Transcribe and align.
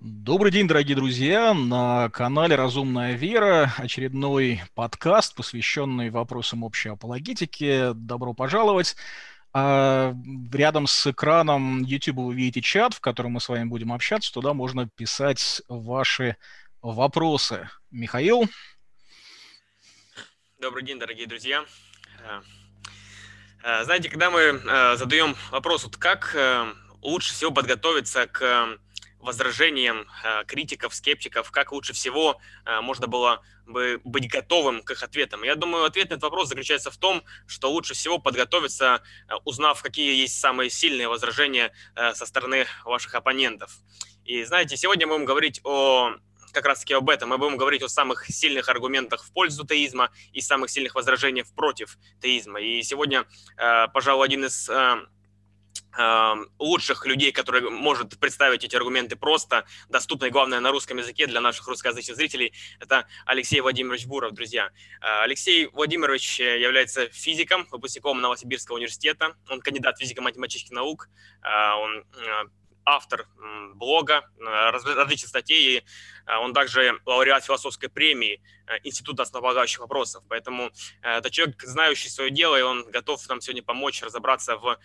Добрый 0.00 0.52
день, 0.52 0.68
дорогие 0.68 0.94
друзья! 0.94 1.52
На 1.52 2.08
канале 2.10 2.54
«Разумная 2.54 3.14
вера» 3.14 3.74
очередной 3.78 4.62
подкаст, 4.76 5.34
посвященный 5.34 6.10
вопросам 6.10 6.62
общей 6.62 6.90
апологетики. 6.90 7.90
Добро 7.94 8.32
пожаловать! 8.32 8.94
А 9.52 10.14
рядом 10.52 10.86
с 10.86 11.08
экраном 11.08 11.82
YouTube 11.82 12.18
вы 12.18 12.34
видите 12.36 12.60
чат, 12.60 12.94
в 12.94 13.00
котором 13.00 13.32
мы 13.32 13.40
с 13.40 13.48
вами 13.48 13.64
будем 13.64 13.92
общаться. 13.92 14.32
Туда 14.32 14.54
можно 14.54 14.88
писать 14.88 15.62
ваши 15.66 16.36
вопросы. 16.80 17.68
Михаил? 17.90 18.48
Добрый 20.60 20.84
день, 20.84 21.00
дорогие 21.00 21.26
друзья! 21.26 21.64
Э, 22.22 22.40
э, 23.64 23.82
знаете, 23.82 24.08
когда 24.08 24.30
мы 24.30 24.42
э, 24.42 24.96
задаем 24.96 25.34
вопрос, 25.50 25.82
вот 25.82 25.96
как 25.96 26.36
лучше 27.02 27.32
всего 27.32 27.50
подготовиться 27.50 28.28
к 28.28 28.78
возражениям 29.28 30.06
э, 30.24 30.44
критиков, 30.46 30.94
скептиков, 30.94 31.50
как 31.50 31.72
лучше 31.72 31.92
всего 31.92 32.40
э, 32.64 32.80
можно 32.80 33.06
было 33.06 33.42
бы 33.66 34.00
быть 34.02 34.26
готовым 34.26 34.82
к 34.82 34.90
их 34.92 35.02
ответам. 35.02 35.42
Я 35.44 35.54
думаю, 35.54 35.84
ответ 35.84 36.08
на 36.08 36.14
этот 36.14 36.22
вопрос 36.22 36.48
заключается 36.48 36.90
в 36.90 36.96
том, 36.96 37.22
что 37.46 37.70
лучше 37.70 37.92
всего 37.92 38.18
подготовиться, 38.18 39.02
э, 39.28 39.34
узнав, 39.44 39.82
какие 39.82 40.14
есть 40.14 40.40
самые 40.40 40.70
сильные 40.70 41.08
возражения 41.08 41.72
со 42.14 42.24
стороны 42.24 42.66
ваших 42.84 43.14
оппонентов. 43.14 43.70
И 44.24 44.44
знаете, 44.44 44.76
сегодня 44.78 45.06
мы 45.06 45.14
будем 45.14 45.26
говорить 45.26 45.60
о 45.64 46.14
как 46.52 46.64
раз 46.64 46.80
таки 46.80 46.94
об 46.94 47.10
этом. 47.10 47.28
Мы 47.28 47.36
будем 47.36 47.58
говорить 47.58 47.82
о 47.82 47.88
самых 47.88 48.24
сильных 48.26 48.70
аргументах 48.70 49.22
в 49.22 49.32
пользу 49.32 49.66
теизма 49.66 50.10
и 50.32 50.40
самых 50.40 50.70
сильных 50.70 50.94
возражениях 50.94 51.46
против 51.54 51.98
теизма. 52.22 52.58
И 52.60 52.82
сегодня, 52.82 53.26
пожалуй, 53.92 54.24
один 54.24 54.46
из 54.46 54.70
лучших 56.58 57.06
людей, 57.06 57.32
которые 57.32 57.70
может 57.70 58.18
представить 58.18 58.64
эти 58.64 58.76
аргументы 58.76 59.16
просто, 59.16 59.64
доступно 59.88 60.26
и, 60.26 60.30
главное, 60.30 60.60
на 60.60 60.70
русском 60.70 60.98
языке 60.98 61.26
для 61.26 61.40
наших 61.40 61.66
русскоязычных 61.66 62.16
зрителей, 62.16 62.52
это 62.80 63.06
Алексей 63.26 63.60
Владимирович 63.60 64.06
Буров, 64.06 64.32
друзья. 64.32 64.70
А, 65.00 65.22
Алексей 65.22 65.66
Владимирович 65.66 66.40
э, 66.40 66.60
является 66.60 67.08
физиком, 67.08 67.66
выпускником 67.70 68.20
Новосибирского 68.20 68.76
университета, 68.76 69.34
он 69.48 69.60
кандидат 69.60 69.98
физико-математических 69.98 70.72
наук, 70.72 71.08
а, 71.42 71.76
он 71.76 71.98
э, 71.98 72.44
автор 72.88 73.26
блога, 73.74 74.24
э, 74.38 74.70
различных 74.70 75.28
статей. 75.28 75.84
Э, 76.26 76.36
он 76.38 76.52
также 76.52 76.92
лауреат 77.06 77.44
философской 77.44 77.88
премии 77.88 78.40
э, 78.66 78.78
Института 78.84 79.22
основополагающих 79.22 79.80
вопросов. 79.80 80.24
Поэтому 80.28 80.70
это 81.02 81.30
человек, 81.30 81.62
знающий 81.62 82.08
свое 82.08 82.30
дело, 82.30 82.58
и 82.58 82.62
он 82.62 82.90
готов 82.90 83.26
нам 83.28 83.40
сегодня 83.40 83.62
помочь 83.62 84.02
разобраться 84.02 84.56
в 84.56 84.78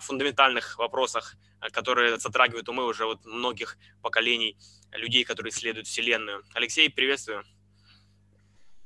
фундаментальных 0.00 0.78
вопросах, 0.78 1.36
которые 1.72 2.18
затрагивают 2.18 2.68
умы 2.68 2.84
уже 2.84 3.04
вот 3.04 3.24
многих 3.24 3.76
поколений 4.02 4.56
людей, 4.92 5.24
которые 5.24 5.50
исследуют 5.50 5.86
Вселенную. 5.86 6.42
Алексей, 6.54 6.90
приветствую. 6.90 7.42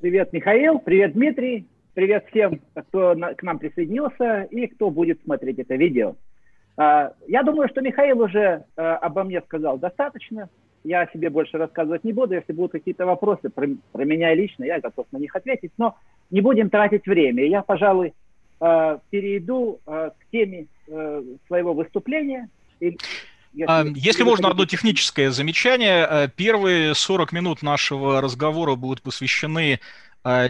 Привет, 0.01 0.33
Михаил. 0.33 0.79
Привет, 0.79 1.13
Дмитрий. 1.13 1.67
Привет 1.95 2.27
всем, 2.31 2.61
кто 2.75 3.15
к 3.37 3.43
нам 3.43 3.59
присоединился 3.59 4.43
и 4.51 4.67
кто 4.69 4.91
будет 4.91 5.23
смотреть 5.23 5.59
это 5.59 5.75
видео. 5.75 6.17
А, 6.79 7.13
я 7.27 7.43
думаю, 7.43 7.69
что 7.69 7.81
Михаил 7.81 8.21
уже 8.23 8.65
э, 8.77 8.81
обо 8.81 9.25
мне 9.25 9.41
сказал 9.43 9.79
достаточно. 9.79 10.49
Я 10.85 11.01
о 11.03 11.11
себе 11.11 11.29
больше 11.29 11.59
рассказывать 11.59 12.05
не 12.05 12.13
буду. 12.13 12.35
Если 12.35 12.53
будут 12.53 12.71
какие-то 12.71 13.05
вопросы 13.05 13.51
про, 13.51 13.67
про 13.91 14.05
меня 14.05 14.33
лично, 14.33 14.63
я 14.63 14.81
готов 14.81 15.07
на 15.11 15.19
них 15.19 15.35
ответить. 15.35 15.73
Но 15.77 15.97
не 16.31 16.41
будем 16.41 16.71
тратить 16.71 17.05
время. 17.07 17.45
Я, 17.47 17.63
пожалуй, 17.63 18.15
э, 18.61 18.99
перейду 19.11 19.81
э, 19.87 20.11
к 20.19 20.31
теме 20.31 20.69
своего 21.49 21.75
выступления. 21.75 22.49
Если, 22.81 22.97
а, 23.67 23.85
Если 23.95 24.23
можно, 24.23 24.49
одно 24.49 24.65
техническое 24.65 25.31
замечание. 25.33 26.31
Первые 26.35 26.95
40 26.95 27.33
минут 27.33 27.61
нашего 27.61 28.23
разговора 28.23 28.75
будут 28.75 29.03
посвящены 29.03 29.81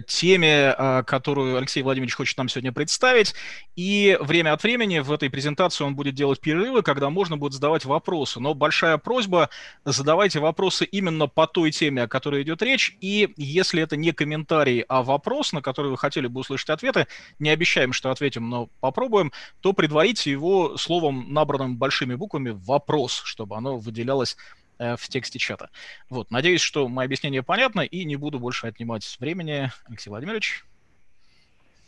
теме, 0.07 0.75
э, 0.77 1.03
которую 1.07 1.57
Алексей 1.57 1.83
Владимирович 1.83 2.15
хочет 2.15 2.37
нам 2.39 2.49
сегодня 2.49 2.73
представить. 2.73 3.35
И 3.77 4.19
время 4.21 4.53
от 4.53 4.63
времени 4.63 4.99
в 4.99 5.13
этой 5.13 5.31
презентации 5.31 5.85
он 5.85 5.95
будет 5.95 6.15
делать 6.15 6.41
перерывы, 6.41 6.83
когда 6.83 7.11
можно 7.11 7.37
будет 7.37 7.53
задавать 7.53 7.85
вопросы. 7.85 8.41
Но 8.41 8.55
большая 8.55 8.99
просьба, 8.99 9.51
задавайте 9.85 10.41
вопросы 10.41 10.85
именно 10.85 11.29
по 11.29 11.47
той 11.47 11.71
теме, 11.71 12.03
о 12.03 12.09
которой 12.09 12.43
идет 12.43 12.63
речь. 12.63 12.97
И 13.01 13.33
если 13.37 13.83
это 13.83 13.97
не 13.97 14.13
комментарий, 14.13 14.81
а 14.89 15.03
вопрос, 15.03 15.53
на 15.53 15.63
который 15.63 15.91
вы 15.91 15.99
хотели 15.99 16.27
бы 16.27 16.41
услышать 16.41 16.71
ответы, 16.71 17.07
не 17.39 17.51
обещаем, 17.51 17.93
что 17.93 18.11
ответим, 18.11 18.49
но 18.49 18.69
попробуем, 18.81 19.33
то 19.61 19.73
предварите 19.73 20.31
его 20.31 20.77
словом, 20.77 21.33
набранным 21.33 21.77
большими 21.77 22.15
буквами 22.15 22.51
«вопрос», 22.51 23.23
чтобы 23.25 23.57
оно 23.57 23.79
выделялось 23.79 24.37
Э, 24.39 24.58
в 24.79 25.09
тексте 25.09 25.39
чата. 25.39 25.71
Вот, 26.11 26.31
надеюсь, 26.31 26.61
что 26.61 26.89
мое 26.89 27.07
объяснение 27.07 27.43
понятно, 27.43 27.81
и 27.81 28.05
не 28.05 28.17
буду 28.17 28.39
больше 28.39 28.67
отнимать 28.67 29.17
времени. 29.21 29.71
Алексей 29.89 30.11
Владимирович. 30.11 30.65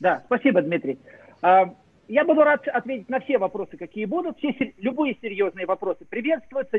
Да, 0.01 0.23
спасибо, 0.27 0.63
Дмитрий. 0.63 0.99
А, 1.43 1.75
я 2.09 2.25
буду 2.25 2.43
рад 2.43 2.67
ответить 2.67 3.09
на 3.09 3.21
все 3.21 3.39
вопросы, 3.39 3.77
какие 3.77 4.07
будут. 4.07 4.39
Все, 4.39 4.75
любые 4.79 5.17
серьезные 5.21 5.67
вопросы 5.67 6.05
приветствуются. 6.05 6.79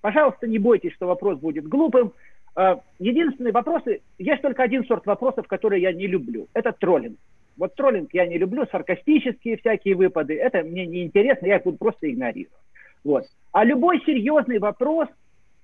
Пожалуйста, 0.00 0.46
не 0.46 0.58
бойтесь, 0.58 0.94
что 0.94 1.06
вопрос 1.06 1.38
будет 1.38 1.68
глупым. 1.68 2.12
А, 2.54 2.80
единственные 2.98 3.52
вопросы, 3.52 4.00
есть 4.18 4.42
только 4.42 4.62
один 4.62 4.84
сорт 4.86 5.04
вопросов, 5.06 5.46
которые 5.46 5.82
я 5.82 5.92
не 5.92 6.06
люблю. 6.06 6.48
Это 6.54 6.72
троллинг. 6.72 7.18
Вот 7.56 7.74
троллинг 7.74 8.14
я 8.14 8.26
не 8.26 8.38
люблю, 8.38 8.66
саркастические 8.70 9.58
всякие 9.58 9.94
выпады. 9.96 10.34
Это 10.34 10.62
мне 10.62 10.86
не 10.86 11.04
интересно, 11.04 11.46
я 11.46 11.56
их 11.56 11.64
буду 11.64 11.76
просто 11.76 12.10
игнорировать. 12.10 12.56
Вот. 13.04 13.26
А 13.52 13.64
любой 13.64 14.00
серьезный 14.06 14.58
вопрос, 14.58 15.08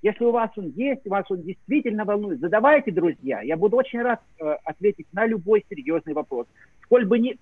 если 0.03 0.25
у 0.25 0.31
вас 0.31 0.51
он 0.57 0.73
есть, 0.77 1.07
вас 1.07 1.25
он 1.31 1.43
действительно 1.43 2.05
волнует, 2.05 2.41
задавайте, 2.41 2.91
друзья. 2.91 3.41
Я 3.43 3.57
буду 3.57 3.77
очень 3.77 4.03
рад 4.03 4.21
э, 4.39 4.57
ответить 4.65 5.07
на 5.12 5.27
любой 5.27 5.65
серьезный 5.69 6.12
вопрос. 6.12 6.47
Сколь 6.83 7.07
бы 7.07 7.19
не 7.19 7.37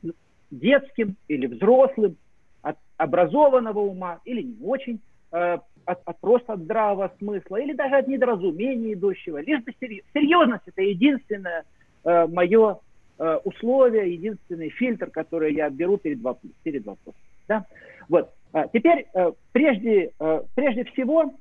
детским 0.51 1.17
или 1.29 1.47
взрослым, 1.47 2.17
от 2.65 2.79
образованного 2.97 3.81
ума 3.81 4.21
или 4.25 4.43
не 4.43 4.57
очень, 4.65 5.01
э, 5.33 5.59
от, 5.85 6.01
от 6.05 6.19
просто 6.21 6.55
от 6.55 6.61
здравого 6.61 7.13
смысла 7.19 7.57
или 7.57 7.75
даже 7.75 7.97
от 7.97 8.09
недоразумения 8.09 8.95
идущего. 8.95 9.39
Лишь 9.43 9.63
бы 9.63 9.73
серьезность 9.81 10.65
это 10.67 10.81
единственное 10.81 11.65
э, 12.05 12.27
мое 12.27 12.79
э, 13.19 13.39
условие, 13.45 14.15
единственный 14.15 14.71
фильтр, 14.71 15.11
который 15.11 15.53
я 15.55 15.69
беру 15.69 15.99
перед, 15.99 16.21
перед 16.63 16.87
вопросом. 16.87 17.21
Да? 17.49 17.67
Вот. 18.09 18.31
А 18.53 18.67
теперь, 18.69 19.07
э, 19.13 19.33
прежде, 19.53 20.13
э, 20.19 20.41
прежде 20.55 20.85
всего, 20.85 21.35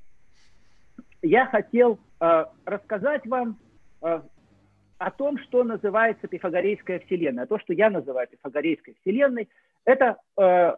я 1.23 1.47
хотел 1.47 1.99
э, 2.19 2.45
рассказать 2.65 3.25
вам 3.25 3.57
э, 4.01 4.21
о 4.97 5.11
том, 5.11 5.39
что 5.39 5.63
называется 5.63 6.27
пифагорейская 6.27 6.99
вселенная. 6.99 7.45
То, 7.45 7.57
что 7.59 7.73
я 7.73 7.89
называю 7.89 8.27
пифагорейской 8.27 8.95
вселенной, 9.01 9.49
это 9.85 10.17
э, 10.37 10.75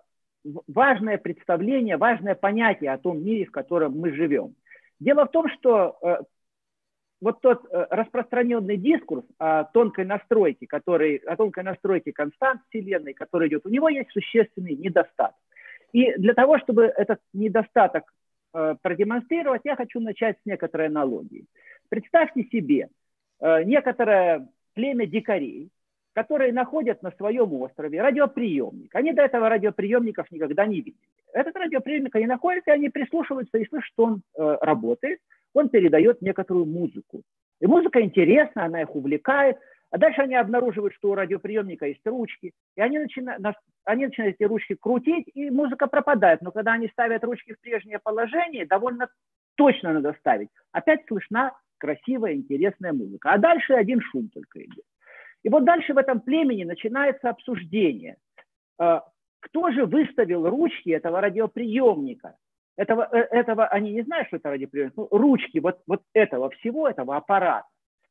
важное 0.67 1.17
представление, 1.17 1.97
важное 1.97 2.35
понятие 2.35 2.91
о 2.91 2.97
том 2.97 3.23
мире, 3.23 3.45
в 3.45 3.51
котором 3.51 3.97
мы 3.99 4.13
живем. 4.13 4.55
Дело 4.99 5.25
в 5.25 5.31
том, 5.31 5.49
что 5.49 5.97
э, 6.01 6.17
вот 7.21 7.41
тот 7.41 7.65
э, 7.65 7.87
распространенный 7.89 8.77
дискурс 8.77 9.25
о 9.39 9.63
тонкой 9.65 10.05
настройке, 10.05 10.67
который, 10.67 11.17
о 11.17 11.35
тонкой 11.35 11.63
настройке 11.63 12.13
констант 12.13 12.61
Вселенной, 12.69 13.13
который 13.13 13.47
идет, 13.47 13.65
у 13.65 13.69
него 13.69 13.89
есть 13.89 14.11
существенный 14.11 14.75
недостаток. 14.75 15.35
И 15.91 16.13
для 16.17 16.33
того, 16.33 16.59
чтобы 16.59 16.83
этот 16.83 17.19
недостаток 17.33 18.11
продемонстрировать, 18.81 19.61
я 19.63 19.75
хочу 19.75 19.99
начать 19.99 20.37
с 20.37 20.45
некоторой 20.45 20.87
аналогии. 20.87 21.45
Представьте 21.89 22.43
себе 22.51 22.89
э, 23.39 23.63
некоторое 23.63 24.47
племя 24.73 25.05
дикарей, 25.05 25.69
которые 26.13 26.53
находят 26.53 27.03
на 27.03 27.11
своем 27.11 27.53
острове 27.53 28.01
радиоприемник. 28.01 28.93
Они 28.95 29.13
до 29.13 29.23
этого 29.23 29.49
радиоприемников 29.49 30.31
никогда 30.31 30.65
не 30.65 30.77
видели. 30.77 30.95
Этот 31.33 31.55
радиоприемник 31.55 32.15
они 32.15 32.27
находят, 32.27 32.67
и 32.67 32.71
они 32.71 32.89
прислушиваются 32.89 33.57
и 33.57 33.67
слышат, 33.67 33.89
что 33.93 34.03
он 34.03 34.21
э, 34.37 34.57
работает. 34.61 35.19
Он 35.53 35.69
передает 35.69 36.21
некоторую 36.21 36.65
музыку. 36.65 37.21
И 37.61 37.67
музыка 37.67 38.01
интересна, 38.01 38.65
она 38.65 38.81
их 38.81 38.95
увлекает– 38.95 39.57
а 39.95 39.97
дальше 39.97 40.23
они 40.23 40.35
обнаруживают, 40.35 40.93
что 40.95 41.11
у 41.11 41.15
радиоприемника 41.15 41.85
есть 41.85 42.05
ручки, 42.05 42.51
и 42.75 42.81
они 42.81 42.99
начинают, 42.99 43.41
они 43.85 44.07
начинают 44.07 44.35
эти 44.35 44.45
ручки 44.45 44.75
крутить, 44.75 45.29
и 45.33 45.49
музыка 45.49 45.87
пропадает. 45.87 46.41
Но 46.41 46.51
когда 46.51 46.73
они 46.73 46.89
ставят 46.89 47.23
ручки 47.23 47.53
в 47.53 47.61
прежнее 47.61 47.99
положение, 47.99 48.65
довольно 48.65 49.07
точно 49.55 49.93
надо 49.93 50.13
ставить. 50.19 50.49
Опять 50.73 51.07
слышна 51.07 51.53
красивая, 51.77 52.33
интересная 52.33 52.91
музыка. 52.91 53.31
А 53.31 53.37
дальше 53.37 53.71
один 53.71 54.01
шум 54.01 54.27
только 54.27 54.65
идет. 54.65 54.83
И 55.43 55.47
вот 55.47 55.63
дальше 55.63 55.93
в 55.93 55.97
этом 55.97 56.19
племени 56.19 56.65
начинается 56.65 57.29
обсуждение. 57.29 58.17
А, 58.77 59.01
кто 59.39 59.71
же 59.71 59.85
выставил 59.85 60.49
ручки 60.49 60.89
этого 60.89 61.21
радиоприемника? 61.21 62.35
Этого, 62.75 63.07
э, 63.13 63.19
этого 63.31 63.65
они 63.67 63.93
не 63.93 64.01
знают, 64.01 64.27
что 64.27 64.35
это 64.35 64.49
радиоприемник. 64.49 64.97
Ну, 64.97 65.07
ручки 65.09 65.59
вот, 65.59 65.79
вот 65.87 66.01
этого 66.11 66.49
всего, 66.49 66.89
этого 66.89 67.15
аппарата 67.15 67.65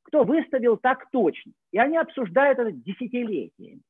кто 0.05 0.25
выставил 0.25 0.77
так 0.77 1.11
точно. 1.11 1.53
И 1.73 1.79
они 1.79 1.97
обсуждают 1.97 2.59
это 2.59 2.73
десятилетиями. 2.73 3.81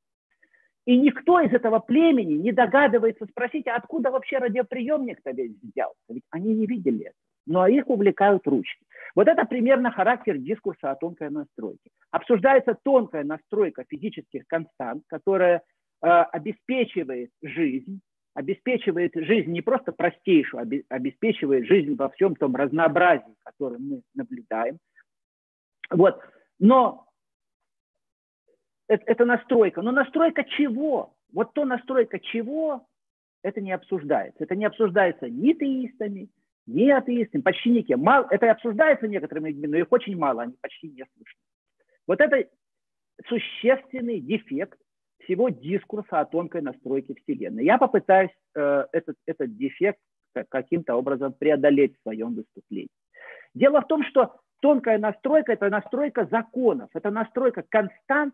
И 0.85 0.97
никто 0.97 1.39
из 1.39 1.51
этого 1.51 1.79
племени 1.79 2.33
не 2.33 2.51
догадывается 2.51 3.25
спросить, 3.25 3.67
а 3.67 3.75
откуда 3.75 4.11
вообще 4.11 4.37
радиоприемник-то 4.37 5.31
весь 5.31 5.55
взялся? 5.61 5.97
Ведь 6.09 6.23
они 6.29 6.53
не 6.53 6.65
видели 6.67 7.05
это. 7.05 7.15
но 7.47 7.67
их 7.67 7.87
увлекают 7.89 8.47
ручки. 8.47 8.83
Вот 9.15 9.27
это 9.27 9.45
примерно 9.45 9.91
характер 9.91 10.37
дискурса 10.37 10.91
о 10.91 10.95
тонкой 10.95 11.29
настройке. 11.29 11.89
Обсуждается 12.11 12.75
тонкая 12.83 13.23
настройка 13.23 13.83
физических 13.87 14.45
констант, 14.47 15.03
которая 15.07 15.61
э, 16.01 16.07
обеспечивает 16.07 17.29
жизнь, 17.41 18.01
обеспечивает 18.33 19.11
жизнь 19.15 19.51
не 19.51 19.61
просто 19.61 19.91
простейшую, 19.91 20.63
а 20.63 20.95
обеспечивает 20.95 21.65
жизнь 21.65 21.95
во 21.95 22.09
всем 22.09 22.35
том 22.35 22.55
разнообразии, 22.55 23.35
которое 23.43 23.77
мы 23.79 24.01
наблюдаем. 24.13 24.77
Вот. 25.89 26.19
Но 26.59 27.07
это, 28.87 29.03
это 29.05 29.25
настройка. 29.25 29.81
Но 29.81 29.91
настройка 29.91 30.43
чего? 30.43 31.13
Вот 31.33 31.53
то 31.53 31.65
настройка 31.65 32.19
чего, 32.19 32.87
это 33.41 33.61
не 33.61 33.71
обсуждается. 33.71 34.43
Это 34.43 34.55
не 34.55 34.65
обсуждается 34.65 35.29
ни 35.29 35.53
теистами, 35.53 36.29
ни 36.65 36.89
атеистами, 36.89 37.41
почти 37.41 37.69
никем. 37.69 37.99
Мало, 38.01 38.27
это 38.29 38.49
обсуждается 38.51 39.07
некоторыми 39.07 39.49
людьми, 39.49 39.67
но 39.67 39.77
их 39.77 39.91
очень 39.91 40.17
мало, 40.17 40.43
они 40.43 40.53
почти 40.61 40.87
не 40.87 41.05
слышны. 41.15 41.39
Вот 42.07 42.21
это 42.21 42.49
существенный 43.27 44.19
дефект 44.19 44.79
всего 45.19 45.49
дискурса 45.49 46.19
о 46.19 46.25
тонкой 46.25 46.61
настройке 46.61 47.15
Вселенной. 47.15 47.65
Я 47.65 47.77
попытаюсь 47.77 48.31
э, 48.55 48.85
этот, 48.91 49.15
этот 49.25 49.55
дефект 49.57 49.99
каким-то 50.49 50.95
образом 50.95 51.33
преодолеть 51.33 51.97
в 51.97 52.01
своем 52.01 52.35
выступлении. 52.35 52.89
Дело 53.53 53.81
в 53.81 53.87
том, 53.87 54.03
что 54.03 54.35
тонкая 54.65 54.97
настройка– 54.97 55.53
это 55.53 55.69
настройка 55.69 56.27
законов, 56.31 56.89
это 56.95 57.11
настройка 57.11 57.63
констант 57.69 58.33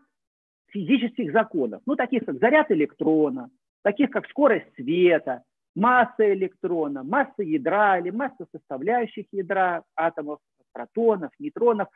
физических 0.68 1.30
законов, 1.30 1.82
ну, 1.84 1.94
таких 1.94 2.24
как 2.24 2.38
заряд 2.38 2.70
электрона, 2.70 3.50
таких 3.82 4.08
как 4.08 4.26
скорость 4.30 4.74
света, 4.74 5.42
масса 5.74 6.32
электрона, 6.32 7.02
масса 7.02 7.42
ядра 7.42 7.98
или 7.98 8.08
масса 8.08 8.46
составляющих 8.50 9.26
ядра, 9.30 9.82
атомов, 9.94 10.38
протонов, 10.72 11.32
нейтронов, 11.38 11.88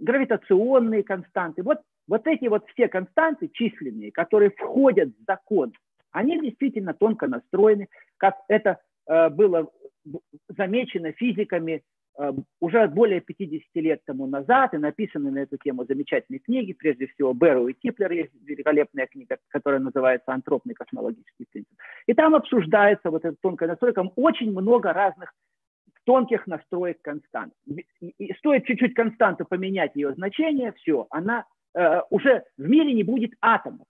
гравитационные 0.00 1.04
константы. 1.04 1.62
Вот, 1.62 1.78
вот 2.08 2.26
эти 2.26 2.48
вот 2.48 2.66
все 2.70 2.88
константы 2.88 3.46
численные, 3.46 4.10
которые 4.10 4.50
входят 4.50 5.10
в 5.10 5.24
закон, 5.24 5.72
они 6.10 6.40
действительно 6.40 6.94
тонко 6.94 7.28
настроены, 7.28 7.86
как 8.16 8.38
это 8.48 8.80
э, 9.06 9.28
было 9.28 9.70
замечено 10.48 11.12
физиками 11.12 11.84
уже 12.60 12.86
более 12.88 13.20
50 13.20 13.62
лет 13.74 14.04
тому 14.04 14.26
назад 14.26 14.74
и 14.74 14.78
написаны 14.78 15.30
на 15.30 15.38
эту 15.38 15.56
тему 15.56 15.84
замечательные 15.84 16.38
книги, 16.38 16.72
прежде 16.72 17.06
всего 17.08 17.32
Берроу 17.32 17.68
и 17.68 17.72
Киплер 17.72 18.12
есть 18.12 18.32
великолепная 18.42 19.06
книга, 19.06 19.38
которая 19.48 19.80
называется 19.80 20.32
«Антропный 20.32 20.74
космологический 20.74 21.46
принцип». 21.50 21.72
И 22.06 22.14
там 22.14 22.34
обсуждается 22.34 23.10
вот 23.10 23.24
эта 23.24 23.36
тонкая 23.40 23.68
настройка, 23.68 24.00
очень 24.14 24.52
много 24.52 24.92
разных 24.92 25.34
тонких 26.04 26.46
настроек 26.46 27.00
констант. 27.02 27.52
И 28.00 28.32
стоит 28.34 28.66
чуть-чуть 28.66 28.94
константу 28.94 29.44
поменять 29.44 29.96
ее 29.96 30.12
значение, 30.14 30.72
все, 30.72 31.06
она 31.10 31.44
э, 31.74 32.00
уже 32.10 32.44
в 32.56 32.68
мире 32.68 32.92
не 32.92 33.02
будет 33.02 33.32
атомов. 33.40 33.86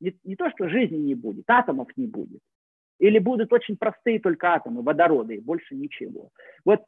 Не, 0.00 0.14
не 0.24 0.36
то, 0.36 0.48
что 0.50 0.68
жизни 0.68 0.96
не 0.96 1.14
будет, 1.14 1.44
атомов 1.48 1.88
не 1.96 2.06
будет. 2.06 2.40
Или 2.98 3.18
будут 3.18 3.52
очень 3.52 3.76
простые 3.76 4.20
только 4.20 4.52
атомы, 4.52 4.82
водороды, 4.82 5.40
больше 5.40 5.74
ничего. 5.74 6.30
Вот 6.64 6.84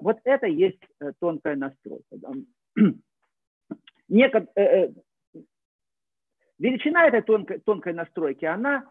вот 0.00 0.18
это 0.24 0.46
есть 0.46 0.82
э, 1.00 1.12
тонкая 1.18 1.56
настройка. 1.56 2.16
Некот... 4.08 4.50
Э, 4.56 4.90
величина 6.58 7.06
этой 7.06 7.22
тонкой, 7.22 7.58
тонкой 7.60 7.92
настройки, 7.92 8.44
она 8.44 8.84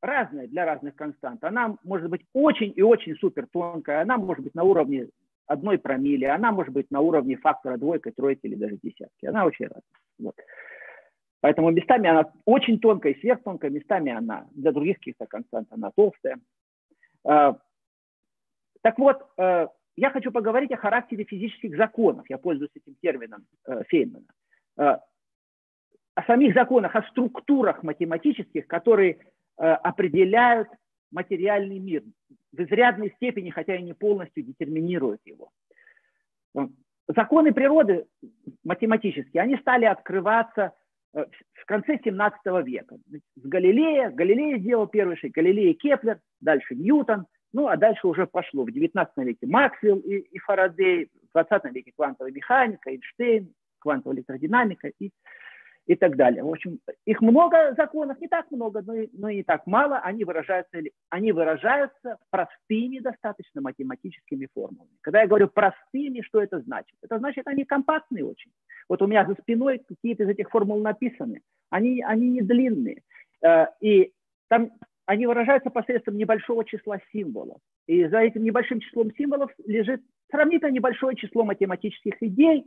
разная 0.00 0.46
для 0.48 0.64
разных 0.64 0.96
констант. 0.96 1.42
Она 1.44 1.76
может 1.82 2.10
быть 2.10 2.24
очень 2.32 2.72
и 2.74 2.82
очень 2.82 3.14
супер 3.16 3.46
тонкая, 3.50 4.02
она 4.02 4.16
может 4.16 4.44
быть 4.44 4.54
на 4.54 4.64
уровне 4.64 5.08
одной 5.46 5.78
промили, 5.78 6.24
она 6.24 6.52
может 6.52 6.72
быть 6.72 6.90
на 6.90 7.00
уровне 7.00 7.36
фактора 7.36 7.76
двойка, 7.76 8.12
тройки 8.12 8.46
или 8.46 8.54
даже 8.54 8.78
десятки. 8.82 9.26
Она 9.26 9.44
очень 9.44 9.66
разная. 9.66 9.82
Вот. 10.18 10.34
Поэтому 11.40 11.70
местами 11.70 12.08
она 12.08 12.32
очень 12.44 12.78
тонкая 12.80 13.12
и 13.12 13.20
сверхтонкая, 13.20 13.70
местами 13.70 14.12
она 14.12 14.46
для 14.52 14.72
других 14.72 14.98
каких-то 14.98 15.26
констант 15.26 15.68
она 15.70 15.90
толстая. 15.94 16.38
Так 18.82 18.98
вот, 18.98 19.22
э, 19.36 19.68
я 19.96 20.10
хочу 20.10 20.30
поговорить 20.30 20.72
о 20.72 20.76
характере 20.76 21.24
физических 21.24 21.76
законов. 21.76 22.26
Я 22.28 22.38
пользуюсь 22.38 22.70
этим 22.74 22.94
термином 23.02 23.44
э, 23.66 23.82
Фейнмана. 23.88 24.26
Э, 24.76 24.98
о 26.14 26.22
самих 26.26 26.54
законах, 26.54 26.94
о 26.96 27.02
структурах 27.10 27.82
математических, 27.84 28.66
которые 28.66 29.18
определяют 29.56 30.68
материальный 31.12 31.78
мир 31.78 32.02
в 32.52 32.60
изрядной 32.60 33.12
степени, 33.16 33.50
хотя 33.50 33.76
и 33.76 33.82
не 33.82 33.92
полностью 33.92 34.42
детерминируют 34.42 35.20
его. 35.24 35.50
Законы 37.06 37.52
природы 37.52 38.06
математические, 38.64 39.44
они 39.44 39.56
стали 39.58 39.84
открываться 39.84 40.74
в 41.12 41.64
конце 41.66 42.00
17 42.02 42.40
века. 42.64 42.96
С 43.36 43.42
Галилея, 43.42 44.10
Галилей 44.10 44.58
сделал 44.58 44.88
первый 44.88 45.16
шаг, 45.16 45.30
Галилей 45.30 45.70
и 45.70 45.74
Кеплер, 45.74 46.20
дальше 46.40 46.74
Ньютон– 46.74 47.26
ну, 47.52 47.68
а 47.68 47.76
дальше 47.76 48.06
уже 48.06 48.26
пошло. 48.26 48.64
В 48.64 48.70
19 48.70 49.12
веке 49.18 49.46
Максвелл 49.46 49.98
и, 49.98 50.16
и 50.18 50.38
Фарадей, 50.38 51.10
в 51.30 51.32
20 51.32 51.72
веке 51.74 51.92
квантовая 51.96 52.32
механика, 52.32 52.90
Эйнштейн, 52.90 53.52
квантовая 53.78 54.16
электродинамика 54.18 54.88
и, 54.98 55.10
и 55.86 55.94
так 55.94 56.16
далее. 56.16 56.42
В 56.42 56.50
общем, 56.50 56.78
их 57.06 57.20
много 57.22 57.74
законов, 57.76 58.20
не 58.20 58.28
так 58.28 58.50
много, 58.50 58.82
но 58.82 58.94
и, 58.94 59.08
но 59.12 59.30
и 59.30 59.36
не 59.36 59.42
так 59.42 59.66
мало. 59.66 59.98
Они 59.98 60.24
выражаются, 60.24 60.78
они 61.08 61.32
выражаются 61.32 62.18
простыми 62.30 62.98
достаточно 62.98 63.62
математическими 63.62 64.48
формулами. 64.52 64.90
Когда 65.00 65.22
я 65.22 65.26
говорю 65.26 65.48
простыми, 65.48 66.20
что 66.20 66.42
это 66.42 66.60
значит? 66.60 66.96
Это 67.02 67.18
значит, 67.18 67.46
они 67.46 67.64
компактные 67.64 68.26
очень. 68.26 68.50
Вот 68.88 69.00
у 69.00 69.06
меня 69.06 69.24
за 69.24 69.34
спиной 69.40 69.82
какие-то 69.86 70.24
из 70.24 70.28
этих 70.28 70.50
формул 70.50 70.80
написаны. 70.80 71.40
Они, 71.70 72.02
они 72.02 72.28
не 72.28 72.42
длинные. 72.42 73.02
Э, 73.42 73.66
и 73.80 74.12
там 74.48 74.70
они 75.08 75.26
выражаются 75.26 75.70
посредством 75.70 76.18
небольшого 76.18 76.66
числа 76.66 76.98
символов. 77.10 77.56
И 77.86 78.06
за 78.08 78.18
этим 78.18 78.44
небольшим 78.44 78.78
числом 78.80 79.10
символов 79.16 79.50
лежит 79.66 80.02
сравнительно 80.30 80.70
небольшое 80.70 81.16
число 81.16 81.44
математических 81.44 82.22
идей. 82.22 82.66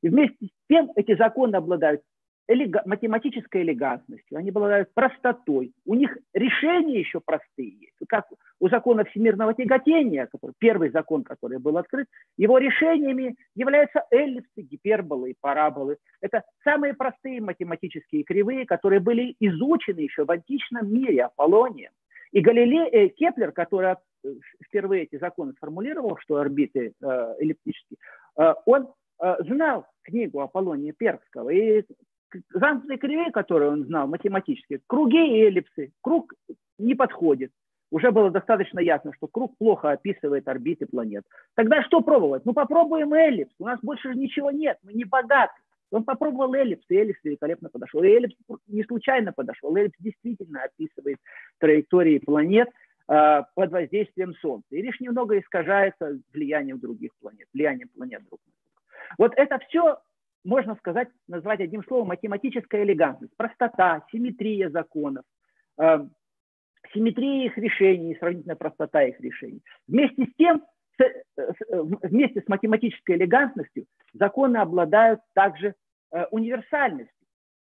И 0.00 0.08
вместе 0.08 0.46
с 0.46 0.50
тем 0.68 0.92
эти 0.94 1.16
законы 1.16 1.56
обладают 1.56 2.02
элега- 2.50 2.82
математической 2.84 3.62
элегантностью, 3.62 4.38
они 4.38 4.50
обладают 4.50 4.92
простотой. 4.92 5.72
У 5.86 5.94
них 5.94 6.18
решения 6.34 6.98
еще 6.98 7.20
простые 7.20 7.70
есть. 7.70 7.94
Как 8.08 8.26
у 8.58 8.68
закона 8.68 9.04
всемирного 9.04 9.54
тяготения, 9.54 10.26
который, 10.26 10.52
первый 10.58 10.90
закон, 10.90 11.22
который 11.22 11.58
был 11.58 11.78
открыт, 11.78 12.06
его 12.36 12.58
решениями 12.58 13.36
являются 13.54 14.04
эллипсы, 14.10 14.62
гиперболы 14.62 15.30
и 15.30 15.36
параболы. 15.40 15.96
Это 16.20 16.42
самые 16.64 16.94
простые 16.94 17.40
математические 17.40 18.24
кривые, 18.24 18.66
которые 18.66 19.00
были 19.00 19.36
изучены 19.40 20.00
еще 20.00 20.24
в 20.24 20.30
античном 20.30 20.92
мире 20.92 21.24
Аполлонием. 21.24 21.92
И 22.32 22.40
Галилей, 22.40 22.88
э, 22.90 23.08
Кеплер, 23.08 23.52
который 23.52 23.94
э, 23.94 24.28
впервые 24.64 25.04
эти 25.04 25.18
законы 25.18 25.52
сформулировал, 25.54 26.16
что 26.18 26.36
орбиты 26.36 26.92
э, 27.00 27.34
эллиптические, 27.40 27.98
э, 28.38 28.54
он 28.66 28.88
э, 29.20 29.36
знал 29.40 29.86
книгу 30.02 30.40
Аполлония 30.40 30.92
Пергского, 30.92 31.50
и 31.50 31.82
замкнутые 32.52 32.98
кривые, 32.98 33.30
которые 33.30 33.70
он 33.70 33.84
знал 33.84 34.06
математически, 34.06 34.80
круги 34.86 35.18
и 35.18 35.42
эллипсы. 35.42 35.92
Круг 36.00 36.34
не 36.78 36.94
подходит. 36.94 37.52
Уже 37.90 38.12
было 38.12 38.30
достаточно 38.30 38.78
ясно, 38.78 39.12
что 39.14 39.26
круг 39.26 39.56
плохо 39.58 39.90
описывает 39.90 40.46
орбиты 40.46 40.86
планет. 40.86 41.24
Тогда 41.54 41.82
что 41.82 42.00
пробовать? 42.00 42.44
Ну 42.44 42.52
попробуем 42.52 43.12
эллипс. 43.12 43.52
У 43.58 43.66
нас 43.66 43.80
больше 43.82 44.14
ничего 44.14 44.50
нет, 44.50 44.78
мы 44.82 44.92
не 44.92 45.04
богаты. 45.04 45.52
Он 45.90 46.04
попробовал 46.04 46.54
эллипс, 46.54 46.84
и 46.88 46.96
эллипс 46.96 47.18
великолепно 47.24 47.68
подошел. 47.68 48.02
И 48.02 48.08
эллипс 48.08 48.36
не 48.68 48.84
случайно 48.84 49.32
подошел. 49.32 49.74
Эллипс 49.74 49.96
действительно 49.98 50.62
описывает 50.62 51.18
траектории 51.58 52.18
планет 52.18 52.68
э, 53.08 53.42
под 53.54 53.72
воздействием 53.72 54.34
Солнца. 54.34 54.68
И 54.70 54.82
лишь 54.82 55.00
немного 55.00 55.38
искажается 55.38 56.20
влиянием 56.32 56.78
других 56.78 57.10
планет, 57.20 57.48
влиянием 57.52 57.88
планет 57.88 58.20
друг 58.28 58.40
на 58.46 58.52
друга. 58.52 59.16
Вот 59.18 59.32
это 59.36 59.58
все 59.66 59.98
можно 60.44 60.74
сказать, 60.76 61.08
назвать 61.28 61.60
одним 61.60 61.84
словом 61.84 62.08
математическая 62.08 62.84
элегантность, 62.84 63.36
простота, 63.36 64.04
симметрия 64.10 64.70
законов, 64.70 65.24
э, 65.78 66.06
симметрия 66.94 67.46
их 67.46 67.58
решений, 67.58 68.16
сравнительная 68.18 68.56
простота 68.56 69.02
их 69.02 69.20
решений. 69.20 69.62
Вместе 69.86 70.24
с 70.24 70.34
тем, 70.36 70.64
с, 70.98 71.04
с, 71.36 71.56
вместе 72.02 72.40
с 72.40 72.48
математической 72.48 73.16
элегантностью 73.16 73.86
законы 74.14 74.58
обладают 74.58 75.20
также 75.34 75.74
э, 76.12 76.24
универсальностью. 76.30 77.14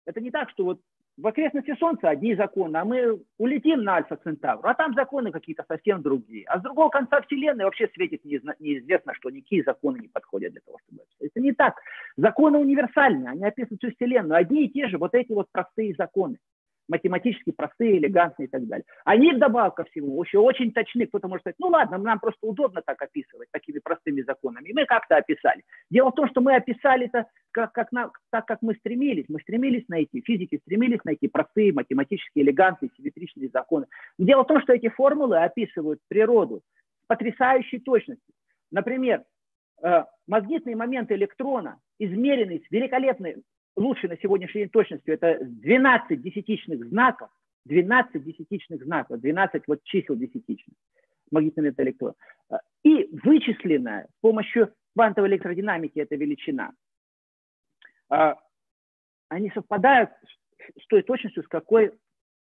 Это 0.07 0.21
не 0.21 0.31
так, 0.31 0.51
что 0.51 0.65
вот 0.65 0.81
в 1.19 1.27
окрестности 1.27 1.75
Солнца 1.79 2.09
одни 2.09 2.37
законы, 2.37 2.77
а 2.77 2.85
мы 2.85 3.21
улетим 3.39 3.83
на 3.83 3.97
Альфа 3.97 4.17
Центавр, 4.23 4.65
а 4.65 4.75
там 4.75 4.95
законы 4.95 5.33
какие-то 5.33 5.65
совсем 5.67 6.01
другие. 6.01 6.45
А 6.47 6.61
с 6.61 6.63
другого 6.63 6.91
конца 6.91 7.21
Вселенной 7.23 7.65
вообще 7.65 7.89
светит 7.93 8.25
неизвестно, 8.25 9.15
что 9.15 9.29
никакие 9.29 9.65
законы 9.65 9.99
не 9.99 10.09
подходят 10.09 10.53
для 10.53 10.61
того, 10.65 10.79
чтобы... 10.87 11.03
Это 11.21 11.41
не 11.41 11.53
так. 11.53 11.75
Законы 12.17 12.59
универсальные, 12.59 13.31
они 13.31 13.45
описывают 13.45 13.83
всю 13.83 13.93
Вселенную. 13.95 14.39
Одни 14.39 14.67
и 14.67 14.69
те 14.69 14.87
же, 14.87 14.97
вот 14.97 15.15
эти 15.15 15.33
вот 15.33 15.49
простые 15.51 15.95
законы. 15.99 16.39
Математически 16.89 17.53
простые, 17.53 17.99
элегантные 17.99 18.47
и 18.47 18.51
так 18.51 18.67
далее. 18.67 18.85
Они 19.05 19.33
вдобавок 19.33 19.77
ко 19.77 19.85
всему 19.85 20.23
еще 20.23 20.39
очень 20.39 20.73
точны. 20.73 21.07
Кто-то 21.07 21.29
может 21.29 21.43
сказать, 21.43 21.57
ну 21.59 21.69
ладно, 21.69 21.99
нам 21.99 22.19
просто 22.19 22.47
удобно 22.47 22.83
так 22.85 23.01
описывать, 23.01 23.49
такими 23.53 23.79
простыми 23.79 24.23
законами. 24.23 24.69
И 24.69 24.75
мы 24.75 24.87
как-то 24.87 25.17
описали. 25.17 25.63
Дело 25.91 26.11
в 26.11 26.15
том, 26.15 26.29
что 26.29 26.41
мы 26.41 26.57
описали 26.57 27.07
это 27.07 27.27
как, 27.51 27.73
как 27.73 27.93
на, 27.93 28.11
так, 28.31 28.47
как 28.47 28.63
мы 28.63 28.75
стремились. 28.75 29.27
Мы 29.29 29.41
стремились 29.41 29.87
найти, 29.89 30.23
физики 30.23 30.59
стремились 30.63 31.05
найти 31.05 31.29
простые, 31.29 31.73
математические, 31.73 32.45
элегантные, 32.45 32.91
симметричные 32.97 33.51
законы. 33.51 33.87
Дело 34.19 34.45
в 34.45 34.47
том, 34.47 34.61
что 34.63 34.73
эти 34.73 34.89
формулы 34.89 35.39
описывают 35.39 36.01
природу 36.09 36.63
с 37.03 37.07
потрясающей 37.07 37.81
точностью. 37.81 38.35
Например, 38.71 39.25
э, 39.83 40.05
магнитные 40.27 40.77
моменты 40.77 41.15
электрона, 41.15 41.81
измеренные 41.99 42.61
с 42.61 42.71
великолепной, 42.71 43.43
лучшей 43.79 44.09
на 44.09 44.17
сегодняшний 44.19 44.63
день 44.63 44.71
точностью, 44.71 45.15
это 45.15 45.39
12 45.41 46.21
десятичных 46.21 46.87
знаков, 46.89 47.31
12 47.67 48.23
десятичных 48.23 48.83
знаков, 48.85 49.21
12 49.21 49.63
вот 49.67 49.83
чисел 49.85 50.17
десятичных 50.17 50.77
магнитный 51.31 51.63
момент 51.63 51.81
электрона. 51.81 52.15
И 52.83 53.09
вычисленная 53.23 54.07
с 54.07 54.21
помощью 54.21 54.73
квантовой 54.95 55.29
электродинамики 55.31 55.99
эта 55.99 56.17
величина, 56.17 56.73
э, 58.11 58.35
они 59.29 59.51
совпадают 59.51 60.11
с 60.81 60.87
той 60.89 61.03
точностью, 61.03 61.43
с 61.43 61.49
какой 61.49 61.93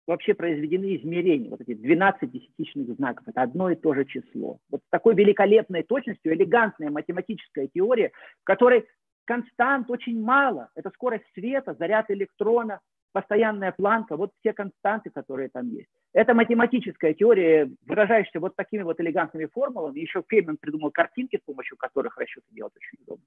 вообще 0.08 0.34
произведены 0.34 0.96
измерения, 0.96 1.50
вот 1.50 1.62
эти 1.62 1.76
12 1.76 2.32
десятичных 2.32 2.96
знаков, 2.96 3.28
это 3.28 3.44
одно 3.44 3.70
и 3.70 3.76
то 3.76 3.94
же 3.94 4.06
число. 4.06 4.60
Вот 4.70 4.82
с 4.82 4.90
такой 4.90 5.16
великолепной 5.16 5.84
точностью, 5.84 6.34
элегантная 6.34 6.90
математическая 6.90 7.68
теория, 7.68 8.12
в 8.42 8.44
которой 8.44 8.86
констант 9.30 9.92
очень 9.92 10.20
мало. 10.20 10.70
Это 10.74 10.90
скорость 10.90 11.26
света, 11.36 11.76
заряд 11.78 12.10
электрона, 12.10 12.80
постоянная 13.12 13.72
планка, 13.72 14.18
вот 14.18 14.32
все 14.40 14.54
константы, 14.54 15.12
которые 15.12 15.50
там 15.50 15.70
есть. 15.70 15.90
Это 16.14 16.34
математическая 16.34 17.14
теория, 17.14 17.70
выражающаяся 17.86 18.40
вот 18.40 18.56
такими 18.56 18.82
вот 18.82 19.00
элегантными 19.00 19.46
формулами. 19.46 20.00
Еще 20.00 20.24
Фейман 20.28 20.58
придумал 20.58 20.90
картинки, 20.90 21.38
с 21.38 21.46
помощью 21.46 21.78
которых 21.78 22.18
расчеты 22.18 22.48
делать 22.52 22.74
очень 22.76 23.04
удобно 23.04 23.26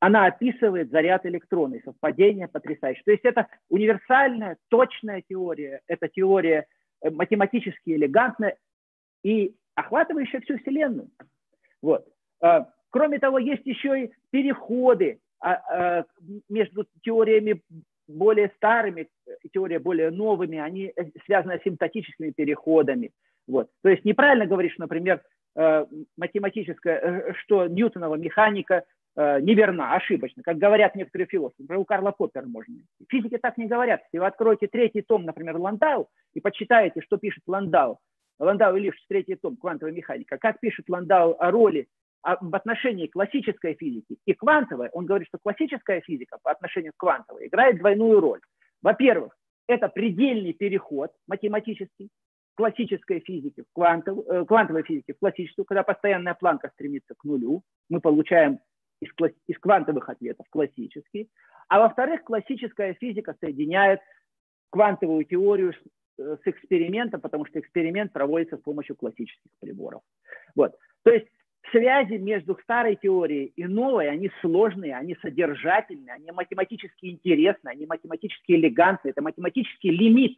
она 0.00 0.26
описывает 0.26 0.90
заряд 0.90 1.24
электрона 1.24 1.76
и 1.76 1.82
совпадение 1.82 2.46
потрясающее. 2.46 3.02
То 3.06 3.12
есть 3.12 3.24
это 3.24 3.46
универсальная, 3.70 4.58
точная 4.68 5.22
теория, 5.26 5.80
это 5.86 6.08
теория 6.08 6.66
э, 7.00 7.08
математически 7.08 7.90
элегантная 7.90 8.58
и 9.22 9.54
охватывающая 9.74 10.40
всю 10.40 10.58
Вселенную. 10.58 11.08
Вот. 11.80 12.06
Кроме 12.94 13.18
того, 13.18 13.40
есть 13.40 13.66
еще 13.66 14.04
и 14.04 14.10
переходы 14.30 15.18
а, 15.40 15.54
а, 15.54 16.04
между 16.48 16.86
теориями 17.02 17.60
более 18.06 18.52
старыми 18.54 19.08
и 19.42 19.48
теория 19.48 19.80
более 19.80 20.12
новыми, 20.12 20.58
они 20.58 20.92
э, 20.94 21.04
связаны 21.26 21.54
асимптотическими 21.54 22.30
переходами. 22.30 23.10
Вот. 23.48 23.68
То 23.82 23.88
есть 23.88 24.04
неправильно 24.04 24.46
говоришь, 24.46 24.78
например, 24.78 25.22
э, 25.56 25.86
математическая, 26.16 27.34
что 27.40 27.66
Ньютонова 27.66 28.14
механика 28.14 28.84
э, 29.16 29.40
неверна, 29.40 29.94
ошибочна, 29.96 30.44
как 30.44 30.58
говорят 30.58 30.94
некоторые 30.94 31.26
философы. 31.26 31.62
Например, 31.62 31.80
у 31.80 31.84
Карла 31.84 32.12
Поппера 32.12 32.46
можно. 32.46 32.76
Физики 33.08 33.38
так 33.38 33.58
не 33.58 33.66
говорят. 33.66 34.02
Если 34.04 34.20
вы 34.20 34.26
откроете 34.26 34.68
третий 34.68 35.02
том, 35.02 35.24
например, 35.24 35.56
Ландау, 35.56 36.10
и 36.34 36.38
почитаете, 36.38 37.00
что 37.00 37.16
пишет 37.16 37.42
Ландау, 37.48 37.98
Ландау 38.38 38.76
и 38.76 38.82
Ливш, 38.82 39.04
третий 39.08 39.34
том 39.34 39.56
«Квантовая 39.56 39.92
механика», 39.92 40.38
как 40.38 40.60
пишет 40.60 40.88
Ландау 40.88 41.34
о 41.40 41.50
роли 41.50 41.88
в 42.40 42.54
отношении 42.54 43.06
классической 43.06 43.74
физики 43.74 44.16
и 44.24 44.32
квантовой, 44.32 44.88
он 44.92 45.06
говорит, 45.06 45.28
что 45.28 45.38
классическая 45.38 46.00
физика 46.00 46.38
по 46.42 46.50
отношению 46.50 46.92
к 46.92 47.00
квантовой 47.00 47.48
играет 47.48 47.78
двойную 47.78 48.20
роль. 48.20 48.40
Во-первых, 48.82 49.36
это 49.66 49.88
предельный 49.88 50.52
переход 50.52 51.12
математический 51.26 52.08
классической 52.54 53.20
физики 53.20 53.62
в 53.62 53.72
квантов, 53.72 54.18
э, 54.28 54.44
квантовой 54.44 54.84
физике 54.84 55.14
в 55.14 55.18
классическую, 55.18 55.64
когда 55.64 55.82
постоянная 55.82 56.34
планка 56.34 56.70
стремится 56.74 57.14
к 57.14 57.24
нулю, 57.24 57.62
мы 57.88 58.00
получаем 58.00 58.60
из, 59.00 59.10
из 59.46 59.58
квантовых 59.58 60.08
ответов 60.08 60.46
классический. 60.50 61.28
А 61.68 61.80
во-вторых, 61.80 62.22
классическая 62.22 62.94
физика 62.94 63.34
соединяет 63.40 64.00
квантовую 64.70 65.24
теорию 65.24 65.72
с, 65.72 65.76
э, 66.18 66.36
с 66.42 66.46
экспериментом, 66.46 67.20
потому 67.20 67.44
что 67.46 67.58
эксперимент 67.58 68.12
проводится 68.12 68.56
с 68.56 68.60
помощью 68.60 68.96
классических 68.96 69.50
приборов. 69.60 70.02
Вот. 70.54 70.76
То 71.02 71.10
есть 71.10 71.26
связи 71.70 72.14
между 72.14 72.58
старой 72.62 72.96
теорией 72.96 73.52
и 73.56 73.66
новой, 73.66 74.08
они 74.08 74.30
сложные, 74.40 74.96
они 74.96 75.16
содержательные, 75.22 76.14
они 76.14 76.30
математически 76.32 77.06
интересны, 77.06 77.68
они 77.68 77.86
математически 77.86 78.52
элегантны, 78.52 79.10
это 79.10 79.22
математический 79.22 79.90
лимит 79.90 80.36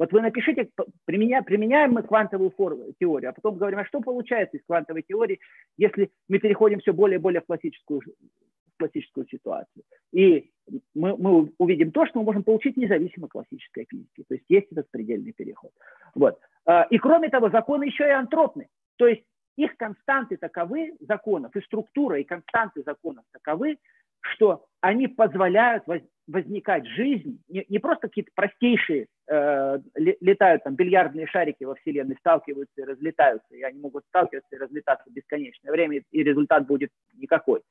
вот 0.00 0.12
вы 0.12 0.22
напишите, 0.22 0.70
применя, 1.04 1.42
применяем 1.42 1.92
мы 1.92 2.02
квантовую 2.02 2.50
теорию, 2.98 3.28
а 3.28 3.32
потом 3.34 3.56
говорим, 3.56 3.80
а 3.80 3.84
что 3.84 4.00
получается 4.00 4.56
из 4.56 4.64
квантовой 4.64 5.02
теории, 5.02 5.40
если 5.76 6.10
мы 6.26 6.38
переходим 6.38 6.80
все 6.80 6.94
более 6.94 7.18
и 7.18 7.20
более 7.20 7.42
в 7.42 7.44
классическую, 7.44 8.00
в 8.00 8.78
классическую 8.78 9.26
ситуацию. 9.26 9.84
И 10.10 10.52
мы, 10.94 11.18
мы 11.18 11.52
увидим 11.58 11.92
то, 11.92 12.06
что 12.06 12.18
мы 12.18 12.24
можем 12.24 12.44
получить 12.44 12.78
независимо 12.78 13.28
классической 13.28 13.86
физики. 13.90 14.24
То 14.26 14.36
есть 14.36 14.46
есть 14.48 14.68
этот 14.72 14.90
предельный 14.90 15.32
переход. 15.32 15.72
Вот. 16.14 16.38
А, 16.64 16.84
и 16.84 16.96
кроме 16.96 17.28
того, 17.28 17.50
законы 17.50 17.84
еще 17.84 18.04
и 18.04 18.12
антропны. 18.12 18.68
То 18.96 19.06
есть 19.06 19.24
их 19.64 19.76
константы 19.76 20.36
таковы, 20.36 20.94
законов, 21.00 21.54
и 21.54 21.60
структура, 21.60 22.18
и 22.18 22.24
константы 22.24 22.82
законов 22.82 23.24
таковы, 23.32 23.78
что 24.20 24.66
они 24.80 25.08
позволяют 25.08 25.84
возникать 26.26 26.86
жизнь, 26.86 27.42
не, 27.48 27.64
не 27.68 27.78
просто 27.78 28.08
какие-то 28.08 28.30
простейшие 28.34 29.06
э, 29.28 29.78
летают 29.96 30.64
там 30.64 30.76
бильярдные 30.76 31.26
шарики 31.26 31.64
во 31.64 31.74
Вселенной, 31.74 32.16
сталкиваются 32.20 32.80
и 32.80 32.84
разлетаются, 32.84 33.54
и 33.54 33.62
они 33.62 33.80
могут 33.80 34.04
сталкиваться 34.06 34.54
и 34.54 34.58
разлетаться 34.58 35.10
бесконечное 35.10 35.72
время, 35.72 36.02
и 36.10 36.22
результат 36.22 36.66
будет 36.66 36.90
никакой. 37.14 37.62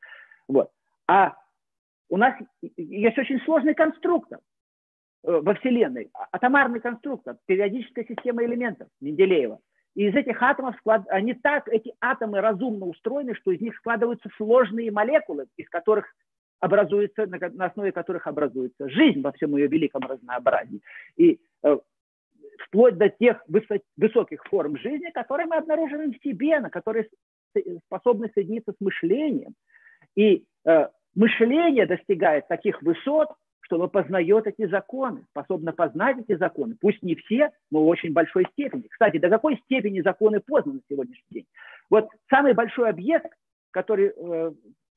Вот. 0.47 0.69
А 1.07 1.35
у 2.09 2.17
нас 2.17 2.35
есть 2.61 3.17
очень 3.17 3.39
сложный 3.41 3.75
конструктор 3.75 4.39
э, 5.23 5.39
во 5.41 5.53
Вселенной, 5.55 6.09
а, 6.13 6.27
атомарный 6.31 6.81
конструктор, 6.81 7.37
периодическая 7.45 8.05
система 8.05 8.43
элементов 8.43 8.89
Менделеева. 8.99 9.59
И 9.99 10.07
из 10.07 10.15
этих 10.15 10.41
атомов 10.41 10.77
склад... 10.77 11.03
они 11.09 11.33
так, 11.33 11.67
эти 11.67 11.93
атомы 11.99 12.39
разумно 12.39 12.85
устроены, 12.85 13.35
что 13.35 13.51
из 13.51 13.59
них 13.59 13.75
складываются 13.75 14.29
сложные 14.37 14.91
молекулы, 14.91 15.47
из 15.57 15.67
которых 15.67 16.05
образуется, 16.61 17.25
на, 17.25 17.65
основе 17.65 17.91
которых 17.91 18.25
образуется 18.25 18.87
жизнь 18.87 19.19
во 19.19 19.33
всем 19.33 19.57
ее 19.57 19.67
великом 19.67 20.03
разнообразии. 20.03 20.79
И 21.17 21.41
э, 21.63 21.77
вплоть 22.65 22.97
до 22.97 23.09
тех 23.09 23.43
высо- 23.49 23.81
высоких 23.97 24.41
форм 24.45 24.77
жизни, 24.77 25.11
которые 25.13 25.47
мы 25.47 25.57
обнаруживаем 25.57 26.13
в 26.13 26.23
себе, 26.23 26.61
на 26.61 26.69
которые 26.69 27.09
способны 27.87 28.31
соединиться 28.33 28.71
с 28.71 28.79
мышлением. 28.79 29.53
И 30.15 30.45
э, 30.65 30.87
мышление 31.13 31.85
достигает 31.85 32.47
таких 32.47 32.81
высот, 32.83 33.27
что 33.69 33.75
оно 33.75 33.87
познает 33.87 34.47
эти 34.47 34.67
законы, 34.67 35.25
способно 35.29 35.73
познать 35.73 36.17
эти 36.17 36.35
законы. 36.37 36.75
Пусть 36.81 37.03
не 37.03 37.13
все, 37.13 37.51
но 37.69 37.83
в 37.83 37.87
очень 37.87 38.13
большой 38.13 38.45
степени. 38.51 38.87
Кстати, 38.89 39.19
до 39.19 39.29
какой 39.29 39.57
степени 39.65 40.01
законы 40.01 40.39
познаны 40.39 40.79
на 40.79 40.81
сегодняшний 40.89 41.29
день? 41.29 41.45
Вот 41.91 42.09
самый 42.31 42.53
большой 42.53 42.89
объект, 42.89 43.31
который 43.69 44.11
э, 44.15 44.51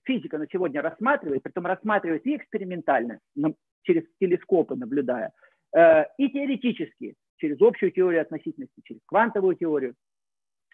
физика 0.05 0.39
на 0.39 0.47
сегодня 0.51 0.81
рассматривает, 0.81 1.43
притом 1.43 1.67
рассматривает 1.67 2.27
и 2.27 2.37
экспериментально, 2.37 3.19
через 3.83 4.05
телескопы 4.19 4.75
наблюдая, 4.75 5.33
э, 5.77 6.05
и 6.17 6.31
теоретически, 6.31 7.15
через 7.37 7.61
общую 7.61 7.93
теорию 7.93 8.23
относительности, 8.23 8.81
через 8.85 9.03
квантовую 9.05 9.55
теорию. 9.55 9.95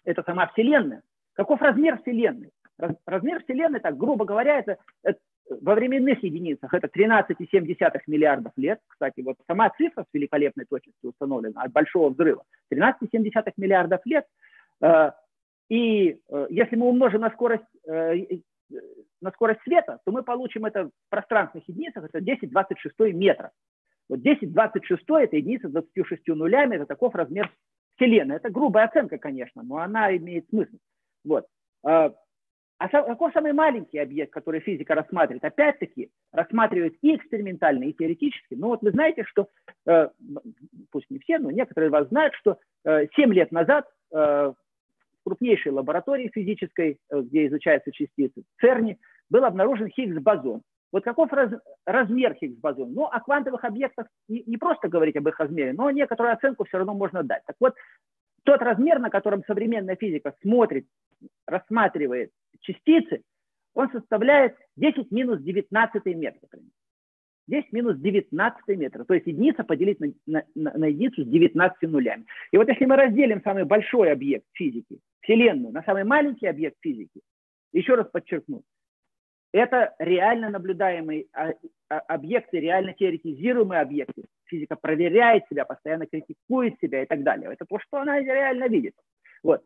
Это 0.05 0.23
сама 0.23 0.47
Вселенная. 0.47 1.01
Каков 1.33 1.61
размер 1.61 1.99
Вселенной? 1.99 2.51
Размер 3.05 3.43
Вселенной, 3.43 3.81
так 3.81 3.97
грубо 3.97 4.23
говоря, 4.23 4.59
это, 4.59 4.77
это 5.03 5.19
во 5.49 5.75
временных 5.75 6.23
единицах 6.23 6.73
это 6.73 6.87
13,7 6.87 7.99
миллиардов 8.07 8.53
лет. 8.55 8.79
Кстати, 8.87 9.21
вот 9.21 9.37
сама 9.47 9.69
цифра 9.71 10.03
с 10.03 10.13
великолепной 10.13 10.65
точностью 10.65 11.09
установлена 11.09 11.61
от 11.61 11.71
большого 11.71 12.09
взрыва. 12.09 12.43
13,7 12.73 13.53
миллиардов 13.57 14.01
лет. 14.05 14.25
Э, 14.81 15.11
и 15.69 16.19
э, 16.29 16.47
если 16.49 16.75
мы 16.75 16.87
умножим 16.87 17.21
на 17.21 17.29
скорость 17.31 17.63
на 19.21 19.31
скорость 19.31 19.61
света, 19.63 19.99
то 20.05 20.11
мы 20.11 20.23
получим 20.23 20.65
это 20.65 20.85
в 20.85 20.91
пространственных 21.09 21.67
единицах, 21.67 22.03
это 22.05 22.19
10-26 22.19 23.13
метра. 23.13 23.51
Вот 24.07 24.19
10-26 24.19 24.97
это 25.07 25.37
единица 25.37 25.69
с 25.69 25.71
26 25.71 26.27
нулями, 26.29 26.75
это 26.75 26.85
таков 26.85 27.15
размер 27.15 27.51
Вселенной. 27.95 28.37
Это 28.37 28.49
грубая 28.49 28.85
оценка, 28.85 29.17
конечно, 29.17 29.61
но 29.63 29.77
она 29.77 30.15
имеет 30.15 30.47
смысл. 30.49 30.77
Вот. 31.23 31.45
А, 32.79 32.87
какой 32.87 33.31
самый 33.33 33.51
маленький 33.51 33.99
объект, 33.99 34.31
который 34.31 34.61
физика 34.61 34.95
рассматривает? 34.95 35.43
Опять-таки, 35.43 36.09
рассматривает 36.31 36.95
и 37.01 37.13
экспериментально, 37.17 37.83
и 37.83 37.93
теоретически. 37.93 38.55
Но 38.55 38.69
вот 38.69 38.81
вы 38.81 38.91
знаете, 38.91 39.25
что, 39.25 39.49
э, 39.85 40.07
пусть 40.89 41.09
не 41.09 41.19
все, 41.19 41.39
но 41.39 41.51
некоторые 41.51 41.89
из 41.89 41.91
вас 41.91 42.07
знают, 42.07 42.33
что 42.35 42.57
7 42.85 43.09
э, 43.17 43.33
лет 43.33 43.51
назад 43.51 43.85
э, 44.13 44.53
крупнейшей 45.25 45.73
лаборатории 45.73 46.31
физической, 46.33 46.99
э, 47.09 47.21
где 47.21 47.47
изучаются 47.47 47.91
частицы, 47.91 48.43
в 48.57 48.95
был 49.29 49.43
обнаружен 49.43 49.89
Хиггс-бозон. 49.89 50.61
Вот 50.93 51.03
каков 51.03 51.33
раз, 51.33 51.51
размер 51.85 52.33
Хиггс-бозона? 52.35 52.91
Ну, 52.93 53.03
о 53.07 53.19
квантовых 53.19 53.65
объектах 53.65 54.07
не, 54.29 54.41
не 54.47 54.55
просто 54.55 54.87
говорить 54.87 55.17
об 55.17 55.27
их 55.27 55.37
размере, 55.37 55.73
но 55.73 55.91
некоторую 55.91 56.33
оценку 56.33 56.63
все 56.63 56.77
равно 56.77 56.93
можно 56.93 57.23
дать. 57.23 57.43
Так 57.45 57.57
вот, 57.59 57.75
тот 58.45 58.61
размер, 58.61 58.99
на 58.99 59.09
котором 59.09 59.43
современная 59.45 59.97
физика 59.97 60.33
смотрит, 60.41 60.87
рассматривает 61.45 62.31
частицы, 62.61 63.23
он 63.73 63.89
составляет 63.91 64.55
10 64.75 65.11
минус 65.11 65.39
19 65.41 66.05
метр. 66.05 66.47
10 67.47 67.71
минус 67.73 67.97
19 67.97 68.67
метр. 68.77 69.05
То 69.05 69.13
есть 69.13 69.27
единица 69.27 69.63
поделить 69.63 69.99
на, 69.99 70.13
на, 70.27 70.43
на 70.55 70.85
единицу 70.85 71.23
с 71.23 71.27
19 71.27 71.81
нулями. 71.83 72.25
И 72.51 72.57
вот 72.57 72.67
если 72.67 72.85
мы 72.85 72.95
разделим 72.95 73.41
самый 73.43 73.65
большой 73.65 74.11
объект 74.11 74.45
физики, 74.53 74.99
Вселенную, 75.21 75.73
на 75.73 75.83
самый 75.83 76.03
маленький 76.03 76.47
объект 76.47 76.77
физики, 76.81 77.21
еще 77.73 77.95
раз 77.95 78.07
подчеркну, 78.07 78.63
это 79.51 79.95
реально 79.97 80.49
наблюдаемые 80.49 81.25
а, 81.33 81.53
а, 81.89 81.99
объекты, 81.99 82.59
реально 82.59 82.93
теоретизируемые 82.93 83.81
объекты. 83.81 84.25
Физика 84.45 84.75
проверяет 84.75 85.43
себя, 85.49 85.65
постоянно 85.65 86.05
критикует 86.05 86.79
себя 86.79 87.03
и 87.03 87.05
так 87.07 87.23
далее. 87.23 87.51
Это 87.51 87.65
то, 87.65 87.79
что 87.79 87.97
она 87.97 88.19
реально 88.19 88.67
видит. 88.67 88.93
Вот. 89.41 89.63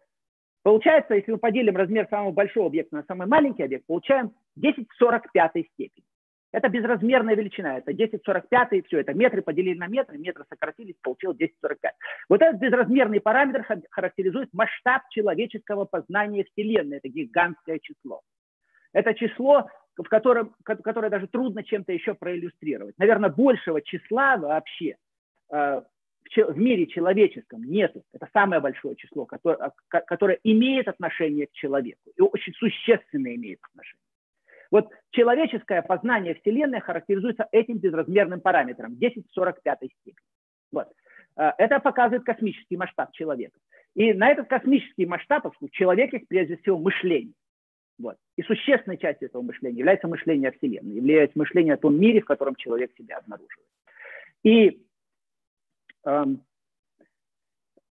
Получается, 0.64 1.16
если 1.16 1.34
мы 1.34 1.38
поделим 1.38 1.76
размер 1.76 2.08
самого 2.10 2.32
большого 2.32 2.68
объекта 2.68 2.96
на 2.96 3.04
самый 3.04 3.28
маленький 3.28 3.64
объект, 3.64 3.86
получаем 3.86 4.32
10 4.56 4.90
в 4.90 4.96
45 4.96 5.52
степени. 5.74 6.06
Это 6.54 6.70
безразмерная 6.70 7.36
величина, 7.36 7.80
это 7.80 7.94
10 7.94 8.22
в 8.22 8.26
45, 8.26 8.74
и 8.74 8.82
все, 8.84 9.00
это 9.00 9.14
метры 9.14 9.42
поделили 9.42 9.78
на 9.78 9.88
метры, 9.88 10.18
метры 10.20 10.46
сократились, 10.48 10.96
получил 11.02 11.34
10 11.34 11.56
в 11.56 11.60
45. 11.62 11.94
Вот 12.30 12.42
этот 12.42 12.62
безразмерный 12.62 13.20
параметр 13.20 13.66
характеризует 13.90 14.50
масштаб 14.54 15.02
человеческого 15.10 15.86
познания 15.86 16.46
Вселенной, 16.46 16.98
это 16.98 17.10
гигантское 17.10 17.80
число. 17.80 18.22
Это 18.94 19.16
число, 19.16 19.68
в 19.98 20.04
котором, 20.04 20.56
которое 20.64 21.10
даже 21.10 21.28
трудно 21.28 21.64
чем-то 21.64 21.92
еще 21.92 22.14
проиллюстрировать. 22.14 22.96
Наверное, 23.00 23.32
большего 23.32 23.82
числа 23.82 24.38
вообще 24.38 24.98
э, 25.52 25.82
в 26.36 26.58
мире 26.58 26.88
человеческом 26.88 27.64
нету. 27.64 28.04
Это 28.14 28.28
самое 28.34 28.62
большое 28.62 28.96
число, 28.96 29.26
которое, 29.26 29.72
которое 29.88 30.40
имеет 30.44 30.88
отношение 30.88 31.48
к 31.48 31.52
человеку 31.52 32.12
и 32.16 32.22
очень 32.22 32.54
существенно 32.54 33.34
имеет 33.36 33.60
отношение. 33.72 34.04
Вот 34.72 34.90
человеческое 35.12 35.84
познание 35.84 36.34
Вселенной 36.36 36.80
характеризуется 36.80 37.48
этим 37.52 37.78
безразмерным 37.78 38.42
параметром 38.42 38.96
10 38.96 39.28
в 39.30 39.34
45 39.34 39.78
степени. 39.78 40.16
Вот. 40.72 40.88
Э, 41.38 41.52
это 41.60 41.80
показывает 41.80 42.24
космический 42.24 42.78
масштаб 42.78 43.12
человека. 43.14 43.60
И 43.96 44.14
на 44.14 44.30
этот 44.30 44.48
космический 44.48 45.06
масштаб 45.06 45.46
человек 45.72 46.14
есть 46.14 46.28
прежде 46.28 46.58
всего 46.58 46.80
мышление. 46.80 47.34
Вот. 48.00 48.18
И 48.36 48.42
существенной 48.42 48.98
частью 48.98 49.28
этого 49.28 49.44
мышления 49.44 49.78
является 49.78 50.08
мышление 50.08 50.50
о 50.50 50.54
Вселенной, 50.54 50.96
является 50.96 51.38
мышление 51.38 51.76
о 51.76 51.78
том 51.78 52.00
мире, 52.00 52.22
в 52.22 52.26
котором 52.26 52.56
человек 52.56 52.92
себя 52.98 53.18
обнаруживает. 53.18 53.68
И 54.44 54.82
эм, 56.06 56.44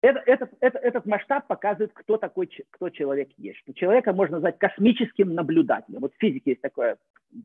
это, 0.02 0.22
этот, 0.26 0.50
это, 0.60 0.78
этот 0.78 1.06
масштаб 1.06 1.46
показывает, 1.46 1.90
кто 1.92 2.16
такой, 2.16 2.48
кто 2.70 2.90
человек 2.90 3.30
есть. 3.38 3.58
Что 3.60 3.74
человека 3.74 4.12
можно 4.12 4.36
назвать 4.36 4.58
космическим 4.58 5.34
наблюдателем. 5.34 6.00
Вот 6.00 6.14
в 6.14 6.18
физике 6.18 6.50
есть 6.50 6.60
такое 6.60 6.96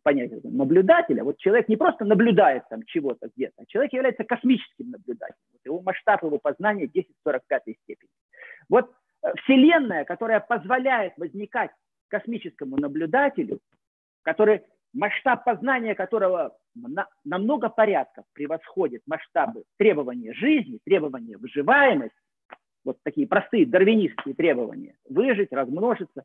понятие 0.03 0.41
наблюдателя. 0.43 1.23
Вот 1.23 1.37
человек 1.37 1.69
не 1.69 1.77
просто 1.77 2.05
наблюдает 2.05 2.63
там 2.69 2.83
чего-то 2.83 3.29
где-то, 3.35 3.53
а 3.57 3.65
человек 3.65 3.93
является 3.93 4.23
космическим 4.23 4.91
наблюдателем. 4.91 5.39
Вот 5.53 5.61
его 5.65 5.81
масштаб 5.81 6.23
его 6.23 6.37
познания 6.37 6.87
10 6.87 7.09
в 7.09 7.23
45 7.23 7.61
степени. 7.83 8.09
Вот 8.69 8.91
э, 9.23 9.33
Вселенная, 9.43 10.05
которая 10.05 10.39
позволяет 10.39 11.13
возникать 11.17 11.71
космическому 12.09 12.77
наблюдателю, 12.77 13.59
который, 14.23 14.61
масштаб 14.93 15.43
познания 15.43 15.95
которого 15.95 16.55
на, 16.75 17.07
много 17.23 17.69
порядков 17.69 18.25
превосходит 18.33 19.01
масштабы 19.05 19.63
требования 19.77 20.33
жизни, 20.33 20.79
требования 20.83 21.37
выживаемости, 21.37 22.15
вот 22.83 22.97
такие 23.03 23.27
простые 23.27 23.65
дарвинистские 23.65 24.33
требования, 24.33 24.95
выжить, 25.09 25.51
размножиться, 25.51 26.23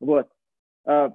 вот, 0.00 0.28
э, 0.86 1.10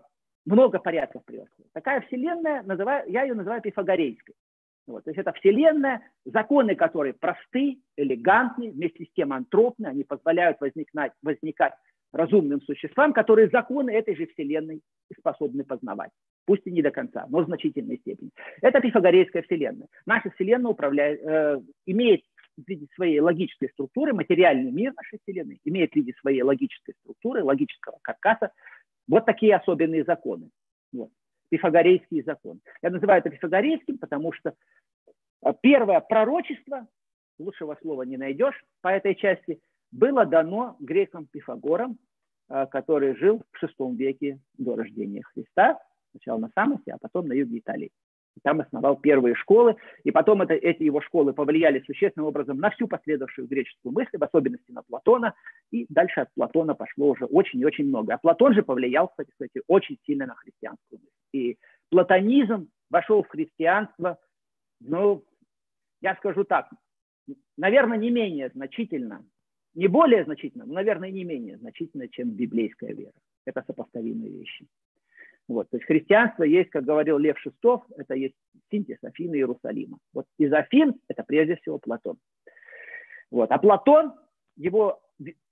много 0.46 0.80
порядков 0.80 1.24
превосходит. 1.26 1.72
Такая 1.74 2.02
вселенная, 2.02 2.64
называю, 2.64 3.10
я 3.10 3.24
ее 3.24 3.34
называю 3.34 3.62
пифагорейской. 3.62 4.36
Вот, 4.86 5.06
то 5.06 5.12
есть 5.12 5.20
это 5.20 5.32
вселенная, 5.34 6.02
законы 6.26 6.76
которой 6.76 7.14
просты, 7.14 7.80
элегантны, 7.96 8.72
вместе 8.72 9.06
с 9.06 9.14
тем 9.14 9.32
антропны, 9.32 9.88
они 9.88 10.04
позволяют 10.04 10.60
возникать, 10.60 11.14
возникать 11.22 11.74
разумным 12.14 12.62
существам, 12.62 13.12
которые 13.12 13.50
законы 13.50 13.90
этой 13.90 14.16
же 14.16 14.28
Вселенной 14.28 14.82
способны 15.18 15.64
познавать. 15.64 16.12
Пусть 16.46 16.66
и 16.66 16.72
не 16.72 16.82
до 16.82 16.92
конца, 16.92 17.26
но 17.30 17.42
в 17.42 17.46
значительной 17.46 17.98
степени. 17.98 18.30
Это 18.62 18.80
пифагорейская 18.80 19.42
Вселенная. 19.42 19.88
Наша 20.06 20.30
Вселенная 20.32 20.72
управляет, 20.72 21.22
э, 21.24 21.62
имеет 21.88 22.22
в 22.56 22.70
виде 22.70 22.88
своей 22.96 23.20
логической 23.20 23.70
структуры, 23.70 24.14
материальный 24.14 24.72
мир 24.72 24.94
нашей 24.96 25.20
Вселенной 25.24 25.60
имеет 25.66 25.92
в 25.92 25.96
виде 25.96 26.14
своей 26.22 26.44
логической 26.44 26.94
структуры, 27.02 27.44
логического 27.44 27.98
каркаса 28.04 28.52
вот 29.08 29.26
такие 29.26 29.56
особенные 29.56 30.04
законы. 30.04 30.50
Вот. 30.92 31.10
Пифагорейские 31.50 32.24
законы. 32.24 32.60
Я 32.84 32.92
называю 32.92 33.20
это 33.20 33.32
пифагорейским, 33.32 33.98
потому 33.98 34.34
что 34.34 34.54
э, 35.44 35.54
первое 35.62 36.00
пророчество, 36.00 36.88
лучшего 37.40 37.76
слова 37.82 38.04
не 38.04 38.18
найдешь 38.18 38.64
по 38.82 38.90
этой 38.90 39.16
части– 39.16 39.60
было 39.94 40.26
дано 40.26 40.76
грекам 40.80 41.28
Пифагором, 41.28 41.98
э, 42.50 42.66
который 42.68 43.16
жил 43.16 43.44
в 43.52 43.64
VI 43.64 43.96
веке 43.96 44.40
до 44.58 44.76
рождения 44.76 45.22
Христа, 45.22 45.80
сначала 46.12 46.40
на 46.40 46.50
Самосе, 46.56 46.94
а 46.94 46.98
потом 47.00 47.28
на 47.28 47.34
юге 47.34 47.60
Италии. 47.60 47.92
И 48.36 48.40
там 48.42 48.62
основал 48.62 48.98
первые 48.98 49.36
школы, 49.36 49.76
и 50.04 50.10
потом 50.10 50.42
это, 50.42 50.56
эти 50.56 50.82
его 50.82 51.02
школы 51.02 51.34
повлияли 51.34 51.84
существенным 51.86 52.28
образом 52.28 52.58
на 52.58 52.72
всю 52.72 52.88
последовавшую 52.88 53.48
греческую 53.48 53.94
мысль, 53.94 54.18
в 54.18 54.24
особенности 54.24 54.72
на 54.72 54.82
Платона, 54.82 55.36
и 55.70 55.86
дальше 55.90 56.22
от 56.22 56.34
Платона 56.34 56.74
пошло 56.74 57.12
уже 57.12 57.26
очень 57.26 57.60
и 57.60 57.66
очень 57.66 57.86
много. 57.86 58.16
А 58.16 58.18
Платон 58.18 58.56
же 58.56 58.64
повлиял, 58.64 59.08
кстати, 59.08 59.30
кстати 59.30 59.62
очень 59.68 60.00
сильно 60.08 60.26
на 60.26 60.34
христианскую 60.34 61.00
мысль. 61.00 61.12
И 61.34 61.58
платонизм 61.90 62.70
вошел 62.90 63.22
в 63.22 63.28
христианство, 63.28 64.18
ну, 64.80 65.24
я 66.02 66.16
скажу 66.16 66.44
так, 66.44 66.70
наверное, 67.56 68.00
не 68.00 68.10
менее 68.10 68.50
значительно, 68.50 69.24
не 69.76 69.88
более 69.88 70.24
значительно, 70.24 70.66
но, 70.66 70.74
наверное, 70.74 71.12
не 71.12 71.24
менее 71.24 71.58
значительно, 71.58 72.08
чем 72.08 72.32
библейская 72.32 72.94
вера. 72.94 73.14
Это 73.46 73.64
сопоставимые 73.66 74.32
вещи. 74.32 74.68
Вот, 75.48 75.70
то 75.70 75.78
есть 75.78 75.86
христианство 75.86 76.44
есть, 76.44 76.70
как 76.70 76.86
говорил 76.86 77.18
Лев 77.18 77.38
Шестов, 77.40 77.84
это 77.98 78.14
есть 78.14 78.36
синтез 78.72 78.98
Афины 79.04 79.36
и 79.36 79.40
Иерусалима. 79.40 79.98
Вот 80.14 80.26
из 80.38 80.54
Афин 80.54 80.96
это 81.10 81.24
прежде 81.24 81.58
всего 81.58 81.80
Платон. 81.80 82.18
Вот. 83.30 83.52
А 83.52 83.58
Платон, 83.58 84.14
его, 84.56 85.02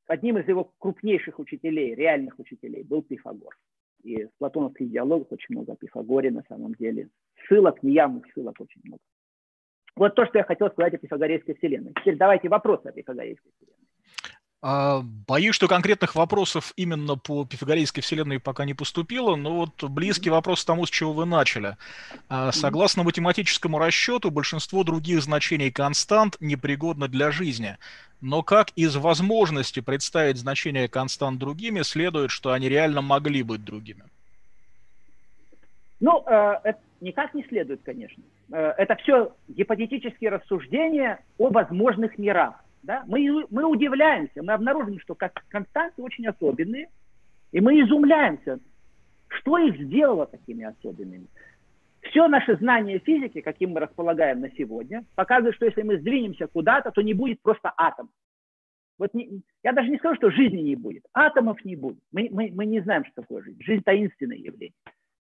одним 0.08 0.38
из 0.38 0.48
его 0.48 0.72
крупнейших 0.78 1.40
учителей, 1.40 1.94
реальных 1.96 2.40
учителей, 2.40 2.84
был 2.84 3.02
Пифагор. 3.02 3.58
И 4.04 4.26
в 4.26 4.30
платоновских 4.38 4.90
диалогах 4.90 5.32
очень 5.32 5.56
много 5.56 5.74
о 5.74 5.76
Пифагоре 5.76 6.32
на 6.32 6.44
самом 6.48 6.74
деле. 6.76 7.10
Ссылок, 7.48 7.84
неявных 7.84 8.32
ссылок 8.34 8.60
очень 8.60 8.82
много. 8.84 9.02
Вот 9.96 10.16
то, 10.16 10.26
что 10.26 10.38
я 10.38 10.44
хотел 10.44 10.70
сказать 10.70 10.94
о 10.94 10.98
Пифагорейской 11.00 11.56
вселенной. 11.56 11.94
Теперь 11.96 12.18
давайте 12.18 12.50
вопросы 12.50 12.88
о 12.88 12.92
Пифагорейской 12.92 13.52
вселенной. 13.58 13.81
А, 14.64 15.02
боюсь, 15.02 15.56
что 15.56 15.68
конкретных 15.68 16.14
вопросов 16.14 16.72
именно 16.76 17.18
по 17.18 17.46
пифагорейской 17.46 18.04
вселенной 18.04 18.40
пока 18.40 18.64
не 18.64 18.76
поступило, 18.76 19.36
но 19.36 19.56
вот 19.56 19.84
близкий 19.90 20.30
вопрос 20.30 20.64
к 20.64 20.68
тому, 20.68 20.86
с 20.86 20.90
чего 20.90 21.14
вы 21.14 21.26
начали. 21.26 21.78
А, 22.30 22.52
согласно 22.52 23.02
математическому 23.04 23.80
расчету, 23.80 24.30
большинство 24.30 24.84
других 24.84 25.24
значений 25.24 25.72
констант 25.72 26.38
непригодно 26.40 27.08
для 27.08 27.32
жизни. 27.32 27.78
Но 28.22 28.44
как 28.44 28.70
из 28.76 28.96
возможности 28.96 29.80
представить 29.80 30.38
значения 30.38 30.88
констант 30.88 31.40
другими, 31.40 31.82
следует, 31.82 32.30
что 32.30 32.52
они 32.52 32.70
реально 32.70 33.02
могли 33.02 33.42
быть 33.42 33.66
другими? 33.66 34.04
Ну, 36.00 36.24
э, 36.28 36.60
это 36.64 36.80
никак 37.00 37.34
не 37.34 37.44
следует, 37.46 37.82
конечно. 37.84 38.22
Э, 38.52 38.74
это 38.78 38.96
все 38.98 39.34
гипотетические 39.48 40.30
рассуждения 40.30 41.20
о 41.40 41.50
возможных 41.50 42.20
мирах. 42.20 42.64
Да? 42.84 43.04
Мы, 43.08 43.46
мы 43.50 43.66
удивляемся, 43.66 44.42
мы 44.42 44.54
обнаружим, 44.54 45.00
что 45.00 45.16
константы 45.16 46.02
очень 46.02 46.28
особенные, 46.28 46.90
и 47.52 47.62
мы 47.62 47.80
изумляемся, 47.82 48.60
что 49.28 49.58
их 49.58 49.80
сделало 49.80 50.26
такими 50.26 50.66
особенными. 50.66 51.28
Все 52.02 52.28
наше 52.28 52.56
знание 52.58 53.00
физики, 53.00 53.42
каким 53.42 53.72
мы 53.72 53.80
располагаем 53.80 54.42
на 54.42 54.50
сегодня, 54.52 55.06
показывает, 55.16 55.56
что 55.56 55.66
если 55.66 55.84
мы 55.84 56.00
сдвинемся 56.00 56.48
куда-то, 56.48 56.92
то 56.92 57.02
не 57.02 57.14
будет 57.14 57.42
просто 57.42 57.72
атом. 57.78 58.10
Вот 58.98 59.14
не, 59.14 59.42
я 59.64 59.72
даже 59.72 59.90
не 59.90 59.98
скажу, 59.98 60.16
что 60.16 60.32
жизни 60.32 60.62
не 60.62 60.76
будет. 60.76 61.04
Атомов 61.14 61.64
не 61.64 61.76
будет. 61.76 62.00
Мы, 62.12 62.30
мы, 62.32 62.52
мы 62.54 62.66
не 62.66 62.82
знаем, 62.82 63.06
что 63.06 63.22
такое 63.22 63.44
жизнь. 63.44 63.62
Жизнь– 63.64 63.84
таинственное 63.86 64.38
явление. 64.38 64.76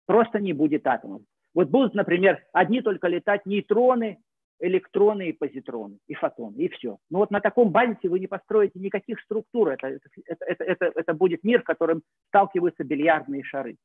Просто 0.06 0.40
не 0.40 0.54
будет 0.54 0.86
атомов. 0.88 1.22
Вот 1.54 1.70
будут, 1.70 1.94
например, 1.94 2.44
одни 2.54 2.82
только 2.82 3.08
летать 3.08 3.46
нейтроны, 3.46 4.20
электроны 4.60 5.30
и 5.30 5.34
позитроны, 5.34 6.00
и 6.08 6.14
фотоны, 6.14 6.58
и 6.58 6.70
все. 6.70 6.98
Но 7.10 7.20
вот 7.20 7.32
на 7.32 7.40
таком 7.40 7.70
базисе 7.70 8.10
вы 8.10 8.20
не 8.20 8.28
построите 8.28 8.80
никаких 8.80 9.20
структур. 9.22 9.70
Это, 9.70 9.88
это, 9.88 10.10
это, 10.46 10.64
это, 10.64 10.92
это 10.96 11.14
будет 11.14 11.44
мир, 11.44 11.62
в 11.62 11.66
котором 11.66 12.02
сталкиваются 12.30 12.84
бильярдные 12.84 13.44
шары. 13.44 13.78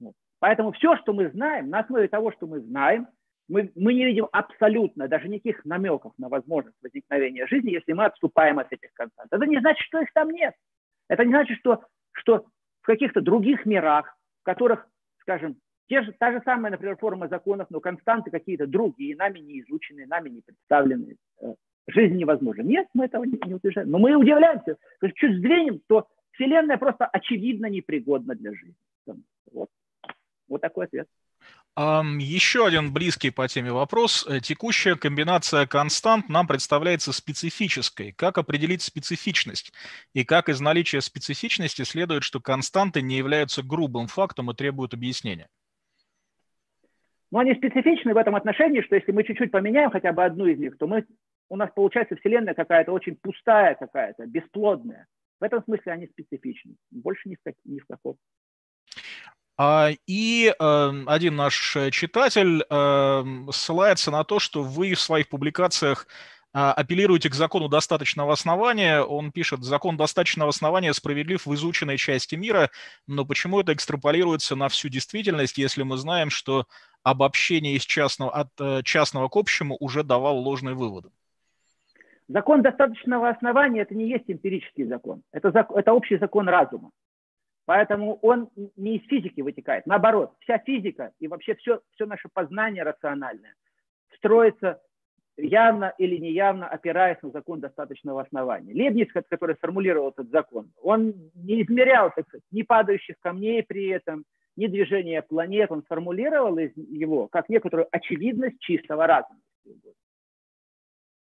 Вот. 0.00 0.14
Поэтому 0.38 0.72
все, 0.72 0.96
что 0.96 1.12
мы 1.12 1.30
знаем, 1.30 1.68
на 1.68 1.80
основе 1.80 2.08
того, 2.08 2.32
что 2.32 2.46
мы 2.46 2.60
знаем, 2.60 3.08
мы, 3.48 3.72
мы 3.74 3.94
не 3.94 4.04
видим 4.04 4.28
абсолютно 4.32 5.08
даже 5.08 5.28
никаких 5.28 5.64
намеков 5.64 6.12
на 6.18 6.28
возможность 6.28 6.76
возникновения 6.82 7.46
жизни, 7.46 7.70
если 7.70 7.92
мы 7.92 8.04
отступаем 8.04 8.58
от 8.58 8.70
этих 8.72 8.92
констант. 8.92 9.28
Это 9.32 9.46
не 9.46 9.58
значит, 9.58 9.82
что 9.86 10.00
их 10.00 10.12
там 10.12 10.30
нет. 10.30 10.54
Это 11.08 11.24
не 11.24 11.30
значит, 11.30 11.58
что, 11.58 11.82
что 12.12 12.46
в 12.82 12.86
каких-то 12.86 13.20
других 13.20 13.64
мирах, 13.64 14.14
в 14.42 14.44
которых, 14.44 14.86
скажем, 15.20 15.56
те 15.88 16.02
же, 16.02 16.12
та 16.12 16.32
же 16.32 16.42
самая, 16.44 16.70
например, 16.70 16.96
форма 16.96 17.28
законов, 17.28 17.68
но 17.70 17.80
константы 17.80 18.30
какие-то 18.30 18.66
другие, 18.66 19.16
нами 19.16 19.38
не 19.40 19.60
изученные, 19.60 20.06
нами 20.06 20.28
не 20.28 20.40
представленные. 20.42 21.16
Э, 21.40 21.54
жизнь 21.86 22.16
невозможна. 22.16 22.62
Нет, 22.62 22.88
мы 22.94 23.06
этого 23.06 23.24
не, 23.24 23.38
не 23.46 23.54
утверждаем. 23.54 23.90
Но 23.90 23.98
мы 23.98 24.14
удивляемся. 24.14 24.76
То 25.00 25.06
есть 25.06 25.16
чуть 25.16 25.38
сдвинем, 25.38 25.80
то 25.88 26.06
Вселенная 26.32 26.76
просто 26.76 27.06
очевидно 27.06 27.66
непригодна 27.66 28.34
для 28.34 28.52
жизни. 28.52 28.74
Вот, 29.50 29.70
вот 30.46 30.60
такой 30.60 30.86
ответ. 30.86 31.08
Еще 31.76 32.66
один 32.66 32.92
близкий 32.92 33.30
по 33.30 33.46
теме 33.46 33.72
вопрос. 33.72 34.26
Э, 34.28 34.40
текущая 34.40 34.96
комбинация 34.96 35.64
констант 35.66 36.28
нам 36.28 36.46
представляется 36.46 37.12
специфической. 37.12 38.12
Как 38.12 38.36
определить 38.36 38.82
специфичность? 38.82 39.72
И 40.12 40.24
как 40.24 40.48
из 40.48 40.60
наличия 40.60 41.00
специфичности 41.00 41.82
следует, 41.82 42.24
что 42.24 42.40
константы 42.40 43.00
не 43.00 43.16
являются 43.16 43.62
грубым 43.62 44.08
фактом 44.08 44.50
и 44.50 44.54
требуют 44.54 44.92
объяснения? 44.92 45.48
Ну, 47.30 47.38
они 47.38 47.54
специфичны 47.54 48.14
в 48.14 48.16
этом 48.16 48.34
отношении, 48.36 48.80
что 48.80 48.94
если 48.94 49.12
мы 49.12 49.24
чуть-чуть 49.24 49.50
поменяем 49.50 49.90
хотя 49.90 50.12
бы 50.12 50.24
одну 50.24 50.46
из 50.46 50.58
них, 50.58 50.78
то 50.78 50.86
мы, 50.86 51.04
у 51.50 51.56
нас 51.56 51.70
получается 51.74 52.16
Вселенная 52.16 52.54
какая-то 52.54 52.92
очень 52.92 53.16
пустая 53.16 53.74
какая-то, 53.74 54.26
бесплодная. 54.26 55.06
В 55.40 55.44
этом 55.44 55.62
смысле 55.64 55.92
они 55.92 56.06
специфичны. 56.06 56.74
Больше 56.90 57.28
ни 57.28 57.36
в, 57.36 57.38
ни 57.64 57.80
в 57.80 57.86
каком. 57.86 58.16
А, 59.60 59.90
и 60.06 60.54
эм, 60.58 61.08
один 61.08 61.36
наш 61.36 61.76
э, 61.76 61.90
читатель 61.90 62.62
эм, 62.70 63.50
ссылается 63.52 64.10
на 64.10 64.24
то, 64.24 64.38
что 64.38 64.62
вы 64.62 64.94
в 64.94 65.00
своих 65.00 65.28
публикациях 65.28 66.06
апеллируете 66.52 67.28
к 67.28 67.34
закону 67.34 67.68
достаточного 67.68 68.32
основания. 68.32 69.00
Он 69.00 69.32
пишет, 69.32 69.62
закон 69.62 69.96
достаточного 69.96 70.50
основания 70.50 70.92
справедлив 70.92 71.44
в 71.44 71.54
изученной 71.54 71.96
части 71.98 72.34
мира, 72.34 72.70
но 73.06 73.24
почему 73.24 73.60
это 73.60 73.72
экстраполируется 73.72 74.56
на 74.56 74.68
всю 74.68 74.88
действительность, 74.88 75.58
если 75.58 75.82
мы 75.82 75.96
знаем, 75.96 76.30
что 76.30 76.66
обобщение 77.02 77.74
из 77.74 77.82
частного, 77.82 78.32
от 78.32 78.48
э, 78.60 78.82
частного 78.82 79.28
к 79.28 79.36
общему 79.36 79.76
уже 79.78 80.02
давал 80.02 80.38
ложные 80.38 80.74
выводы? 80.74 81.10
Закон 82.28 82.62
достаточного 82.62 83.30
основания– 83.30 83.80
это 83.82 83.94
не 83.94 84.08
есть 84.08 84.24
эмпирический 84.28 84.84
закон. 84.84 85.22
Это, 85.32 85.48
это 85.48 85.92
общий 85.92 86.18
закон 86.18 86.48
разума. 86.48 86.90
Поэтому 87.64 88.18
он 88.22 88.48
не 88.76 88.96
из 88.96 89.06
физики 89.08 89.40
вытекает. 89.40 89.86
Наоборот, 89.86 90.32
вся 90.40 90.58
физика 90.58 91.12
и 91.18 91.28
вообще 91.28 91.54
все, 91.54 91.80
все 91.94 92.06
наше 92.06 92.28
познание 92.32 92.82
рациональное 92.82 93.54
строится 94.16 94.80
явно 95.38 95.94
или 95.98 96.16
неявно 96.16 96.68
опираясь 96.68 97.22
на 97.22 97.30
закон 97.30 97.60
достаточного 97.60 98.22
основания. 98.22 98.72
Лебниц, 98.72 99.08
который 99.12 99.56
сформулировал 99.56 100.10
этот 100.10 100.30
закон, 100.30 100.70
он 100.82 101.14
не 101.34 101.62
измерял 101.62 102.12
так 102.14 102.26
сказать, 102.28 102.44
ни 102.50 102.62
падающих 102.62 103.16
камней 103.20 103.62
при 103.62 103.88
этом, 103.88 104.24
ни 104.56 104.66
движения 104.66 105.22
планет, 105.22 105.70
он 105.70 105.82
сформулировал 105.84 106.58
его 106.58 107.28
как 107.28 107.48
некоторую 107.48 107.86
очевидность 107.92 108.58
чистого 108.58 109.06
разума. 109.06 109.40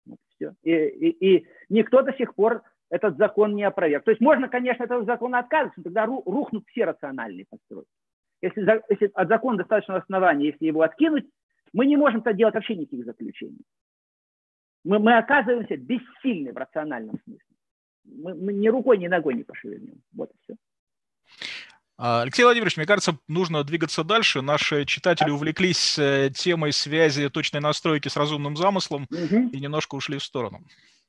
Вот 0.07 0.19
все. 0.35 0.55
И, 0.63 0.73
и, 0.73 1.37
и 1.37 1.47
никто 1.69 2.03
до 2.03 2.13
сих 2.15 2.35
пор 2.35 2.63
этот 2.89 3.19
закон 3.19 3.55
не 3.55 3.65
опроверг. 3.65 4.05
То 4.05 4.13
есть 4.13 4.21
можно, 4.21 4.49
конечно, 4.49 4.85
этого 4.85 5.05
закона 5.05 5.41
отказываться, 5.41 5.81
но 5.81 5.85
тогда 5.85 6.07
рухнут 6.07 6.65
все 6.69 6.85
рациональные 6.85 7.45
постройки. 7.51 7.91
Если, 8.41 8.63
если 8.89 9.11
от 9.13 9.29
закона 9.29 9.59
достаточного 9.59 10.01
основания, 10.01 10.47
если 10.47 10.67
его 10.67 10.83
откинуть, 10.83 11.27
мы 11.73 11.87
не 11.87 11.97
можем 11.97 12.23
тогда 12.23 12.39
делать 12.39 12.55
вообще 12.55 12.77
никаких 12.77 13.05
заключений. 13.05 13.61
Мы, 14.87 15.01
мы 15.01 15.19
оказываемся 15.19 15.77
бессильны 15.77 16.53
в 16.53 16.57
рациональном 16.57 17.19
смысле. 17.25 17.57
Мы, 18.05 18.35
мы 18.35 18.53
ни 18.53 18.69
рукой, 18.69 18.99
ни 18.99 19.09
ногой 19.09 19.35
не 19.35 19.43
пошевельнем. 19.43 20.01
Вот 20.15 20.31
и 20.31 20.35
все. 20.45 20.57
А, 21.99 22.23
Алексей 22.23 22.45
Владимирович, 22.45 22.77
мне 22.77 22.87
кажется, 22.87 23.19
нужно 23.27 23.65
двигаться 23.65 24.05
дальше. 24.05 24.43
Наши 24.43 24.85
читатели 24.85 25.31
увлеклись 25.31 25.99
э, 25.99 26.31
темой 26.33 26.73
связи 26.73 27.29
точной 27.31 27.61
настройки 27.61 28.07
с 28.07 28.17
разумным 28.17 28.57
замыслом 28.57 29.09
угу. 29.11 29.49
и 29.53 29.59
немножко 29.59 29.97
ушли 29.97 30.19
в 30.19 30.23
сторону. 30.23 30.61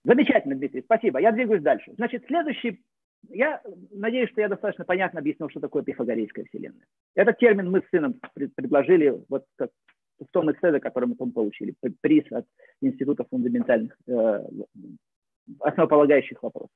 Замечательно, 0.04 0.56
Дмитрий, 0.56 0.82
спасибо. 0.82 1.20
Я 1.20 1.32
двигаюсь 1.32 1.62
дальше. 1.62 1.94
Значит, 1.98 2.24
следующий, 2.26 2.82
я 3.30 3.62
надеюсь, 3.92 4.32
что 4.32 4.42
я 4.42 4.48
достаточно 4.48 4.86
понятно 4.86 5.20
объяснил, 5.20 5.50
что 5.52 5.60
такое 5.60 5.84
пифагорейская 5.84 6.46
вселенная. 6.46 6.88
Этот 7.14 7.38
термин 7.38 7.70
мы 7.70 7.82
с 7.82 7.90
сыном 7.92 8.20
предложили 8.56 9.22
вот 9.30 9.46
как 9.56 9.70
в 10.20 10.28
том 10.32 10.52
эссе, 10.52 10.80
который 10.80 11.06
мы 11.06 11.16
потом 11.16 11.32
получили 11.32 11.76
приз 12.02 12.32
от 12.32 12.46
Института 12.82 13.26
фундаментальных 13.30 13.96
э, 14.08 14.48
основополагающих 15.60 16.42
вопросов. 16.42 16.72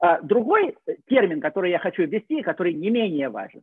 А 0.00 0.20
другой 0.20 0.76
термин, 1.06 1.40
который 1.40 1.70
я 1.70 1.78
хочу 1.78 2.02
ввести, 2.02 2.42
который 2.42 2.74
не 2.74 2.90
менее 2.90 3.28
важен, 3.28 3.62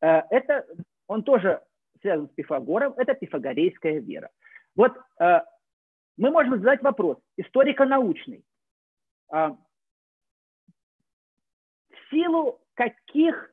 э, 0.00 0.22
это 0.30 0.66
он 1.06 1.22
тоже 1.22 1.62
связан 2.00 2.28
с 2.28 2.32
Пифагором, 2.34 2.94
это 2.96 3.14
пифагорейская 3.14 4.00
вера. 4.00 4.30
Вот 4.76 4.92
э, 5.20 5.40
мы 6.16 6.30
можем 6.30 6.58
задать 6.58 6.82
вопрос, 6.82 7.18
историко-научный. 7.36 8.44
А, 9.30 9.50
в 11.90 12.10
силу 12.10 12.60
каких 12.74 13.52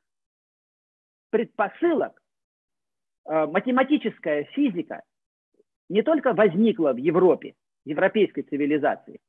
предпосылок 1.29 2.20
математическая 3.25 4.45
физика 4.45 5.03
не 5.89 6.03
только 6.03 6.33
возникла 6.33 6.93
в 6.93 6.97
Европе, 6.97 7.53
европейской 7.85 8.41
цивилизации, 8.43 9.19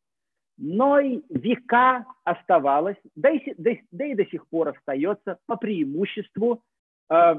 но 0.57 0.99
и 0.99 1.23
века 1.29 2.07
оставалась, 2.25 2.97
да 3.17 3.31
и, 3.31 3.55
да, 3.57 3.73
да 3.91 4.05
и 4.05 4.15
до 4.15 4.25
сих 4.27 4.47
пор 4.49 4.69
остается 4.69 5.39
по 5.47 5.57
преимуществу 5.57 6.63
э, 7.11 7.35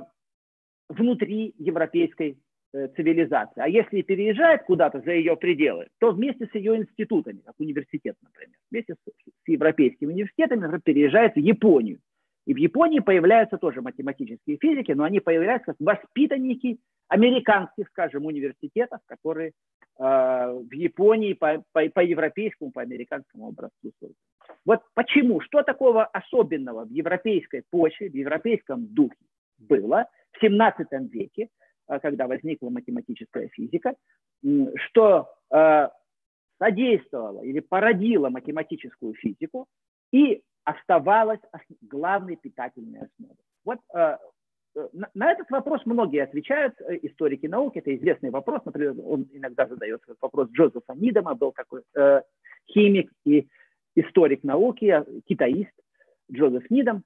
внутри 0.90 1.54
европейской 1.58 2.38
Э, 2.76 2.88
цивилизации. 2.88 3.62
А 3.62 3.68
если 3.68 4.02
переезжает 4.02 4.64
куда-то 4.64 5.00
за 5.02 5.12
ее 5.12 5.38
пределы, 5.38 5.90
то 6.00 6.10
вместе 6.10 6.48
с 6.48 6.56
ее 6.56 6.76
институтами, 6.76 7.38
как 7.46 7.54
университет, 7.60 8.16
например, 8.24 8.58
вместе 8.72 8.96
с, 8.96 9.12
с 9.46 9.48
европейскими 9.48 10.12
университетами 10.12 10.62
например, 10.62 10.82
переезжает 10.82 11.36
в 11.36 11.40
Японию. 11.40 12.00
И 12.46 12.54
в 12.54 12.58
Японии 12.58 13.00
появляются 13.00 13.58
тоже 13.58 13.82
математические 13.82 14.58
физики, 14.58 14.92
но 14.92 15.04
они 15.04 15.20
появляются 15.20 15.74
как 15.74 15.76
воспитанники 15.80 16.80
американских, 17.08 17.88
скажем, 17.90 18.26
университетов, 18.26 19.00
которые 19.06 19.50
э, 19.50 20.04
в 20.04 20.74
Японии 20.74 21.34
по, 21.34 21.64
по, 21.72 21.88
по 21.90 22.00
европейскому, 22.02 22.72
по 22.72 22.82
американскому 22.82 23.48
образцу 23.48 23.92
созданы. 24.00 24.16
Вот 24.66 24.82
почему, 24.94 25.40
что 25.42 25.64
такого 25.64 26.06
особенного 26.06 26.86
в 26.86 26.90
европейской 26.90 27.64
почве, 27.70 28.10
в 28.10 28.16
европейском 28.16 28.88
духе 28.88 29.16
было 29.58 30.08
в 30.32 30.42
17 30.42 30.88
веке, 31.12 31.48
а, 31.88 32.00
когда 32.00 32.28
возникла 32.28 32.70
математическая 32.70 33.50
физика, 33.50 33.96
что 34.76 35.30
а, 35.50 35.92
содействовало 36.60 37.42
или 37.42 37.60
породило 37.60 38.30
математическую 38.30 39.14
физику 39.16 39.68
и 40.12 40.42
оставалась 40.64 41.40
главной 41.82 42.36
питательной 42.36 43.02
основой. 43.02 43.38
Вот 43.66 43.80
а, 43.94 44.20
э, 44.76 44.88
на 45.14 45.32
этот 45.32 45.50
вопрос 45.50 45.86
многие 45.86 46.24
отвечают, 46.24 46.80
э, 46.82 47.00
историки 47.04 47.48
науки, 47.48 47.80
это 47.80 47.96
известный 47.96 48.30
вопрос, 48.30 48.62
например, 48.66 48.96
он 49.06 49.28
иногда 49.32 49.68
задается 49.68 50.08
как 50.08 50.18
вопрос 50.22 50.50
Джозефа 50.50 50.94
Нидома, 50.96 51.36
был 51.36 51.52
такой 51.52 51.82
э, 51.96 52.22
химик 52.72 53.12
и 53.26 53.48
историк 53.96 54.44
науки, 54.44 55.04
китаист 55.28 55.74
Джозеф 56.32 56.70
Нидом. 56.70 57.04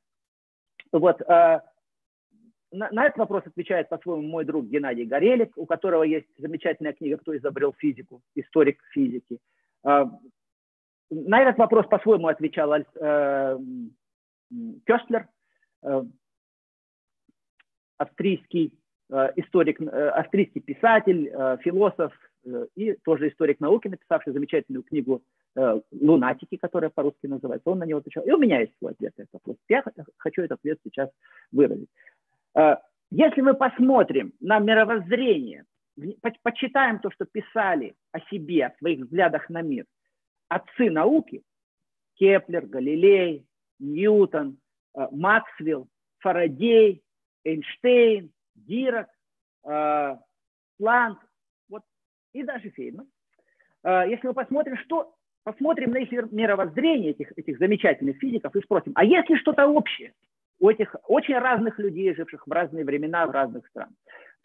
Вот, 0.92 1.22
э, 1.22 1.62
на, 2.72 2.90
на 2.92 3.06
этот 3.06 3.18
вопрос 3.18 3.44
отвечает 3.46 3.90
по-своему 3.90 4.28
мой 4.28 4.46
друг 4.46 4.66
Геннадий 4.66 5.06
Горелик, 5.06 5.58
у 5.58 5.66
которого 5.66 6.04
есть 6.04 6.28
замечательная 6.38 6.94
книга 6.94 7.18
«Кто 7.18 7.36
изобрел 7.36 7.74
физику», 7.78 8.22
историк 8.36 8.82
физики. 8.92 9.40
На 11.10 11.42
этот 11.42 11.58
вопрос 11.58 11.88
по-своему 11.88 12.28
отвечал 12.28 12.74
э, 12.74 13.58
Кёстлер, 14.86 15.28
э, 15.84 16.04
австрийский 17.98 18.74
э, 19.10 19.32
историк, 19.38 19.82
австрийский 19.82 20.62
писатель, 20.62 21.32
философ 21.62 22.14
и 22.76 22.94
тоже 23.04 23.30
историк 23.30 23.60
науки, 23.60 23.88
написавший 23.90 24.32
замечательную 24.32 24.84
книгу 24.84 25.22
«Лунатики», 25.92 26.56
которая 26.56 26.90
по-русски 26.90 27.26
называется. 27.26 27.70
Он 27.70 27.80
на 27.80 27.84
него 27.84 28.00
отвечал. 28.00 28.24
И 28.24 28.32
у 28.32 28.38
меня 28.38 28.62
есть 28.62 28.78
свой 28.78 28.92
ответ 28.92 29.12
на 29.18 29.24
этот 29.24 29.34
вопрос. 29.34 29.58
Я 29.68 29.84
хочу 30.18 30.44
этот 30.44 30.60
ответ 30.60 30.80
сейчас 30.84 31.10
выразить. 31.52 31.90
Э, 32.58 32.78
если 33.12 33.42
мы 33.42 33.54
посмотрим 33.54 34.34
на 34.40 34.60
мировоззрение, 34.60 35.66
почитаем 36.42 37.00
то, 37.00 37.10
что 37.12 37.26
писали 37.26 37.96
о 38.12 38.20
себе, 38.30 38.66
о 38.66 38.78
своих 38.78 39.00
взглядах 39.00 39.50
на 39.50 39.62
мир, 39.62 39.86
отцы 40.50 40.90
науки, 40.90 41.44
Кеплер, 42.16 42.66
Галилей, 42.66 43.46
Ньютон, 43.80 44.58
э, 44.96 45.08
Максвелл, 45.12 45.88
Фарадей, 46.20 47.04
Эйнштейн, 47.44 48.32
Дирак, 48.56 49.10
э, 49.66 50.16
Планк, 50.78 51.20
вот, 51.70 51.84
и 52.34 52.44
даже 52.44 52.70
Фейман. 52.70 53.08
Э, 53.84 54.06
если 54.10 54.28
мы 54.28 54.34
посмотрим, 54.34 54.78
что 54.78 55.14
посмотрим 55.44 55.92
на 55.92 55.98
их 55.98 56.12
мировоззрение 56.32 57.12
этих, 57.12 57.32
этих 57.38 57.58
замечательных 57.58 58.18
физиков 58.18 58.56
и 58.56 58.62
спросим, 58.62 58.92
а 58.96 59.06
есть 59.06 59.30
ли 59.30 59.38
что-то 59.38 59.68
общее 59.68 60.14
у 60.60 60.70
этих 60.70 60.96
очень 61.08 61.38
разных 61.38 61.78
людей, 61.80 62.16
живших 62.16 62.48
в 62.48 62.52
разные 62.52 62.84
времена, 62.84 63.26
в 63.28 63.32
разных 63.32 63.66
странах, 63.68 63.94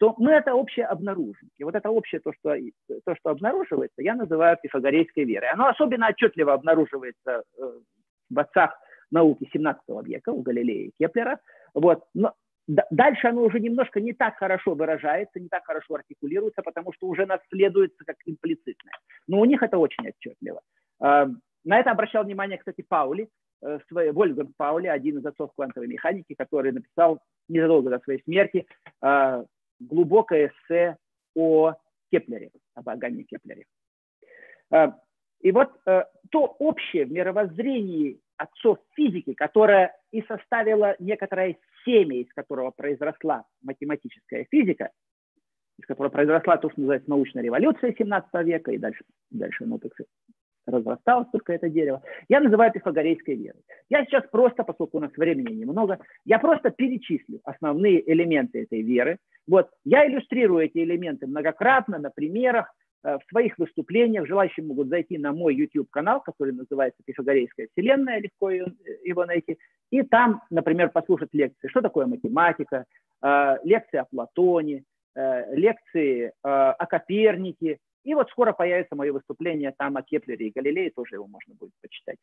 то 0.03 0.13
мы 0.17 0.31
это 0.31 0.53
общее 0.53 0.85
обнаружим. 0.85 1.49
И 1.57 1.63
вот 1.63 1.75
это 1.75 1.89
общее, 1.89 2.19
то, 2.19 2.33
что, 2.33 2.57
то, 3.05 3.15
что 3.15 3.29
обнаруживается, 3.29 4.01
я 4.01 4.15
называю 4.15 4.57
пифагорейской 4.61 5.23
верой. 5.23 5.47
Оно 5.51 5.67
особенно 5.67 6.09
отчетливо 6.09 6.51
обнаруживается 6.51 7.43
э, 7.57 7.71
в 8.29 8.37
отцах 8.37 8.77
науки 9.11 9.49
17 9.53 9.81
века, 10.03 10.33
у 10.33 10.41
Галилея 10.41 10.87
и 10.87 10.91
Кеплера. 10.99 11.39
Вот. 11.73 12.03
Но 12.13 12.33
дальше 12.67 13.27
оно 13.27 13.43
уже 13.43 13.61
немножко 13.61 14.01
не 14.01 14.11
так 14.11 14.35
хорошо 14.35 14.75
выражается, 14.75 15.39
не 15.39 15.47
так 15.47 15.63
хорошо 15.63 15.95
артикулируется, 15.95 16.63
потому 16.63 16.91
что 16.91 17.07
уже 17.07 17.25
наследуется 17.25 18.03
как 18.05 18.17
имплицитное. 18.25 18.95
Но 19.29 19.39
у 19.39 19.45
них 19.45 19.63
это 19.63 19.77
очень 19.77 20.05
отчетливо. 20.09 20.59
А, 20.99 21.29
на 21.63 21.79
это 21.79 21.91
обращал 21.91 22.25
внимание, 22.25 22.57
кстати, 22.57 22.81
Паули, 22.81 23.29
э, 23.61 23.79
Вольфганг 23.89 24.51
Паули, 24.57 24.87
один 24.87 25.19
из 25.19 25.25
отцов 25.25 25.51
квантовой 25.55 25.87
механики, 25.87 26.35
который 26.37 26.73
написал 26.73 27.21
незадолго 27.47 27.89
до 27.89 27.99
своей 27.99 28.21
смерти 28.23 28.65
глубокое 29.79 30.49
эссе 30.49 30.97
о 31.35 31.73
Кеплере, 32.11 32.51
об 32.75 32.89
Иоганне 32.89 33.23
Кеплере. 33.23 33.65
А, 34.71 34.99
и 35.41 35.51
вот 35.51 35.71
э, 35.85 36.03
то 36.31 36.55
общее 36.59 37.05
в 37.05 37.11
мировоззрении 37.11 38.19
отцов 38.37 38.79
физики, 38.95 39.33
которое 39.33 39.95
и 40.11 40.21
составило 40.23 40.95
некоторое 40.99 41.57
семя, 41.85 42.17
из 42.17 42.31
которого 42.33 42.71
произросла 42.71 43.45
математическая 43.61 44.45
физика, 44.49 44.91
из 45.79 45.85
которого 45.85 46.11
произросла 46.11 46.57
то, 46.57 46.69
что 46.69 46.79
называется 46.79 47.09
научная 47.09 47.43
революция 47.43 47.93
17 47.93 48.29
века, 48.45 48.71
и 48.71 48.77
дальше, 48.77 49.03
дальше 49.31 49.65
ну, 49.65 49.79
так 49.79 49.91
сказать, 49.93 50.09
разрасталось 50.65 51.27
только 51.31 51.53
это 51.53 51.69
дерево. 51.69 52.01
Я 52.29 52.39
называю 52.39 52.71
пифагорейской 52.71 53.35
верой. 53.35 53.61
Я 53.89 54.05
сейчас 54.05 54.23
просто, 54.31 54.63
поскольку 54.63 54.97
у 54.97 55.01
нас 55.01 55.11
времени 55.15 55.53
немного, 55.53 55.99
я 56.25 56.39
просто 56.39 56.69
перечислю 56.69 57.39
основные 57.43 58.11
элементы 58.11 58.63
этой 58.63 58.81
веры. 58.81 59.17
Вот, 59.47 59.69
я 59.83 60.07
иллюстрирую 60.07 60.65
эти 60.65 60.79
элементы 60.79 61.27
многократно 61.27 61.99
на 61.99 62.09
примерах, 62.09 62.73
э, 63.03 63.17
в 63.17 63.29
своих 63.29 63.57
выступлениях. 63.57 64.25
Желающие 64.25 64.65
могут 64.65 64.87
зайти 64.87 65.17
на 65.17 65.33
мой 65.33 65.55
YouTube-канал, 65.55 66.21
который 66.21 66.53
называется 66.53 67.01
«Пифагорейская 67.05 67.67
вселенная», 67.71 68.21
легко 68.21 68.49
его 68.49 69.25
найти, 69.25 69.57
и 69.91 70.01
там, 70.03 70.41
например, 70.49 70.89
послушать 70.89 71.33
лекции, 71.33 71.67
что 71.67 71.81
такое 71.81 72.05
математика, 72.05 72.85
э, 73.21 73.57
лекции 73.63 73.97
о 73.97 74.05
Платоне, 74.05 74.83
э, 75.15 75.55
лекции 75.55 76.31
о 76.41 76.85
Копернике, 76.87 77.77
и 78.03 78.13
вот 78.13 78.29
скоро 78.29 78.53
появится 78.53 78.95
мое 78.95 79.11
выступление 79.11 79.73
там 79.77 79.97
о 79.97 80.03
Кеплере 80.03 80.47
и 80.47 80.51
Галилее, 80.51 80.91
тоже 80.91 81.15
его 81.15 81.27
можно 81.27 81.55
будет 81.55 81.73
почитать. 81.81 82.17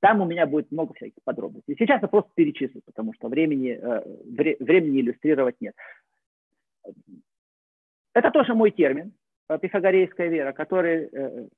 Там 0.00 0.20
у 0.20 0.26
меня 0.26 0.46
будет 0.46 0.70
много 0.70 0.94
всяких 0.94 1.22
подробностей. 1.24 1.76
Сейчас 1.78 2.02
я 2.02 2.08
просто 2.08 2.30
перечислю, 2.34 2.82
потому 2.84 3.14
что 3.14 3.28
времени, 3.28 3.78
э, 3.80 4.02
вре, 4.30 4.56
времени 4.60 5.00
иллюстрировать 5.00 5.56
нет. 5.60 5.74
Это 8.12 8.30
тоже 8.30 8.54
мой 8.54 8.70
термин, 8.70 9.12
э, 9.48 9.58
пифагорейская 9.58 10.28
вера, 10.28 10.52
который, 10.52 11.08
э, 11.10 11.48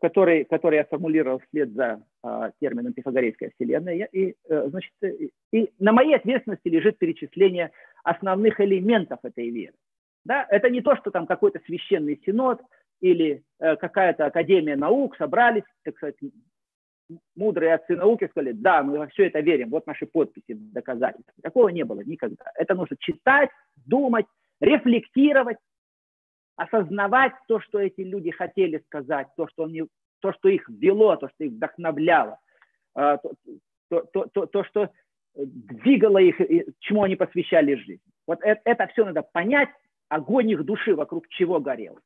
который, 0.00 0.44
который 0.44 0.76
я 0.76 0.84
формулировал 0.84 1.40
вслед 1.40 1.72
за 1.72 2.02
термином 2.60 2.92
пифагорейская 2.92 3.50
вселенная. 3.50 4.08
И, 4.12 4.36
значит, 4.48 4.92
и 5.52 5.72
на 5.80 5.92
моей 5.92 6.14
ответственности 6.14 6.68
лежит 6.68 6.96
перечисление 6.98 7.72
основных 8.04 8.60
элементов 8.60 9.18
этой 9.24 9.50
веры. 9.50 9.74
Да? 10.24 10.46
Это 10.50 10.70
не 10.70 10.80
то, 10.80 10.96
что 10.96 11.10
там 11.10 11.26
какой-то 11.26 11.60
священный 11.66 12.20
синод 12.24 12.60
или 13.00 13.42
э, 13.58 13.76
какая-то 13.76 14.26
академия 14.26 14.76
наук 14.76 15.16
собрались, 15.16 15.64
так 15.84 15.96
сказать, 15.96 16.16
мудрые 17.36 17.74
отцы 17.74 17.96
науки 17.96 18.28
сказали, 18.28 18.52
да, 18.52 18.82
мы 18.82 18.98
во 18.98 19.06
все 19.08 19.26
это 19.26 19.40
верим, 19.40 19.70
вот 19.70 19.86
наши 19.86 20.06
подписи, 20.06 20.54
доказательства. 20.54 21.34
Такого 21.42 21.68
не 21.68 21.84
было 21.84 22.00
никогда. 22.00 22.44
Это 22.54 22.74
нужно 22.74 22.96
читать, 22.98 23.50
думать, 23.86 24.26
рефлектировать, 24.60 25.58
осознавать 26.56 27.32
то, 27.48 27.60
что 27.60 27.80
эти 27.80 28.02
люди 28.02 28.30
хотели 28.30 28.78
сказать, 28.86 29.28
то, 29.36 29.48
что, 29.48 29.64
они, 29.64 29.84
то, 30.20 30.32
что 30.32 30.48
их 30.48 30.68
вело, 30.68 31.16
то, 31.16 31.28
что 31.30 31.44
их 31.44 31.52
вдохновляло, 31.52 32.38
э, 32.96 33.18
то, 33.22 33.32
то, 33.88 34.00
то, 34.12 34.26
то, 34.32 34.46
то 34.46 34.64
что 34.64 34.90
двигало 35.34 36.18
их, 36.18 36.36
чему 36.80 37.02
они 37.04 37.16
посвящали 37.16 37.74
жизнь. 37.74 38.02
Вот 38.26 38.38
это, 38.42 38.60
это 38.64 38.86
все 38.88 39.04
надо 39.04 39.22
понять, 39.22 39.70
огонь 40.12 40.50
их 40.50 40.64
души 40.64 40.94
вокруг 40.94 41.26
чего 41.28 41.58
горел. 41.58 41.98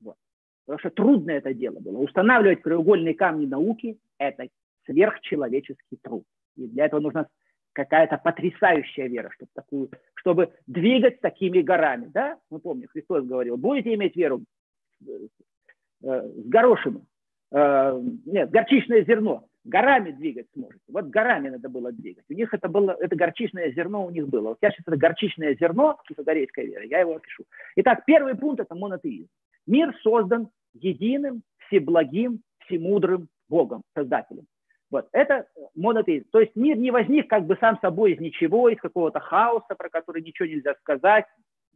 Вот. 0.00 0.16
Потому 0.64 0.78
что 0.78 0.90
трудно 0.90 1.32
это 1.32 1.52
дело 1.52 1.80
было. 1.80 1.98
Устанавливать 1.98 2.62
краеугольные 2.62 3.14
камни 3.14 3.44
науки– 3.44 3.98
это 4.18 4.48
сверхчеловеческий 4.86 5.98
труд. 6.02 6.24
И 6.56 6.66
для 6.66 6.86
этого 6.86 7.00
нужна 7.00 7.28
какая-то 7.74 8.16
потрясающая 8.18 9.06
вера, 9.06 9.30
чтобы, 9.34 9.50
такую, 9.54 9.90
чтобы 10.14 10.52
двигать 10.66 11.20
такими 11.20 11.60
горами. 11.60 12.06
Да? 12.06 12.38
Мы 12.50 12.58
помним, 12.58 12.88
Христос 12.88 13.24
говорил, 13.24 13.58
будете 13.58 13.94
иметь 13.94 14.16
веру 14.16 14.42
э, 15.06 15.28
с 16.00 16.48
горошином, 16.48 17.06
э, 17.50 18.00
нет, 18.24 18.50
горчичное 18.50 19.04
зерно 19.04 19.46
горами 19.64 20.10
двигать 20.10 20.46
сможете. 20.54 20.82
Вот 20.88 21.06
горами 21.06 21.50
надо 21.50 21.68
было 21.68 21.92
двигать. 21.92 22.24
У 22.28 22.32
них 22.32 22.52
это 22.52 22.68
было, 22.68 22.96
это 22.98 23.14
горчичное 23.16 23.72
зерно 23.72 24.04
у 24.04 24.10
них 24.10 24.28
было. 24.28 24.50
Вот 24.50 24.58
я 24.60 24.70
сейчас 24.70 24.84
это 24.86 24.96
горчичное 24.96 25.54
зерно 25.54 25.98
пифагорейской 26.06 26.66
веры, 26.66 26.86
я 26.86 27.00
его 27.00 27.16
опишу. 27.16 27.44
Итак, 27.76 28.04
первый 28.06 28.34
пункт 28.34 28.60
это 28.60 28.74
монотеизм. 28.74 29.28
Мир 29.66 29.94
создан 30.02 30.48
единым, 30.74 31.42
всеблагим, 31.66 32.42
всемудрым 32.66 33.28
Богом, 33.48 33.82
Создателем. 33.94 34.46
Вот, 34.90 35.08
это 35.12 35.46
монотеизм. 35.74 36.26
То 36.30 36.40
есть 36.40 36.54
мир 36.54 36.76
не 36.76 36.90
возник 36.90 37.28
как 37.30 37.46
бы 37.46 37.56
сам 37.60 37.78
собой 37.80 38.12
из 38.12 38.20
ничего, 38.20 38.68
из 38.68 38.78
какого-то 38.78 39.20
хаоса, 39.20 39.74
про 39.74 39.88
который 39.88 40.22
ничего 40.22 40.46
нельзя 40.46 40.74
сказать, 40.80 41.24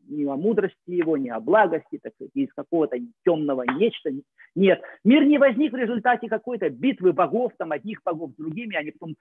ни 0.09 0.25
о 0.25 0.37
мудрости 0.37 0.77
его, 0.87 1.17
ни 1.17 1.29
о 1.29 1.41
благости, 1.41 1.99
так 2.03 2.15
сказать, 2.15 2.33
из 2.35 2.53
какого-то 2.53 2.97
темного 3.25 3.63
нечто. 3.63 4.11
Нет, 4.55 4.83
мир 5.05 5.25
не 5.25 5.39
возник 5.39 5.73
в 5.73 5.77
результате 5.77 6.29
какой-то 6.29 6.71
битвы 6.71 7.13
богов, 7.13 7.53
там 7.59 7.73
одних 7.73 8.01
богов 8.05 8.33
с 8.33 8.37
другими, 8.37 8.77
они 8.77 8.93
потом 8.93 9.17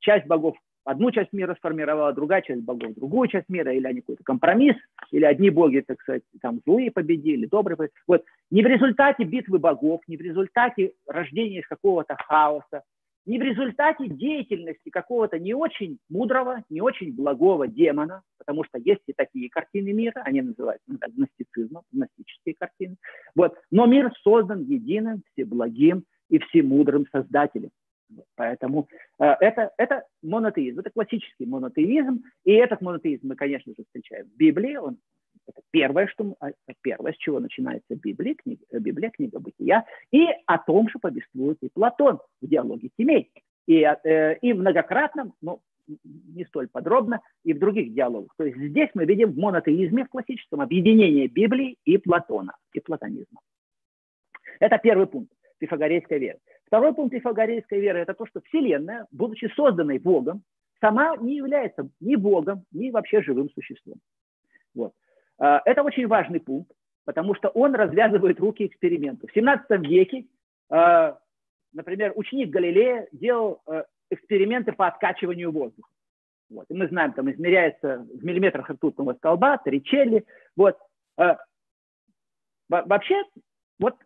часть 0.00 0.26
богов 0.26 0.56
одну 0.86 1.10
часть 1.10 1.32
мира 1.32 1.54
сформировала, 1.56 2.12
другая 2.12 2.42
часть 2.42 2.62
богов 2.62 2.94
другую 2.94 3.28
часть 3.28 3.48
мира, 3.48 3.72
или 3.72 3.86
они 3.86 4.00
какой-то 4.00 4.22
компромисс, 4.22 4.76
или 5.10 5.24
одни 5.24 5.50
боги, 5.50 5.82
так 5.86 6.00
сказать, 6.00 6.22
там 6.40 6.60
злые 6.64 6.90
победили, 6.90 7.46
добрые 7.46 7.76
победили. 7.76 7.98
Вот 8.06 8.24
не 8.50 8.62
в 8.62 8.66
результате 8.66 9.24
битвы 9.24 9.58
богов, 9.58 10.00
не 10.06 10.16
в 10.16 10.20
результате 10.20 10.92
рождения 11.06 11.60
из 11.60 11.66
какого-то 11.66 12.16
хаоса, 12.16 12.82
не 13.26 13.38
в 13.38 13.42
результате 13.42 14.08
деятельности 14.08 14.88
какого-то 14.88 15.38
не 15.38 15.52
очень 15.52 15.98
мудрого, 16.08 16.62
не 16.70 16.80
очень 16.80 17.14
благого 17.14 17.66
демона, 17.66 18.22
потому 18.38 18.64
что 18.64 18.78
есть 18.78 19.02
и 19.06 19.12
такие 19.12 19.50
картины 19.50 19.92
мира, 19.92 20.22
они 20.24 20.42
называются 20.42 20.84
ну, 20.86 20.98
так, 20.98 21.12
гностицизмом, 21.12 21.82
гностические 21.92 22.54
картины. 22.58 22.96
Вот. 23.34 23.54
Но 23.70 23.86
мир 23.86 24.12
создан 24.22 24.62
единым, 24.62 25.22
всеблагим 25.32 26.04
и 26.30 26.38
всемудрым 26.38 27.06
Создателем. 27.10 27.70
Поэтому 28.36 28.88
э, 29.18 29.24
это, 29.40 29.72
это 29.76 30.04
монотеизм, 30.22 30.78
это 30.78 30.90
классический 30.90 31.44
монотеизм, 31.44 32.22
и 32.44 32.52
этот 32.52 32.80
монотеизм 32.80 33.26
мы, 33.26 33.34
конечно 33.34 33.72
же, 33.76 33.82
встречаем 33.84 34.26
в 34.26 34.36
Библии, 34.36 34.76
он 34.76 34.98
это 35.46 35.60
первое, 35.70 36.06
что, 36.08 36.34
а, 36.40 36.50
первое, 36.82 37.12
с 37.12 37.16
чего 37.16 37.40
начинается 37.40 37.94
Библия, 37.94 38.34
книга, 38.34 38.64
Библия, 38.72 39.10
книга 39.10 39.38
Бытия, 39.38 39.84
и 40.12 40.26
о 40.46 40.58
том 40.58 40.88
же 40.88 40.98
повествует 40.98 41.58
и 41.62 41.68
Платон 41.68 42.20
в 42.40 42.46
диалоге 42.46 42.90
семей. 42.98 43.30
И, 43.66 43.82
э, 43.82 44.38
и 44.38 44.52
многократно, 44.52 45.32
но 45.40 45.60
не 46.04 46.44
столь 46.46 46.68
подробно, 46.68 47.20
и 47.44 47.52
в 47.52 47.58
других 47.58 47.92
диалогах. 47.94 48.32
То 48.36 48.44
есть 48.44 48.56
здесь 48.58 48.90
мы 48.94 49.04
видим 49.04 49.32
в 49.32 49.38
монотеизме, 49.38 50.04
в 50.04 50.08
классическом, 50.08 50.60
объединение 50.60 51.28
Библии 51.28 51.76
и 51.84 51.96
Платона, 51.98 52.56
и 52.72 52.80
платонизма. 52.80 53.40
Это 54.58 54.78
первый 54.78 55.06
пункт 55.06 55.32
пифагорейской 55.58 56.18
веры. 56.18 56.38
Второй 56.66 56.94
пункт 56.94 57.12
пифагорейской 57.12 57.80
веры– 57.80 57.98
это 58.00 58.14
то, 58.14 58.26
что 58.26 58.40
Вселенная, 58.42 59.06
будучи 59.12 59.46
созданной 59.54 59.98
Богом, 59.98 60.42
сама 60.80 61.16
не 61.16 61.36
является 61.36 61.88
ни 62.00 62.16
Богом, 62.16 62.64
ни 62.72 62.90
вообще 62.90 63.22
живым 63.22 63.48
существом. 63.50 63.96
Вот. 64.74 64.92
А, 65.38 65.62
это 65.64 65.82
очень 65.82 66.06
важный 66.06 66.40
пункт, 66.40 66.72
потому 67.04 67.34
что 67.34 67.48
он 67.48 67.74
развязывает 67.74 68.40
руки 68.40 68.66
эксперименту. 68.66 69.26
В 69.26 69.32
17 69.32 69.70
веке, 69.86 70.26
а, 70.70 71.18
например, 71.72 72.12
ученик 72.14 72.50
Галилея 72.50 73.08
делал 73.12 73.62
а, 73.66 73.84
эксперименты 74.10 74.72
по 74.72 74.86
откачиванию 74.86 75.52
воздуха. 75.52 75.90
Вот. 76.48 76.66
И 76.68 76.74
мы 76.74 76.86
знаем, 76.88 77.12
там 77.12 77.30
измеряется 77.30 78.06
в 78.12 78.24
миллиметрах 78.24 78.70
ртутного 78.70 79.14
столба, 79.14 79.58
Торричелли. 79.58 80.24
Вот. 80.56 80.78
Вообще, 82.68 83.22
вот 83.80 83.96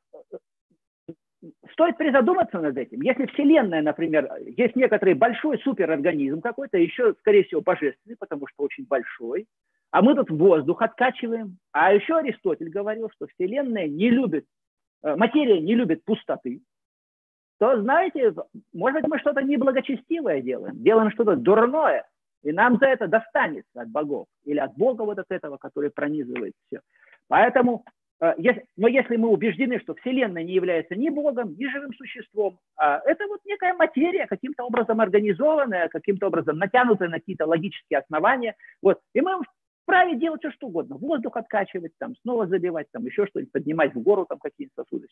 стоит 1.73 1.97
призадуматься 1.97 2.59
над 2.59 2.77
этим. 2.77 3.01
Если 3.03 3.27
Вселенная, 3.27 3.83
например, 3.83 4.31
есть 4.47 4.77
некоторый 4.77 5.15
большой 5.15 5.59
суперорганизм 5.59 6.41
какой-то, 6.41 6.79
еще, 6.79 7.15
скорее 7.21 7.45
всего, 7.45 7.61
божественный, 7.61 8.17
потому 8.19 8.47
что 8.49 8.65
очень 8.65 8.87
большой, 8.87 9.47
а 9.91 10.03
мы 10.03 10.15
тут 10.15 10.31
воздух 10.31 10.83
откачиваем. 10.83 11.59
А 11.73 11.93
еще 11.93 12.17
Аристотель 12.17 12.71
говорил, 12.71 13.11
что 13.15 13.27
Вселенная 13.27 13.89
не 13.89 14.11
любит, 14.11 14.47
э, 15.03 15.17
материя 15.17 15.61
не 15.61 15.75
любит 15.75 16.05
пустоты, 16.05 16.61
то, 17.59 17.81
знаете, 17.81 18.35
может 18.73 19.03
быть, 19.03 19.11
мы 19.11 19.19
что-то 19.19 19.43
неблагочестивое 19.43 20.41
делаем, 20.41 20.83
делаем 20.83 21.11
что-то 21.11 21.37
дурное, 21.37 22.07
и 22.43 22.53
нам 22.53 22.79
за 22.79 22.87
это 22.87 23.07
достанется 23.07 23.83
от 23.83 23.91
богов 23.91 24.27
или 24.45 24.59
от 24.59 24.75
бога 24.77 25.03
вот 25.03 25.19
от 25.19 25.27
этого, 25.29 25.59
который 25.59 25.91
пронизывает 25.91 26.55
все. 26.67 26.81
Поэтому, 27.29 27.85
э, 28.21 28.35
но 28.77 28.89
если 28.89 29.17
мы 29.17 29.29
убеждены, 29.29 29.79
что 29.81 29.95
Вселенная 29.95 30.43
не 30.43 30.55
является 30.55 30.95
ни 30.95 31.11
богом, 31.11 31.55
ни 31.59 31.67
живым 31.67 31.93
существом, 31.95 32.59
а 32.77 33.03
это 33.05 33.27
вот 33.27 33.41
некая 33.45 33.75
материя, 33.75 34.27
каким-то 34.27 34.65
образом 34.65 35.01
организованная, 35.01 35.89
каким-то 35.89 36.29
образом 36.29 36.57
натянутая 36.57 37.09
на 37.09 37.19
какие-то 37.19 37.47
логические 37.47 37.99
основания, 37.99 38.55
вот, 38.81 39.01
и 39.15 39.21
мы 39.21 39.43
вправе 39.83 40.17
делать 40.17 40.41
все 40.41 40.51
что 40.53 40.67
угодно. 40.69 40.97
Воздух 40.97 41.37
откачивать, 41.37 41.93
там, 41.99 42.15
снова 42.23 42.47
забивать, 42.47 42.87
там, 42.93 43.05
еще 43.05 43.27
что-нибудь, 43.27 43.53
поднимать 43.53 43.95
в 43.95 44.01
гору 44.01 44.27
там 44.27 44.39
какие-то 44.39 44.83
сосуды. 44.83 45.07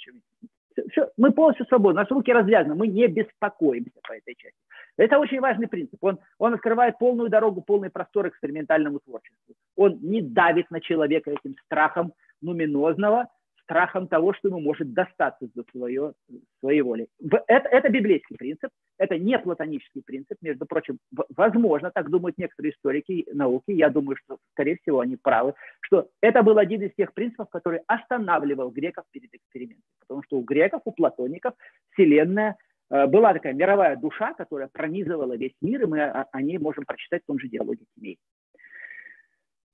Все, 0.91 1.11
мы 1.17 1.33
полностью 1.33 1.67
свободны, 1.67 2.01
наши 2.01 2.15
руки 2.15 2.33
развязаны, 2.33 2.75
мы 2.75 2.87
не 2.87 3.07
беспокоимся 3.09 3.99
по 4.07 4.13
этой 4.13 4.35
части. 4.37 4.59
Это 4.97 5.19
очень 5.19 5.41
важный 5.41 5.69
принцип. 5.69 6.03
Он, 6.03 6.19
он 6.39 6.55
открывает 6.55 6.99
полную 6.99 7.29
дорогу, 7.29 7.63
полный 7.63 7.91
простор 7.91 8.29
экспериментальному 8.29 9.01
творчеству. 9.01 9.55
Он 9.77 9.99
не 10.01 10.23
давит 10.23 10.71
на 10.71 10.81
человека 10.81 11.31
этим 11.31 11.57
страхом 11.65 12.13
нуминозного, 12.41 13.29
страхом 13.69 14.09
того, 14.09 14.33
что 14.33 14.49
ему 14.49 14.61
может 14.61 14.95
достаться 14.95 15.47
за 15.55 15.63
свое, 15.71 16.15
своей 16.61 16.81
воли. 16.81 17.07
Это, 17.47 17.69
это 17.69 17.91
библейский 17.91 18.37
принцип, 18.37 18.71
это 18.97 19.19
не 19.19 19.39
платонический 19.39 20.03
принцип. 20.03 20.39
Между 20.41 20.65
прочим, 20.65 20.99
возможно, 21.37 21.91
так 21.91 22.09
думают 22.09 22.39
некоторые 22.39 22.73
историки 22.73 23.27
науки, 23.33 23.71
я 23.71 23.91
думаю, 23.91 24.17
что, 24.25 24.39
скорее 24.53 24.79
всего, 24.79 25.01
они 25.01 25.17
правы, 25.17 25.53
что 25.81 26.09
это 26.23 26.43
был 26.43 26.57
один 26.57 26.81
из 26.83 26.95
тех 26.95 27.13
принципов, 27.13 27.51
который 27.51 27.81
останавливал 27.87 28.71
греков 28.71 29.05
перед 29.13 29.35
экспериментом. 29.35 29.85
Потому 30.01 30.23
что 30.23 30.39
у 30.39 30.43
греков, 30.43 30.81
у 30.87 30.93
платоников 30.93 31.53
Вселенная 31.93 32.57
э, 32.91 33.07
была 33.07 33.35
такая 33.35 33.53
мировая 33.53 33.97
душа, 33.97 34.33
которая 34.33 34.69
пронизывала 34.69 35.37
весь 35.37 35.55
мир, 35.61 35.83
и 35.83 35.87
мы 35.87 36.03
о 36.03 36.43
ней 36.43 36.57
можем 36.57 36.85
прочитать 36.87 37.23
в 37.25 37.27
том 37.27 37.39
же 37.39 37.49
диалоге 37.49 37.85
Тимей. 37.95 38.19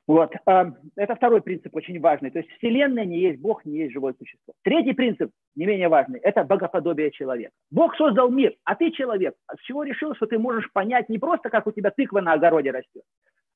Вот. 0.07 0.35
Это 0.45 1.15
второй 1.17 1.41
принцип 1.41 1.75
очень 1.75 1.99
важный. 1.99 2.31
То 2.31 2.39
есть 2.41 2.51
Вселенная 2.59 3.07
не 3.07 3.21
есть 3.21 3.41
Бог, 3.41 3.65
не 3.65 3.79
есть 3.79 3.93
живое 3.93 4.15
существо. 4.19 4.53
Третий 4.63 4.93
принцип, 4.93 5.31
не 5.57 5.65
менее 5.65 5.89
важный, 5.89 6.21
это 6.21 6.45
богоподобие 6.45 7.11
человека. 7.11 7.53
Бог 7.71 7.97
создал 7.97 8.31
мир, 8.31 8.55
а 8.65 8.75
ты 8.75 8.91
человек. 8.91 9.35
С 9.59 9.63
чего 9.63 9.83
решил, 9.83 10.15
что 10.15 10.27
ты 10.27 10.39
можешь 10.39 10.71
понять 10.73 11.09
не 11.09 11.19
просто, 11.19 11.49
как 11.49 11.67
у 11.67 11.73
тебя 11.73 11.91
тыква 11.91 12.21
на 12.21 12.35
огороде 12.35 12.71
растет, 12.71 13.03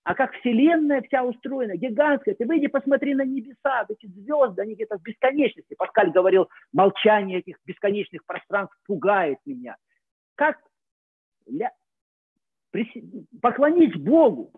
а 0.04 0.14
как 0.14 0.32
Вселенная 0.36 1.02
вся 1.02 1.22
устроена, 1.22 1.76
гигантская. 1.76 2.34
Ты 2.34 2.46
выйди, 2.46 2.68
посмотри 2.68 3.14
на 3.14 3.26
небеса, 3.26 3.84
эти 3.86 4.06
звезды, 4.06 4.62
они 4.62 4.74
где-то 4.74 4.96
в 4.96 5.02
бесконечности. 5.02 5.74
Паскаль 5.76 6.12
говорил, 6.12 6.48
молчание 6.72 7.40
этих 7.40 7.58
бесконечных 7.66 8.24
пространств 8.24 8.74
пугает 8.86 9.38
меня. 9.44 9.76
Как 10.34 10.58
поклонись 13.42 13.96
Богу, 13.96 14.52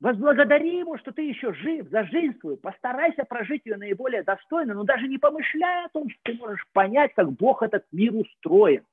Возблагодари 0.00 0.78
Его, 0.78 0.98
что 0.98 1.10
ты 1.12 1.22
еще 1.22 1.54
жив, 1.54 1.88
за 1.88 2.04
жизнь 2.04 2.38
свою, 2.40 2.58
постарайся 2.58 3.24
прожить 3.24 3.62
ее 3.64 3.76
наиболее 3.76 4.22
достойно, 4.22 4.74
но 4.74 4.84
даже 4.84 5.08
не 5.08 5.16
помышляя 5.16 5.86
о 5.86 5.88
том, 5.88 6.10
что 6.10 6.20
ты 6.24 6.34
можешь 6.34 6.66
понять, 6.72 7.14
как 7.14 7.32
Бог 7.32 7.62
этот 7.62 7.84
мир 7.92 8.14
устроен. 8.14 8.84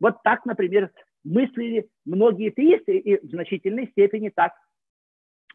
Вот 0.00 0.22
так, 0.24 0.44
например, 0.46 0.90
мыслили 1.24 1.88
многие 2.04 2.50
теисты, 2.50 2.98
и 2.98 3.24
в 3.24 3.30
значительной 3.30 3.88
степени 3.88 4.30
так 4.30 4.52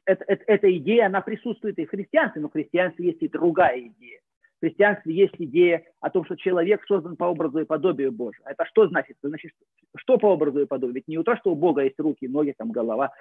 это, 0.06 0.24
это, 0.28 0.44
эта 0.48 0.78
идея, 0.78 1.08
она 1.08 1.22
присутствует 1.22 1.78
и 1.80 1.86
в 1.86 1.90
христианстве, 1.90 2.42
но 2.42 2.50
в 2.50 2.54
христианстве 2.54 3.08
есть 3.08 3.22
и 3.22 3.28
другая 3.28 3.80
идея. 3.80 4.20
В 4.58 4.66
христианстве 4.66 5.14
есть 5.14 5.36
идея 5.38 5.84
о 6.00 6.10
том, 6.10 6.24
что 6.26 6.38
человек 6.38 6.84
создан 6.88 7.18
по 7.18 7.26
образу 7.26 7.60
и 7.60 7.66
подобию 7.66 8.14
Божию. 8.14 8.46
Это 8.46 8.66
что 8.66 8.88
значит? 8.88 9.18
Значит, 9.22 9.52
что 9.98 10.18
по 10.18 10.28
образу 10.28 10.62
и 10.62 10.66
подобию? 10.66 10.96
Ведь 10.96 11.08
не 11.10 11.22
то, 11.24 11.36
что 11.36 11.52
у 11.52 11.56
Бога 11.56 11.84
есть 11.84 12.00
руки, 12.00 12.28
ноги, 12.28 12.54
там, 12.58 12.72
голова. 12.72 13.12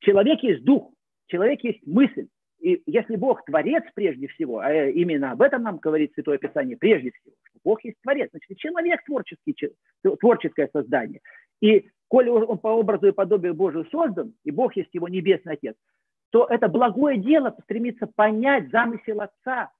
Человек 0.00 0.42
есть 0.42 0.62
дух, 0.64 0.92
человек 1.26 1.62
есть 1.64 1.86
мысль. 1.86 2.28
И 2.60 2.82
если 2.86 3.16
Бог 3.16 3.44
творец 3.44 3.84
прежде 3.94 4.26
всего, 4.28 4.60
а 4.60 4.72
именно 4.72 5.32
об 5.32 5.42
этом 5.42 5.62
нам 5.62 5.76
говорит 5.76 6.12
Святое 6.14 6.38
Писание 6.38 6.76
прежде 6.76 7.10
всего, 7.10 7.34
что 7.42 7.58
Бог 7.62 7.84
есть 7.84 8.00
творец, 8.02 8.30
значит, 8.30 8.56
человек 8.58 9.04
творческий, 9.04 9.54
творческое 10.20 10.70
создание. 10.72 11.20
И 11.60 11.90
коли 12.08 12.30
он 12.30 12.58
по 12.58 12.68
образу 12.68 13.08
и 13.08 13.12
подобию 13.12 13.54
Божию 13.54 13.86
создан, 13.90 14.34
и 14.44 14.50
Бог 14.50 14.76
есть 14.76 14.90
его 14.92 15.08
небесный 15.08 15.54
Отец, 15.54 15.76
то 16.30 16.46
это 16.48 16.68
благое 16.68 17.18
дело 17.18 17.56
стремиться 17.62 18.06
понять 18.06 18.70
замысел 18.70 19.20
Отца, 19.20 19.70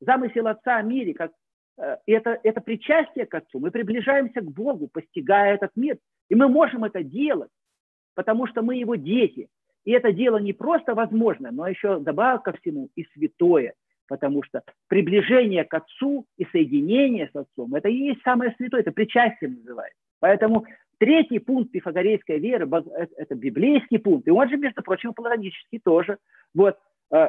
замысел 0.00 0.46
Отца 0.46 0.76
о 0.76 0.82
мире, 0.82 1.14
как 1.14 1.32
э, 1.78 1.96
это, 2.06 2.40
это 2.42 2.60
причастие 2.60 3.26
к 3.26 3.34
Отцу. 3.34 3.60
Мы 3.60 3.70
приближаемся 3.70 4.40
к 4.40 4.50
Богу, 4.50 4.88
постигая 4.88 5.54
этот 5.54 5.70
мир. 5.76 5.98
И 6.28 6.34
мы 6.34 6.48
можем 6.48 6.84
это 6.84 7.02
делать, 7.02 7.50
потому 8.14 8.46
что 8.46 8.62
мы 8.62 8.76
его 8.76 8.96
дети. 8.96 9.48
И 9.84 9.92
это 9.92 10.12
дело 10.12 10.38
не 10.38 10.52
просто 10.52 10.94
возможно, 10.94 11.50
но 11.50 11.66
еще 11.66 11.98
добавок 11.98 12.44
ко 12.44 12.52
всему 12.52 12.88
и 12.94 13.04
святое, 13.14 13.74
потому 14.08 14.42
что 14.42 14.62
приближение 14.88 15.64
к 15.64 15.74
Отцу 15.74 16.26
и 16.36 16.44
соединение 16.46 17.28
с 17.32 17.36
Отцом– 17.36 17.74
это 17.74 17.88
и 17.88 17.96
есть 17.96 18.22
самое 18.22 18.54
святое, 18.56 18.82
это 18.82 18.92
причастие 18.92 19.50
называется. 19.50 19.98
Поэтому 20.20 20.66
третий 20.98 21.40
пункт 21.40 21.72
пифагорейской 21.72 22.38
веры– 22.38 22.68
это 23.16 23.34
библейский 23.34 23.98
пункт, 23.98 24.28
и 24.28 24.30
он 24.30 24.48
же, 24.48 24.56
между 24.56 24.82
прочим, 24.82 25.14
платонический 25.14 25.80
тоже. 25.80 26.18
Вот, 26.54 26.78
э, 27.10 27.28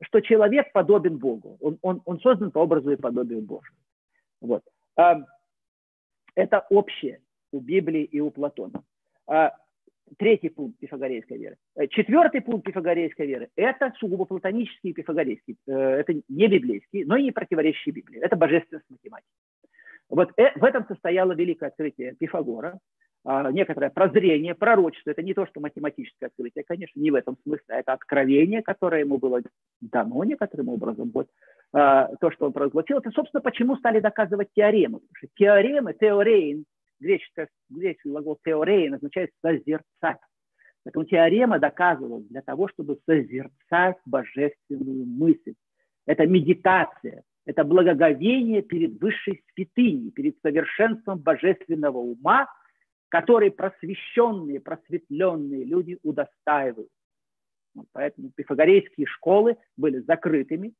что 0.00 0.20
человек 0.20 0.72
подобен 0.72 1.18
Богу, 1.18 1.58
он, 1.60 1.78
он, 1.82 2.00
он 2.06 2.18
создан 2.20 2.50
по 2.50 2.60
образу 2.60 2.90
и 2.90 2.96
подобию 2.96 3.42
Божию. 3.42 3.76
Вот. 4.40 4.62
Э, 4.96 5.16
это 6.34 6.64
общее 6.70 7.20
у 7.52 7.60
Библии 7.60 8.04
и 8.04 8.20
у 8.20 8.30
Платона. 8.30 8.82
Третий 10.18 10.48
пункт 10.48 10.78
пифагорейской 10.78 11.38
веры. 11.38 11.56
Э, 11.76 11.86
четвертый 11.88 12.40
пункт 12.40 12.66
пифагорейской 12.66 13.26
веры– 13.26 13.48
это 13.56 13.92
сугубо 13.98 14.24
платонический 14.24 14.92
пифагорейский. 14.92 15.56
Э, 15.66 15.72
это 15.72 16.14
не 16.28 16.48
библейский, 16.48 17.04
но 17.04 17.16
и 17.16 17.24
не 17.24 17.30
противоречащий 17.32 17.92
Библии. 17.92 18.20
Это 18.20 18.36
божественность 18.36 18.88
математики. 18.90 19.30
Вот 20.08 20.32
э, 20.36 20.52
в 20.56 20.64
этом 20.64 20.86
состояло 20.86 21.32
великое 21.32 21.68
открытие 21.68 22.14
Пифагора, 22.14 22.78
а, 23.24 23.52
некоторое 23.52 23.90
прозрение, 23.90 24.54
пророчество. 24.54 25.10
Это 25.10 25.22
не 25.22 25.32
то, 25.32 25.46
что 25.46 25.60
математическое 25.60 26.26
открытие, 26.26 26.64
конечно, 26.64 26.98
не 27.00 27.10
в 27.10 27.14
этом 27.14 27.36
смысле, 27.44 27.64
а 27.68 27.78
это 27.78 27.92
откровение, 27.92 28.62
которое 28.62 29.00
ему 29.00 29.18
было 29.18 29.42
дано 29.80 30.24
некоторым 30.24 30.68
образом. 30.70 31.10
Вот 31.14 31.28
а, 31.72 32.08
то, 32.16 32.32
что 32.32 32.46
он 32.46 32.52
провозгласил, 32.52 32.98
это, 32.98 33.10
собственно, 33.10 33.40
почему 33.40 33.76
стали 33.76 34.00
доказывать 34.00 34.48
теоремы. 34.54 34.98
Потому 34.98 35.16
что 35.16 35.28
теоремы, 35.36 35.94
теорейн, 35.94 36.64
греческое, 37.02 37.48
греческий 37.68 38.08
глагол 38.08 38.38
теорейн 38.44 38.94
означает 38.94 39.30
созерцать. 39.42 40.18
Поэтому 40.84 41.04
теорема 41.04 41.58
доказывала 41.58 42.20
для 42.22 42.42
того, 42.42 42.68
чтобы 42.68 42.98
созерцать 43.06 43.98
божественную 44.06 45.04
мысль. 45.06 45.54
Это 46.06 46.26
медитация, 46.26 47.22
это 47.44 47.64
благоговение 47.64 48.62
перед 48.62 49.00
высшей 49.00 49.42
святыней, 49.54 50.10
перед 50.10 50.36
совершенством 50.40 51.18
божественного 51.18 51.98
ума, 51.98 52.48
который 53.08 53.50
просвещенные, 53.50 54.60
просветленные 54.60 55.64
люди 55.64 55.98
удостаивают. 56.02 56.88
Поэтому 57.92 58.30
пифагорейские 58.34 59.06
школы 59.06 59.56
были 59.76 59.98
закрытыми, 59.98 60.74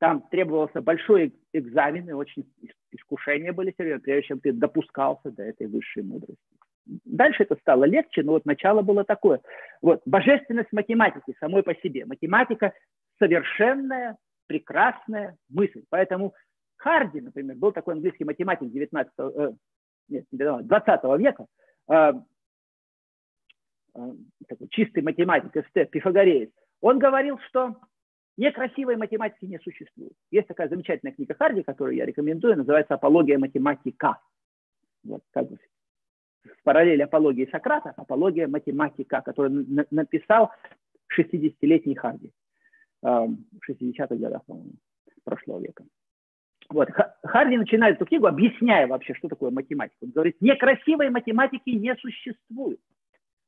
там 0.00 0.22
требовался 0.30 0.80
большой 0.80 1.34
экзамен, 1.52 2.08
и 2.08 2.12
очень 2.12 2.50
искушения 2.90 3.52
были 3.52 3.74
серьезные, 3.76 4.00
прежде 4.00 4.28
чем 4.28 4.40
ты 4.40 4.52
допускался 4.52 5.30
до 5.30 5.42
этой 5.42 5.66
высшей 5.66 6.02
мудрости. 6.02 6.42
Дальше 7.04 7.42
это 7.42 7.56
стало 7.56 7.84
легче, 7.84 8.22
но 8.22 8.32
вот 8.32 8.46
начало 8.46 8.80
было 8.80 9.04
такое. 9.04 9.42
Вот, 9.82 10.00
божественность 10.06 10.72
математики 10.72 11.36
самой 11.38 11.62
по 11.62 11.74
себе. 11.74 12.06
Математика 12.06 12.72
совершенная, 13.18 14.16
прекрасная 14.46 15.36
мысль. 15.50 15.84
Поэтому 15.90 16.32
Харди, 16.76 17.20
например, 17.20 17.56
был 17.56 17.70
такой 17.70 17.94
английский 17.94 18.24
математик 18.24 18.70
19, 18.70 19.12
э, 19.18 19.52
нет, 20.08 20.24
20 20.30 21.18
века, 21.18 21.46
э, 21.90 22.12
э, 23.94 24.12
такой 24.48 24.68
чистый 24.70 25.02
математик, 25.02 25.54
эстет, 25.54 25.90
пифагореец. 25.90 26.50
Он 26.80 26.98
говорил, 26.98 27.38
что 27.48 27.76
Некрасивой 28.36 28.96
математики 28.96 29.44
не 29.44 29.58
существует. 29.58 30.12
Есть 30.30 30.48
такая 30.48 30.68
замечательная 30.68 31.14
книга 31.14 31.34
Харди, 31.34 31.62
которую 31.62 31.96
я 31.96 32.06
рекомендую, 32.06 32.56
называется 32.56 32.94
«Апология 32.94 33.38
математика». 33.38 34.18
Вот, 35.04 35.22
как 35.32 35.48
бы 35.48 35.58
в 36.44 36.62
параллели 36.62 37.02
апологии 37.02 37.48
Сократа, 37.50 37.90
апология 37.96 38.46
математика, 38.48 39.20
которую 39.20 39.66
написал 39.90 40.50
60-летний 41.18 41.94
Харди 41.94 42.32
в 43.02 43.36
60-х 43.68 44.14
годах, 44.16 44.44
по-моему, 44.46 44.72
прошлого 45.24 45.60
века. 45.60 45.84
Вот. 46.70 46.88
Харди 47.24 47.56
начинает 47.56 47.96
эту 47.96 48.06
книгу, 48.06 48.26
объясняя 48.26 48.86
вообще, 48.86 49.14
что 49.14 49.28
такое 49.28 49.50
математика. 49.50 49.98
Он 50.02 50.10
говорит, 50.10 50.36
некрасивой 50.40 51.10
математики 51.10 51.70
не 51.70 51.94
существует. 51.96 52.80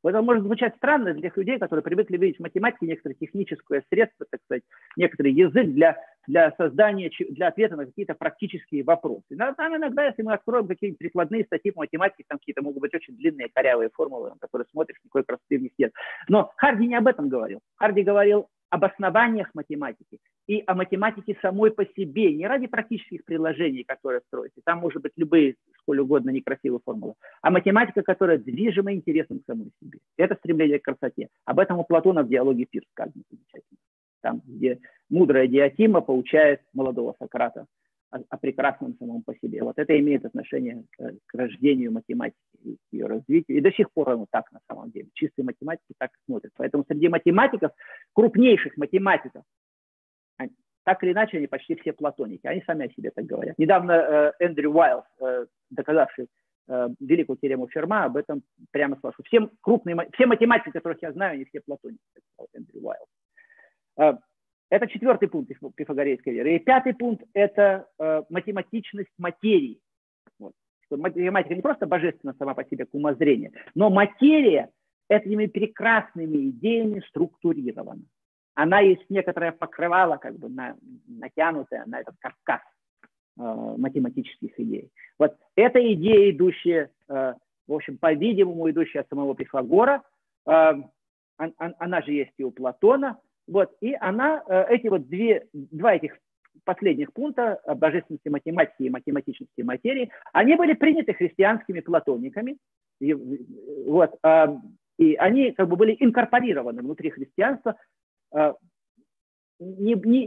Это 0.05 0.23
может 0.23 0.43
звучать 0.43 0.75
странно 0.77 1.13
для 1.13 1.23
тех 1.23 1.37
людей, 1.37 1.59
которые 1.59 1.83
привыкли 1.83 2.17
видеть 2.17 2.39
в 2.39 2.43
математике 2.43 2.87
некоторое 2.87 3.15
техническое 3.15 3.85
средство, 3.89 4.27
так 4.29 4.41
сказать, 4.45 4.63
некоторый 4.97 5.33
язык 5.33 5.67
для, 5.69 5.97
для 6.27 6.53
создания, 6.53 7.11
для 7.31 7.49
ответа 7.49 7.77
на 7.77 7.87
какие-то 7.87 8.15
практические 8.15 8.83
вопросы. 8.85 9.25
Но 9.31 9.55
там 9.55 9.77
иногда, 9.77 10.07
если 10.07 10.23
мы 10.23 10.33
откроем 10.33 10.67
какие-нибудь 10.67 10.99
прикладные 10.99 11.45
статьи 11.45 11.71
по 11.71 11.81
математике, 11.81 12.25
там 12.29 12.39
какие-то 12.39 12.63
могут 12.63 12.81
быть 12.81 12.95
очень 12.95 13.17
длинные 13.17 13.49
корявые 13.53 13.91
формулы, 13.95 14.31
на 14.31 14.37
которые 14.41 14.67
смотришь, 14.71 14.99
никакой 15.05 15.25
красоты 15.25 15.59
в 15.59 15.63
них 15.63 15.73
нет. 15.79 15.93
Но 16.29 16.53
Харди 16.57 16.87
не 16.87 16.97
об 16.97 17.07
этом 17.07 17.29
говорил. 17.29 17.61
Харди 17.77 18.03
говорил 18.03 18.49
об 18.71 18.85
основаниях 18.85 19.51
математики 19.55 20.19
и 20.47 20.63
о 20.67 20.75
математике 20.75 21.37
самой 21.41 21.71
по 21.71 21.85
себе, 21.85 22.35
не 22.35 22.47
ради 22.47 22.67
практических 22.67 23.25
приложений, 23.25 23.85
которые 23.85 24.21
строите. 24.27 24.61
Там 24.65 24.79
может 24.79 25.03
быть 25.03 25.13
любые, 25.17 25.57
сколь 25.79 26.01
угодно, 26.01 26.31
некрасивые 26.31 26.81
формулы, 26.85 27.15
а 27.43 27.51
математика, 27.51 28.03
которая 28.03 28.39
движима 28.39 28.93
интересом 28.93 29.41
к 29.41 29.47
самой 29.47 29.71
себе. 29.81 29.99
Это 30.17 30.35
стремление 30.37 30.79
к 30.79 30.85
красоте. 30.85 31.29
Об 31.45 31.59
этом 31.59 31.79
у 31.79 31.85
Платона 31.85 32.23
в 32.23 32.29
диалоге 32.29 32.67
Пирс 32.67 32.87
сказано 32.91 33.23
замечательно. 33.31 33.79
Там, 34.21 34.43
где 34.47 34.79
мудрая 35.11 35.47
Диатима 35.49 36.01
получает 36.01 36.61
молодого 36.73 37.15
Сократа 37.19 37.67
о, 38.11 38.19
о 38.29 38.37
прекрасном 38.37 38.95
самом 38.99 39.23
по 39.23 39.35
себе. 39.35 39.63
Вот 39.63 39.79
это 39.79 39.99
имеет 39.99 40.25
отношение 40.25 40.85
к, 40.93 41.13
к 41.27 41.35
рождению 41.35 41.93
математики 41.93 42.39
и 42.63 42.79
ее 42.93 43.07
развитию. 43.07 43.59
И 43.59 43.61
до 43.61 43.73
сих 43.73 43.91
пор 43.93 44.11
оно 44.11 44.27
так 44.31 44.51
на 44.53 44.61
самом 44.69 44.91
деле. 44.91 45.09
Чистые 45.15 45.45
математики 45.45 45.95
так 45.99 46.11
смотрят. 46.27 46.53
Поэтому 46.57 46.85
среди 46.87 47.09
математиков, 47.09 47.73
крупнейших 48.13 48.77
математиков, 48.77 49.43
так 50.85 51.03
или 51.05 51.13
иначе, 51.13 51.39
они 51.39 51.47
почти 51.47 51.77
все 51.77 51.93
платоники. 51.93 52.47
Они 52.47 52.63
сами 52.67 52.87
о 52.87 52.93
себе 52.93 53.11
так 53.11 53.25
говорят. 53.25 53.59
Недавно 53.59 53.93
э, 53.93 54.33
Эндрю 54.41 54.73
Уайлс, 54.73 55.05
э, 55.21 55.47
доказавший 55.71 56.27
э, 56.69 56.89
великую 57.01 57.37
теорему 57.37 57.69
Ферма, 57.69 58.05
об 58.05 58.17
этом 58.17 58.43
прямо 58.73 58.97
что 58.99 59.13
все 59.25 59.49
крупные, 59.61 59.97
все 60.15 60.27
математики, 60.27 60.71
которых 60.71 61.01
я 61.03 61.13
знаю, 61.13 61.35
они 61.35 61.45
все 61.45 61.61
платоники, 61.61 62.01
сказал 62.11 62.49
Эндрю 62.55 62.81
Уайлс. 62.81 63.09
Э, 63.99 64.15
это 64.71 64.89
четвертый 64.89 65.29
пункт 65.29 65.53
пифагорейской 65.77 66.33
веры. 66.33 66.57
И 66.57 66.59
пятый 66.59 66.95
пункт– 66.95 67.25
это 67.35 67.87
э, 67.99 68.23
математичность 68.31 69.13
материи. 69.19 69.79
Вот. 70.39 70.53
Что 70.87 70.97
математика 70.97 71.55
не 71.55 71.63
просто 71.63 71.87
божественна 71.87 72.35
сама 72.39 72.55
по 72.55 72.65
себе 72.65 72.87
к 72.87 72.91
но 73.75 73.91
материя 73.91 74.71
этими 75.09 75.47
прекрасными 75.47 76.49
идеями 76.49 77.01
структурирована. 77.09 78.03
Она 78.55 78.81
есть 78.81 79.09
некоторое 79.09 79.53
покрывало, 79.53 80.17
как 80.17 80.39
бы 80.39 80.49
на, 80.49 80.77
натянутое 81.07 81.85
на 81.87 82.01
этот 82.01 82.17
каркас 82.19 82.61
э, 83.39 83.43
математических 83.43 84.59
идей. 84.59 84.91
Вот 85.19 85.37
эта 85.57 85.81
идея, 85.95 86.31
идущая, 86.31 86.91
э, 87.09 87.35
в 87.67 87.73
общем, 87.73 87.99
по-видимому, 87.99 88.71
идущая 88.71 89.03
от 89.03 89.09
самого 89.09 89.35
Пифагора, 89.35 90.03
э, 90.47 90.73
она 91.37 92.03
же 92.03 92.13
есть 92.13 92.33
и 92.37 92.45
у 92.45 92.51
Платона– 92.51 93.19
вот, 93.49 93.71
и 93.81 93.95
она, 94.01 94.43
э, 94.47 94.67
эти 94.71 94.89
вот 94.89 95.09
две, 95.09 95.47
два 95.53 95.95
этих 95.95 96.17
последних 96.65 97.13
пункта 97.13 97.61
божественности 97.77 98.29
математики 98.29 98.85
и 98.85 98.91
математической 98.91 99.63
материи, 99.63 100.11
они 100.33 100.55
были 100.55 100.75
приняты 100.75 101.13
христианскими 101.15 101.81
платониками, 101.81 102.57
и, 103.01 103.15
вот, 103.15 104.15
а, 104.23 104.61
и 104.99 105.15
они 105.15 105.53
как 105.53 105.69
бы 105.69 105.77
были 105.77 105.97
инкорпорированы 105.99 106.83
внутри 106.83 107.11
христианства, 107.11 107.77
не, 109.63 109.95
не, 109.95 110.27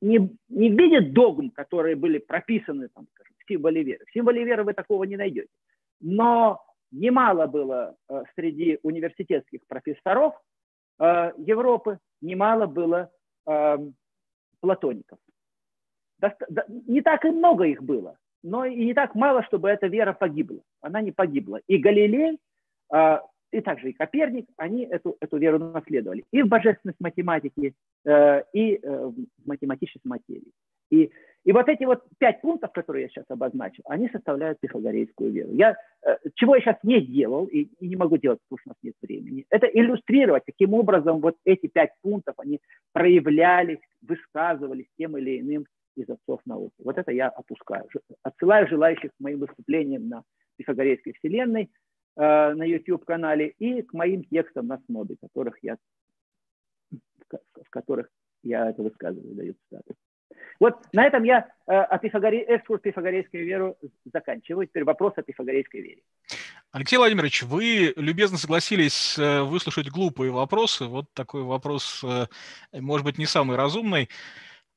не, 0.00 0.36
не 0.48 0.70
в 0.70 0.78
виде 0.78 1.00
догм, 1.00 1.50
которые 1.50 1.96
были 1.96 2.18
прописаны 2.18 2.88
там, 2.88 3.06
скажем, 3.14 3.34
в 3.38 3.48
символе 3.48 3.82
веры. 3.82 4.04
В 4.06 4.12
символе 4.12 4.44
веры 4.44 4.64
вы 4.64 4.74
такого 4.74 5.04
не 5.04 5.16
найдете. 5.16 5.48
Но 6.00 6.64
немало 6.90 7.46
было 7.46 7.96
э, 8.08 8.22
среди 8.34 8.78
университетских 8.82 9.60
профессоров 9.66 10.34
э, 11.00 11.32
Европы, 11.38 11.98
немало 12.20 12.66
было 12.66 13.10
э, 13.46 13.78
платоников. 14.60 15.18
Не 16.86 17.02
так 17.02 17.24
и 17.24 17.30
много 17.30 17.64
их 17.64 17.82
было, 17.82 18.16
но 18.42 18.64
и 18.64 18.84
не 18.84 18.94
так 18.94 19.14
мало, 19.14 19.42
чтобы 19.44 19.68
эта 19.68 19.88
вера 19.88 20.12
погибла. 20.12 20.60
Она 20.80 21.02
не 21.02 21.12
погибла. 21.12 21.60
И 21.66 21.78
Галилей, 21.78 22.38
э, 22.94 23.18
и 23.54 23.60
также 23.60 23.90
и 23.90 23.92
Коперник, 23.92 24.46
они 24.56 24.84
эту, 24.84 25.16
эту 25.20 25.36
веру 25.38 25.58
наследовали. 25.58 26.24
И 26.32 26.42
в 26.42 26.48
божественность 26.48 27.00
математики, 27.00 27.74
э, 28.04 28.42
и 28.52 28.80
э, 28.82 29.06
в 29.06 29.14
математической 29.46 30.06
материи. 30.08 30.52
И 30.90 31.10
и 31.44 31.52
вот 31.52 31.68
эти 31.68 31.84
вот 31.84 32.02
пять 32.18 32.40
пунктов, 32.40 32.72
которые 32.72 33.02
я 33.02 33.08
сейчас 33.10 33.26
обозначил, 33.28 33.82
они 33.86 34.08
составляют 34.08 34.60
пифагорейскую 34.60 35.30
веру. 35.30 35.50
Я, 35.52 35.76
э, 36.02 36.16
чего 36.36 36.54
я 36.54 36.62
сейчас 36.62 36.78
не 36.82 37.02
делал 37.02 37.44
и, 37.44 37.68
и 37.80 37.88
не 37.88 37.96
могу 37.96 38.16
делать, 38.16 38.40
потому 38.48 38.58
что 38.60 38.70
у 38.70 38.70
нас 38.70 38.78
нет 38.82 38.94
времени, 39.02 39.44
это 39.50 39.66
иллюстрировать, 39.66 40.44
каким 40.46 40.72
образом 40.72 41.20
вот 41.20 41.36
эти 41.44 41.66
пять 41.66 41.90
пунктов, 42.00 42.34
они 42.38 42.60
проявлялись, 42.92 43.80
высказывались 44.00 44.86
тем 44.98 45.18
или 45.18 45.40
иным 45.40 45.66
из 45.96 46.08
отцов 46.08 46.40
науки. 46.46 46.74
Вот 46.82 46.96
это 46.96 47.12
я 47.12 47.28
опускаю. 47.28 47.88
Отсылаю 48.22 48.66
желающих 48.66 49.10
к 49.10 49.20
моим 49.20 49.40
выступлениям 49.40 50.08
на 50.08 50.22
Пифагорейской 50.56 51.12
вселенной 51.12 51.70
на 52.16 52.64
YouTube-канале 52.64 53.54
и 53.58 53.82
к 53.82 53.92
моим 53.92 54.24
текстам 54.24 54.66
на 54.68 54.78
СНОБе, 54.86 55.16
которых 55.20 55.58
я, 55.62 55.76
в 57.30 57.70
которых 57.70 58.08
я 58.42 58.70
это 58.70 58.82
высказываю, 58.82 59.34
даю 59.34 59.54
цитаты. 59.64 59.94
Вот 60.60 60.74
на 60.92 61.04
этом 61.04 61.24
я 61.24 61.48
э, 61.66 61.72
о 61.72 61.98
пифагоре... 61.98 62.42
экскурс 62.42 62.80
пифагорейской 62.80 63.42
веру 63.42 63.76
заканчиваю. 64.12 64.66
Теперь 64.66 64.84
вопрос 64.84 65.14
о 65.16 65.22
пифагорейской 65.22 65.80
вере. 65.80 66.02
Алексей 66.70 66.96
Владимирович, 66.96 67.42
вы 67.42 67.92
любезно 67.96 68.38
согласились 68.38 69.18
э, 69.18 69.42
выслушать 69.42 69.90
глупые 69.90 70.30
вопросы. 70.30 70.86
Вот 70.86 71.06
такой 71.12 71.42
вопрос, 71.42 72.04
э, 72.04 72.26
может 72.72 73.04
быть, 73.04 73.18
не 73.18 73.26
самый 73.26 73.56
разумный. 73.56 74.08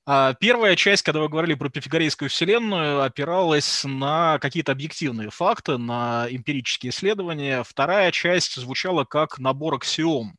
А 0.09 0.33
первая 0.35 0.77
часть, 0.77 1.03
когда 1.03 1.19
вы 1.19 1.27
говорили 1.27 1.53
про 1.53 1.67
пифагорейскую 1.67 2.29
вселенную, 2.29 3.03
опиралась 3.03 3.83
на 3.83 4.39
какие-то 4.39 4.71
объективные 4.71 5.29
факты, 5.29 5.77
на 5.77 6.27
эмпирические 6.29 6.91
исследования. 6.91 7.61
Вторая 7.63 8.13
часть 8.13 8.55
звучала 8.55 9.03
как 9.03 9.37
набор 9.37 9.75
аксиом. 9.75 10.37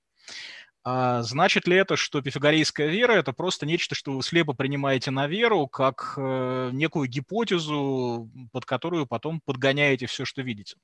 А 0.84 1.20
значит 1.20 1.68
ли 1.68 1.76
это, 1.76 1.96
что 1.96 2.22
пифагорейская 2.22 2.86
вера– 2.86 3.12
это 3.18 3.34
просто 3.34 3.66
нечто, 3.66 3.94
что 3.94 4.12
вы 4.12 4.22
слепо 4.22 4.54
принимаете 4.54 5.10
на 5.10 5.26
веру, 5.26 5.66
как 5.66 6.14
э, 6.16 6.70
некую 6.72 7.06
гипотезу, 7.06 8.30
под 8.52 8.64
которую 8.64 9.06
потом 9.06 9.42
подгоняете 9.44 10.06
все, 10.06 10.24
что 10.24 10.40
видите? 10.40 10.78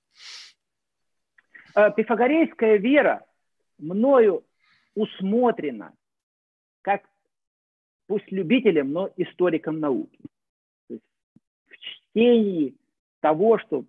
Э, 1.75 1.91
пифагорейская 1.91 2.77
вера 2.77 3.25
мною 3.79 4.45
усмотрена 4.95 5.95
как 6.83 7.01
пусть 8.07 8.31
любителем, 8.31 8.93
но 8.93 9.11
историком 9.17 9.81
науки. 9.81 10.19
В 10.89 11.77
чтении 11.79 12.75
того, 13.21 13.59
что 13.59 13.85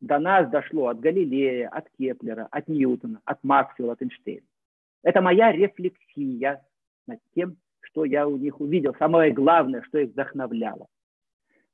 до 0.00 0.18
нас 0.18 0.50
дошло 0.50 0.88
от 0.88 1.00
Галилея, 1.00 1.68
от 1.68 1.88
Кеплера, 1.98 2.48
от 2.50 2.68
Ньютона, 2.68 3.20
от 3.24 3.42
Максвелла, 3.42 3.92
от 3.92 4.02
Эйнштейна. 4.02 4.46
Это 5.02 5.20
моя 5.20 5.52
рефлексия 5.52 6.64
над 7.06 7.20
тем, 7.34 7.56
что 7.80 8.04
я 8.04 8.28
у 8.28 8.36
них 8.36 8.60
увидел. 8.60 8.94
Самое 8.98 9.32
главное, 9.32 9.82
что 9.82 9.98
их 9.98 10.10
вдохновляло. 10.10 10.86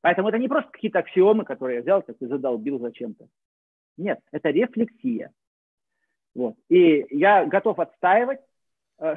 Поэтому 0.01 0.28
это 0.28 0.39
не 0.39 0.49
просто 0.49 0.70
какие-то 0.70 1.01
аксиомы, 1.01 1.45
которые 1.45 1.76
я 1.76 1.82
взял, 1.82 2.03
как 2.03 2.16
и 2.20 2.26
задолбил 2.26 2.78
зачем-то. 2.78 3.28
Нет, 3.97 4.20
это 4.30 4.51
рефлексия. 4.51 5.32
Вот. 6.34 6.55
И 6.68 7.05
я 7.11 7.45
готов 7.47 7.78
отстаивать, 7.80 8.41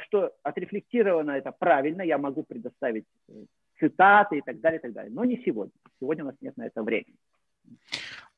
что 0.05 0.31
отрефлектировано 0.43 1.31
это 1.31 1.51
правильно, 1.51 2.01
я 2.01 2.17
могу 2.17 2.43
предоставить 2.43 3.05
э, 3.29 3.33
цитаты 3.79 4.37
и 4.37 4.41
так 4.41 4.59
далее, 4.59 4.79
и 4.79 4.81
так 4.81 4.93
далее. 4.93 5.11
Но 5.11 5.25
не 5.25 5.43
сегодня. 5.43 5.73
Сегодня 5.99 6.23
у 6.23 6.27
нас 6.27 6.35
нет 6.41 6.55
на 6.57 6.67
это 6.67 6.83
времени. 6.83 7.17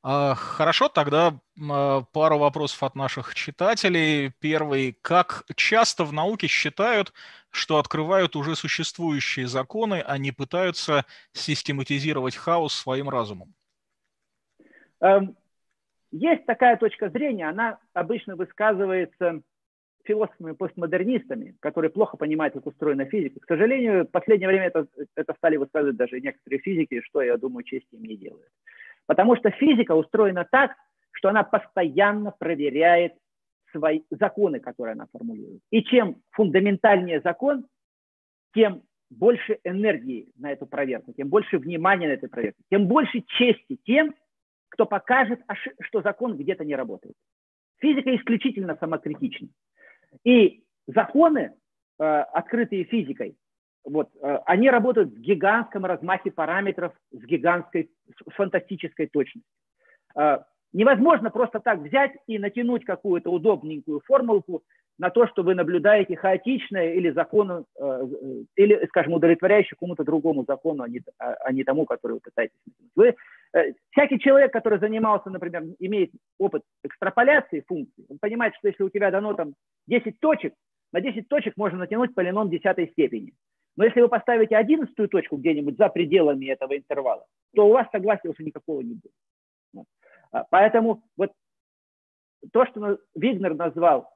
А, 0.05 0.35
хорошо, 0.35 0.89
тогда 0.89 1.39
а, 1.69 2.01
пару 2.13 2.37
вопросов 2.37 2.83
от 2.83 2.95
наших 2.95 3.35
читателей. 3.35 4.31
Первый. 4.39 4.97
Как 5.01 5.43
часто 5.55 6.03
в 6.03 6.11
науке 6.11 6.47
считают, 6.47 7.13
что 7.49 7.77
открывают 7.77 8.35
уже 8.35 8.55
существующие 8.55 9.47
законы, 9.47 10.03
а 10.05 10.17
не 10.17 10.31
пытаются 10.31 11.05
систематизировать 11.31 12.35
хаос 12.35 12.73
своим 12.73 13.09
разумом? 13.09 13.53
Эм, 14.99 15.37
есть 16.11 16.45
такая 16.45 16.77
точка 16.77 17.09
зрения, 17.09 17.49
она 17.49 17.79
обычно 17.93 18.35
высказывается 18.35 19.41
философами-постмодернистами, 20.03 21.55
которые 21.59 21.91
плохо 21.91 22.17
понимают, 22.17 22.53
как 22.53 22.65
устроена 22.65 23.05
физика. 23.05 23.39
К 23.39 23.47
сожалению, 23.47 24.05
в 24.05 24.11
последнее 24.11 24.47
время 24.47 24.67
это, 24.67 24.87
это 25.15 25.33
стали 25.35 25.57
высказывать 25.57 25.95
даже 25.95 26.19
некоторые 26.19 26.59
физики, 26.59 27.01
что, 27.01 27.21
я 27.21 27.37
думаю, 27.37 27.63
чести 27.63 27.95
им 27.95 28.03
не 28.03 28.17
делают. 28.17 28.47
Потому 29.05 29.35
что 29.35 29.49
физика 29.51 29.93
устроена 29.95 30.45
так, 30.49 30.71
что 31.11 31.29
она 31.29 31.43
постоянно 31.43 32.31
проверяет 32.31 33.13
свои 33.71 34.01
законы, 34.09 34.59
которые 34.59 34.93
она 34.93 35.07
формулирует. 35.11 35.61
И 35.71 35.83
чем 35.83 36.21
фундаментальнее 36.31 37.21
закон, 37.21 37.65
тем 38.53 38.83
больше 39.09 39.59
энергии 39.63 40.31
на 40.37 40.51
эту 40.51 40.65
проверку, 40.65 41.13
тем 41.13 41.29
больше 41.29 41.57
внимания 41.57 42.07
на 42.07 42.13
эту 42.13 42.29
проверку, 42.29 42.61
тем 42.69 42.87
больше 42.87 43.21
чести 43.21 43.77
тем, 43.83 44.15
кто 44.69 44.85
покажет, 44.85 45.39
что 45.81 46.01
закон 46.01 46.35
где-то 46.35 46.65
не 46.65 46.75
работает. 46.75 47.15
Физика 47.79 48.15
исключительно 48.15 48.75
самокритична. 48.79 49.49
И 50.23 50.63
законы, 50.87 51.53
э, 51.99 52.03
открытые 52.03 52.85
физикой, 52.85 53.35
вот, 53.83 54.09
э, 54.21 54.39
они 54.45 54.69
работают 54.69 55.09
в 55.09 55.19
гигантском 55.19 55.85
размахе 55.85 56.31
параметров, 56.31 56.93
с 57.11 57.23
гигантской, 57.25 57.91
с 58.07 58.33
фантастической 58.33 59.07
точностью. 59.07 59.51
Э, 60.15 60.39
невозможно 60.71 61.29
просто 61.31 61.59
так 61.59 61.79
взять 61.79 62.13
и 62.27 62.39
натянуть 62.39 62.85
какую-то 62.85 63.29
удобненькую 63.29 64.01
формулку 64.05 64.63
на 64.99 65.09
то, 65.09 65.27
что 65.27 65.43
вы 65.43 65.55
наблюдаете 65.55 66.15
хаотичное 66.15 66.93
или 66.93 67.09
закону, 67.11 67.65
э, 67.79 68.07
или, 68.55 68.85
скажем, 68.87 69.13
удовлетворяющее 69.13 69.75
кому-то 69.79 70.03
другому 70.03 70.45
закону, 70.47 70.83
а 70.83 70.89
не, 70.89 71.01
а, 71.19 71.33
а 71.45 71.51
не 71.51 71.63
тому, 71.63 71.85
который 71.85 72.13
вы 72.13 72.19
пытаетесь. 72.19 72.55
Вы, 72.95 73.15
всякий 73.91 74.19
человек, 74.19 74.51
который 74.53 74.79
занимался, 74.79 75.29
например, 75.29 75.63
имеет 75.79 76.11
опыт 76.39 76.63
экстраполяции 76.83 77.63
функций, 77.67 78.05
он 78.09 78.17
понимает, 78.19 78.53
что 78.55 78.67
если 78.67 78.83
у 78.83 78.89
тебя 78.89 79.11
дано 79.11 79.33
там 79.33 79.53
10 79.87 80.19
точек, 80.19 80.53
на 80.91 81.01
10 81.01 81.27
точек 81.27 81.57
можно 81.57 81.79
натянуть 81.79 82.13
полином 82.13 82.49
десятой 82.49 82.87
степени. 82.89 83.33
Но 83.75 83.85
если 83.85 84.01
вы 84.01 84.07
поставите 84.07 84.55
одиннадцатую 84.55 85.09
точку 85.09 85.37
где-нибудь 85.37 85.77
за 85.77 85.89
пределами 85.89 86.45
этого 86.45 86.77
интервала, 86.77 87.25
то 87.55 87.67
у 87.67 87.71
вас 87.71 87.87
согласия 87.91 88.29
уже 88.29 88.43
никакого 88.43 88.81
не 88.81 88.93
будет. 88.93 89.85
А, 90.31 90.43
поэтому 90.49 91.03
вот 91.17 91.31
то, 92.51 92.65
что 92.67 92.99
Вигнер 93.15 93.55
назвал 93.55 94.12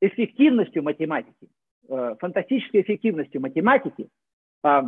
эффективностью 0.00 0.82
математики, 0.82 1.48
э, 1.88 2.16
фантастической 2.18 2.82
эффективностью 2.82 3.40
математики, 3.40 4.08
э, 4.64 4.82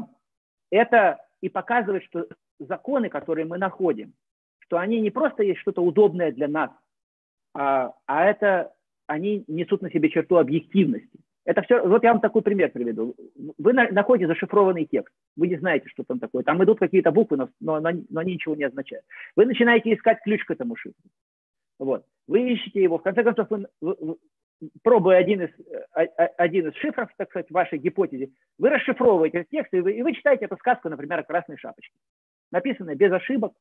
это 0.71 1.19
и 1.41 1.49
показывает, 1.49 2.05
что 2.05 2.27
законы, 2.59 3.09
которые 3.09 3.47
мы 3.47 3.59
находим, 3.59 4.13
что 4.61 4.79
они 4.79 5.01
не 5.01 5.11
просто 5.11 5.43
есть 5.43 5.61
что-то 5.61 5.83
удобное 5.83 6.33
для 6.33 6.49
нас, 6.49 6.71
а, 7.55 7.95
а 8.07 8.25
это 8.25 8.73
они 9.07 9.45
несут 9.47 9.83
на 9.83 9.91
себе 9.91 10.11
черту 10.11 10.37
объективности. 10.37 11.19
Это 11.45 11.63
все, 11.63 11.83
вот 11.87 12.03
я 12.03 12.13
вам 12.13 12.21
такой 12.21 12.43
пример 12.43 12.71
приведу. 12.71 13.15
Вы 13.57 13.73
на, 13.73 13.89
находите 13.91 14.27
зашифрованный 14.27 14.85
текст, 14.85 15.15
вы 15.35 15.49
не 15.49 15.57
знаете, 15.57 15.89
что 15.89 16.05
там 16.05 16.19
такое. 16.19 16.43
Там 16.43 16.63
идут 16.63 16.79
какие-то 16.79 17.11
буквы, 17.11 17.39
но, 17.39 17.49
но, 17.61 17.81
но 17.81 18.21
они 18.21 18.35
ничего 18.35 18.55
не 18.55 18.65
означают. 18.65 19.07
Вы 19.35 19.47
начинаете 19.47 19.95
искать 19.95 20.19
ключ 20.23 20.45
к 20.45 20.51
этому 20.51 20.77
шифру. 20.77 21.01
Вот. 21.79 22.05
Вы 22.27 22.53
ищете 22.53 22.83
его, 22.83 22.99
в 22.99 23.03
конце 23.03 23.23
концов, 23.25 23.49
вы, 23.51 23.67
вы, 23.81 24.17
пробуя 24.83 25.19
один 25.19 25.43
из, 25.43 25.51
а, 25.95 26.03
один 26.37 26.69
из 26.69 26.75
шифров, 26.77 27.09
так 27.17 27.31
сказать, 27.31 27.51
вашей 27.51 27.79
гипотезе, 27.79 28.31
вы 28.59 28.71
расшифровываете 28.71 29.47
текст, 29.51 29.73
и 29.73 29.81
вы, 29.81 29.93
и 29.93 30.03
вы 30.03 30.13
читаете 30.13 30.47
эту 30.47 30.57
сказку, 30.57 30.89
например, 30.89 31.21
о 31.21 31.25
красной 31.25 31.57
шапочке. 31.57 31.95
Написанная 32.51 32.95
без 32.95 33.13
ошибок, 33.13 33.53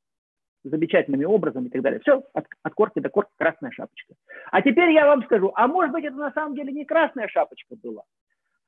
замечательными 0.64 1.26
образом 1.26 1.66
и 1.66 1.70
так 1.70 1.82
далее. 1.82 2.00
Все, 2.02 2.24
от, 2.34 2.46
от 2.64 2.74
корки 2.74 3.00
до 3.00 3.10
корки 3.10 3.32
красная 3.38 3.72
шапочка. 3.72 4.16
А 4.52 4.62
теперь 4.62 4.92
я 4.92 5.06
вам 5.06 5.24
скажу, 5.24 5.52
а 5.56 5.68
может 5.68 5.92
быть 5.92 6.06
это 6.06 6.16
на 6.16 6.32
самом 6.32 6.56
деле 6.56 6.72
не 6.72 6.86
красная 6.86 7.28
шапочка 7.28 7.76
была, 7.82 8.04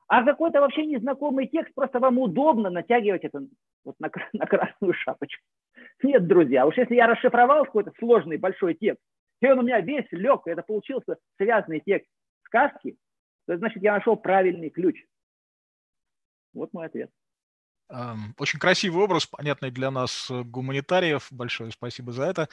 а 0.08 0.24
какой-то 0.24 0.62
вообще 0.62 0.86
незнакомый 0.86 1.48
текст, 1.48 1.74
просто 1.74 2.00
вам 2.00 2.20
удобно 2.20 2.70
натягивать 2.70 3.24
это 3.24 3.42
вот 3.86 3.96
на, 4.00 4.10
на 4.34 4.46
красную 4.46 4.94
шапочку. 4.94 5.44
Нет, 6.04 6.28
друзья, 6.28 6.66
уж 6.66 6.78
если 6.78 6.96
я 6.96 7.08
расшифровал 7.08 7.66
какой-то 7.66 7.92
сложный 8.00 8.38
большой 8.38 8.74
текст, 8.76 9.04
и 9.42 9.48
он 9.48 9.60
у 9.60 9.64
меня 9.64 9.80
весь 9.82 10.08
лег, 10.12 10.42
это 10.46 10.62
получился 10.64 11.18
связанный 11.38 11.80
текст 11.80 12.10
сказки, 12.44 12.98
то 13.48 13.58
значит 13.58 13.82
я 13.82 13.94
нашел 13.94 14.16
правильный 14.16 14.70
ключ. 14.70 15.04
Вот 16.54 16.74
мой 16.74 16.88
ответ. 16.88 17.12
Очень 18.38 18.60
красивый 18.60 19.04
образ, 19.04 19.26
понятный 19.26 19.72
для 19.72 19.90
нас 19.90 20.28
э, 20.30 20.44
гуманитариев. 20.44 21.26
Большое 21.32 21.72
спасибо 21.72 22.12
за 22.12 22.26
это. 22.26 22.50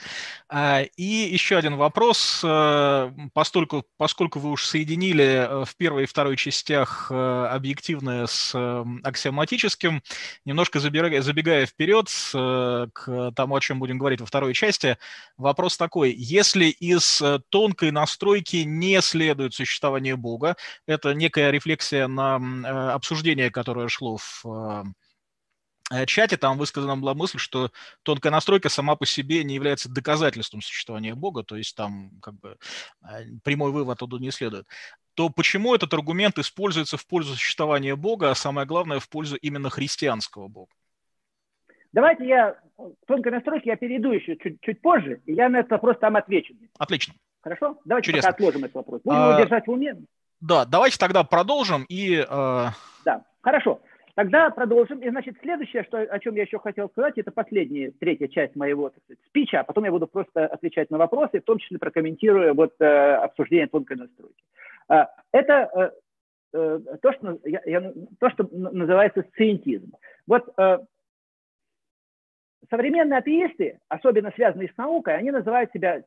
А, 0.49 0.81
и 0.81 1.03
еще 1.03 1.57
один 1.57 1.75
вопрос. 1.75 2.41
Э, 2.43 3.11
поскольку, 3.33 3.85
поскольку 3.97 4.39
вы 4.39 4.49
уж 4.49 4.65
соединили 4.65 5.23
э, 5.23 5.65
в 5.65 5.75
первой 5.75 6.03
и 6.03 6.07
второй 6.07 6.37
частях 6.37 7.11
объективное 7.11 8.25
с 8.25 8.55
аксиоматическим, 9.03 10.01
немножко 10.43 10.79
забегая, 10.79 11.21
забегая 11.21 11.67
вперед 11.67 12.07
к 12.31 13.31
тому, 13.35 13.55
о 13.55 13.59
чем 13.59 13.79
будем 13.79 13.99
говорить 13.99 14.21
во 14.21 14.25
второй 14.25 14.53
части, 14.53 14.97
вопрос 15.37 15.77
такой. 15.77 16.13
Если 16.13 16.65
из 16.65 17.21
тонкой 17.49 17.91
настройки 17.91 18.57
не 18.57 19.01
следует 19.01 19.53
существование 19.53 20.15
Бога, 20.15 20.55
это 20.87 21.13
некая 21.13 21.51
рефлексия 21.51 22.07
на 22.07 22.93
обсуждение, 22.93 23.51
которое 23.51 23.87
шло 23.87 24.17
в 24.17 24.85
чате 26.05 26.37
там 26.37 26.57
высказана 26.57 26.97
была 26.97 27.13
мысль, 27.13 27.37
что 27.37 27.71
тонкая 28.03 28.31
настройка 28.31 28.69
сама 28.69 28.95
по 28.95 29.05
себе 29.05 29.43
не 29.43 29.55
является 29.55 29.89
доказательством 29.89 30.61
существования 30.61 31.15
Бога, 31.15 31.43
то 31.43 31.55
есть 31.55 31.75
там 31.75 32.11
как 32.21 32.35
бы 32.39 32.57
э, 33.03 33.25
прямой 33.43 33.71
вывод 33.71 34.01
оттуда 34.01 34.23
не 34.23 34.31
следует 34.31 34.67
то 35.17 35.29
почему 35.29 35.73
этот 35.73 35.91
аргумент 35.95 36.37
используется 36.37 36.95
в 36.95 37.07
пользу 37.07 37.33
существования 37.33 37.95
Бога, 37.95 38.29
а 38.29 38.35
самое 38.35 38.67
главное, 38.67 38.99
в 38.99 39.09
пользу 39.09 39.35
именно 39.35 39.71
христианского 39.71 40.47
Бога? 40.47 40.69
Давайте 41.91 42.27
я 42.27 42.59
тонкой 43.07 43.31
настройке 43.31 43.71
я 43.71 43.77
перейду 43.77 44.11
еще 44.11 44.37
чуть, 44.37 44.61
чуть 44.61 44.79
позже, 44.79 45.21
и 45.25 45.33
я 45.33 45.49
на 45.49 45.57
этот 45.57 45.71
вопрос 45.71 45.97
там 45.99 46.17
отвечу. 46.17 46.53
Отлично. 46.77 47.15
Хорошо? 47.41 47.79
Давайте 47.83 48.11
Чудесно. 48.11 48.31
пока 48.31 48.35
отложим 48.35 48.63
этот 48.65 48.75
вопрос. 48.75 49.01
Будем 49.03 49.17
а, 49.17 49.29
его 49.29 49.41
держать 49.41 49.65
в 49.65 49.71
уме. 49.71 49.95
Да, 50.39 50.65
давайте 50.65 50.99
тогда 50.99 51.23
продолжим 51.23 51.85
и... 51.89 52.17
Э... 52.17 52.67
Да, 53.03 53.25
хорошо. 53.41 53.81
Тогда 54.17 54.49
продолжим. 54.49 54.97
И, 54.97 55.09
значит, 55.11 55.37
следующее, 55.43 55.83
что, 55.83 55.99
о 55.99 56.19
чем 56.19 56.33
я 56.33 56.41
еще 56.41 56.57
хотел 56.57 56.89
сказать, 56.89 57.19
это 57.19 57.29
последняя, 57.29 57.91
третья 57.91 58.27
часть 58.27 58.55
моего 58.55 58.89
так 58.89 59.03
сказать, 59.03 59.19
спича, 59.27 59.59
а 59.59 59.63
потом 59.63 59.83
я 59.83 59.91
буду 59.91 60.07
просто 60.07 60.47
отвечать 60.47 60.89
на 60.89 60.97
вопросы, 60.97 61.39
в 61.39 61.43
том 61.43 61.59
числе 61.59 61.77
прокомментируя 61.77 62.55
вот, 62.55 62.73
э, 62.79 62.85
обсуждение 62.85 63.67
тонкой 63.67 63.97
настройки. 63.97 64.43
Э, 64.89 65.05
это 65.31 65.93
э, 66.51 66.79
то, 66.99 67.13
что, 67.13 67.37
я, 67.45 67.61
я, 67.67 67.93
то, 68.19 68.31
что 68.31 68.49
называется 68.51 69.23
сциентизм. 69.33 69.93
Вот 70.25 70.51
э, 70.57 70.79
современные 72.71 73.19
атеисты, 73.19 73.77
особенно 73.87 74.31
связанные 74.31 74.69
с 74.69 74.77
наукой, 74.77 75.15
они 75.15 75.29
называют 75.29 75.71
себя 75.73 76.01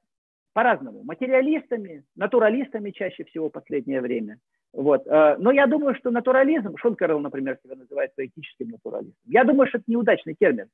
по-разному. 0.53 1.03
Материалистами, 1.05 2.05
натуралистами 2.17 2.91
чаще 2.91 3.25
всего 3.25 3.49
в 3.49 3.53
последнее 3.53 4.01
время. 4.01 4.39
Вот. 4.73 5.07
Э, 5.07 5.37
но 5.39 5.53
я 5.53 5.67
думаю, 5.67 5.95
что 5.95 6.11
натурализм, 6.11 6.77
Шон 6.77 6.97
Кэрролл, 6.97 7.21
например, 7.21 7.59
себя 7.63 7.77
называет 7.77 8.15
поэтическим 8.17 8.69
натурализмом. 8.69 9.15
Я 9.27 9.45
думаю, 9.45 9.69
что 9.69 9.79
это 9.79 9.91
неудачный 9.91 10.35
термин, 10.39 10.69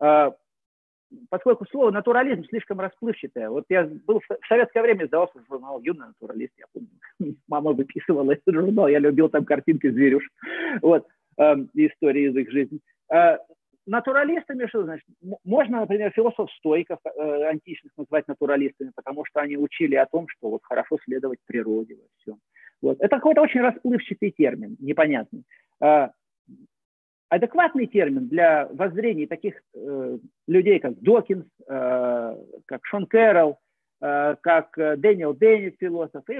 э, 0.00 0.30
поскольку 1.28 1.66
слово 1.66 1.90
натурализм 1.90 2.44
слишком 2.44 2.80
расплывчатое. 2.80 3.50
Вот 3.50 3.64
я 3.68 3.84
был 3.84 4.20
в 4.20 4.46
советское 4.48 4.82
время, 4.82 5.06
сдавался 5.06 5.38
в 5.38 5.46
журнал 5.48 5.80
«Юный 5.82 6.08
натуралист», 6.08 6.52
я 6.58 6.64
помню, 6.72 7.36
мама 7.48 7.72
выписывала 7.72 8.32
этот 8.32 8.54
журнал, 8.54 8.88
я 8.88 8.98
любил 8.98 9.28
там 9.28 9.44
картинки 9.44 9.90
зверюш, 9.90 10.26
вот, 10.82 11.06
э, 11.38 11.54
истории 11.74 12.30
из 12.30 12.36
их 12.36 12.50
жизни 12.50 12.80
натуралистами 13.86 14.66
что 14.66 14.84
значит? 14.84 15.04
Можно, 15.44 15.80
например, 15.80 16.12
философ-стойков 16.12 16.98
э, 17.04 17.44
античных 17.44 17.92
назвать 17.96 18.28
натуралистами, 18.28 18.92
потому 18.94 19.24
что 19.24 19.40
они 19.40 19.56
учили 19.56 19.94
о 19.96 20.06
том, 20.06 20.26
что 20.28 20.50
вот 20.50 20.60
хорошо 20.62 20.98
следовать 21.04 21.38
природе 21.46 21.96
во 21.96 22.06
всем. 22.18 22.38
Вот. 22.80 22.98
Это 23.00 23.16
какой-то 23.16 23.42
очень 23.42 23.60
расплывчатый 23.60 24.30
термин, 24.30 24.76
непонятный. 24.80 25.44
Э, 25.80 26.08
адекватный 27.28 27.86
термин 27.86 28.28
для 28.28 28.68
воззрений 28.68 29.26
таких 29.26 29.60
э, 29.74 30.18
людей, 30.46 30.78
как 30.78 31.00
Докинс, 31.00 31.46
э, 31.66 32.36
как 32.66 32.84
Шон 32.84 33.06
Кэрролл, 33.06 33.58
э, 34.00 34.36
как 34.40 34.74
Дэниел 34.76 35.34
Дэнни, 35.34 35.74
философ, 35.78 36.28
и 36.30 36.38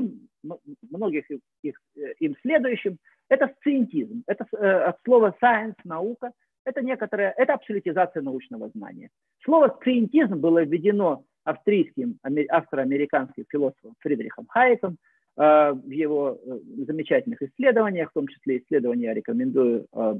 многих 0.90 1.24
их, 1.62 1.74
э, 1.97 2.12
им 2.20 2.36
следующим, 2.43 2.99
это 3.28 3.53
сциентизм. 3.59 4.22
Это 4.26 4.47
э, 4.53 4.57
от 4.66 4.99
слова 5.05 5.34
science, 5.40 5.76
наука– 5.84 6.32
это 6.64 6.82
некоторая, 6.82 7.34
это 7.36 7.54
абсолютизация 7.54 8.22
научного 8.22 8.68
знания. 8.70 9.10
Слово 9.44 9.76
сциентизм 9.80 10.36
было 10.36 10.64
введено 10.64 11.24
австрийским, 11.44 12.18
австро-американским 12.48 13.44
философом 13.48 13.94
Фридрихом 13.98 14.46
Хайеком 14.48 14.96
э, 15.36 15.72
в 15.72 15.90
его 15.90 16.38
э, 16.40 16.58
замечательных 16.86 17.42
исследованиях, 17.42 18.10
в 18.10 18.14
том 18.14 18.28
числе 18.28 18.58
исследования 18.58 19.06
я 19.06 19.14
рекомендую 19.14 19.86
э, 19.92 20.14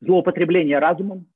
«Злоупотребление 0.00 0.80
разумом», 0.80 1.26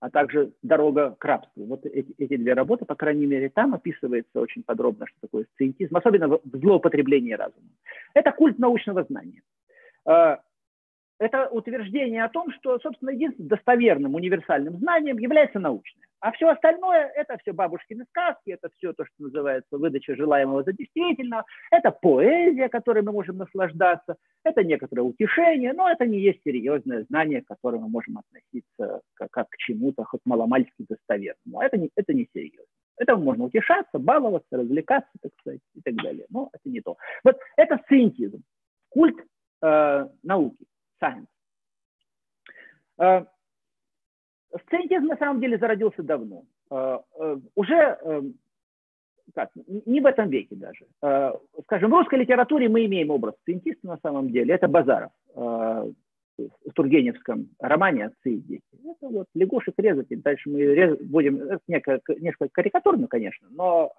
а 0.00 0.10
также 0.10 0.52
«Дорога 0.62 1.14
к 1.18 1.24
рабству». 1.24 1.66
Вот 1.66 1.86
эти, 1.86 2.12
эти 2.18 2.36
две 2.36 2.54
работы, 2.54 2.84
по 2.84 2.96
крайней 2.96 3.26
мере, 3.26 3.48
там 3.48 3.74
описывается 3.74 4.40
очень 4.40 4.64
подробно, 4.64 5.06
что 5.06 5.20
такое 5.20 5.46
сциентизм, 5.54 5.96
особенно 5.96 6.28
в 6.28 6.40
злоупотреблении 6.44 7.32
разумом. 7.32 7.70
Это 8.14 8.32
культ 8.32 8.58
научного 8.58 9.04
знания. 9.04 9.42
Это 11.18 11.48
утверждение 11.48 12.24
о 12.24 12.28
том, 12.28 12.52
что, 12.52 12.78
собственно, 12.78 13.10
единственным 13.10 13.48
достоверным 13.48 14.14
универсальным 14.14 14.76
знанием 14.78 15.18
является 15.18 15.58
научное. 15.58 16.06
А 16.20 16.32
все 16.32 16.48
остальное– 16.48 17.12
это 17.16 17.36
все 17.38 17.52
бабушкины 17.52 18.04
сказки, 18.10 18.50
это 18.50 18.70
все 18.76 18.92
то, 18.92 19.04
что 19.04 19.24
называется 19.24 19.78
выдача 19.78 20.16
желаемого 20.16 20.64
за 20.64 20.72
действительного, 20.72 21.44
это 21.70 21.92
поэзия, 21.92 22.68
которой 22.68 23.02
мы 23.02 23.12
можем 23.12 23.38
наслаждаться, 23.38 24.16
это 24.44 24.64
некоторое 24.64 25.02
утешение, 25.02 25.72
но 25.72 25.88
это 25.88 26.06
не 26.06 26.18
есть 26.18 26.40
серьезное 26.44 27.04
знание, 27.08 27.42
к 27.42 27.46
которому 27.46 27.84
мы 27.84 27.90
можем 27.90 28.18
относиться 28.18 29.00
как, 29.14 29.30
как 29.30 29.48
к 29.50 29.56
чему-то 29.58 30.04
хоть 30.04 30.20
маломальски 30.24 30.86
достоверному. 30.88 31.60
А 31.60 31.66
это 31.66 31.76
не, 31.76 31.90
это 31.94 32.12
не 32.12 32.28
серьезно. 32.32 32.66
Это 32.96 33.16
можно 33.16 33.44
утешаться, 33.44 33.98
баловаться, 33.98 34.56
развлекаться, 34.56 35.10
так 35.22 35.30
сказать, 35.38 35.60
и 35.74 35.80
так 35.80 35.94
далее. 35.94 36.26
Но 36.30 36.50
это 36.52 36.68
не 36.68 36.80
то. 36.80 36.96
Вот 37.22 37.38
это 37.56 37.78
сциентизм, 37.84 38.42
культ 38.88 39.16
э, 39.62 40.08
науки, 40.24 40.66
science. 41.00 41.26
Э, 42.98 43.24
сциентизм 44.66 45.06
на 45.06 45.16
самом 45.16 45.40
деле 45.40 45.58
зародился 45.58 46.02
давно. 46.02 46.44
Э, 46.70 46.98
э, 47.18 47.36
уже 47.54 48.32
как, 49.34 49.50
не 49.54 50.00
в 50.00 50.06
этом 50.06 50.30
веке 50.30 50.56
даже. 50.56 50.86
Скажем, 51.64 51.90
в 51.90 51.94
русской 51.94 52.18
литературе 52.18 52.68
мы 52.70 52.86
имеем 52.86 53.10
образ 53.10 53.34
сциентиста 53.42 53.86
на 53.86 53.98
самом 53.98 54.30
деле. 54.30 54.54
Это 54.54 54.68
Базаров 54.68 55.12
в 55.34 56.72
Тургеневском 56.74 57.50
романе 57.58 58.06
«Отцы 58.06 58.36
и 58.36 58.38
дети». 58.38 58.62
Это 58.82 59.06
вот 59.06 59.26
лягушек 59.34 59.74
резать, 59.76 60.06
дальше 60.22 60.48
мы 60.48 60.96
будем, 61.02 61.42
это 61.42 61.60
несколько 61.66 62.48
карикатурно, 62.52 63.06
конечно, 63.06 63.48
но 63.50 63.92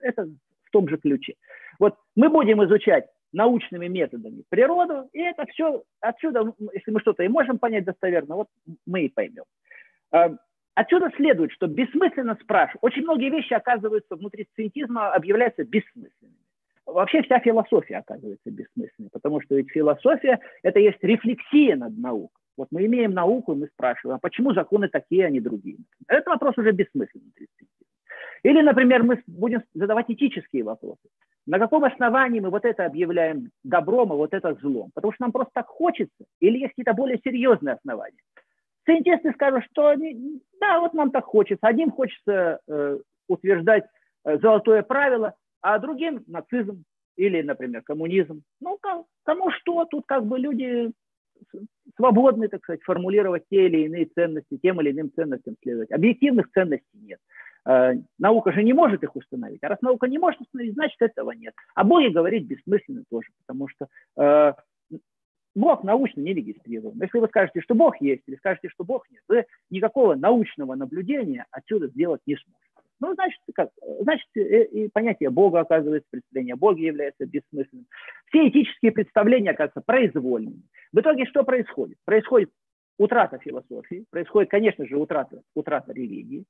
это 0.00 0.24
в 0.64 0.70
том 0.72 0.88
же 0.88 0.96
ключе. 0.96 1.34
Вот 1.78 1.94
мы 2.16 2.28
будем 2.28 2.64
изучать 2.64 3.06
научными 3.32 3.86
методами 3.86 4.44
природу, 4.48 5.08
и 5.12 5.20
это 5.20 5.46
все 5.46 5.82
отсюда, 6.00 6.52
если 6.72 6.90
мы 6.90 7.00
что-то 7.00 7.22
и 7.22 7.28
можем 7.28 7.58
понять 7.58 7.84
достоверно, 7.84 8.36
вот 8.36 8.48
мы 8.86 9.02
и 9.02 9.08
поймем. 9.08 9.44
Э, 10.12 10.36
отсюда 10.74 11.10
следует, 11.16 11.52
что 11.52 11.66
бессмысленно 11.66 12.36
спрашивать. 12.42 12.82
Очень 12.82 13.02
многие 13.02 13.30
вещи, 13.30 13.54
оказываются, 13.54 14.16
внутри 14.16 14.46
сциентизма 14.52 15.12
объявляются 15.12 15.64
бессмысленными. 15.64 16.36
Вообще 16.84 17.22
вся 17.22 17.38
философия 17.38 17.98
оказывается 17.98 18.50
бессмысленной, 18.50 19.10
потому 19.12 19.40
что 19.40 19.54
ведь 19.54 19.70
философия– 19.70 20.40
это 20.62 20.78
есть 20.78 21.02
рефлексия 21.02 21.76
над 21.76 21.96
наукой. 21.96 22.42
Вот 22.56 22.68
мы 22.70 22.84
имеем 22.84 23.12
науку, 23.12 23.52
и 23.52 23.56
мы 23.56 23.68
спрашиваем, 23.68 24.16
а 24.16 24.20
почему 24.20 24.52
законы 24.52 24.88
такие, 24.88 25.26
а 25.26 25.30
не 25.30 25.40
другие? 25.40 25.78
Это 26.06 26.28
вопрос 26.28 26.58
уже 26.58 26.72
бессмысленный. 26.72 27.32
Или, 28.42 28.60
например, 28.62 29.02
мы 29.02 29.22
будем 29.26 29.62
задавать 29.74 30.06
этические 30.08 30.64
вопросы. 30.64 31.00
На 31.46 31.58
каком 31.58 31.84
основании 31.84 32.40
мы 32.40 32.50
вот 32.50 32.64
это 32.64 32.86
объявляем 32.86 33.50
добром, 33.64 34.12
а 34.12 34.16
вот 34.16 34.32
это 34.32 34.54
злом? 34.54 34.90
Потому 34.94 35.12
что 35.12 35.24
нам 35.24 35.32
просто 35.32 35.50
так 35.54 35.66
хочется? 35.66 36.24
Или 36.40 36.58
есть 36.58 36.70
какие-то 36.70 36.94
более 36.94 37.18
серьезные 37.24 37.74
основания? 37.74 38.18
Сciентисты 38.84 39.32
скажут, 39.32 39.64
что 39.70 39.94
да, 40.60 40.80
вот 40.80 40.94
нам 40.94 41.10
так 41.10 41.24
хочется. 41.24 41.66
Одним 41.66 41.90
хочется 41.90 42.60
э, 42.68 42.98
утверждать 43.28 43.84
э, 44.24 44.38
золотое 44.38 44.82
правило, 44.82 45.34
а 45.60 45.78
другим 45.78 46.22
нацизм 46.26 46.84
или, 47.16 47.42
например, 47.42 47.82
коммунизм. 47.82 48.42
Ну, 48.60 48.78
кому 49.24 49.50
что, 49.50 49.84
тут 49.84 50.04
как 50.06 50.24
бы 50.24 50.38
люди 50.38 50.92
свободны, 51.96 52.48
так 52.48 52.62
сказать, 52.62 52.82
формулировать 52.82 53.44
те 53.50 53.66
или 53.66 53.86
иные 53.86 54.06
ценности, 54.06 54.58
тем 54.62 54.80
или 54.80 54.92
иным 54.92 55.12
ценностям 55.12 55.56
следовать. 55.62 55.90
Объективных 55.90 56.50
ценностей 56.52 56.98
нет. 56.98 57.20
Э, 57.64 57.94
наука 58.18 58.52
же 58.52 58.62
не 58.62 58.72
может 58.72 59.02
их 59.02 59.14
установить. 59.14 59.62
А 59.62 59.68
раз 59.68 59.80
наука 59.82 60.08
не 60.08 60.18
может 60.18 60.40
установить, 60.40 60.74
значит 60.74 61.00
этого 61.00 61.30
нет. 61.32 61.54
О 61.74 61.84
Боге 61.84 62.10
говорить 62.10 62.46
бессмысленно 62.46 63.04
тоже, 63.10 63.28
потому 63.44 63.68
что 63.68 63.86
э, 64.16 64.52
Бог 65.54 65.84
научно 65.84 66.20
не 66.20 66.34
регистрирован. 66.34 66.98
Если 67.00 67.18
вы 67.18 67.28
скажете, 67.28 67.60
что 67.60 67.74
Бог 67.74 68.00
есть, 68.00 68.22
или 68.26 68.36
скажете, 68.36 68.68
что 68.68 68.84
Бог 68.84 69.08
нет, 69.10 69.22
вы 69.28 69.44
никакого 69.70 70.14
научного 70.14 70.74
наблюдения 70.74 71.46
отсюда 71.50 71.88
сделать 71.88 72.20
не 72.26 72.36
сможете. 72.36 72.68
Ну, 73.00 73.14
значит, 73.14 73.40
как, 73.54 73.70
значит 74.00 74.28
и 74.36 74.88
понятие 74.92 75.30
Бога, 75.30 75.60
оказывается, 75.60 76.06
представление 76.08 76.54
о 76.54 76.56
Боге 76.56 76.86
является 76.86 77.26
бессмысленным. 77.26 77.86
Все 78.26 78.48
этические 78.48 78.92
представления, 78.92 79.50
оказывается, 79.50 79.82
произвольными. 79.84 80.62
В 80.92 81.00
итоге 81.00 81.26
что 81.26 81.42
происходит? 81.42 81.98
Происходит 82.04 82.50
утрата 82.98 83.38
философии, 83.38 84.04
происходит, 84.10 84.50
конечно 84.50 84.86
же, 84.86 84.96
утрата, 84.96 85.42
утрата 85.54 85.92
религии, 85.92 86.44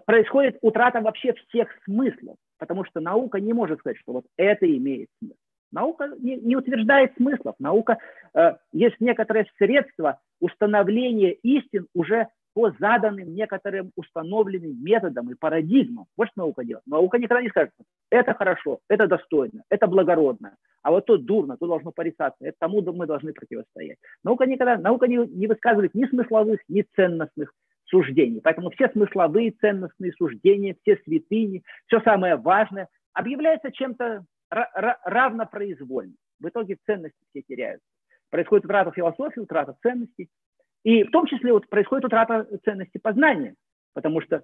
происходит 0.00 0.58
утрата 0.62 1.00
вообще 1.00 1.32
всех 1.34 1.68
смыслов, 1.84 2.36
потому 2.58 2.84
что 2.84 3.00
наука 3.00 3.40
не 3.40 3.52
может 3.52 3.80
сказать, 3.80 3.98
что 3.98 4.12
вот 4.12 4.24
это 4.36 4.66
имеет 4.66 5.08
смысл. 5.18 5.36
Наука 5.72 6.10
не, 6.18 6.36
не 6.36 6.56
утверждает 6.56 7.14
смыслов. 7.16 7.56
Наука 7.58 7.98
э, 8.32 8.54
есть 8.72 8.96
некоторые 9.00 9.46
средства 9.58 10.20
установления 10.40 11.32
истин 11.32 11.88
уже 11.94 12.28
по 12.54 12.70
заданным 12.78 13.34
некоторым 13.34 13.90
установленным 13.96 14.82
методам 14.82 15.30
и 15.30 15.34
парадигмам. 15.34 16.06
Вот 16.16 16.28
что 16.28 16.42
наука 16.42 16.64
делает. 16.64 16.86
Наука 16.86 17.18
никогда 17.18 17.42
не 17.42 17.48
скажет, 17.48 17.72
это 18.10 18.32
хорошо, 18.34 18.78
это 18.88 19.08
достойно, 19.08 19.64
это 19.68 19.88
благородно, 19.88 20.54
а 20.82 20.92
вот 20.92 21.06
то 21.06 21.16
дурно, 21.16 21.56
то 21.56 21.66
должно 21.66 21.90
порицаться, 21.90 22.38
это 22.40 22.56
тому 22.60 22.80
мы 22.92 23.06
должны 23.06 23.32
противостоять. 23.32 23.98
Наука 24.22 24.46
никогда, 24.46 24.76
наука 24.76 25.08
не, 25.08 25.16
не 25.16 25.48
высказывает 25.48 25.94
ни 25.94 26.06
смысловых, 26.06 26.60
ни 26.68 26.84
ценностных 26.94 27.52
суждений. 27.94 28.40
Поэтому 28.42 28.70
все 28.70 28.88
смысловые 28.88 29.52
ценностные 29.52 30.12
суждения, 30.14 30.76
все 30.82 30.96
святыни, 31.04 31.62
все 31.86 32.00
самое 32.00 32.34
важное 32.34 32.88
объявляется 33.12 33.70
чем-то 33.70 34.24
равнопроизвольным. 34.50 36.16
В 36.40 36.48
итоге 36.48 36.76
ценности 36.86 37.18
все 37.30 37.42
теряются. 37.42 37.86
Происходит 38.30 38.64
утрата 38.64 38.90
философии, 38.90 39.38
утрата 39.38 39.76
ценностей, 39.80 40.28
и 40.82 41.04
в 41.04 41.10
том 41.12 41.26
числе 41.26 41.52
вот 41.52 41.68
происходит 41.68 42.04
утрата 42.06 42.48
ценности 42.64 42.98
познания, 42.98 43.54
потому 43.94 44.20
что, 44.20 44.42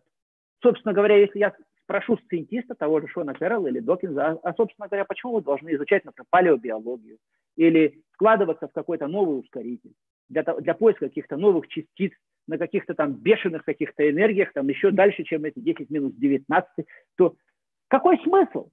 собственно 0.62 0.94
говоря, 0.94 1.16
если 1.16 1.40
я 1.40 1.52
спрошу 1.82 2.18
сциентиста, 2.18 2.76
того 2.76 3.00
же 3.00 3.08
Шона 3.08 3.34
Кэрролла 3.34 3.66
или 3.66 3.80
Докинза, 3.80 4.26
а, 4.26 4.38
а, 4.44 4.54
собственно 4.54 4.86
говоря, 4.86 5.04
почему 5.04 5.34
вы 5.34 5.42
должны 5.42 5.74
изучать, 5.74 6.04
например, 6.04 6.26
палеобиологию 6.30 7.18
или 7.56 8.00
вкладываться 8.12 8.68
в 8.68 8.72
какой-то 8.72 9.08
новый 9.08 9.40
ускоритель 9.40 9.94
для, 10.28 10.44
для 10.44 10.74
поиска 10.74 11.08
каких-то 11.08 11.36
новых 11.36 11.66
частиц 11.66 12.12
на 12.50 12.58
каких-то 12.58 12.94
там 12.94 13.12
бешеных 13.12 13.64
каких-то 13.64 14.08
энергиях, 14.10 14.52
там 14.52 14.68
еще 14.68 14.90
дальше, 14.90 15.22
чем 15.22 15.44
эти 15.44 15.60
10 15.60 15.88
минус 15.88 16.12
19, 16.14 16.86
то 17.16 17.34
какой 17.88 18.18
смысл? 18.22 18.68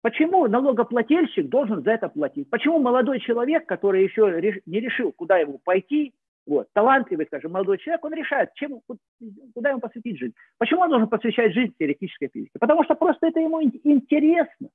Почему 0.00 0.48
налогоплательщик 0.48 1.48
должен 1.48 1.82
за 1.82 1.92
это 1.92 2.08
платить? 2.08 2.50
Почему 2.50 2.80
молодой 2.80 3.20
человек, 3.20 3.66
который 3.66 4.02
еще 4.02 4.60
не 4.66 4.80
решил, 4.80 5.12
куда 5.12 5.38
ему 5.38 5.60
пойти, 5.62 6.14
вот, 6.46 6.66
талантливый, 6.72 7.26
скажем, 7.26 7.52
молодой 7.52 7.78
человек, 7.78 8.04
он 8.04 8.14
решает, 8.14 8.52
чем, 8.54 8.80
куда 9.54 9.70
ему 9.70 9.80
посвятить 9.80 10.18
жизнь. 10.18 10.34
Почему 10.58 10.80
он 10.80 10.90
должен 10.90 11.08
посвящать 11.08 11.52
жизнь 11.52 11.74
теоретической 11.78 12.30
физике? 12.32 12.58
Потому 12.58 12.82
что 12.84 12.94
просто 12.96 13.28
это 13.28 13.38
ему 13.38 13.62
интересно. 13.62 14.70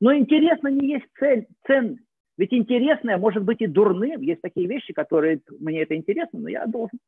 Но 0.00 0.14
интересно 0.14 0.68
не 0.68 0.92
есть 0.94 1.06
цель, 1.18 1.46
ценность. 1.66 2.02
Ведь 2.38 2.54
интересное 2.54 3.18
может 3.18 3.42
быть 3.42 3.60
и 3.60 3.66
дурным. 3.66 4.22
Есть 4.22 4.40
такие 4.40 4.66
вещи, 4.66 4.94
которые 4.94 5.42
мне 5.58 5.82
это 5.82 5.94
интересно, 5.94 6.40
но 6.40 6.48
я 6.48 6.64
должен. 6.64 6.98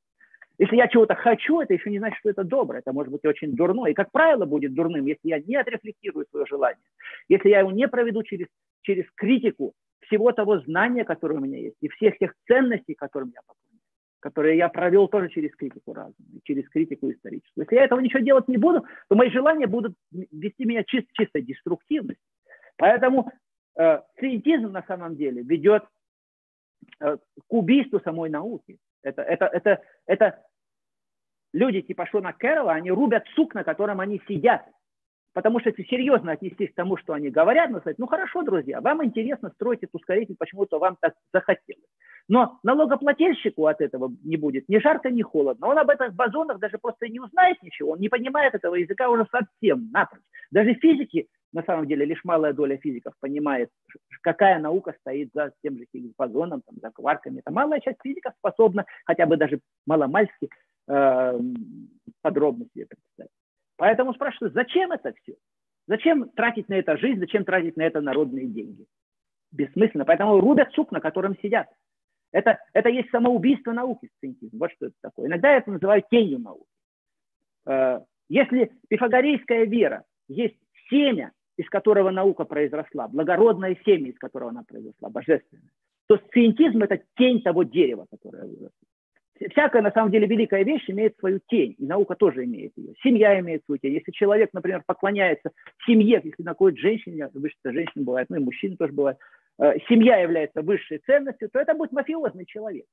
Если 0.58 0.76
я 0.76 0.88
чего-то 0.88 1.14
хочу, 1.14 1.60
это 1.60 1.74
еще 1.74 1.90
не 1.90 1.98
значит, 1.98 2.18
что 2.18 2.30
это 2.30 2.44
доброе. 2.44 2.80
Это 2.80 2.92
может 2.92 3.12
быть 3.12 3.24
очень 3.24 3.54
дурно. 3.54 3.86
И, 3.86 3.94
как 3.94 4.12
правило, 4.12 4.44
будет 4.44 4.74
дурным, 4.74 5.06
если 5.06 5.28
я 5.28 5.40
не 5.40 5.56
отрефлектирую 5.56 6.26
свое 6.30 6.46
желание. 6.46 6.84
Если 7.28 7.48
я 7.48 7.60
его 7.60 7.70
не 7.70 7.88
проведу 7.88 8.22
через, 8.22 8.46
через 8.82 9.04
критику 9.14 9.72
всего 10.00 10.32
того 10.32 10.60
знания, 10.60 11.04
которое 11.04 11.36
у 11.36 11.40
меня 11.40 11.58
есть, 11.58 11.76
и 11.80 11.88
всех 11.88 12.18
тех 12.18 12.34
ценностей, 12.46 12.94
которым 12.94 13.32
я 13.34 13.40
поклоняюсь 13.46 13.72
которые 14.22 14.56
я 14.56 14.68
провел 14.68 15.08
тоже 15.08 15.28
через 15.30 15.54
критику 15.56 15.92
разума, 15.92 16.14
через 16.44 16.68
критику 16.68 17.10
историческую. 17.10 17.64
Если 17.64 17.74
я 17.74 17.84
этого 17.84 17.98
ничего 17.98 18.20
делать 18.20 18.46
не 18.46 18.56
буду, 18.56 18.86
то 19.08 19.16
мои 19.16 19.28
желания 19.30 19.66
будут 19.66 19.96
вести 20.12 20.64
меня 20.64 20.84
чисто, 20.84 21.10
чисто 21.14 21.40
деструктивность. 21.40 22.20
Поэтому 22.76 23.32
э, 23.76 24.00
сциентизм 24.16 24.70
на 24.70 24.84
самом 24.84 25.16
деле 25.16 25.42
ведет 25.42 25.82
э, 27.00 27.16
к 27.16 27.52
убийству 27.52 28.00
самой 28.04 28.30
науки. 28.30 28.78
Это, 29.02 29.22
это, 29.22 29.46
это, 29.46 29.82
это 30.06 30.44
люди 31.52 31.82
типа 31.82 32.06
Шона 32.06 32.32
Кэрролла, 32.32 32.72
они 32.72 32.90
рубят 32.90 33.24
сук, 33.34 33.54
на 33.54 33.64
котором 33.64 34.00
они 34.00 34.20
сидят. 34.28 34.62
Потому 35.34 35.60
что 35.60 35.70
если 35.70 35.84
серьезно 35.84 36.32
отнестись 36.32 36.70
к 36.72 36.74
тому, 36.74 36.98
что 36.98 37.14
они 37.14 37.30
говорят, 37.30 37.70
ну, 37.70 37.80
сказать, 37.80 37.98
ну 37.98 38.06
хорошо, 38.06 38.42
друзья, 38.42 38.80
вам 38.82 39.02
интересно 39.04 39.50
строить 39.54 39.82
этот 39.82 39.94
ускоритель, 39.94 40.36
почему-то 40.38 40.78
вам 40.78 40.96
так 41.00 41.14
захотелось. 41.32 41.88
Но 42.28 42.58
налогоплательщику 42.62 43.66
от 43.66 43.80
этого 43.80 44.12
не 44.24 44.36
будет 44.36 44.68
ни 44.68 44.78
жарко, 44.78 45.10
ни 45.10 45.22
холодно. 45.22 45.66
Он 45.68 45.78
об 45.78 45.88
этих 45.88 46.14
бозонах 46.14 46.58
даже 46.58 46.78
просто 46.78 47.08
не 47.08 47.18
узнает 47.18 47.62
ничего, 47.62 47.92
он 47.92 48.00
не 48.00 48.08
понимает 48.08 48.54
этого 48.54 48.74
языка 48.74 49.08
уже 49.08 49.26
совсем 49.30 49.90
напрочь. 49.90 50.22
Даже 50.50 50.74
физики, 50.74 51.28
на 51.52 51.62
самом 51.64 51.86
деле, 51.86 52.04
лишь 52.04 52.24
малая 52.24 52.52
доля 52.52 52.78
физиков 52.78 53.14
понимает, 53.20 53.70
какая 54.22 54.58
наука 54.58 54.94
стоит 55.00 55.30
за 55.34 55.52
тем 55.62 55.78
же 55.78 55.84
бозоном, 56.16 56.62
там, 56.62 56.76
за 56.80 56.90
кварками. 56.90 57.40
Это 57.40 57.52
малая 57.52 57.80
часть 57.80 57.98
физиков 58.02 58.32
способна 58.38 58.86
хотя 59.04 59.26
бы 59.26 59.36
даже 59.36 59.60
маломальски 59.86 60.48
э, 60.88 61.40
подробно 62.22 62.66
себе 62.72 62.86
представить. 62.86 63.32
Поэтому 63.76 64.14
спрашиваю, 64.14 64.52
зачем 64.52 64.92
это 64.92 65.12
все? 65.22 65.34
Зачем 65.88 66.28
тратить 66.30 66.68
на 66.68 66.74
это 66.74 66.96
жизнь, 66.96 67.20
зачем 67.20 67.44
тратить 67.44 67.76
на 67.76 67.82
это 67.82 68.00
народные 68.00 68.46
деньги? 68.46 68.86
Бессмысленно. 69.50 70.04
Поэтому 70.04 70.40
рубят 70.40 70.72
сук, 70.72 70.92
на 70.92 71.00
котором 71.00 71.36
сидят. 71.42 71.68
Это, 72.30 72.58
это 72.72 72.88
есть 72.88 73.10
самоубийство 73.10 73.72
науки, 73.72 74.08
сциентизм. 74.16 74.56
Вот 74.58 74.72
что 74.72 74.86
это 74.86 74.94
такое. 75.02 75.26
Иногда 75.26 75.50
это 75.50 75.70
называю 75.70 76.02
тенью 76.08 76.38
науки. 76.38 76.64
Э, 77.66 78.00
если 78.28 78.72
пифагорейская 78.88 79.66
вера 79.66 80.04
есть 80.28 80.56
семя, 80.88 81.32
из 81.62 81.68
которого 81.68 82.10
наука 82.10 82.44
произросла, 82.44 83.08
благородное 83.08 83.76
семя, 83.84 84.10
из 84.10 84.18
которого 84.18 84.50
она 84.50 84.64
произросла, 84.64 85.08
божественное, 85.08 85.70
то 86.08 86.18
сциентизм– 86.18 86.82
это 86.84 87.00
тень 87.16 87.40
того 87.42 87.62
дерева, 87.62 88.06
которое 88.10 88.44
выросло. 88.44 88.70
Всякая, 89.50 89.82
на 89.82 89.90
самом 89.90 90.10
деле, 90.10 90.26
великая 90.26 90.64
вещь 90.64 90.88
имеет 90.88 91.16
свою 91.18 91.40
тень, 91.48 91.74
и 91.78 91.86
наука 91.86 92.14
тоже 92.14 92.44
имеет 92.44 92.72
ее. 92.76 92.94
Семья 93.02 93.38
имеет 93.40 93.64
свою 93.64 93.78
тень. 93.78 93.94
Если 93.94 94.12
человек, 94.12 94.50
например, 94.52 94.82
поклоняется 94.86 95.50
семье, 95.86 96.20
если 96.22 96.42
находит 96.42 96.78
женщине, 96.78 97.28
выше 97.32 97.56
женщин 97.64 98.04
бывает, 98.04 98.28
ну 98.28 98.36
и 98.36 98.40
мужчин 98.40 98.76
тоже 98.76 98.92
бывает, 98.92 99.18
э, 99.58 99.78
семья 99.88 100.18
является 100.18 100.62
высшей 100.62 100.98
ценностью, 100.98 101.48
то 101.50 101.58
это 101.58 101.74
будет 101.74 101.92
мафиозный 101.92 102.44
человек. 102.44 102.84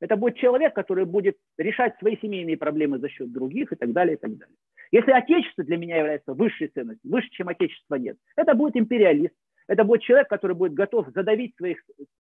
Это 0.00 0.16
будет 0.16 0.36
человек, 0.36 0.74
который 0.74 1.04
будет 1.04 1.36
решать 1.58 1.96
свои 1.98 2.16
семейные 2.20 2.56
проблемы 2.56 2.98
за 2.98 3.08
счет 3.08 3.32
других 3.32 3.72
и 3.72 3.76
так 3.76 3.92
далее, 3.92 4.16
и 4.16 4.18
так 4.18 4.36
далее. 4.36 4.56
Если 4.92 5.10
отечество 5.10 5.64
для 5.64 5.78
меня 5.78 5.96
является 5.96 6.34
высшей 6.34 6.68
ценностью, 6.68 7.10
выше, 7.10 7.28
чем 7.30 7.48
отечество 7.48 7.94
нет, 7.94 8.18
это 8.36 8.54
будет 8.54 8.76
империалист, 8.76 9.34
это 9.66 9.84
будет 9.84 10.02
человек, 10.02 10.28
который 10.28 10.54
будет 10.54 10.74
готов 10.74 11.08
задавить 11.14 11.56
своих, 11.56 11.82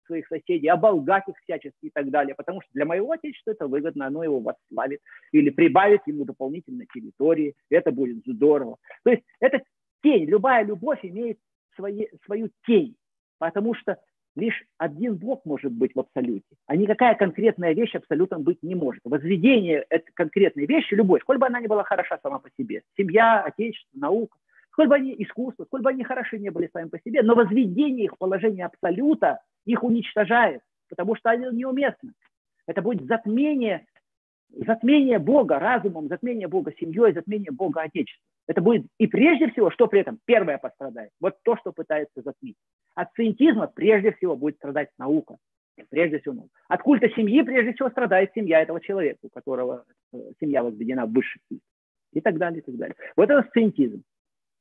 своих 0.07 0.27
соседей, 0.27 0.67
оболгать 0.67 1.27
их 1.27 1.35
всячески 1.43 1.85
и 1.85 1.89
так 1.91 2.09
далее, 2.09 2.33
потому 2.33 2.61
что 2.61 2.71
для 2.73 2.85
моего 2.85 3.11
отечества 3.11 3.51
это 3.51 3.67
выгодно, 3.67 4.07
оно 4.07 4.23
его 4.23 4.39
восславит 4.39 5.01
или 5.31 5.51
прибавит 5.51 6.01
ему 6.07 6.25
дополнительной 6.25 6.87
территории, 6.91 7.53
это 7.69 7.91
будет 7.91 8.23
здорово. 8.25 8.77
То 9.03 9.11
есть 9.11 9.23
это 9.39 9.61
тень, 10.01 10.25
любая 10.25 10.65
любовь 10.65 10.99
имеет 11.03 11.37
свои, 11.75 12.07
свою 12.25 12.49
тень, 12.65 12.95
потому 13.37 13.75
что 13.75 13.99
лишь 14.35 14.63
один 14.77 15.15
Бог 15.15 15.45
может 15.45 15.71
быть 15.71 15.95
в 15.95 15.99
абсолюте, 15.99 16.45
а 16.67 16.75
никакая 16.75 17.15
конкретная 17.15 17.73
вещь 17.73 17.95
абсолютно 17.95 18.39
быть 18.39 18.61
не 18.63 18.75
может. 18.75 19.01
Возведение 19.03 19.85
конкретной 20.13 20.65
вещи, 20.65 20.93
любовь, 20.93 21.21
сколь 21.21 21.37
бы 21.37 21.47
она 21.47 21.59
ни 21.59 21.67
была 21.67 21.83
хороша 21.83 22.19
сама 22.21 22.39
по 22.39 22.49
себе, 22.57 22.83
семья, 22.97 23.41
отечество, 23.41 23.97
наука, 23.97 24.37
сколь 24.71 24.87
бы 24.87 24.95
они 24.95 25.15
искусство, 25.17 25.65
сколь 25.65 25.81
бы 25.81 25.89
они 25.89 26.03
хороши 26.03 26.37
не 26.37 26.49
были 26.49 26.69
сами 26.73 26.89
по 26.89 26.99
себе, 26.99 27.23
но 27.23 27.35
возведение 27.35 28.05
их 28.05 28.13
в 28.13 28.17
положение 28.17 28.65
абсолюта 28.65 29.39
их 29.65 29.83
уничтожает, 29.83 30.61
потому 30.89 31.15
что 31.15 31.29
они 31.29 31.47
неуместны. 31.51 32.11
Это 32.67 32.81
будет 32.81 33.05
затмение, 33.07 33.85
затмение 34.49 35.19
Бога 35.19 35.59
разумом, 35.59 36.07
затмение 36.07 36.47
Бога 36.47 36.73
семьей, 36.77 37.13
затмение 37.13 37.51
Бога 37.51 37.81
отечеством. 37.81 38.34
Это 38.47 38.61
будет 38.61 38.85
и 38.99 39.07
прежде 39.07 39.49
всего, 39.49 39.71
что 39.71 39.87
при 39.87 40.01
этом 40.01 40.19
первое 40.25 40.57
пострадает, 40.57 41.11
вот 41.19 41.35
то, 41.43 41.57
что 41.57 41.71
пытается 41.71 42.21
затмить. 42.21 42.57
От 42.93 43.09
сциентизма 43.11 43.67
прежде 43.67 44.11
всего 44.13 44.35
будет 44.35 44.57
страдать 44.57 44.89
наука. 44.97 45.37
Прежде 45.89 46.19
всего 46.19 46.35
наука. 46.35 46.51
От 46.67 46.81
культа 46.83 47.09
семьи 47.09 47.41
прежде 47.41 47.73
всего 47.73 47.89
страдает 47.89 48.31
семья 48.33 48.61
этого 48.61 48.79
человека, 48.79 49.19
у 49.23 49.29
которого 49.29 49.83
э, 50.13 50.17
семья 50.39 50.63
возведена 50.63 51.05
в 51.05 51.11
высший 51.11 51.41
культ. 51.49 51.61
И 52.13 52.21
так 52.21 52.37
далее, 52.37 52.61
и 52.61 52.63
так 52.63 52.75
далее. 52.77 52.95
Вот 53.17 53.29
это 53.29 53.45
сциентизм 53.49 54.03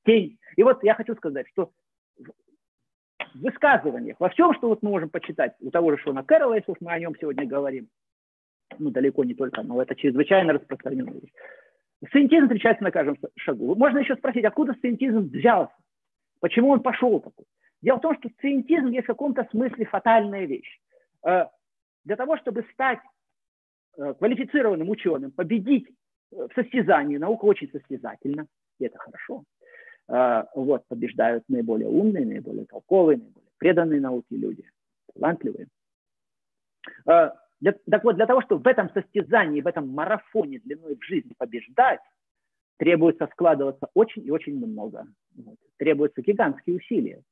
тень. 0.04 0.38
И 0.56 0.62
вот 0.62 0.82
я 0.82 0.94
хочу 0.94 1.14
сказать, 1.14 1.46
что 1.52 1.70
в 2.16 3.40
высказываниях, 3.40 4.16
во 4.18 4.28
всем, 4.30 4.54
что 4.54 4.68
вот 4.68 4.82
мы 4.82 4.90
можем 4.90 5.10
почитать 5.10 5.54
у 5.60 5.70
того 5.70 5.92
же 5.92 5.98
Шона 5.98 6.24
Кэрролла, 6.24 6.54
если 6.54 6.72
уж 6.72 6.78
мы 6.80 6.92
о 6.92 6.98
нем 6.98 7.14
сегодня 7.20 7.46
говорим, 7.46 7.88
ну, 8.78 8.90
далеко 8.90 9.24
не 9.24 9.34
только, 9.34 9.62
но 9.62 9.80
это 9.80 9.94
чрезвычайно 9.94 10.52
распространенная 10.54 11.14
вещь. 11.14 11.32
Сциентизм 12.08 12.44
встречается 12.44 12.82
на 12.84 12.90
каждом 12.90 13.16
шагу. 13.36 13.74
Можно 13.74 13.98
еще 13.98 14.16
спросить, 14.16 14.44
откуда 14.44 14.74
сциентизм 14.74 15.30
взялся? 15.30 15.74
Почему 16.40 16.70
он 16.70 16.82
пошел 16.82 17.20
такой? 17.20 17.46
Дело 17.82 17.98
в 17.98 18.02
том, 18.02 18.16
что 18.18 18.28
сциентизм 18.30 18.88
есть 18.88 19.04
в 19.04 19.08
каком-то 19.08 19.46
смысле 19.50 19.84
фатальная 19.86 20.46
вещь. 20.46 20.80
Э, 21.26 21.46
для 22.04 22.16
того, 22.16 22.36
чтобы 22.38 22.66
стать 22.72 23.00
э, 23.96 24.14
квалифицированным 24.14 24.88
ученым, 24.88 25.30
победить 25.30 25.88
в 26.30 26.50
состязании, 26.54 27.16
наука 27.16 27.44
очень 27.44 27.70
состязательна, 27.70 28.46
и 28.80 28.86
это 28.86 28.98
хорошо, 28.98 29.44
вот, 30.08 30.84
побеждают 30.88 31.44
наиболее 31.48 31.88
умные, 31.88 32.26
наиболее 32.26 32.66
толковые, 32.66 33.18
наиболее 33.18 33.44
преданные 33.58 34.00
науке 34.00 34.36
люди, 34.36 34.68
талантливые. 35.14 35.68
Для, 37.64 37.72
так 37.90 38.04
вот, 38.04 38.16
для 38.16 38.26
того, 38.26 38.42
чтобы 38.42 38.62
в 38.62 38.66
этом 38.66 38.90
состязании, 38.90 39.62
в 39.62 39.66
этом 39.66 39.88
марафоне 39.88 40.58
длиной 40.58 40.98
в 41.00 41.02
жизни 41.02 41.32
побеждать, 41.38 42.00
требуется 42.76 43.26
складываться 43.32 43.88
очень 43.94 44.22
и 44.26 44.30
очень 44.30 44.54
много. 44.54 45.06
Вот. 45.34 45.56
Требуются 45.78 46.20
гигантские 46.20 46.76
усилия. 46.76 47.22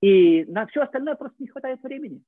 И 0.00 0.44
на 0.46 0.66
все 0.66 0.82
остальное 0.82 1.14
просто 1.14 1.36
не 1.38 1.46
хватает 1.46 1.80
времени. 1.84 2.20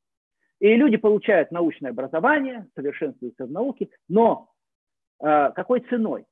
И 0.61 0.77
люди 0.77 0.99
получают 0.99 1.51
научное 1.51 1.91
образование, 1.91 2.69
совершенствуются 2.77 3.47
в 3.47 3.51
науке, 3.51 3.89
но 4.09 4.53
э, 5.21 5.51
какой 5.57 5.81
ценой? 5.81 6.27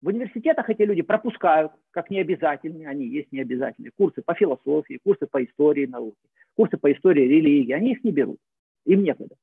В 0.00 0.08
университетах 0.08 0.68
эти 0.68 0.82
люди 0.82 1.02
пропускают, 1.02 1.70
как 1.92 2.10
необязательные, 2.10 2.88
они 2.88 3.06
есть 3.06 3.30
необязательные, 3.30 3.92
курсы 3.96 4.22
по 4.22 4.34
философии, 4.34 4.98
курсы 5.04 5.28
по 5.28 5.44
истории 5.44 5.86
науки, 5.86 6.18
курсы 6.56 6.78
по 6.78 6.92
истории 6.92 7.28
религии, 7.28 7.70
они 7.70 7.92
их 7.92 8.02
не 8.02 8.10
берут, 8.10 8.38
им 8.86 9.04
некогда. 9.04 9.36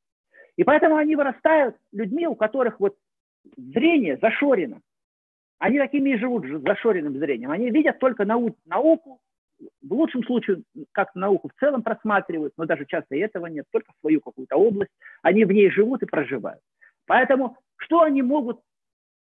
И 0.60 0.64
поэтому 0.66 0.98
они 0.98 1.16
вырастают 1.16 1.78
людьми, 1.94 2.28
у 2.28 2.36
которых 2.36 2.82
вот 2.82 2.94
зрение 3.56 4.18
зашорено. 4.18 4.82
Они 5.58 5.80
такими 5.80 6.10
и 6.10 6.18
живут 6.18 6.46
с 6.48 6.62
зашоренным 6.62 7.18
зрением. 7.18 7.52
Они 7.52 7.70
видят 7.70 7.98
только 8.00 8.26
нау 8.26 8.54
науку, 8.66 9.22
в 9.58 9.94
лучшем 9.94 10.22
случае 10.26 10.64
как 10.92 11.16
науку 11.16 11.48
в 11.48 11.58
целом 11.62 11.82
просматривают, 11.82 12.56
но 12.58 12.66
даже 12.66 12.86
часто 12.86 13.16
этого 13.16 13.46
нет, 13.46 13.68
только 13.72 13.94
свою 14.02 14.20
какую-то 14.20 14.58
область. 14.58 14.92
Они 15.22 15.46
в 15.46 15.52
ней 15.54 15.72
живут 15.72 16.04
и 16.04 16.08
проживают. 16.08 16.60
Поэтому 17.08 17.56
что 17.78 18.02
они 18.02 18.22
могут 18.22 18.60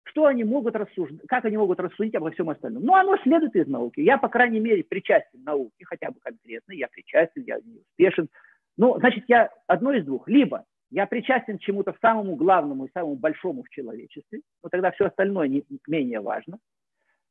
что 0.04 0.24
они 0.24 0.44
могут 0.44 0.76
рассуждать, 0.76 1.26
как 1.28 1.44
они 1.44 1.58
могут 1.58 1.78
рассудить 1.78 2.14
обо 2.14 2.30
всем 2.30 2.48
остальном. 2.48 2.84
Ну, 2.84 2.94
оно 2.94 3.18
следует 3.18 3.54
из 3.54 3.66
науки. 3.66 4.00
Я, 4.00 4.16
по 4.16 4.30
крайней 4.30 4.60
мере, 4.60 4.82
причастен 4.82 5.42
науке, 5.44 5.84
хотя 5.84 6.10
бы 6.10 6.20
конкретно, 6.20 6.72
я 6.72 6.88
причастен, 6.88 7.42
я 7.42 7.58
не 7.62 7.80
успешен. 7.80 8.30
Ну, 8.78 8.98
значит, 8.98 9.24
я 9.28 9.50
одно 9.66 9.92
из 9.92 10.06
двух. 10.06 10.26
Либо 10.26 10.64
я 10.90 11.06
причастен 11.06 11.58
к 11.58 11.60
чему-то 11.60 11.94
самому 12.00 12.36
главному 12.36 12.86
и 12.86 12.90
самому 12.92 13.16
большому 13.16 13.62
в 13.62 13.68
человечестве, 13.68 14.40
но 14.62 14.68
тогда 14.68 14.90
все 14.90 15.06
остальное 15.06 15.48
не 15.48 15.64
менее 15.86 16.20
важно. 16.20 16.58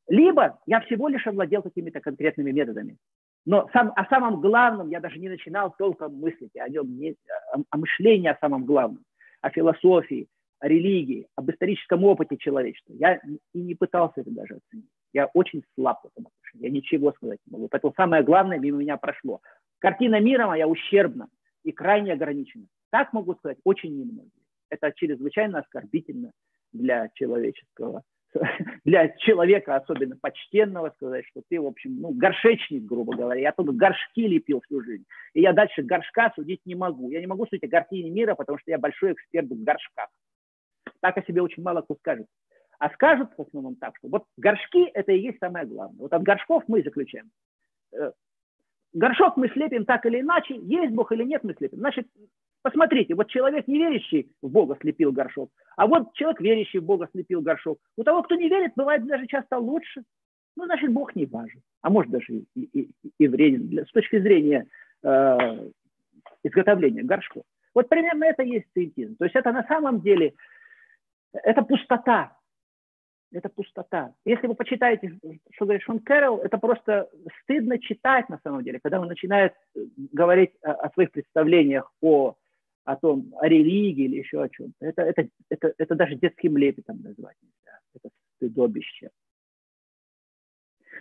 Либо 0.08 0.58
я 0.66 0.80
всего 0.80 1.08
лишь 1.08 1.26
овладел 1.26 1.62
какими-то 1.62 2.00
конкретными 2.00 2.50
методами. 2.50 2.96
Но 3.44 3.68
сам, 3.72 3.92
о 3.96 4.04
самом 4.06 4.40
главном 4.40 4.90
я 4.90 5.00
даже 5.00 5.18
не 5.18 5.28
начинал 5.28 5.74
толком 5.78 6.14
мыслить, 6.14 6.56
о, 6.56 6.68
нем 6.68 6.98
не, 6.98 7.16
о, 7.52 7.62
о 7.70 7.78
мышлении 7.78 8.28
о 8.28 8.38
самом 8.40 8.64
главном, 8.64 9.04
о 9.40 9.50
философии, 9.50 10.28
о 10.60 10.68
религии, 10.68 11.26
об 11.36 11.50
историческом 11.50 12.04
опыте 12.04 12.36
человечества. 12.36 12.92
Я 12.94 13.20
и 13.54 13.60
не 13.60 13.74
пытался 13.74 14.20
это 14.20 14.30
даже 14.30 14.56
оценить. 14.56 14.90
Я 15.12 15.26
очень 15.34 15.62
слаб 15.74 16.02
в 16.02 16.06
этом 16.06 16.26
отношении. 16.26 16.66
Я 16.66 16.70
ничего 16.70 17.12
сказать 17.12 17.38
не 17.46 17.52
могу. 17.52 17.68
Поэтому 17.68 17.94
самое 17.96 18.22
главное 18.22 18.58
мимо 18.58 18.78
меня 18.78 18.96
прошло. 18.96 19.40
Картина 19.78 20.20
мира 20.20 20.46
моя 20.46 20.66
ущербна 20.66 21.28
и 21.64 21.72
крайне 21.72 22.12
ограничена. 22.12 22.66
Так 22.90 23.12
могу 23.12 23.34
сказать 23.34 23.58
очень 23.64 23.98
немногие. 23.98 24.32
Это 24.70 24.92
чрезвычайно 24.92 25.60
оскорбительно 25.60 26.32
для 26.72 27.08
человеческого, 27.14 28.02
для 28.84 29.08
человека, 29.08 29.76
особенно 29.76 30.16
почтенного, 30.20 30.90
сказать, 30.96 31.24
что 31.26 31.42
ты, 31.48 31.60
в 31.60 31.66
общем, 31.66 32.00
ну, 32.00 32.12
горшечник, 32.12 32.84
грубо 32.84 33.16
говоря. 33.16 33.40
Я 33.40 33.52
только 33.52 33.72
горшки 33.72 34.26
лепил 34.26 34.60
всю 34.62 34.82
жизнь. 34.82 35.04
И 35.34 35.40
я 35.40 35.52
дальше 35.52 35.82
горшка 35.82 36.32
судить 36.34 36.60
не 36.66 36.74
могу. 36.74 37.10
Я 37.10 37.20
не 37.20 37.26
могу 37.26 37.46
судить 37.46 37.64
о 37.64 37.68
картине 37.68 38.10
мира, 38.10 38.34
потому 38.34 38.58
что 38.58 38.70
я 38.70 38.78
большой 38.78 39.12
эксперт 39.12 39.48
в 39.48 39.64
горшках. 39.64 40.08
Так 41.00 41.16
о 41.16 41.22
себе 41.22 41.42
очень 41.42 41.62
мало 41.62 41.82
кто 41.82 41.94
скажет. 41.96 42.26
А 42.78 42.90
скажут 42.90 43.30
в 43.36 43.42
основном 43.42 43.74
так, 43.76 43.96
что 43.96 44.08
вот 44.08 44.24
горшки– 44.36 44.84
это 44.94 45.12
и 45.12 45.20
есть 45.20 45.38
самое 45.38 45.66
главное. 45.66 45.98
Вот 45.98 46.12
от 46.12 46.22
горшков 46.22 46.62
мы 46.68 46.82
заключаем. 46.82 47.30
Э, 47.92 48.12
горшок 48.92 49.36
мы 49.36 49.48
слепим 49.48 49.84
так 49.84 50.06
или 50.06 50.20
иначе, 50.20 50.56
есть 50.56 50.94
Бог 50.94 51.10
или 51.10 51.24
нет, 51.24 51.42
мы 51.42 51.54
слепим. 51.54 51.80
Значит, 51.80 52.06
посмотрите, 52.68 53.14
вот 53.14 53.28
человек, 53.30 53.66
не 53.66 53.78
верящий 53.78 54.30
в 54.42 54.48
Бога, 54.50 54.76
слепил 54.80 55.10
горшок, 55.10 55.50
а 55.76 55.86
вот 55.86 56.12
человек, 56.12 56.40
верящий 56.40 56.80
в 56.80 56.84
Бога, 56.84 57.08
слепил 57.12 57.40
горшок. 57.40 57.78
У 57.96 58.04
того, 58.04 58.22
кто 58.22 58.34
не 58.34 58.48
верит, 58.48 58.72
бывает 58.76 59.06
даже 59.06 59.26
часто 59.26 59.58
лучше. 59.58 60.02
Ну, 60.56 60.66
значит, 60.66 60.92
Бог 60.92 61.16
не 61.16 61.24
важен, 61.24 61.62
а 61.80 61.88
может 61.88 62.10
даже 62.10 62.26
и, 62.32 62.46
и, 62.54 62.90
и 63.18 63.28
вреден 63.28 63.68
для, 63.68 63.84
с 63.86 63.90
точки 63.90 64.20
зрения 64.20 64.66
э, 65.02 65.70
изготовления 66.42 67.02
горшков. 67.04 67.44
Вот 67.74 67.88
примерно 67.88 68.24
это 68.24 68.42
и 68.42 68.50
есть 68.50 68.66
сциентизм. 68.70 69.16
То 69.16 69.24
есть 69.24 69.36
это 69.36 69.52
на 69.52 69.62
самом 69.66 70.00
деле 70.00 70.34
это 71.32 71.62
пустота. 71.62 72.36
Это 73.32 73.48
пустота. 73.48 74.12
Если 74.24 74.46
вы 74.46 74.54
почитаете, 74.54 75.18
что 75.52 75.64
говорит 75.64 75.82
Шон 75.82 76.00
Кэрролл, 76.00 76.38
это 76.38 76.58
просто 76.58 77.08
стыдно 77.42 77.78
читать 77.78 78.28
на 78.28 78.40
самом 78.42 78.62
деле, 78.62 78.80
когда 78.82 79.00
он 79.00 79.06
начинает 79.06 79.52
э, 79.74 79.80
говорить 80.12 80.52
о, 80.62 80.72
о 80.72 80.90
своих 80.92 81.12
представлениях 81.12 81.92
о, 82.00 82.34
о 82.88 82.96
том, 82.96 83.34
о 83.38 83.46
религии 83.46 84.04
или 84.04 84.16
еще 84.16 84.42
о 84.42 84.48
чем-то. 84.48 84.86
Это, 84.86 85.02
это, 85.02 85.28
это, 85.50 85.74
это 85.76 85.94
даже 85.94 86.14
детским 86.14 86.56
лепетом 86.56 87.02
назвать 87.02 87.36
нельзя. 87.42 87.78
Это 87.94 88.08
стыдобище. 88.36 89.10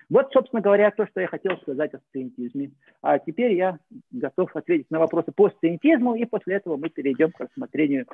Вот, 0.09 0.29
собственно 0.33 0.61
говоря, 0.61 0.91
то, 0.91 1.07
что 1.07 1.21
я 1.21 1.27
хотел 1.27 1.57
сказать 1.61 1.93
о 1.93 2.01
сциентизме. 2.09 2.71
А 3.01 3.19
теперь 3.19 3.53
я 3.53 3.79
готов 4.11 4.53
ответить 4.57 4.91
на 4.91 4.99
вопросы 4.99 5.31
по 5.31 5.49
сциентизму, 5.49 6.15
и 6.15 6.25
после 6.25 6.55
этого 6.55 6.75
мы 6.75 6.89
перейдем 6.89 7.31
к 7.31 7.39
рассмотрению 7.39 8.05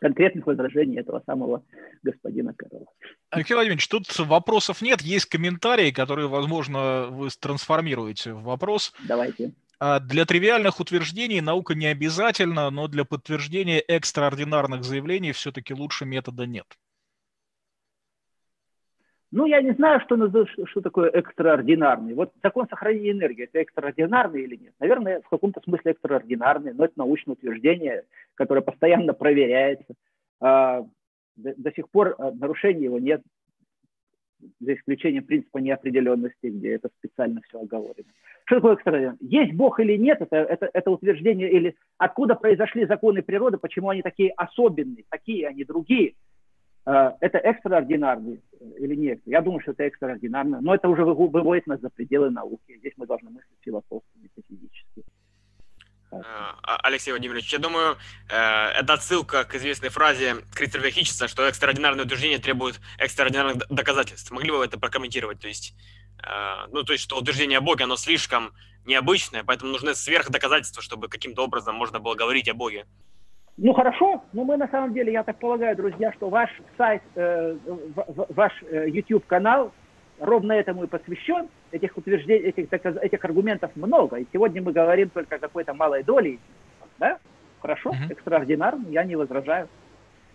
конкретных 0.00 0.44
возражений 0.48 0.98
этого 0.98 1.22
самого 1.24 1.64
господина 2.02 2.52
Карла. 2.52 2.86
Алексей 3.30 3.54
Владимирович, 3.54 3.86
тут 3.86 4.18
вопросов 4.18 4.82
нет, 4.82 5.02
есть 5.02 5.26
комментарии, 5.26 5.92
которые, 5.92 6.26
возможно, 6.26 7.06
вы 7.10 7.28
трансформируете 7.40 8.32
в 8.32 8.42
вопрос. 8.42 8.92
Давайте. 9.06 9.52
А 9.84 9.98
для 9.98 10.24
тривиальных 10.24 10.78
утверждений 10.78 11.40
наука 11.40 11.74
не 11.74 11.86
обязательно, 11.86 12.70
но 12.70 12.86
для 12.86 13.04
подтверждения 13.04 13.80
экстраординарных 13.80 14.84
заявлений 14.84 15.32
все-таки 15.32 15.74
лучше 15.74 16.04
метода 16.04 16.46
нет. 16.46 16.66
Ну, 19.32 19.44
я 19.46 19.60
не 19.60 19.72
знаю, 19.72 20.00
что, 20.02 20.16
что 20.66 20.80
такое 20.82 21.10
экстраординарный. 21.10 22.14
Вот 22.14 22.32
закон 22.44 22.68
сохранения 22.68 23.10
энергии, 23.10 23.42
это 23.42 23.58
экстраординарный 23.58 24.42
или 24.42 24.54
нет? 24.54 24.72
Наверное, 24.78 25.20
в 25.20 25.28
каком-то 25.28 25.60
смысле 25.64 25.90
экстраординарный, 25.90 26.74
но 26.74 26.84
это 26.84 26.94
научное 26.94 27.32
утверждение, 27.32 28.04
которое 28.34 28.60
постоянно 28.60 29.14
проверяется. 29.14 29.94
А, 30.38 30.86
до, 31.34 31.54
до 31.56 31.72
сих 31.72 31.90
пор 31.90 32.14
а, 32.18 32.30
нарушений 32.30 32.84
его 32.84 33.00
нет, 33.00 33.22
за 34.60 34.74
исключением 34.74 35.24
принципа 35.24 35.58
неопределенности, 35.58 36.46
где 36.46 36.74
это 36.74 36.88
специально 36.98 37.40
все 37.48 37.60
оговорено. 37.60 38.08
Что 38.44 38.56
такое 38.56 38.74
экстраординарный? 38.74 39.18
Есть 39.20 39.52
Бог 39.52 39.80
или 39.80 39.96
нет, 39.96 40.20
это, 40.20 40.36
это, 40.36 40.70
это 40.72 40.90
утверждение, 40.90 41.50
или 41.50 41.76
откуда 41.98 42.34
произошли 42.34 42.86
законы 42.86 43.22
природы, 43.22 43.58
почему 43.58 43.90
они 43.90 44.02
такие 44.02 44.32
особенные, 44.36 45.04
такие, 45.08 45.48
а 45.48 45.52
не 45.52 45.64
другие– 45.64 46.14
Э, 46.84 47.12
это 47.20 47.38
экстраординарный 47.38 48.42
э, 48.60 48.64
или 48.78 48.94
нет? 48.94 49.20
Я 49.24 49.40
думаю, 49.40 49.60
что 49.60 49.72
это 49.72 49.84
экстраординарно, 49.84 50.60
но 50.60 50.74
это 50.74 50.88
уже 50.88 51.04
выводит 51.04 51.66
нас 51.66 51.80
за 51.80 51.90
пределы 51.90 52.30
науки. 52.30 52.76
Здесь 52.78 52.94
мы 52.96 53.06
должны 53.06 53.30
мыслить 53.30 53.58
философски, 53.60 54.18
метафизически. 54.20 55.04
Э, 56.12 56.22
а, 56.62 56.76
Алексей 56.82 57.10
Владимирович, 57.10 57.52
я 57.52 57.58
думаю, 57.58 57.96
это 58.28 58.92
отсылка 58.92 59.44
к 59.44 59.54
известной 59.54 59.88
фразе 59.88 60.36
Кристофера 60.54 60.90
Хитчеса, 60.90 61.26
что 61.26 61.46
экстраординарное 61.46 62.04
утверждение 62.04 62.38
требует 62.38 62.80
экстраординарных 62.98 63.68
доказательств. 63.68 64.30
Могли 64.30 64.50
бы 64.50 64.58
вы 64.58 64.64
это 64.66 64.78
прокомментировать? 64.78 65.40
То 65.40 65.48
есть, 65.48 65.74
ну, 66.70 66.82
то 66.82 66.92
есть, 66.92 67.02
что 67.02 67.18
утверждение 67.18 67.58
о 67.58 67.62
Боге, 67.62 67.84
оно 67.84 67.96
слишком 67.96 68.52
необычное, 68.84 69.44
поэтому 69.44 69.72
нужны 69.72 69.94
сверхдоказательства, 69.94 70.82
чтобы 70.82 71.08
каким-то 71.08 71.44
образом 71.44 71.74
можно 71.74 71.98
было 71.98 72.14
говорить 72.14 72.48
о 72.48 72.54
Боге. 72.54 72.86
Ну 73.58 73.74
хорошо, 73.74 74.24
но 74.32 74.44
мы 74.44 74.56
на 74.56 74.66
самом 74.68 74.94
деле, 74.94 75.12
я 75.12 75.22
так 75.22 75.38
полагаю, 75.38 75.76
друзья, 75.76 76.12
что 76.14 76.30
ваш 76.30 76.50
сайт, 76.78 77.02
э, 77.14 77.56
ваш 78.30 78.52
э, 78.62 78.88
YouTube 78.88 79.26
канал 79.26 79.72
ровно 80.18 80.52
этому 80.52 80.84
и 80.84 80.86
посвящен. 80.86 81.48
Этих 81.70 81.96
утверждений, 81.96 82.48
этих, 82.48 82.72
этих 82.72 83.24
аргументов 83.24 83.74
много. 83.74 84.16
И 84.16 84.26
сегодня 84.32 84.62
мы 84.62 84.72
говорим 84.72 85.10
только 85.10 85.36
о 85.36 85.38
какой-то 85.38 85.74
малой 85.74 86.02
доле. 86.02 86.38
Да? 86.98 87.18
Хорошо, 87.60 87.90
mm-hmm. 87.90 88.12
экстраординарно, 88.12 88.88
я 88.88 89.04
не 89.04 89.16
возражаю. 89.16 89.68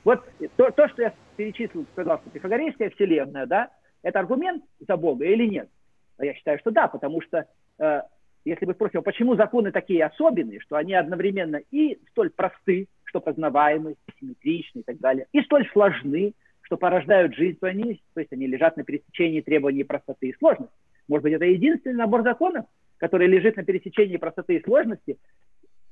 Вот 0.03 0.23
то, 0.55 0.71
то, 0.71 0.87
что 0.87 1.01
я 1.01 1.13
перечислил, 1.35 1.85
сказал, 1.91 2.19
что 2.19 2.29
пифагорейская 2.29 2.89
вселенная, 2.91 3.45
да, 3.45 3.69
это 4.01 4.19
аргумент 4.19 4.63
за 4.87 4.95
Бога 4.95 5.25
или 5.25 5.45
нет? 5.45 5.69
А 6.17 6.25
я 6.25 6.33
считаю, 6.33 6.57
что 6.59 6.71
да, 6.71 6.87
потому 6.87 7.21
что 7.21 7.45
э, 7.79 8.01
если 8.45 8.65
вы 8.65 8.73
спросите, 8.73 9.01
почему 9.01 9.35
законы 9.35 9.71
такие 9.71 10.05
особенные, 10.05 10.61
что 10.61 10.77
они 10.77 10.93
одновременно 10.93 11.59
и 11.69 11.99
столь 12.11 12.29
просты, 12.29 12.87
что 13.03 13.19
познаваемы, 13.19 13.95
симметричны 14.19 14.79
и 14.79 14.83
так 14.83 14.99
далее, 14.99 15.27
и 15.33 15.41
столь 15.41 15.67
сложны, 15.73 16.33
что 16.67 16.75
порождают 16.75 17.33
жизнь, 17.33 17.57
то, 17.59 17.67
они, 17.67 18.01
то 18.13 18.19
есть 18.19 18.33
они 18.33 18.45
лежат 18.45 18.75
на 18.75 18.83
пересечении 18.83 19.39
требований 19.39 19.85
простоты 19.85 20.27
и 20.27 20.35
сложности. 20.35 20.75
Может 21.07 21.23
быть, 21.23 21.33
это 21.33 21.45
единственный 21.45 21.95
набор 21.95 22.23
законов, 22.23 22.65
который 22.97 23.27
лежит 23.27 23.55
на 23.55 23.63
пересечении 23.63 24.17
простоты 24.17 24.57
и 24.57 24.63
сложности 24.63 25.17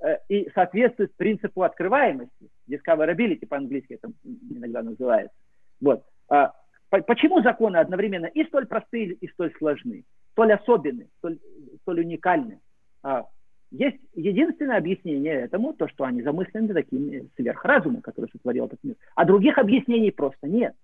э, 0.01 0.17
и 0.28 0.49
соответствует 0.53 1.15
принципу 1.15 1.63
открываемости. 1.63 2.49
Discoverability 2.69 3.47
по-английски 3.47 3.93
это 3.93 4.11
иногда 4.49 4.84
называется. 4.84 5.34
Вот. 5.80 6.03
А, 6.28 6.53
почему 6.89 7.41
законы 7.41 7.78
одновременно 7.78 8.26
и 8.26 8.43
столь 8.43 8.67
простые, 8.67 9.13
и 9.13 9.30
столь 9.30 9.53
сложны, 9.57 10.03
столь 10.34 10.53
особенны, 10.53 11.07
столь, 11.19 11.39
столь 11.84 12.01
уникальны? 12.01 12.59
А, 13.01 13.28
есть 13.76 13.97
единственное 14.13 14.78
объяснение 14.78 15.34
этому, 15.34 15.73
то, 15.73 15.88
что 15.88 16.05
они 16.05 16.21
замыслены 16.21 16.73
таким 16.73 17.30
сверхразумом, 17.36 18.01
который 18.01 18.30
сотворил 18.32 18.65
этот 18.65 18.80
мир. 18.84 18.95
А 19.15 19.26
других 19.26 19.57
объяснений 19.57 20.11
просто 20.11 20.47
нет. 20.47 20.76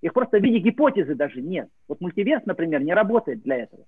Их 0.00 0.12
просто 0.14 0.38
в 0.38 0.42
виде 0.42 0.58
гипотезы 0.58 1.14
даже 1.14 1.42
нет. 1.42 1.68
Вот 1.86 2.00
мультиверс, 2.00 2.44
например, 2.46 2.82
не 2.82 2.94
работает 2.94 3.42
для 3.42 3.56
этого. 3.56 3.84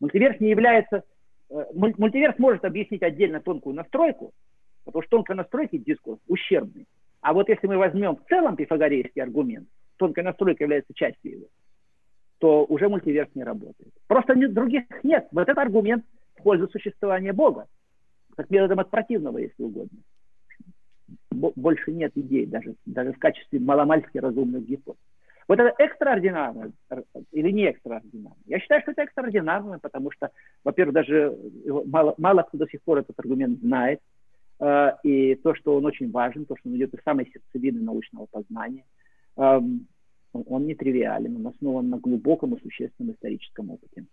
Мультиверс 0.00 0.38
не 0.40 0.50
является... 0.50 1.02
Э, 1.50 1.64
мультиверс 1.74 2.38
может 2.38 2.64
объяснить 2.64 3.02
отдельно 3.02 3.40
тонкую 3.40 3.74
настройку, 3.74 4.32
потому 4.84 5.02
что 5.02 5.16
тонкая 5.16 5.36
настройка 5.36 5.78
дискурс 5.78 6.20
ущербный. 6.28 6.86
А 7.20 7.32
вот 7.32 7.48
если 7.48 7.66
мы 7.66 7.76
возьмем 7.76 8.16
в 8.16 8.24
целом 8.28 8.54
пифагорейский 8.54 9.22
аргумент, 9.22 9.68
тонкая 9.96 10.24
настройка 10.24 10.62
является 10.62 10.94
частью 10.94 11.32
его, 11.32 11.46
то 12.38 12.64
уже 12.66 12.88
мультиверс 12.88 13.30
не 13.34 13.42
работает. 13.42 13.92
Просто 14.06 14.34
других 14.36 14.84
нет. 15.02 15.26
Вот 15.32 15.42
этот 15.42 15.58
аргумент 15.58 16.04
в 16.36 16.42
пользу 16.42 16.68
существования 16.68 17.32
Бога, 17.32 17.66
как 18.36 18.50
методом 18.50 18.80
от 18.80 18.90
противного, 18.90 19.38
если 19.38 19.62
угодно. 19.62 19.98
Больше 21.30 21.92
нет 21.92 22.12
идей, 22.14 22.46
даже, 22.46 22.74
даже 22.86 23.12
в 23.12 23.18
качестве 23.18 23.58
маломальски 23.58 24.18
разумных 24.18 24.64
гипотез. 24.64 25.00
Вот 25.48 25.60
это 25.60 25.72
экстраординарно 25.78 26.72
или 27.30 27.50
не 27.50 27.66
экстраординарно? 27.66 28.36
Я 28.46 28.58
считаю, 28.58 28.82
что 28.82 28.92
это 28.92 29.02
экстраординарно, 29.02 29.78
потому 29.78 30.10
что, 30.10 30.30
во-первых, 30.64 30.94
даже 30.94 31.38
мало, 31.86 32.14
мало 32.18 32.42
кто 32.42 32.58
до 32.58 32.66
сих 32.68 32.82
пор 32.82 32.98
этот 32.98 33.18
аргумент 33.18 33.60
знает, 33.60 34.00
э, 34.58 34.88
и 35.04 35.36
то, 35.36 35.54
что 35.54 35.76
он 35.76 35.86
очень 35.86 36.10
важен, 36.10 36.46
то, 36.46 36.56
что 36.56 36.68
он 36.68 36.76
идет 36.76 36.94
из 36.94 37.02
самой 37.04 37.30
сердцевины 37.32 37.80
научного 37.80 38.26
познания, 38.26 38.84
э, 39.36 39.60
он 40.32 40.66
нетривиален, 40.66 41.36
он 41.36 41.46
основан 41.46 41.90
на 41.90 41.98
глубоком 41.98 42.54
и 42.54 42.62
существенном 42.62 43.12
историческом 43.12 43.70
опыте. 43.70 44.04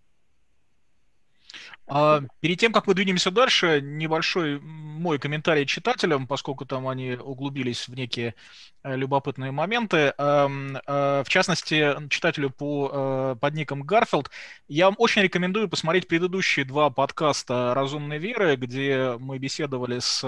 А, 1.87 2.21
перед 2.39 2.59
тем, 2.59 2.71
как 2.71 2.87
мы 2.87 2.93
двинемся 2.93 3.31
дальше, 3.31 3.81
небольшой 3.81 4.59
мой 4.59 5.19
комментарий 5.19 5.65
читателям, 5.65 6.27
поскольку 6.27 6.65
там 6.65 6.87
они 6.87 7.13
углубились 7.13 7.87
в 7.87 7.93
некие 7.95 8.35
э, 8.83 8.95
любопытные 8.95 9.51
моменты. 9.51 10.13
Э, 10.17 11.23
в 11.23 11.25
частности, 11.27 11.95
читателю 12.09 12.49
по, 12.49 12.89
э, 12.93 13.35
под 13.39 13.53
ником 13.53 13.83
Гарфилд, 13.83 14.29
я 14.67 14.85
вам 14.85 14.95
очень 14.97 15.21
рекомендую 15.21 15.69
посмотреть 15.69 16.07
предыдущие 16.07 16.65
два 16.65 16.89
подкаста 16.89 17.73
«Разумной 17.73 18.17
веры», 18.17 18.55
где 18.55 19.15
мы 19.19 19.37
беседовали 19.37 19.99
с 19.99 20.23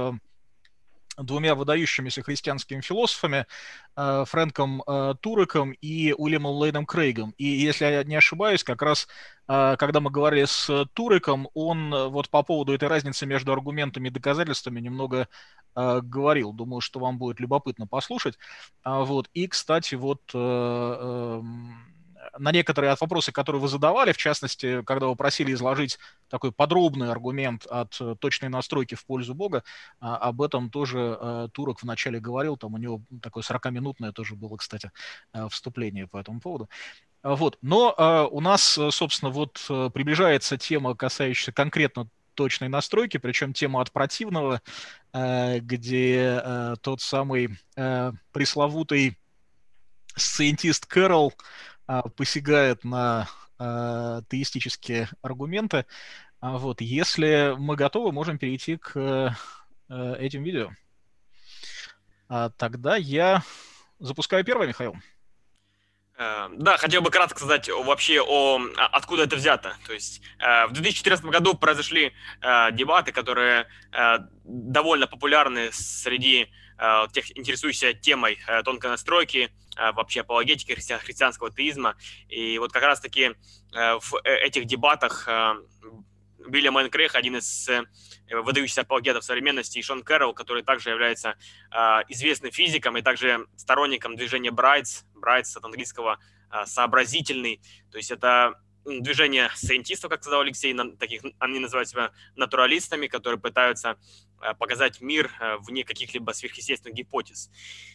двумя 1.17 1.55
выдающимися 1.55 2.21
христианскими 2.21 2.81
философами 2.81 3.45
э, 3.95 4.25
Фрэнком 4.27 4.83
э, 4.85 5.15
Туреком 5.21 5.71
и 5.71 6.13
Уильямом 6.17 6.55
Лейном 6.55 6.85
Крейгом. 6.85 7.33
И 7.37 7.45
если 7.45 7.85
я 7.85 8.03
не 8.03 8.15
ошибаюсь, 8.15 8.63
как 8.63 8.81
раз 8.81 9.07
э, 9.47 9.75
когда 9.77 9.99
мы 9.99 10.11
говорили 10.11 10.45
с 10.45 10.85
Туреком, 10.93 11.49
он 11.53 11.91
вот 12.09 12.29
по 12.29 12.43
поводу 12.43 12.73
этой 12.73 12.87
разницы 12.89 13.25
между 13.25 13.51
аргументами 13.53 14.07
и 14.07 14.11
доказательствами 14.11 14.79
немного 14.79 15.27
говорил. 15.75 16.53
Думаю, 16.53 16.79
что 16.79 17.01
вам 17.01 17.17
будет 17.17 17.41
любопытно 17.41 17.85
послушать. 17.85 18.37
А 18.83 19.03
вот. 19.03 19.29
И, 19.33 19.45
кстати, 19.45 19.95
вот 19.95 20.21
эм, 20.33 21.94
на 22.37 22.51
некоторые 22.51 22.91
от 22.91 23.01
вопросы, 23.01 23.31
которые 23.31 23.61
вы 23.61 23.67
задавали, 23.67 24.11
в 24.11 24.17
частности, 24.17 24.81
когда 24.83 25.07
вы 25.07 25.15
просили 25.15 25.53
изложить 25.53 25.99
такой 26.29 26.51
подробный 26.51 27.11
аргумент 27.11 27.65
от 27.65 27.95
э, 27.99 28.15
точной 28.19 28.49
настройки 28.49 28.95
в 28.95 29.05
пользу 29.05 29.33
Бога, 29.33 29.63
а, 29.99 30.17
об 30.17 30.41
этом 30.41 30.69
тоже 30.69 31.17
э, 31.19 31.47
Турок 31.53 31.81
вначале 31.83 32.19
говорил, 32.19 32.57
там 32.57 32.73
у 32.73 32.77
него 32.77 33.01
такое 33.21 33.43
40-минутное 33.43 34.11
тоже 34.11 34.35
было, 34.35 34.57
кстати, 34.57 34.91
э, 35.33 35.47
вступление 35.49 36.07
по 36.07 36.17
этому 36.17 36.39
поводу. 36.39 36.69
Вот. 37.23 37.57
Но 37.63 38.29
у 38.31 38.39
нас, 38.39 38.77
собственно, 38.91 39.31
вот 39.31 39.59
приближается 39.95 40.59
тема, 40.59 40.95
касающаяся 40.95 41.51
конкретно 41.51 42.07
точной 42.35 42.67
настройки, 42.67 43.17
причем 43.17 43.51
тема 43.51 43.81
от 43.81 43.91
противного, 43.91 44.61
где 45.11 46.75
тот 46.83 47.01
самый 47.01 47.57
пресловутый 48.31 49.17
сциентист 50.15 50.85
Кэрол 50.85 51.33
а, 51.33 51.43
посягает 52.15 52.83
на 52.83 53.27
а, 53.57 54.21
теистические 54.29 55.09
аргументы. 55.21 55.85
А 56.41 56.57
вот, 56.57 56.81
если 56.81 57.55
мы 57.57 57.75
готовы, 57.75 58.11
можем 58.11 58.37
перейти 58.37 58.77
к 58.77 59.35
э, 59.89 60.15
этим 60.19 60.43
видео. 60.43 60.71
Тогда 62.57 62.97
я 62.97 63.41
запускаю 63.99 64.43
первое, 64.43 64.67
Михаил. 64.67 64.95
Э, 66.17 66.49
да, 66.51 66.77
хотел 66.77 67.01
бы 67.01 67.09
кратко 67.09 67.39
сказать 67.39 67.69
вообще 67.69 68.21
о 68.21 68.59
откуда 68.91 69.23
это 69.23 69.37
взято. 69.37 69.75
То 69.87 69.93
есть 69.93 70.21
э, 70.39 70.67
в 70.67 70.73
2014 70.73 71.25
году 71.25 71.55
произошли 71.55 72.13
дебаты, 72.73 73.11
которые 73.11 73.67
довольно 74.43 75.07
популярны 75.07 75.71
среди 75.71 76.51
тех 77.13 77.37
интересующихся 77.37 77.93
темой 77.93 78.37
тонкой 78.65 78.91
настройки 78.91 79.49
вообще 79.93 80.21
апологетики 80.21 80.71
христиан, 80.71 80.99
христианского 80.99 81.51
теизма. 81.51 81.95
И 82.29 82.57
вот 82.59 82.71
как 82.71 82.83
раз-таки 82.83 83.35
в 83.71 84.21
этих 84.23 84.65
дебатах 84.65 85.27
Вильям 86.47 86.77
Энн 86.77 86.89
Крейг, 86.89 87.15
один 87.15 87.37
из 87.37 87.69
выдающихся 88.29 88.81
апологетов 88.81 89.23
современности, 89.23 89.79
и 89.79 89.81
Шон 89.81 90.03
Кэрролл, 90.03 90.33
который 90.33 90.63
также 90.63 90.89
является 90.89 91.35
известным 92.07 92.51
физиком 92.51 92.97
и 92.97 93.01
также 93.01 93.47
сторонником 93.55 94.15
движения 94.15 94.51
Брайтс, 94.51 95.03
Брайтс 95.15 95.57
от 95.57 95.65
английского 95.65 96.19
сообразительный, 96.65 97.59
то 97.91 97.97
есть 97.97 98.11
это 98.11 98.53
движение 98.85 99.49
сайентистов, 99.55 100.11
как 100.11 100.21
сказал 100.21 100.41
Алексей, 100.41 100.75
таких, 100.99 101.23
они 101.39 101.59
называют 101.59 101.89
себя 101.89 102.11
натуралистами, 102.35 103.07
которые 103.07 103.39
пытаются 103.39 103.89
э, 103.89 103.95
показать 104.59 105.01
мир 105.01 105.31
э, 105.39 105.57
вне 105.57 105.83
каких-либо 105.83 106.31
сверхъестественных 106.31 106.95
гипотез. 106.95 107.49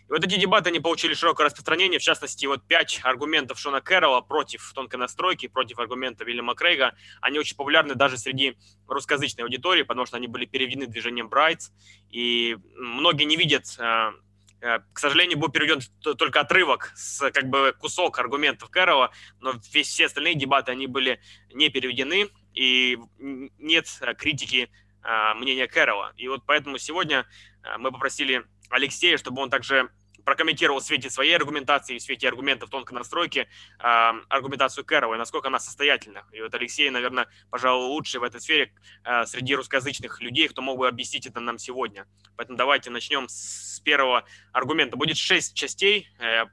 И 0.08 0.12
вот 0.12 0.24
эти 0.24 0.38
дебаты, 0.38 0.70
они 0.70 0.80
получили 0.80 1.14
широкое 1.14 1.46
распространение, 1.46 1.98
в 1.98 2.02
частности, 2.02 2.46
вот 2.46 2.66
пять 2.66 3.00
аргументов 3.02 3.58
Шона 3.58 3.80
Кэрролла 3.80 4.20
против 4.20 4.72
тонкой 4.74 4.96
настройки, 4.96 5.48
против 5.48 5.78
аргумента 5.78 6.24
Вильяма 6.24 6.54
Крейга, 6.54 6.94
они 7.20 7.38
очень 7.38 7.56
популярны 7.56 7.94
даже 7.94 8.18
среди 8.18 8.56
русскоязычной 8.88 9.44
аудитории, 9.44 9.82
потому 9.82 10.06
что 10.06 10.16
они 10.16 10.26
были 10.26 10.44
переведены 10.46 10.86
движением 10.86 11.28
Брайтс, 11.28 11.70
и 12.10 12.56
многие 12.76 13.24
не 13.24 13.36
видят 13.36 13.64
э, 13.78 14.12
Э, 14.60 14.80
к 14.92 14.98
сожалению, 14.98 15.38
был 15.38 15.48
переведен 15.48 15.80
только 16.02 16.40
отрывок, 16.40 16.92
с, 16.94 17.30
как 17.30 17.48
бы 17.48 17.74
кусок 17.78 18.18
аргументов 18.18 18.68
Кэрролла, 18.70 19.10
но 19.40 19.54
весь, 19.72 19.88
все 19.88 20.06
остальные 20.06 20.34
дебаты, 20.34 20.70
они 20.70 20.86
были 20.86 21.20
не 21.52 21.70
переведены, 21.70 22.28
и 22.52 22.98
нет 23.18 23.86
критики 24.18 24.70
а, 25.02 25.34
мнения 25.34 25.66
Кэрролла. 25.66 26.12
И 26.16 26.28
вот 26.28 26.42
поэтому 26.46 26.78
сегодня 26.78 27.26
а, 27.62 27.78
мы 27.78 27.90
попросили 27.90 28.44
Алексея, 28.70 29.16
чтобы 29.16 29.42
он 29.42 29.50
также 29.50 29.90
прокомментировал 30.24 30.80
в 30.80 30.84
свете 30.84 31.10
своей 31.10 31.34
аргументации, 31.34 31.98
в 31.98 32.02
свете 32.02 32.28
аргументов 32.28 32.70
тонкой 32.70 32.94
настройки, 32.94 33.48
э, 33.78 34.12
аргументацию 34.28 34.84
Кэрролла, 34.84 35.14
и 35.14 35.18
насколько 35.18 35.48
она 35.48 35.58
состоятельна. 35.58 36.24
И 36.32 36.40
вот 36.40 36.54
Алексей, 36.54 36.88
наверное, 36.90 37.26
пожалуй, 37.50 37.86
лучший 37.86 38.20
в 38.20 38.22
этой 38.22 38.40
сфере 38.40 38.72
э, 39.04 39.24
среди 39.26 39.54
русскоязычных 39.54 40.20
людей, 40.20 40.48
кто 40.48 40.62
мог 40.62 40.78
бы 40.78 40.88
объяснить 40.88 41.26
это 41.26 41.40
нам 41.40 41.58
сегодня. 41.58 42.06
Поэтому 42.36 42.58
давайте 42.58 42.90
начнем 42.90 43.26
с 43.28 43.80
первого 43.80 44.24
аргумента. 44.52 44.96
Будет 44.96 45.16
шесть 45.16 45.54
частей, 45.54 46.08
э, 46.18 46.44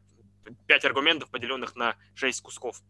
пять 0.66 0.86
аргументов, 0.86 1.30
поделенных 1.30 1.76
на 1.76 1.96
шесть 2.16 2.42
кусков. 2.42 2.82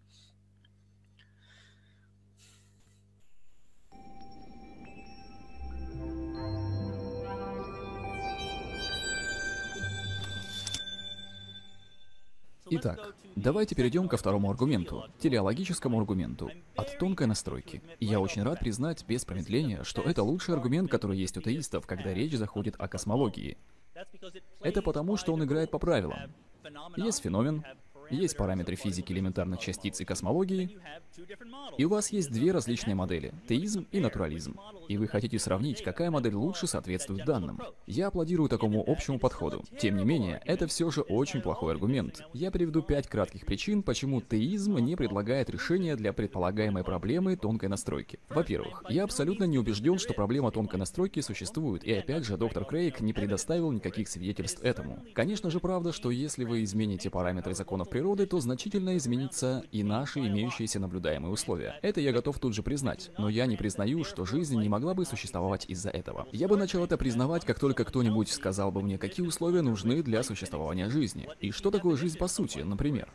Итак, 12.69 13.15
давайте 13.35 13.75
перейдем 13.75 14.07
ко 14.07 14.17
второму 14.17 14.49
аргументу, 14.49 15.05
телеологическому 15.19 15.97
аргументу, 15.99 16.51
от 16.75 16.97
тонкой 16.97 17.27
настройки. 17.27 17.81
Я 17.99 18.19
очень 18.19 18.43
рад 18.43 18.59
признать 18.59 19.05
без 19.07 19.25
промедления, 19.25 19.83
что 19.83 20.01
это 20.01 20.23
лучший 20.23 20.53
аргумент, 20.53 20.91
который 20.91 21.17
есть 21.17 21.37
у 21.37 21.41
теистов, 21.41 21.85
когда 21.85 22.13
речь 22.13 22.33
заходит 22.33 22.75
о 22.77 22.87
космологии. 22.87 23.57
Это 24.61 24.81
потому, 24.81 25.17
что 25.17 25.33
он 25.33 25.43
играет 25.43 25.71
по 25.71 25.79
правилам. 25.79 26.33
Есть 26.97 27.23
феномен, 27.23 27.63
есть 28.09 28.37
параметры 28.37 28.75
физики 28.75 29.11
элементарных 29.11 29.59
частиц 29.59 30.01
и 30.01 30.05
космологии, 30.05 30.77
и 31.77 31.85
у 31.85 31.89
вас 31.89 32.11
есть 32.11 32.31
две 32.31 32.51
различные 32.51 32.95
модели— 32.95 33.33
теизм 33.47 33.87
и 33.91 33.99
натурализм. 33.99 34.59
И 34.87 34.97
вы 34.97 35.07
хотите 35.07 35.39
сравнить, 35.39 35.83
какая 35.83 36.11
модель 36.11 36.35
лучше 36.35 36.67
соответствует 36.67 37.25
данным. 37.25 37.59
Я 37.85 38.07
аплодирую 38.07 38.49
такому 38.49 38.83
общему 38.85 39.19
подходу. 39.19 39.63
Тем 39.79 39.97
не 39.97 40.05
менее, 40.05 40.41
это 40.45 40.67
все 40.67 40.89
же 40.91 41.01
очень 41.01 41.41
плохой 41.41 41.73
аргумент. 41.73 42.21
Я 42.33 42.51
приведу 42.51 42.81
пять 42.81 43.07
кратких 43.07 43.45
причин, 43.45 43.83
почему 43.83 44.21
теизм 44.21 44.77
не 44.77 44.95
предлагает 44.95 45.49
решения 45.49 45.95
для 45.95 46.13
предполагаемой 46.13 46.83
проблемы 46.83 47.35
тонкой 47.35 47.69
настройки. 47.69 48.19
Во-первых, 48.29 48.83
я 48.89 49.03
абсолютно 49.03 49.45
не 49.45 49.57
убежден, 49.57 49.97
что 49.97 50.13
проблема 50.13 50.51
тонкой 50.51 50.77
настройки 50.77 51.19
существует, 51.19 51.83
и 51.83 51.93
опять 51.93 52.25
же, 52.25 52.37
доктор 52.37 52.65
Крейг 52.65 53.01
не 53.01 53.13
предоставил 53.13 53.71
никаких 53.71 54.07
свидетельств 54.07 54.61
этому. 54.63 55.03
Конечно 55.13 55.49
же, 55.49 55.59
правда, 55.59 55.91
что 55.91 56.11
если 56.11 56.43
вы 56.43 56.63
измените 56.63 57.09
параметры 57.09 57.53
законов 57.53 57.89
природы, 57.97 58.27
то 58.27 58.39
значительно 58.39 58.95
изменится 58.95 59.63
и 59.71 59.81
наши 59.81 60.19
имеющиеся 60.19 60.79
наблюдаемые 60.79 61.31
условия. 61.31 61.79
Это 61.81 61.99
я 61.99 62.11
готов 62.11 62.37
тут 62.37 62.53
же 62.53 62.61
признать, 62.61 63.09
но 63.17 63.27
я 63.27 63.47
не 63.47 63.57
признаю, 63.57 64.03
что 64.03 64.23
жизнь 64.23 64.55
не 64.59 64.69
могла 64.69 64.93
бы 64.93 65.03
существовать 65.03 65.65
из-за 65.67 65.89
этого. 65.89 66.27
Я 66.31 66.47
бы 66.47 66.57
начал 66.57 66.83
это 66.83 66.95
признавать, 66.95 67.43
как 67.43 67.59
только 67.59 67.85
кто-нибудь 67.85 68.29
сказал 68.29 68.71
бы 68.71 68.83
мне, 68.83 68.99
какие 68.99 69.25
условия 69.25 69.63
нужны 69.63 70.03
для 70.03 70.21
существования 70.21 70.91
жизни. 70.91 71.27
И 71.39 71.49
что 71.49 71.71
такое 71.71 71.97
жизнь 71.97 72.19
по 72.19 72.27
сути, 72.27 72.59
например. 72.59 73.09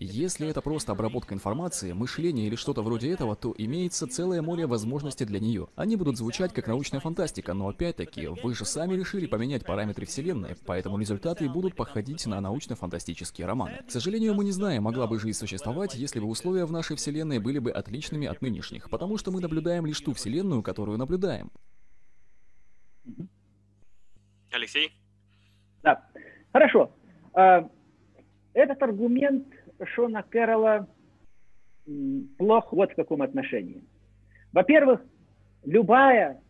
Если 0.00 0.46
это 0.46 0.60
просто 0.62 0.92
обработка 0.92 1.34
информации, 1.34 1.90
мышление 1.90 2.46
или 2.46 2.54
что-то 2.54 2.82
вроде 2.82 3.10
этого, 3.10 3.34
то 3.34 3.52
имеется 3.58 4.06
целое 4.06 4.40
море 4.42 4.64
возможностей 4.64 5.24
для 5.24 5.40
нее. 5.40 5.66
Они 5.74 5.96
будут 5.96 6.16
звучать 6.16 6.52
как 6.52 6.68
научная 6.68 7.00
фантастика, 7.00 7.52
но 7.52 7.68
опять-таки, 7.68 8.28
вы 8.28 8.54
же 8.54 8.64
сами 8.64 8.94
решили 8.94 9.26
поменять 9.26 9.66
параметры 9.66 10.06
Вселенной, 10.06 10.54
поэтому 10.66 11.00
результаты 11.00 11.48
будут 11.48 11.74
походить 11.74 12.24
на 12.26 12.40
научно-фантастические 12.40 13.48
романы. 13.48 13.80
К 13.88 13.90
сожалению, 13.90 14.34
мы 14.34 14.44
не 14.44 14.52
знаем, 14.52 14.84
могла 14.84 15.08
бы 15.08 15.18
жизнь 15.18 15.36
существовать, 15.36 15.96
если 15.96 16.20
бы 16.20 16.26
условия 16.26 16.64
в 16.64 16.70
нашей 16.70 16.94
Вселенной 16.94 17.40
были 17.40 17.58
бы 17.58 17.72
отличными 17.72 18.28
от 18.28 18.40
нынешних, 18.40 18.90
потому 18.90 19.18
что 19.18 19.32
мы 19.32 19.40
наблюдаем 19.40 19.84
лишь 19.84 20.00
ту 20.00 20.12
Вселенную, 20.12 20.62
которую 20.62 20.96
наблюдаем. 20.96 21.50
Алексей? 24.52 24.92
Да, 25.82 26.08
хорошо. 26.52 26.92
А, 27.34 27.68
этот 28.52 28.80
аргумент 28.80 29.57
Шона 29.84 30.22
Кэрролла 30.22 30.88
плох 32.36 32.72
вот 32.72 32.92
в 32.92 32.96
каком 32.96 33.22
отношении. 33.22 33.82
Во-первых, 34.52 35.00
любая 35.64 36.40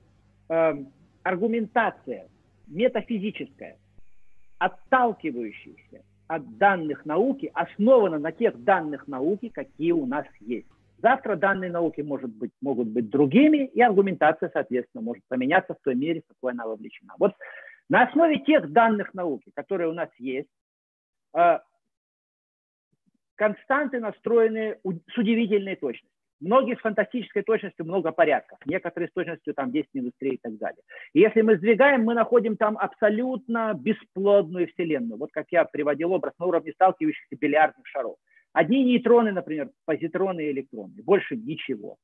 э, 0.49 0.75
аргументация 1.23 2.29
метафизическая, 2.67 3.77
отталкивающаяся 4.59 6.03
от 6.27 6.59
данных 6.59 7.07
науки, 7.07 7.51
основана 7.55 8.19
на 8.19 8.33
тех 8.33 8.63
данных 8.63 9.09
науки, 9.09 9.49
какие 9.49 9.93
у 9.93 10.07
нас 10.07 10.27
есть. 10.41 10.69
Завтра 11.01 11.37
данные 11.37 11.71
науки 11.71 12.01
может 12.01 12.31
быть, 12.31 12.51
могут 12.61 12.89
быть 12.89 13.09
другими, 13.09 13.67
и 13.67 13.81
аргументация, 13.81 14.51
соответственно, 14.53 15.03
может 15.03 15.23
поменяться 15.29 15.75
в 15.75 15.79
той 15.83 15.95
мере, 15.95 16.23
в 16.23 16.29
какой 16.29 16.53
она 16.53 16.67
вовлечена. 16.67 17.15
Вот 17.19 17.35
на 17.89 18.03
основе 18.03 18.41
тех 18.41 18.71
данных 18.73 19.15
науки, 19.15 19.51
которые 19.55 19.89
у 19.89 19.95
нас 19.95 20.11
есть, 20.19 20.49
э, 21.35 21.59
константы 23.39 24.01
настроены 24.01 24.79
с 24.85 25.17
удивительной 25.17 25.77
точностью. 25.77 26.11
Многие 26.41 26.77
с 26.77 26.81
фантастической 26.81 27.43
точностью 27.43 27.85
много 27.85 28.13
порядков, 28.13 28.59
некоторые 28.65 29.09
с 29.09 29.13
точностью 29.13 29.55
там 29.55 29.73
10 29.73 29.89
минус 29.95 30.13
3 30.19 30.31
и 30.31 30.37
так 30.37 30.57
далее. 30.59 30.83
И 31.13 31.21
если 31.21 31.43
мы 31.43 31.57
сдвигаем, 31.57 32.05
мы 32.05 32.15
находим 32.15 32.57
там 32.57 32.77
абсолютно 32.79 33.75
бесплодную 33.75 34.69
Вселенную. 34.69 35.19
Вот 35.19 35.31
как 35.33 35.47
я 35.51 35.65
приводил 35.65 36.13
образ 36.13 36.35
на 36.39 36.47
уровне 36.47 36.73
сталкивающихся 36.73 37.37
бильярдных 37.37 37.87
шаров. 37.87 38.17
Одни 38.53 38.85
нейтроны, 38.85 39.33
например, 39.33 39.71
позитроны 39.85 40.43
и 40.47 40.51
электроны, 40.53 41.03
больше 41.03 41.37
ничего. 41.37 41.97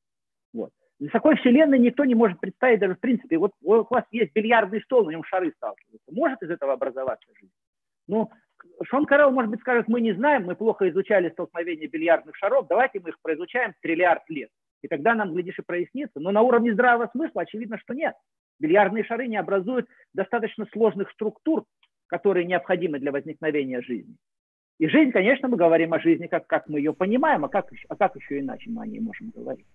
Вот. 0.52 0.70
Из 1.00 1.10
такой 1.10 1.36
вселенной 1.36 1.78
никто 1.78 2.04
не 2.04 2.14
может 2.14 2.40
представить 2.40 2.80
даже 2.80 2.94
в 2.94 3.00
принципе. 3.00 3.38
Вот 3.38 3.52
у 3.62 3.86
вас 3.88 4.04
есть 4.10 4.32
бильярдный 4.32 4.82
стол, 4.82 5.04
на 5.04 5.10
нем 5.10 5.24
шары 5.24 5.52
сталкиваются. 5.56 6.12
Может 6.12 6.42
из 6.42 6.50
этого 6.50 6.72
образоваться 6.72 7.28
жизнь? 7.38 7.52
Ну, 8.06 8.30
Шон 8.84 9.06
Карелл, 9.06 9.30
может 9.30 9.50
быть, 9.50 9.60
скажет, 9.60 9.88
мы 9.88 10.00
не 10.00 10.12
знаем, 10.12 10.44
мы 10.44 10.56
плохо 10.56 10.88
изучали 10.88 11.30
столкновение 11.30 11.88
бильярдных 11.88 12.36
шаров, 12.36 12.66
давайте 12.68 13.00
мы 13.00 13.10
их 13.10 13.20
произучаем 13.22 13.74
триллиард 13.80 14.28
лет. 14.28 14.50
И 14.82 14.88
тогда 14.88 15.14
нам, 15.14 15.32
глядишь, 15.32 15.58
и 15.58 15.62
прояснится. 15.62 16.20
Но 16.20 16.30
на 16.30 16.42
уровне 16.42 16.74
здравого 16.74 17.08
смысла 17.12 17.42
очевидно, 17.42 17.78
что 17.78 17.94
нет. 17.94 18.14
Бильярдные 18.60 19.04
шары 19.04 19.26
не 19.28 19.36
образуют 19.36 19.86
достаточно 20.12 20.66
сложных 20.72 21.10
структур, 21.12 21.64
которые 22.06 22.44
необходимы 22.44 22.98
для 22.98 23.10
возникновения 23.10 23.80
жизни. 23.80 24.16
И 24.78 24.88
жизнь, 24.88 25.12
конечно, 25.12 25.48
мы 25.48 25.56
говорим 25.56 25.94
о 25.94 26.00
жизни, 26.00 26.26
как, 26.26 26.46
как 26.46 26.68
мы 26.68 26.80
ее 26.80 26.92
понимаем, 26.92 27.44
а 27.44 27.48
как, 27.48 27.70
а 27.88 27.96
как 27.96 28.16
еще 28.16 28.40
иначе 28.40 28.70
мы 28.70 28.82
о 28.82 28.86
ней 28.86 29.00
можем 29.00 29.30
говорить. 29.30 29.66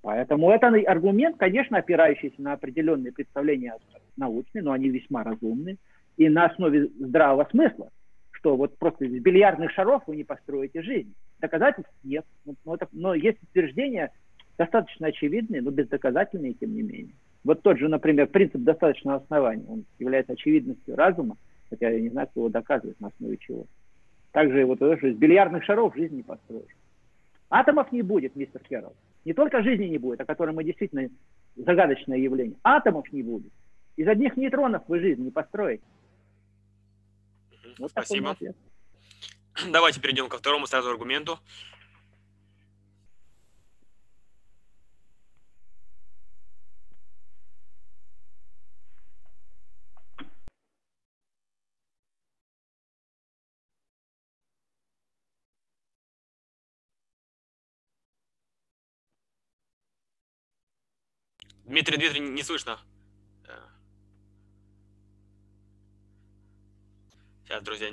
Поэтому 0.00 0.50
это 0.50 0.68
аргумент, 0.68 1.36
конечно, 1.36 1.76
опирающийся 1.76 2.40
на 2.40 2.52
определенные 2.52 3.12
представления 3.12 3.76
научные, 4.16 4.62
но 4.62 4.72
они 4.72 4.88
весьма 4.88 5.24
разумные, 5.24 5.76
и 6.16 6.28
на 6.28 6.46
основе 6.46 6.86
здравого 6.86 7.46
смысла 7.50 7.90
что 8.38 8.56
вот 8.56 8.78
просто 8.78 9.04
из 9.04 9.20
бильярдных 9.20 9.70
шаров 9.72 10.02
вы 10.06 10.16
не 10.16 10.24
построите 10.24 10.82
жизнь. 10.82 11.14
Доказательств 11.40 11.92
нет. 12.04 12.24
Но, 12.64 12.74
это, 12.74 12.88
но 12.92 13.14
есть 13.14 13.42
утверждения 13.42 14.12
достаточно 14.56 15.08
очевидные, 15.08 15.60
но 15.60 15.70
бездоказательные, 15.70 16.54
тем 16.54 16.74
не 16.74 16.82
менее. 16.82 17.14
Вот 17.44 17.62
тот 17.62 17.78
же, 17.78 17.88
например, 17.88 18.28
принцип 18.28 18.62
достаточного 18.62 19.18
основания, 19.18 19.64
он 19.68 19.84
является 19.98 20.32
очевидностью 20.32 20.96
разума, 20.96 21.36
хотя 21.70 21.90
я 21.90 22.00
не 22.00 22.10
знаю, 22.10 22.28
кто 22.28 22.40
его 22.40 22.48
доказывает, 22.48 23.00
на 23.00 23.08
основе 23.08 23.36
чего. 23.38 23.66
Также 24.32 24.64
вот 24.64 24.78
тоже 24.78 25.12
из 25.12 25.16
бильярдных 25.16 25.64
шаров 25.64 25.94
жизнь 25.96 26.16
не 26.16 26.22
построишь. 26.22 26.76
Атомов 27.50 27.90
не 27.92 28.02
будет, 28.02 28.36
мистер 28.36 28.60
Керролл. 28.68 28.94
Не 29.24 29.32
только 29.32 29.62
жизни 29.62 29.86
не 29.86 29.98
будет, 29.98 30.20
о 30.20 30.26
которой 30.26 30.54
мы 30.54 30.64
действительно 30.64 31.08
загадочное 31.56 32.18
явление. 32.18 32.56
Атомов 32.62 33.10
не 33.12 33.22
будет. 33.22 33.52
Из 33.96 34.06
одних 34.06 34.36
нейтронов 34.36 34.82
вы 34.86 35.00
жизнь 35.00 35.24
не 35.24 35.30
построите. 35.30 35.82
Вот 37.78 37.90
Спасибо. 37.90 38.36
Давайте 39.68 40.00
перейдем 40.00 40.28
ко 40.28 40.38
второму 40.38 40.66
сразу 40.66 40.90
аргументу. 40.90 41.38
Дмитрий, 61.64 61.98
Дмитрий, 61.98 62.20
не 62.20 62.42
слышно. 62.42 62.78
Сейчас, 67.48 67.64
друзья, 67.64 67.88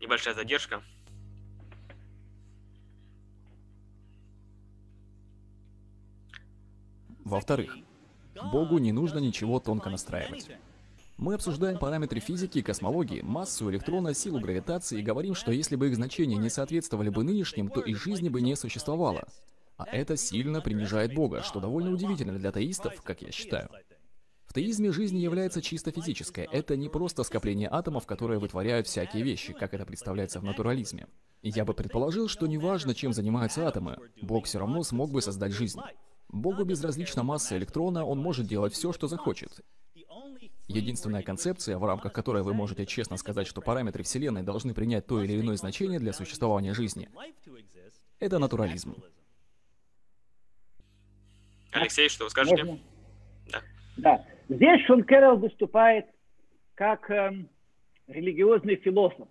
небольшая 0.00 0.34
задержка. 0.34 0.80
Во-вторых, 7.24 7.76
Богу 8.52 8.78
не 8.78 8.92
нужно 8.92 9.18
ничего 9.18 9.58
тонко 9.58 9.90
настраивать. 9.90 10.48
Мы 11.16 11.34
обсуждаем 11.34 11.76
параметры 11.76 12.20
физики 12.20 12.58
и 12.58 12.62
космологии, 12.62 13.20
массу 13.20 13.68
электрона, 13.68 14.14
силу 14.14 14.38
гравитации 14.38 15.00
и 15.00 15.02
говорим, 15.02 15.34
что 15.34 15.50
если 15.50 15.74
бы 15.74 15.88
их 15.88 15.96
значения 15.96 16.36
не 16.36 16.50
соответствовали 16.50 17.08
бы 17.08 17.24
нынешним, 17.24 17.68
то 17.68 17.80
и 17.80 17.94
жизни 17.94 18.28
бы 18.28 18.40
не 18.42 18.54
существовало. 18.54 19.26
А 19.76 19.86
это 19.86 20.16
сильно 20.16 20.60
принижает 20.60 21.14
Бога, 21.14 21.42
что 21.42 21.58
довольно 21.58 21.90
удивительно 21.90 22.38
для 22.38 22.52
теистов, 22.52 23.02
как 23.02 23.22
я 23.22 23.32
считаю. 23.32 23.68
В 24.52 24.54
теизме 24.54 24.92
жизнь 24.92 25.16
является 25.16 25.62
чисто 25.62 25.92
физической. 25.92 26.46
Это 26.52 26.76
не 26.76 26.90
просто 26.90 27.22
скопление 27.22 27.70
атомов, 27.72 28.04
которые 28.04 28.38
вытворяют 28.38 28.86
всякие 28.86 29.22
вещи, 29.22 29.54
как 29.54 29.72
это 29.72 29.86
представляется 29.86 30.40
в 30.40 30.44
натурализме. 30.44 31.06
Я 31.40 31.64
бы 31.64 31.72
предположил, 31.72 32.28
что 32.28 32.46
неважно, 32.46 32.94
чем 32.94 33.14
занимаются 33.14 33.66
атомы, 33.66 33.96
Бог 34.20 34.44
все 34.44 34.58
равно 34.58 34.82
смог 34.82 35.10
бы 35.10 35.22
создать 35.22 35.52
жизнь. 35.52 35.80
Богу 36.28 36.66
безразлична 36.66 37.22
масса 37.22 37.56
электрона, 37.56 38.04
он 38.04 38.18
может 38.18 38.46
делать 38.46 38.74
все, 38.74 38.92
что 38.92 39.08
захочет. 39.08 39.62
Единственная 40.68 41.22
концепция, 41.22 41.78
в 41.78 41.84
рамках 41.86 42.12
которой 42.12 42.42
вы 42.42 42.52
можете 42.52 42.84
честно 42.84 43.16
сказать, 43.16 43.46
что 43.46 43.62
параметры 43.62 44.02
Вселенной 44.02 44.42
должны 44.42 44.74
принять 44.74 45.06
то 45.06 45.22
или 45.22 45.40
иное 45.40 45.56
значение 45.56 45.98
для 45.98 46.12
существования 46.12 46.74
жизни, 46.74 47.08
это 48.18 48.38
натурализм. 48.38 49.02
Алексей, 51.70 52.10
что 52.10 52.24
вы 52.24 52.30
скажете? 52.30 52.64
Можно? 52.64 52.84
Да. 53.50 53.62
Да. 53.96 54.26
Здесь 54.48 54.84
Шон 54.86 55.04
Кэрролл 55.04 55.38
выступает 55.38 56.06
как 56.74 57.10
э, 57.10 57.32
религиозный 58.08 58.76
философ, 58.76 59.28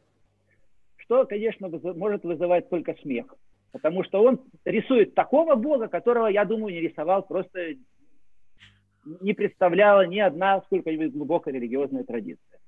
что, 0.98 1.26
конечно, 1.26 1.70
может 1.70 2.24
вызывать 2.24 2.70
только 2.70 2.94
смех. 3.02 3.34
Потому 3.72 4.04
что 4.04 4.24
он 4.24 4.42
рисует 4.66 5.16
такого 5.16 5.56
бога, 5.56 5.88
которого, 5.88 6.28
я 6.28 6.46
думаю, 6.46 6.74
не 6.74 6.82
рисовал, 6.82 7.24
просто 7.24 7.76
не 9.04 9.34
представляла 9.34 10.06
ни 10.06 10.20
одна 10.20 10.62
сколько-нибудь 10.62 11.14
глубокая 11.14 11.54
религиозная 11.54 12.04
традиция. 12.04 12.60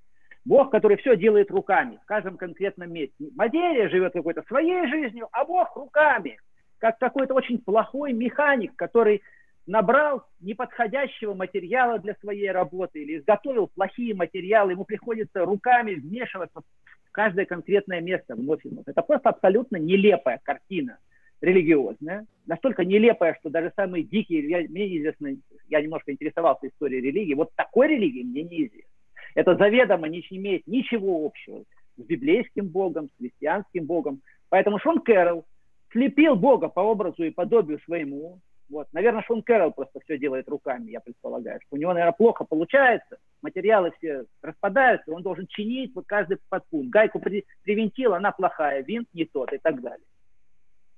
Бог, 0.46 0.72
который 0.72 0.98
все 0.98 1.16
делает 1.16 1.52
руками, 1.52 2.00
в 2.04 2.06
каждом 2.06 2.38
конкретном 2.38 2.92
месте. 2.92 3.30
Материя 3.36 3.90
живет 3.90 4.14
какой-то 4.14 4.44
своей 4.44 4.88
жизнью, 4.88 5.28
а 5.32 5.46
Бог 5.46 5.76
руками, 5.76 6.38
как 6.80 6.98
какой-то 7.00 7.34
очень 7.34 7.60
плохой 7.60 8.12
механик, 8.12 8.76
который 8.76 9.22
набрал 9.66 10.24
неподходящего 10.40 11.34
материала 11.34 12.00
для 12.00 12.16
своей 12.16 12.52
работы 12.52 13.02
или 13.02 13.18
изготовил 13.18 13.68
плохие 13.68 14.14
материалы, 14.14 14.72
ему 14.72 14.86
приходится 14.86 15.46
руками 15.46 15.96
вмешиваться 15.96 16.62
в 17.06 17.12
каждое 17.12 17.46
конкретное 17.46 18.02
место 18.02 18.36
вновь 18.36 18.66
и 18.66 18.70
вновь. 18.70 18.88
Это 18.88 19.02
просто 19.02 19.30
абсолютно 19.30 19.78
нелепая 19.78 20.40
картина 20.44 20.98
религиозная, 21.44 22.26
настолько 22.46 22.86
нелепая, 22.86 23.36
что 23.40 23.50
даже 23.50 23.74
самые 23.76 24.04
дикие, 24.04 24.48
я, 24.48 24.60
мне 24.70 24.98
известно, 24.98 25.36
я 25.70 25.82
немножко 25.82 26.12
интересовался 26.14 26.68
историей 26.68 27.02
религии, 27.02 27.34
вот 27.34 27.54
такой 27.56 27.90
религии 27.90 28.24
мне 28.24 28.44
неизвестно. 28.44 28.90
Это 29.36 29.56
заведомо 29.56 30.08
не 30.08 30.26
имеет 30.30 30.66
ничего 30.68 31.26
общего 31.26 31.64
с 31.98 32.02
библейским 32.02 32.68
богом, 32.68 33.10
с 33.10 33.18
христианским 33.18 33.86
богом. 33.86 34.22
Поэтому 34.50 34.80
Шон 34.80 35.00
Кэрролл 35.00 35.46
слепил 35.92 36.36
бога 36.36 36.70
по 36.70 36.80
образу 36.80 37.24
и 37.24 37.32
подобию 37.32 37.80
своему, 37.80 38.40
вот. 38.70 38.88
Наверное, 38.94 39.24
Шон 39.24 39.44
Кэрролл 39.44 39.72
просто 39.72 40.00
все 40.02 40.18
делает 40.18 40.48
руками, 40.48 40.92
я 40.92 41.00
предполагаю. 41.00 41.60
Что 41.62 41.76
у 41.76 41.80
него, 41.80 41.94
наверное, 41.94 42.14
плохо 42.14 42.46
получается, 42.46 43.18
материалы 43.42 43.92
все 43.98 44.26
распадаются, 44.42 45.12
он 45.12 45.22
должен 45.22 45.48
чинить 45.48 45.94
вот 45.96 46.06
каждый 46.08 46.38
подпункт. 46.50 46.90
Гайку 46.90 47.20
при, 47.20 47.46
привинтил, 47.64 48.14
она 48.14 48.32
плохая, 48.32 48.82
винт 48.84 49.08
не 49.14 49.26
тот 49.26 49.52
и 49.54 49.58
так 49.58 49.82
далее. 49.82 50.06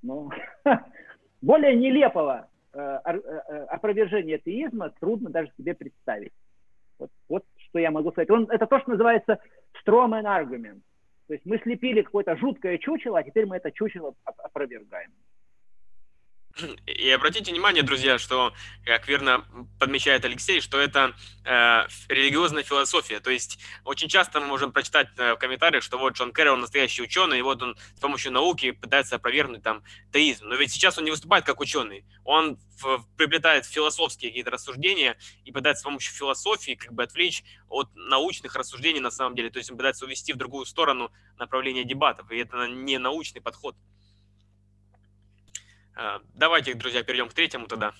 Но 0.01 0.29
более 1.41 1.75
нелепого 1.75 2.47
э, 2.73 2.99
э, 3.03 3.11
э, 3.13 3.65
опровержения 3.65 4.37
теизма 4.37 4.91
трудно 4.99 5.29
даже 5.29 5.51
себе 5.57 5.73
представить. 5.73 6.33
Вот, 7.27 7.43
что 7.57 7.79
я 7.79 7.91
могу 7.91 8.11
сказать. 8.11 8.29
Это 8.49 8.67
то, 8.67 8.79
что 8.79 8.91
называется 8.91 9.39
strawman 9.83 10.23
argument. 10.23 10.81
То 11.27 11.33
есть 11.33 11.45
мы 11.45 11.57
слепили 11.57 12.03
какое-то 12.03 12.37
жуткое 12.37 12.77
чучело, 12.77 13.19
а 13.19 13.23
теперь 13.23 13.47
мы 13.47 13.57
это 13.57 13.71
чучело 13.71 14.13
опровергаем. 14.23 15.11
И 16.85 17.09
обратите 17.09 17.51
внимание, 17.51 17.83
друзья, 17.83 18.17
что, 18.17 18.53
как 18.85 19.07
верно 19.07 19.45
подмечает 19.77 20.23
Алексей, 20.23 20.61
что 20.61 20.79
это 20.79 21.13
э, 21.43 21.85
религиозная 22.07 22.63
философия. 22.63 23.19
То 23.19 23.29
есть 23.29 23.59
очень 23.83 24.07
часто 24.07 24.39
мы 24.39 24.47
можем 24.47 24.71
прочитать 24.71 25.09
э, 25.17 25.33
в 25.33 25.37
комментариях, 25.37 25.83
что 25.83 25.97
вот 25.97 26.13
Джон 26.13 26.31
Кэрролл 26.31 26.55
настоящий 26.55 27.01
ученый, 27.03 27.39
и 27.39 27.41
вот 27.41 27.61
он 27.61 27.75
с 27.95 27.99
помощью 27.99 28.31
науки 28.31 28.71
пытается 28.71 29.17
опровергнуть 29.17 29.63
там 29.63 29.83
теизм. 30.13 30.47
Но 30.47 30.55
ведь 30.55 30.71
сейчас 30.71 30.97
он 30.97 31.03
не 31.03 31.11
выступает 31.11 31.45
как 31.45 31.59
ученый. 31.59 32.05
Он 32.23 32.57
в, 32.81 33.05
приплетает 33.17 33.65
философские 33.65 34.31
какие-то 34.31 34.51
рассуждения 34.51 35.17
и 35.43 35.51
пытается 35.51 35.81
с 35.81 35.83
помощью 35.83 36.15
философии 36.15 36.75
как 36.75 36.93
бы 36.93 37.03
отвлечь 37.03 37.43
от 37.67 37.89
научных 37.95 38.55
рассуждений 38.55 39.01
на 39.01 39.11
самом 39.11 39.35
деле. 39.35 39.49
То 39.49 39.57
есть 39.57 39.71
он 39.71 39.77
пытается 39.77 40.05
увести 40.05 40.31
в 40.31 40.37
другую 40.37 40.65
сторону 40.65 41.11
направление 41.37 41.83
дебатов. 41.83 42.31
И 42.31 42.37
это 42.37 42.67
не 42.67 42.97
научный 42.97 43.41
подход. 43.41 43.75
Э, 45.95 46.19
давайте, 46.33 46.73
друзья, 46.73 47.03
перейдем 47.03 47.29
к 47.29 47.33
третьему 47.33 47.67
тогда. 47.67 47.93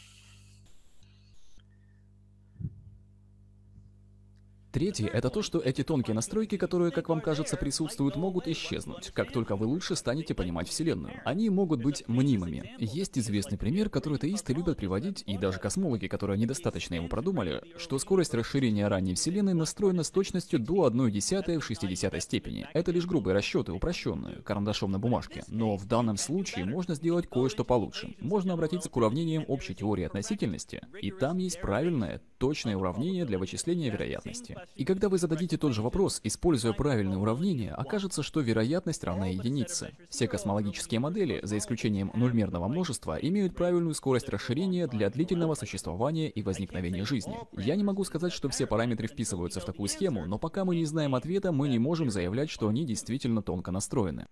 Третье— 4.75 5.07
это 5.13 5.29
то, 5.29 5.41
что 5.41 5.59
эти 5.59 5.83
тонкие 5.85 6.15
настройки, 6.15 6.57
которые, 6.57 6.91
как 6.91 7.07
вам 7.07 7.21
кажется, 7.21 7.55
присутствуют, 7.55 8.17
могут 8.17 8.45
исчезнуть, 8.49 9.09
как 9.11 9.31
только 9.31 9.55
вы 9.55 9.67
лучше 9.67 9.95
станете 9.95 10.33
понимать 10.33 10.67
Вселенную. 10.67 11.13
Они 11.23 11.49
могут 11.49 11.81
быть 11.81 12.05
мнимыми. 12.09 12.75
Есть 12.77 13.17
известный 13.17 13.57
пример, 13.57 13.89
который 13.89 14.17
теисты 14.17 14.51
любят 14.53 14.75
приводить, 14.75 15.23
и 15.27 15.37
даже 15.37 15.59
космологи, 15.59 16.07
которые 16.07 16.37
недостаточно 16.37 16.95
его 16.95 17.07
продумали, 17.07 17.63
что 17.77 17.97
скорость 17.99 18.33
расширения 18.33 18.89
ранней 18.89 19.13
Вселенной 19.13 19.53
настроена 19.53 20.03
с 20.03 20.11
точностью 20.11 20.59
до 20.59 20.87
1 20.87 21.09
десятой 21.09 21.57
в 21.57 21.63
60 21.63 22.21
степени. 22.21 22.67
Это 22.73 22.91
лишь 22.91 23.05
грубые 23.05 23.33
расчеты, 23.33 23.71
упрощенные, 23.71 24.41
карандашом 24.41 24.91
на 24.91 24.99
бумажке. 24.99 25.45
Но 25.47 25.77
в 25.77 25.85
данном 25.85 26.17
случае 26.17 26.65
можно 26.65 26.95
сделать 26.95 27.29
кое-что 27.29 27.63
получше. 27.63 28.13
Можно 28.19 28.51
обратиться 28.51 28.89
к 28.89 28.97
уравнениям 28.97 29.45
общей 29.47 29.73
теории 29.73 30.03
относительности, 30.03 30.81
и 31.01 31.11
там 31.11 31.37
есть 31.37 31.61
правильное, 31.61 32.21
точное 32.39 32.75
уравнение 32.75 33.23
для 33.23 33.39
вычисления 33.39 33.89
вероятности. 33.89 34.57
И 34.75 34.85
когда 34.85 35.09
вы 35.09 35.17
зададите 35.17 35.57
тот 35.57 35.73
же 35.73 35.81
вопрос, 35.81 36.19
используя 36.23 36.73
правильное 36.73 37.17
уравнение, 37.17 37.71
окажется, 37.71 38.23
что 38.23 38.41
вероятность 38.41 39.03
равна 39.03 39.27
единице. 39.27 39.91
Все 40.09 40.27
космологические 40.27 40.99
модели, 40.99 41.39
за 41.43 41.57
исключением 41.57 42.11
нульмерного 42.13 42.67
множества, 42.67 43.17
имеют 43.21 43.55
правильную 43.55 43.93
скорость 43.93 44.29
расширения 44.29 44.87
для 44.87 45.09
длительного 45.09 45.55
существования 45.55 46.29
и 46.29 46.41
возникновения 46.41 47.05
жизни. 47.05 47.35
Я 47.53 47.75
не 47.75 47.83
могу 47.83 48.03
сказать, 48.03 48.33
что 48.33 48.49
все 48.49 48.67
параметры 48.67 49.07
вписываются 49.07 49.59
в 49.59 49.65
такую 49.65 49.87
схему, 49.87 50.25
но 50.25 50.37
пока 50.37 50.65
мы 50.65 50.75
не 50.75 50.85
знаем 50.85 51.15
ответа, 51.15 51.51
мы 51.51 51.69
не 51.69 51.79
можем 51.79 52.09
заявлять, 52.09 52.49
что 52.49 52.67
они 52.67 52.85
действительно 52.85 53.41
тонко 53.41 53.71
настроены. 53.71 54.25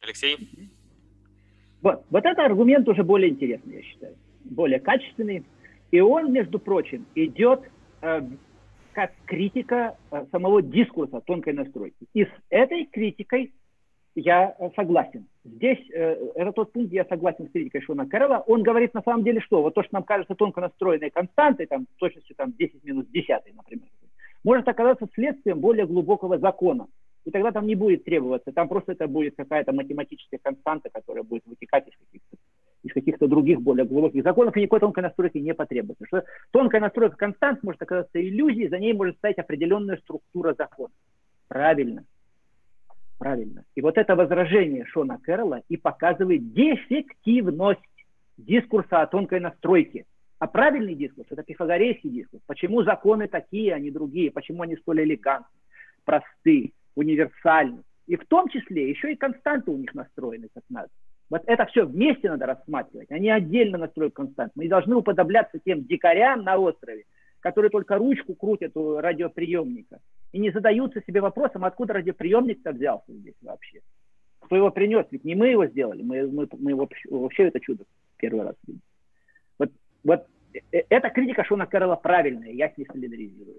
Алексей? 0.00 0.70
Вот, 1.82 2.04
вот 2.10 2.24
это 2.24 2.44
аргумент 2.44 2.88
уже 2.88 3.02
более 3.02 3.30
интересный, 3.30 3.76
я 3.76 3.82
считаю. 3.82 4.16
Более 4.44 4.80
качественный. 4.80 5.44
И 5.90 6.00
он, 6.00 6.32
между 6.32 6.58
прочим, 6.58 7.06
идет 7.14 7.60
э, 8.02 8.22
как 8.92 9.12
критика 9.26 9.96
э, 10.10 10.26
самого 10.30 10.62
дискурса 10.62 11.20
тонкой 11.20 11.52
настройки. 11.52 12.06
И 12.14 12.24
с 12.24 12.32
этой 12.48 12.86
критикой 12.86 13.52
я 14.14 14.54
э, 14.58 14.70
согласен. 14.76 15.26
Здесь, 15.44 15.78
это 15.90 16.52
тот 16.52 16.72
пункт, 16.72 16.88
где 16.88 16.96
я 16.98 17.04
согласен 17.04 17.48
с 17.48 17.52
критикой 17.52 17.80
Шона 17.80 18.06
Кэрролла. 18.06 18.44
Он 18.46 18.62
говорит 18.62 18.92
на 18.92 19.02
самом 19.02 19.24
деле, 19.24 19.40
что 19.40 19.62
вот 19.62 19.74
то, 19.74 19.82
что 19.82 19.94
нам 19.94 20.02
кажется 20.02 20.34
тонко 20.34 20.60
настроенной 20.60 21.10
константой, 21.10 21.66
там, 21.66 21.86
точностью 21.96 22.36
там, 22.36 22.52
10 22.52 22.84
минус 22.84 23.06
10, 23.06 23.28
например, 23.56 23.86
может 24.44 24.68
оказаться 24.68 25.08
следствием 25.14 25.60
более 25.60 25.86
глубокого 25.86 26.38
закона. 26.38 26.88
И 27.24 27.30
тогда 27.30 27.52
там 27.52 27.66
не 27.66 27.74
будет 27.74 28.04
требоваться, 28.04 28.52
там 28.52 28.68
просто 28.68 28.92
это 28.92 29.06
будет 29.06 29.36
какая-то 29.36 29.72
математическая 29.72 30.40
константа, 30.42 30.88
которая 30.90 31.22
будет 31.22 31.46
вытекать 31.46 31.86
из 31.86 31.94
каких-то 31.96 32.36
из 32.82 32.92
каких-то 32.92 33.26
других 33.26 33.60
более 33.60 33.84
глубоких 33.84 34.22
законов, 34.22 34.56
и 34.56 34.60
никакой 34.60 34.80
тонкой 34.80 35.02
настройки 35.02 35.38
не 35.38 35.54
потребуется. 35.54 36.06
Что 36.06 36.24
тонкая 36.50 36.80
настройка 36.80 37.16
констант 37.16 37.62
может 37.62 37.82
оказаться 37.82 38.20
иллюзией, 38.20 38.68
за 38.68 38.78
ней 38.78 38.92
может 38.92 39.16
стоять 39.16 39.38
определенная 39.38 39.98
структура 39.98 40.54
закона. 40.54 40.92
Правильно. 41.48 42.04
Правильно. 43.18 43.64
И 43.74 43.82
вот 43.82 43.98
это 43.98 44.16
возражение 44.16 44.86
Шона 44.86 45.18
Кэрролла 45.18 45.62
и 45.68 45.76
показывает 45.76 46.54
дефективность 46.54 47.80
дискурса 48.38 49.02
о 49.02 49.06
тонкой 49.06 49.40
настройке. 49.40 50.06
А 50.38 50.46
правильный 50.46 50.94
дискурс– 50.94 51.28
это 51.30 51.42
пифагорейский 51.42 52.08
дискурс. 52.08 52.42
Почему 52.46 52.82
законы 52.82 53.28
такие, 53.28 53.74
а 53.74 53.78
не 53.78 53.90
другие? 53.90 54.30
Почему 54.30 54.62
они 54.62 54.76
столь 54.76 55.02
элегантны, 55.02 55.60
просты, 56.06 56.72
универсальны? 56.94 57.82
И 58.06 58.16
в 58.16 58.26
том 58.26 58.48
числе 58.48 58.88
еще 58.88 59.12
и 59.12 59.16
константы 59.16 59.70
у 59.70 59.76
них 59.76 59.94
настроены 59.94 60.48
как 60.54 60.64
надо. 60.70 60.88
Вот 61.30 61.42
это 61.46 61.64
все 61.66 61.86
вместе 61.86 62.28
надо 62.28 62.46
рассматривать, 62.46 63.10
а 63.10 63.18
не 63.18 63.30
отдельно 63.30 63.78
настроить 63.78 64.14
констант. 64.14 64.50
Мы 64.56 64.64
не 64.64 64.68
должны 64.68 64.96
уподобляться 64.96 65.60
тем 65.64 65.84
дикарям 65.84 66.42
на 66.42 66.58
острове, 66.58 67.04
которые 67.38 67.70
только 67.70 67.96
ручку 67.96 68.34
крутят 68.34 68.76
у 68.76 68.98
радиоприемника 68.98 70.00
и 70.32 70.38
не 70.40 70.50
задаются 70.50 71.00
себе 71.06 71.20
вопросом, 71.20 71.64
откуда 71.64 71.94
радиоприемник-то 71.94 72.72
взялся 72.72 73.12
здесь 73.12 73.36
вообще. 73.42 73.80
Кто 74.40 74.56
его 74.56 74.70
принес? 74.70 75.06
Ведь 75.12 75.24
не 75.24 75.36
мы 75.36 75.48
его 75.48 75.66
сделали, 75.66 76.02
мы, 76.02 76.26
мы, 76.26 76.48
мы 76.58 76.74
вообще, 76.74 77.08
вообще 77.08 77.44
это 77.44 77.60
чудо 77.60 77.84
первый 78.16 78.46
раз 78.46 78.56
видим. 78.66 78.82
Вот, 79.58 79.70
вот 80.02 80.26
э, 80.52 80.58
э, 80.72 80.82
эта 80.88 81.10
критика 81.10 81.44
Шона 81.44 81.66
Кэрролла 81.66 81.96
правильная, 81.96 82.50
я 82.50 82.70
с 82.70 82.76
ней 82.76 82.86
солидаризирую. 82.90 83.58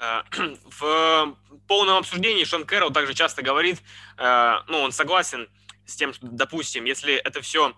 Э, 0.00 0.22
в 0.80 1.36
полном 1.66 1.98
обсуждении 1.98 2.44
Шон 2.44 2.64
Кэрролл 2.64 2.90
также 2.92 3.12
часто 3.12 3.42
говорит, 3.42 3.82
ну, 4.18 4.78
он 4.78 4.92
согласен 4.92 5.48
с 5.88 5.96
тем, 5.96 6.12
что, 6.12 6.26
допустим, 6.28 6.84
если 6.84 7.14
это 7.14 7.40
все 7.42 7.74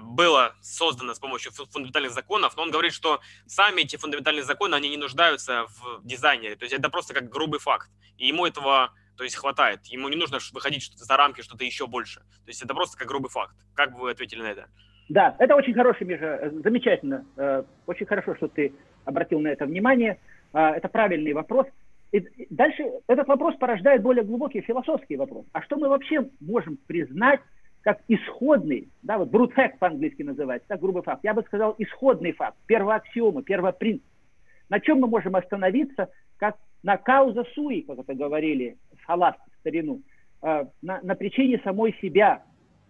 было 0.00 0.54
создано 0.60 1.14
с 1.14 1.18
помощью 1.18 1.50
фундаментальных 1.52 2.12
законов, 2.12 2.56
но 2.56 2.62
он 2.62 2.70
говорит, 2.70 2.92
что 2.92 3.20
сами 3.46 3.82
эти 3.82 3.96
фундаментальные 3.96 4.42
законы, 4.42 4.74
они 4.74 4.90
не 4.90 4.98
нуждаются 4.98 5.64
в 5.66 6.04
дизайнере, 6.04 6.56
то 6.56 6.64
есть 6.64 6.74
это 6.74 6.90
просто 6.90 7.14
как 7.14 7.30
грубый 7.30 7.58
факт, 7.58 7.90
и 8.18 8.26
ему 8.26 8.44
этого 8.44 8.92
то 9.16 9.24
есть 9.24 9.36
хватает. 9.36 9.86
Ему 9.86 10.08
не 10.08 10.16
нужно 10.16 10.38
выходить 10.52 10.82
что-то 10.82 11.04
за 11.04 11.16
рамки, 11.16 11.42
что-то 11.42 11.64
еще 11.64 11.86
больше. 11.86 12.20
То 12.20 12.48
есть 12.48 12.62
это 12.62 12.74
просто 12.74 12.98
как 12.98 13.08
грубый 13.08 13.30
факт. 13.30 13.54
Как 13.74 13.92
бы 13.92 14.00
вы 14.00 14.10
ответили 14.10 14.42
на 14.42 14.50
это? 14.50 14.66
Да, 15.08 15.36
это 15.38 15.54
очень 15.54 15.74
хороший, 15.74 16.06
Миша, 16.06 16.38
э, 16.40 16.50
замечательно. 16.64 17.24
Э, 17.36 17.64
очень 17.86 18.06
хорошо, 18.06 18.34
что 18.36 18.48
ты 18.48 18.72
обратил 19.04 19.40
на 19.40 19.48
это 19.48 19.66
внимание. 19.66 20.18
А, 20.52 20.70
это 20.70 20.88
правильный 20.88 21.32
вопрос. 21.32 21.66
И 22.12 22.46
дальше 22.50 22.84
этот 23.08 23.26
вопрос 23.26 23.56
порождает 23.56 24.02
более 24.02 24.22
глубокий 24.22 24.60
философский 24.60 25.16
вопрос. 25.16 25.46
А 25.52 25.62
что 25.62 25.76
мы 25.76 25.88
вообще 25.88 26.28
можем 26.40 26.78
признать 26.86 27.40
как 27.80 28.00
исходный, 28.06 28.88
да, 29.02 29.18
вот 29.18 29.30
brute 29.30 29.54
fact 29.54 29.78
по-английски 29.78 30.22
называется, 30.22 30.68
так, 30.68 30.80
грубый 30.80 31.02
факт. 31.02 31.24
Я 31.24 31.34
бы 31.34 31.42
сказал 31.42 31.74
исходный 31.78 32.32
факт, 32.32 32.56
первоаксиома, 32.66 33.42
первопринцип. 33.42 34.06
На 34.68 34.78
чем 34.78 35.00
мы 35.00 35.08
можем 35.08 35.34
остановиться, 35.34 36.08
как 36.36 36.56
на 36.82 36.96
кауза 36.96 37.44
суи, 37.54 37.80
как 37.80 37.98
это 37.98 38.14
говорили 38.14 38.76
халат 39.04 39.36
в 39.36 39.60
старину, 39.60 40.02
э, 40.42 40.64
на, 40.80 41.00
на 41.02 41.14
причине 41.14 41.60
самой 41.64 41.96
себя, 42.00 42.44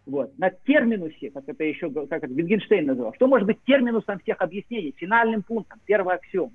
вот, 0.04 0.36
на 0.38 0.50
терминусе, 0.50 1.30
как 1.30 1.44
это 1.48 1.64
еще, 1.64 1.90
как 1.90 2.24
это 2.24 2.32
Wittgenstein 2.32 2.82
называл. 2.82 3.14
Что 3.14 3.28
может 3.28 3.46
быть 3.46 3.62
терминусом 3.64 4.18
всех 4.18 4.40
объяснений, 4.40 4.94
финальным 4.96 5.42
пунктом, 5.42 5.80
первый 5.86 6.16
аксиом. 6.16 6.52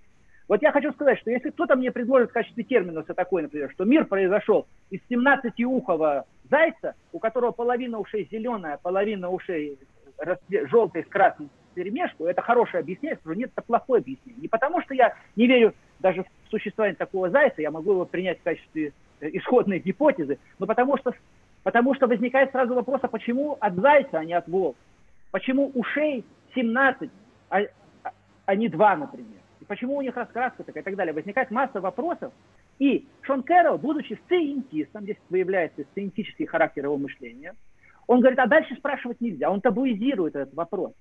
Вот 0.48 0.62
я 0.62 0.72
хочу 0.72 0.94
сказать, 0.94 1.20
что 1.20 1.30
если 1.30 1.50
кто-то 1.50 1.76
мне 1.76 1.92
предложит 1.92 2.30
в 2.30 2.34
качестве 2.34 2.64
терминуса 2.64 3.14
такой, 3.14 3.42
например, 3.44 3.70
что 3.72 3.84
мир 3.84 4.06
произошел 4.06 4.66
из 4.90 5.02
17-ухого 5.10 6.24
зайца, 6.50 6.96
у 7.12 7.20
которого 7.20 7.52
половина 7.52 8.00
ушей 8.00 8.28
зеленая, 8.32 8.80
половина 8.82 9.30
ушей 9.30 9.78
желтая 10.70 11.04
с 11.04 11.08
красным 11.08 11.50
перемешку, 11.76 12.26
это 12.26 12.42
хорошее 12.42 12.82
объяснение, 12.82 13.18
скажу, 13.18 13.38
нет, 13.38 13.52
это 13.56 13.62
плохое 13.66 14.00
объяснение. 14.00 14.42
Не 14.42 14.48
потому, 14.48 14.82
что 14.82 14.94
я 14.94 15.14
не 15.36 15.48
верю 15.48 15.74
даже 16.00 16.24
в 16.24 16.50
существование 16.50 16.96
такого 16.96 17.30
зайца, 17.30 17.62
я 17.62 17.70
могу 17.70 17.92
его 17.92 18.06
принять 18.06 18.40
в 18.40 18.44
качестве 18.44 18.94
э, 19.20 19.30
исходной 19.34 19.80
гипотезы, 19.80 20.40
но 20.60 20.66
потому 20.66 20.98
что, 20.98 21.14
потому 21.64 21.94
что 21.94 22.08
возникает 22.08 22.52
сразу 22.52 22.74
вопрос, 22.74 23.02
а 23.04 23.08
почему 23.08 23.58
от 23.60 23.76
зайца, 23.76 24.20
а 24.20 24.26
не 24.26 24.34
от 24.34 24.48
волка? 24.48 24.80
Почему 25.32 25.72
ушей 25.76 26.24
17, 26.56 27.12
а, 27.50 27.60
а, 28.04 28.12
а 28.46 28.56
не 28.56 28.70
2, 28.70 28.96
например? 28.96 29.42
Почему 29.68 29.98
у 29.98 30.02
них 30.02 30.16
раскраска 30.16 30.64
такая 30.64 30.82
и 30.82 30.86
так 30.86 30.96
далее? 30.96 31.14
Возникает 31.14 31.52
масса 31.52 31.82
вопросов. 31.82 32.34
И 32.80 33.08
Шон 33.22 33.44
Кэрролл, 33.44 33.78
будучи 33.78 34.20
сциентистом, 34.26 35.04
здесь 35.04 35.18
выявляется 35.30 35.84
сциентический 35.92 36.46
характер 36.46 36.86
его 36.86 36.98
мышления, 36.98 37.54
он 38.08 38.22
говорит, 38.22 38.40
а 38.40 38.48
дальше 38.48 38.76
спрашивать 38.76 39.20
нельзя. 39.20 39.52
Он 39.52 39.60
табуизирует 39.60 40.36
этот 40.36 40.54
вопрос. 40.54 40.94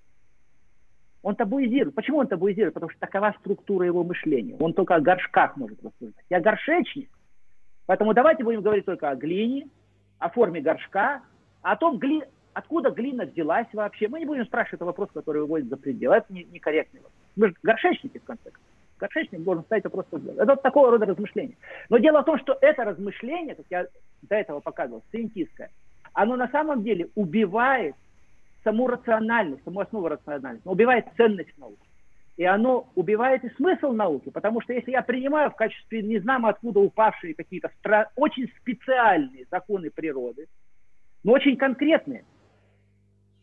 Он 1.23 1.37
табуизирует. 1.37 1.95
Почему 1.95 2.19
он 2.19 2.27
табуизирует? 2.27 2.75
Потому 2.75 2.91
что 2.91 3.01
такова 3.01 3.35
структура 3.41 3.87
его 3.87 4.03
мышления. 4.03 4.57
Он 4.59 4.73
только 4.73 4.97
о 4.97 5.01
горшках 5.01 5.57
может 5.57 5.79
рассуждать. 5.85 6.25
Я 6.29 6.41
горшечник. 6.41 7.11
Поэтому 7.87 8.15
давайте 8.15 8.43
будем 8.43 8.63
говорить 8.63 8.85
только 8.85 9.11
о 9.11 9.15
глине, 9.15 9.69
о 10.19 10.29
форме 10.29 10.61
горшка, 10.61 11.23
о 11.63 11.77
том, 11.77 11.99
гли... 11.99 12.25
откуда 12.53 12.91
глина 12.91 13.25
взялась 13.25 13.69
вообще. 13.73 14.09
Мы 14.09 14.19
не 14.19 14.27
будем 14.27 14.45
спрашивать 14.47 14.75
этот 14.75 14.87
вопрос, 14.87 15.11
который 15.13 15.43
выводит 15.43 15.69
за 15.69 15.77
пределы. 15.77 16.17
Это 16.17 16.33
некорректный 16.33 17.01
вопрос. 17.01 17.26
Мы 17.37 17.49
же 17.49 17.55
горшечники, 17.63 18.19
в 18.19 18.25
конце 18.25 18.45
концов. 18.45 18.63
Горшечник 18.99 19.43
должен 19.43 19.65
ставить 19.65 19.85
вопрос 19.85 20.07
Это 20.11 20.53
вот 20.53 20.63
такого 20.63 20.91
рода 20.91 21.05
размышления. 21.05 21.57
Но 21.91 21.99
дело 21.99 22.23
в 22.23 22.25
том, 22.25 22.39
что 22.39 22.57
это 22.63 22.85
размышление, 22.85 23.55
как 23.55 23.67
я 23.69 23.87
до 24.23 24.37
этого 24.37 24.61
показывал, 24.61 25.05
сcientистское, 25.11 25.71
оно 26.15 26.37
на 26.37 26.49
самом 26.49 26.83
деле 26.83 27.11
убивает 27.15 27.95
саму 28.65 28.87
рациональность, 28.87 29.63
саму 29.65 29.81
основу 29.81 30.09
рациональности, 30.09 30.67
но 30.67 30.73
убивает 30.73 31.07
ценность 31.17 31.57
науки. 31.59 31.87
И 32.39 32.45
оно 32.45 32.89
убивает 32.95 33.45
и 33.45 33.51
смысл 33.57 33.93
науки, 33.93 34.31
потому 34.31 34.61
что 34.61 34.73
если 34.73 34.91
я 34.91 35.03
принимаю 35.03 35.51
в 35.51 35.57
качестве 35.57 36.03
не 36.03 36.19
знамо 36.19 36.51
откуда 36.51 36.81
упавшие 36.81 37.35
какие-то 37.35 37.71
стра- 37.83 38.09
очень 38.17 38.51
специальные 38.61 39.47
законы 39.51 39.91
природы, 39.91 40.47
но 41.23 41.33
очень 41.33 41.57
конкретные, 41.57 42.25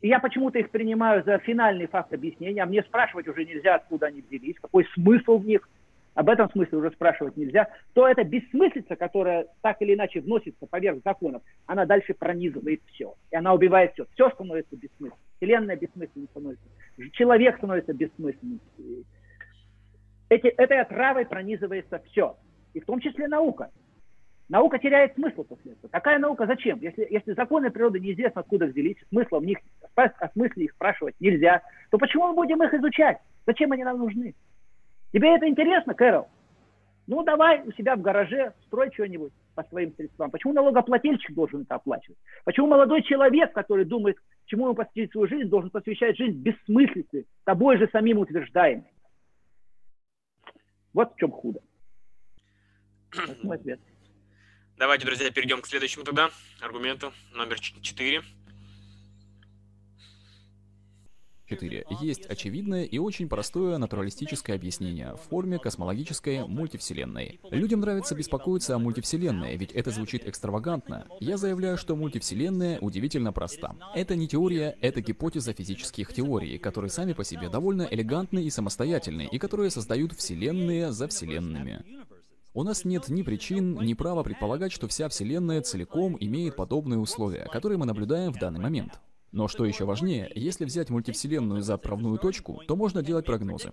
и 0.03 0.09
я 0.09 0.19
почему-то 0.19 0.59
их 0.59 0.69
принимаю 0.69 1.23
за 1.23 1.39
финальный 1.39 1.87
факт 1.87 2.13
объяснения, 2.13 2.61
а 2.61 2.67
мне 2.67 2.83
спрашивать 2.83 3.27
уже 3.27 3.43
нельзя, 3.43 3.75
откуда 3.75 4.07
они 4.07 4.21
взялись, 4.21 4.59
какой 4.61 4.85
смысл 4.93 5.39
в 5.39 5.45
них– 5.47 5.67
об 6.15 6.29
этом 6.29 6.49
смысле 6.51 6.77
уже 6.77 6.91
спрашивать 6.91 7.37
нельзя, 7.37 7.69
то 7.93 8.07
эта 8.07 8.23
бессмыслица, 8.23 8.95
которая 8.95 9.47
так 9.61 9.81
или 9.81 9.95
иначе 9.95 10.21
вносится 10.21 10.67
поверх 10.67 11.01
законов, 11.03 11.41
она 11.65 11.85
дальше 11.85 12.13
пронизывает 12.13 12.81
все. 12.91 13.15
И 13.31 13.35
она 13.35 13.53
убивает 13.53 13.93
все. 13.93 14.05
Все 14.13 14.29
становится 14.29 14.75
бессмысленным. 14.75 15.17
Вселенная 15.37 15.75
бессмысленной 15.75 16.27
становится. 16.27 16.65
Человек 17.13 17.57
становится 17.57 17.93
бессмысленным. 17.93 18.59
Эти, 20.29 20.47
этой 20.47 20.81
отравой 20.81 21.25
пронизывается 21.25 22.01
все. 22.11 22.37
И 22.73 22.79
в 22.79 22.85
том 22.85 22.99
числе 22.99 23.27
наука. 23.27 23.71
Наука 24.49 24.77
теряет 24.77 25.13
смысл 25.15 25.43
после 25.43 25.71
этого. 25.71 25.89
Какая 25.89 26.19
наука? 26.19 26.45
Зачем? 26.45 26.79
Если, 26.79 27.07
если 27.09 27.33
законы 27.33 27.71
природы 27.71 27.99
неизвестно, 27.99 28.41
откуда 28.41 28.65
взялись, 28.65 28.97
смысла 29.09 29.39
в 29.39 29.45
них, 29.45 29.57
о 29.95 30.29
смысле 30.29 30.65
их 30.65 30.71
спрашивать 30.73 31.15
нельзя, 31.19 31.61
то 31.91 31.97
почему 31.97 32.27
мы 32.27 32.33
будем 32.33 32.61
их 32.61 32.73
изучать? 32.73 33.19
Зачем 33.45 33.71
они 33.71 33.83
нам 33.83 33.99
нужны? 33.99 34.35
Тебе 35.11 35.35
это 35.35 35.47
интересно, 35.47 35.93
Кэрол? 35.93 36.27
Ну, 37.07 37.23
давай 37.23 37.61
у 37.63 37.71
себя 37.73 37.95
в 37.95 38.01
гараже 38.01 38.53
строй 38.65 38.89
что-нибудь 38.93 39.33
по 39.55 39.63
своим 39.63 39.93
средствам. 39.95 40.31
Почему 40.31 40.53
налогоплательщик 40.53 41.35
должен 41.35 41.61
это 41.61 41.75
оплачивать? 41.75 42.17
Почему 42.45 42.67
молодой 42.67 43.03
человек, 43.03 43.53
который 43.53 43.85
думает, 43.85 44.17
чему 44.45 44.65
ему 44.65 44.75
посвятить 44.75 45.11
свою 45.11 45.27
жизнь, 45.27 45.49
должен 45.49 45.69
посвящать 45.69 46.17
жизнь 46.17 46.37
бессмыслице, 46.37 47.25
тобой 47.43 47.77
же 47.77 47.87
самим 47.91 48.19
утверждаемой? 48.19 48.91
Вот 50.93 51.13
в 51.13 51.17
чем 51.17 51.31
худо. 51.31 51.59
Вот 53.27 53.43
мой 53.43 53.57
ответ. 53.57 53.79
Давайте, 54.83 55.05
друзья, 55.05 55.31
перейдем 55.31 55.61
к 55.61 55.67
следующему 55.67 56.03
тогда 56.03 56.29
аргументу, 56.59 57.13
номер 57.31 57.57
четыре. 57.57 58.21
4. 61.45 61.85
Есть 62.01 62.25
очевидное 62.25 62.83
и 62.83 62.97
очень 62.97 63.29
простое 63.29 63.77
натуралистическое 63.77 64.57
объяснение 64.57 65.13
в 65.15 65.29
форме 65.29 65.57
космологической 65.57 66.45
мультивселенной. 66.45 67.39
Людям 67.49 67.79
нравится 67.79 68.13
беспокоиться 68.13 68.75
о 68.75 68.77
мультивселенной, 68.77 69.55
ведь 69.55 69.71
это 69.71 69.89
звучит 69.89 70.27
экстравагантно. 70.27 71.07
Я 71.21 71.37
заявляю, 71.37 71.77
что 71.77 71.95
мультивселенная 71.95 72.79
удивительно 72.79 73.31
проста. 73.31 73.77
Это 73.95 74.17
не 74.17 74.27
теория, 74.27 74.75
это 74.81 74.99
гипотеза 74.99 75.53
физических 75.53 76.13
теорий, 76.13 76.57
которые 76.57 76.91
сами 76.91 77.13
по 77.13 77.23
себе 77.23 77.47
довольно 77.47 77.87
элегантны 77.89 78.43
и 78.43 78.49
самостоятельны, 78.49 79.29
и 79.31 79.39
которые 79.39 79.69
создают 79.69 80.11
вселенные 80.11 80.91
за 80.91 81.07
вселенными. 81.07 81.85
У 82.55 82.61
нас 82.61 82.85
нет 82.85 83.09
ни 83.09 83.23
причин, 83.23 83.79
ни 83.81 83.95
права 83.95 84.21
предполагать, 84.21 84.71
что 84.71 84.87
вся 84.87 85.09
Вселенная 85.09 85.61
целиком 85.61 86.15
имеет 86.19 86.55
подобные 86.55 86.99
условия, 86.99 87.47
которые 87.51 87.79
мы 87.79 87.87
наблюдаем 87.87 88.31
в 88.31 88.37
данный 88.37 88.59
момент. 88.59 88.99
Но 89.31 89.47
что 89.47 89.65
еще 89.65 89.85
важнее, 89.85 90.31
если 90.35 90.63
взять 90.65 90.91
мультивселенную 90.91 91.63
за 91.63 91.73
отправную 91.73 92.19
точку, 92.19 92.61
то 92.67 92.75
можно 92.75 93.01
делать 93.01 93.25
прогнозы. 93.25 93.71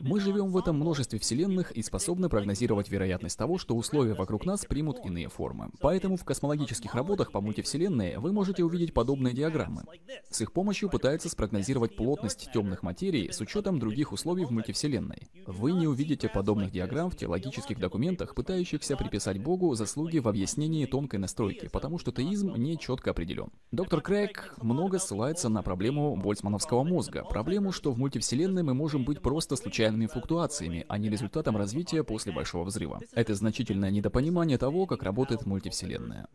Мы 0.00 0.20
живем 0.20 0.50
в 0.50 0.56
этом 0.56 0.76
множестве 0.76 1.18
вселенных 1.18 1.72
и 1.72 1.82
способны 1.82 2.28
прогнозировать 2.28 2.88
вероятность 2.88 3.38
того, 3.38 3.58
что 3.58 3.74
условия 3.74 4.14
вокруг 4.14 4.44
нас 4.46 4.64
примут 4.64 5.04
иные 5.04 5.28
формы. 5.28 5.70
Поэтому 5.80 6.16
в 6.16 6.24
космологических 6.24 6.94
работах 6.94 7.32
по 7.32 7.40
мультивселенной 7.40 8.16
вы 8.18 8.32
можете 8.32 8.64
увидеть 8.64 8.94
подобные 8.94 9.34
диаграммы. 9.34 9.84
С 10.30 10.40
их 10.40 10.52
помощью 10.52 10.88
пытаются 10.88 11.28
спрогнозировать 11.28 11.96
плотность 11.96 12.50
темных 12.52 12.82
материй 12.82 13.32
с 13.32 13.40
учетом 13.40 13.78
других 13.78 14.12
условий 14.12 14.44
в 14.44 14.50
мультивселенной. 14.50 15.28
Вы 15.46 15.72
не 15.72 15.86
увидите 15.86 16.28
подобных 16.28 16.70
диаграмм 16.70 17.10
в 17.10 17.16
теологических 17.16 17.78
документах, 17.78 18.34
пытающихся 18.34 18.96
приписать 18.96 19.42
Богу 19.42 19.74
заслуги 19.74 20.18
в 20.18 20.28
объяснении 20.28 20.86
тонкой 20.86 21.16
настройки, 21.16 21.68
потому 21.72 21.98
что 21.98 22.12
теизм 22.12 22.54
не 22.54 22.78
четко 22.78 23.10
определен. 23.10 23.50
Доктор 23.72 24.00
Крейг 24.00 24.54
много 24.62 24.98
ссылается 24.98 25.48
на 25.48 25.62
проблему 25.62 26.16
больцмановского 26.16 26.84
мозга, 26.84 27.24
проблему, 27.24 27.72
что 27.72 27.92
в 27.92 27.98
мультивселенной 27.98 28.62
мы 28.62 28.74
можем 28.74 29.04
быть 29.04 29.20
просто 29.20 29.56
случайными 29.88 30.06
флуктуациями, 30.06 30.84
а 30.88 30.98
не 30.98 31.08
результатом 31.08 31.56
развития 31.56 32.04
после 32.04 32.32
Большого 32.32 32.64
Взрыва. 32.64 33.00
Это 33.14 33.34
значительное 33.34 33.90
недопонимание 33.90 34.58
того, 34.58 34.86
как 34.86 35.02
работает 35.02 35.46
мультивселенная. 35.46 36.28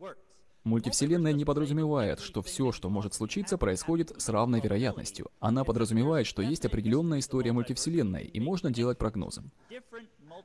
Мультивселенная 0.64 1.34
не 1.34 1.46
подразумевает, 1.46 2.20
что 2.20 2.42
все, 2.42 2.72
что 2.72 2.90
может 2.90 3.14
случиться, 3.14 3.58
происходит 3.58 4.14
с 4.18 4.30
равной 4.30 4.62
вероятностью. 4.62 5.28
Она 5.40 5.64
подразумевает, 5.64 6.26
что 6.26 6.42
есть 6.42 6.66
определенная 6.66 7.20
история 7.20 7.52
мультивселенной, 7.52 8.24
и 8.24 8.40
можно 8.40 8.72
делать 8.72 8.98
прогнозы. 8.98 9.44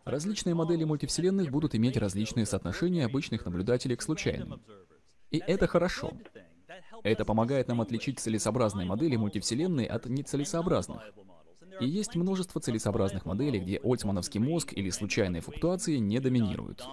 Различные 0.04 0.54
модели 0.54 0.84
мультивселенных 0.84 1.50
будут 1.50 1.74
иметь 1.74 1.96
различные 1.96 2.46
соотношения 2.46 3.06
обычных 3.06 3.44
наблюдателей 3.44 3.96
к 3.96 4.02
случайным. 4.02 4.60
И 5.30 5.38
это 5.46 5.66
хорошо. 5.66 6.10
Это 7.04 7.24
помогает 7.24 7.68
нам 7.68 7.80
отличить 7.80 8.18
целесообразные 8.18 8.86
модели 8.86 9.16
мультивселенной 9.16 9.84
от 9.84 10.06
нецелесообразных. 10.06 11.00
И 11.80 11.86
есть 11.86 12.16
множество 12.16 12.60
целесообразных 12.60 13.24
моделей, 13.24 13.60
где 13.60 13.80
ольцмановский 13.82 14.40
мозг 14.40 14.72
или 14.72 14.90
случайные 14.90 15.42
флуктуации 15.42 15.96
не 15.96 16.20
доминируют. 16.20 16.84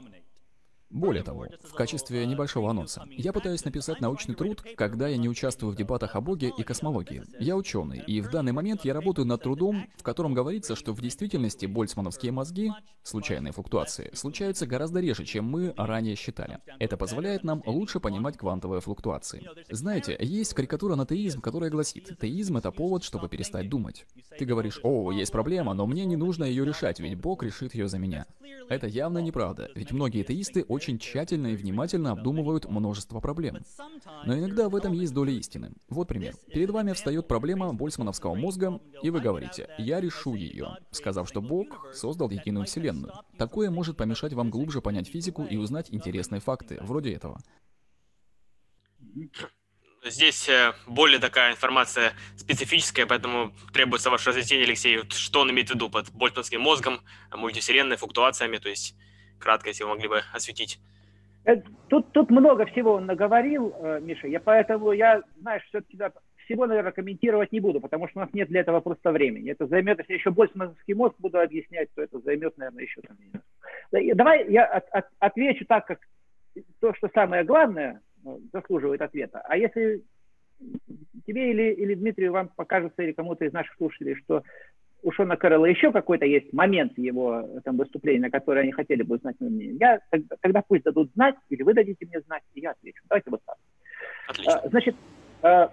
Более 0.96 1.24
того, 1.24 1.48
в 1.62 1.74
качестве 1.74 2.26
небольшого 2.26 2.70
анонса, 2.70 3.04
я 3.12 3.34
пытаюсь 3.34 3.66
написать 3.66 4.00
научный 4.00 4.34
труд, 4.34 4.64
когда 4.78 5.10
я 5.10 5.18
не 5.18 5.28
участвую 5.28 5.74
в 5.74 5.76
дебатах 5.76 6.16
о 6.16 6.22
Боге 6.22 6.54
и 6.58 6.64
космологии. 6.64 7.22
Я 7.38 7.58
ученый, 7.58 8.00
и 8.00 8.22
в 8.22 8.32
данный 8.32 8.54
момент 8.54 8.86
я 8.86 8.94
работаю 8.94 9.28
над 9.28 9.44
трудом, 9.44 9.88
в 9.98 10.04
котором 10.04 10.34
говорится, 10.34 10.74
что 10.74 10.94
в 10.94 11.02
действительности 11.02 11.66
больцмановские 11.66 12.32
мозги, 12.32 12.72
случайные 13.04 13.52
флуктуации, 13.52 14.10
случаются 14.14 14.66
гораздо 14.66 15.02
реже, 15.02 15.26
чем 15.26 15.44
мы 15.44 15.74
ранее 15.76 16.16
считали. 16.16 16.60
Это 16.80 16.96
позволяет 16.96 17.44
нам 17.44 17.62
лучше 17.66 18.00
понимать 18.00 18.38
квантовые 18.38 18.80
флуктуации. 18.80 19.46
Знаете, 19.70 20.16
есть 20.18 20.54
карикатура 20.54 20.96
на 20.96 21.06
теизм, 21.06 21.42
которая 21.42 21.70
гласит, 21.70 22.18
теизм— 22.22 22.56
это 22.58 22.72
повод, 22.72 23.04
чтобы 23.04 23.28
перестать 23.28 23.68
думать. 23.68 24.06
Ты 24.40 24.46
говоришь, 24.46 24.80
о, 24.82 25.12
есть 25.12 25.34
проблема, 25.34 25.74
но 25.74 25.88
мне 25.88 26.06
не 26.06 26.16
нужно 26.16 26.46
ее 26.46 26.64
решать, 26.64 27.02
ведь 27.02 27.20
Бог 27.20 27.44
решит 27.44 27.76
ее 27.76 27.90
за 27.90 27.98
меня. 27.98 28.26
Это 28.70 28.88
явно 28.88 29.20
неправда, 29.20 29.70
ведь 29.76 29.92
многие 29.92 30.24
теисты 30.24 30.64
очень 30.64 30.85
очень 30.86 31.00
тщательно 31.00 31.48
и 31.48 31.56
внимательно 31.56 32.12
обдумывают 32.12 32.66
множество 32.66 33.20
проблем. 33.20 33.58
Но 34.26 34.38
иногда 34.38 34.70
в 34.70 34.76
этом 34.76 34.94
есть 34.94 35.14
доля 35.14 35.34
истины. 35.34 35.72
Вот 35.90 36.08
пример. 36.08 36.36
Перед 36.54 36.70
вами 36.70 36.94
встает 36.94 37.28
проблема 37.28 37.74
больцмановского 37.74 38.36
мозга, 38.36 38.80
и 39.02 39.10
вы 39.10 39.20
говорите 39.20 39.68
«я 39.80 40.00
решу 40.00 40.36
ее», 40.36 40.78
сказав, 40.92 41.28
что 41.28 41.42
Бог 41.42 41.88
создал 41.94 42.30
единую 42.30 42.68
Вселенную. 42.68 43.14
Такое 43.40 43.72
может 43.72 43.98
помешать 43.98 44.34
вам 44.34 44.52
глубже 44.52 44.80
понять 44.82 45.08
физику 45.08 45.44
и 45.44 45.58
узнать 45.58 45.88
интересные 45.92 46.40
факты, 46.40 46.78
вроде 46.82 47.14
этого. 47.14 47.42
Здесь 50.04 50.48
э, 50.50 50.76
более 50.86 51.18
такая 51.18 51.54
информация 51.54 52.14
специфическая, 52.38 53.08
поэтому 53.08 53.56
требуется 53.74 54.12
ваше 54.12 54.30
разъяснение, 54.30 54.68
Алексей. 54.68 55.02
Что 55.10 55.40
он 55.40 55.50
имеет 55.50 55.70
в 55.70 55.74
виду 55.74 55.90
под 55.90 56.12
больцманским 56.12 56.62
мозгом, 56.62 57.02
мультивселенной, 57.34 57.96
флуктуациями, 57.96 58.58
то 58.58 58.70
есть 58.70 58.96
кратко, 59.46 59.70
если 59.70 59.84
вы 59.84 59.92
могли 59.92 60.08
бы 60.08 60.22
осветить. 60.34 60.80
Э, 61.46 61.62
тут, 61.88 62.12
тут 62.12 62.32
много 62.32 62.66
всего 62.66 62.94
он 62.94 63.06
наговорил, 63.06 63.74
э, 63.78 64.00
Миша, 64.02 64.28
я 64.28 64.40
поэтому, 64.40 64.92
я, 64.92 65.22
знаешь, 65.40 65.64
все-таки 65.70 65.98
всего, 66.46 66.66
наверное, 66.66 66.92
комментировать 66.92 67.52
не 67.52 67.60
буду, 67.60 67.80
потому 67.80 68.08
что 68.08 68.20
у 68.20 68.24
нас 68.24 68.34
нет 68.34 68.50
для 68.50 68.62
этого 68.62 68.80
просто 68.80 69.12
времени. 69.12 69.52
Это 69.52 69.68
займет, 69.68 70.00
если 70.00 70.14
еще 70.14 70.32
больше 70.32 70.58
мозговский 70.58 70.96
мозг 70.96 71.16
буду 71.20 71.40
объяснять, 71.40 71.90
то 71.94 72.02
это 72.02 72.20
займет, 72.20 72.58
наверное, 72.58 72.84
еще 72.84 73.02
там. 73.02 73.18
Давай 73.92 74.52
я 74.52 74.66
от, 74.66 74.90
от, 74.90 75.06
отвечу 75.20 75.66
так, 75.66 75.86
как 75.86 76.00
то, 76.80 76.94
что 76.96 77.10
самое 77.14 77.44
главное, 77.44 78.02
э, 78.26 78.38
заслуживает 78.52 79.02
ответа. 79.02 79.42
А 79.48 79.58
если 79.58 80.04
тебе 81.28 81.52
или, 81.52 81.74
или 81.74 81.94
Дмитрию 81.94 82.32
вам 82.32 82.50
покажется, 82.50 83.04
или 83.04 83.12
кому-то 83.12 83.46
из 83.46 83.54
наших 83.54 83.76
слушателей, 83.76 84.16
что 84.16 84.44
у 85.06 85.12
Шона 85.12 85.38
Кэрролла 85.38 85.68
еще 85.68 85.92
какой-то 85.92 86.26
есть 86.26 86.52
момент 86.52 86.98
его 86.98 87.48
там, 87.64 87.78
выступления, 87.78 88.22
на 88.22 88.32
который 88.32 88.64
они 88.64 88.72
хотели 88.72 89.04
бы 89.04 89.16
узнать 89.16 89.36
мое 89.40 89.52
мнение, 89.52 89.78
я, 89.80 90.00
тогда, 90.10 90.36
тогда 90.42 90.64
пусть 90.68 90.84
дадут 90.84 91.12
знать, 91.14 91.36
или 91.50 91.62
вы 91.62 91.76
дадите 91.76 92.08
мне 92.08 92.20
знать, 92.22 92.42
и 92.56 92.62
я 92.62 92.72
отвечу. 92.72 93.04
Давайте 93.08 93.30
вот 93.30 93.42
так. 93.46 93.56
Отлично. 94.28 94.54
А, 94.54 94.68
значит, 94.68 94.96
а, 95.44 95.72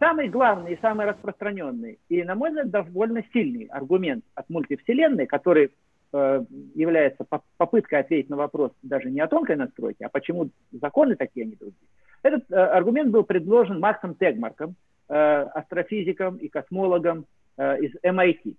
самый 0.00 0.28
главный 0.28 0.74
и 0.74 0.80
самый 0.80 1.06
распространенный, 1.06 2.00
и, 2.08 2.24
на 2.24 2.34
мой 2.34 2.50
взгляд, 2.50 2.70
довольно 2.70 3.22
сильный 3.32 3.66
аргумент 3.66 4.24
от 4.34 4.50
мультивселенной, 4.50 5.26
который 5.26 5.70
э, 6.12 6.44
является 6.74 7.24
попыткой 7.58 8.00
ответить 8.00 8.28
на 8.28 8.36
вопрос 8.36 8.72
даже 8.82 9.08
не 9.08 9.20
о 9.20 9.28
тонкой 9.28 9.54
настройке, 9.54 10.06
а 10.06 10.08
почему 10.08 10.50
законы 10.72 11.14
такие, 11.14 11.44
а 11.44 11.48
не 11.48 11.54
другие. 11.54 11.76
Этот 12.24 12.50
э, 12.50 12.56
аргумент 12.56 13.12
был 13.12 13.22
предложен 13.22 13.78
Максом 13.78 14.16
Тегмарком, 14.16 14.74
э, 15.08 15.14
астрофизиком 15.14 16.38
и 16.38 16.48
космологом, 16.48 17.18
Э, 17.20 17.37
из 17.58 17.94
MIT. 18.04 18.56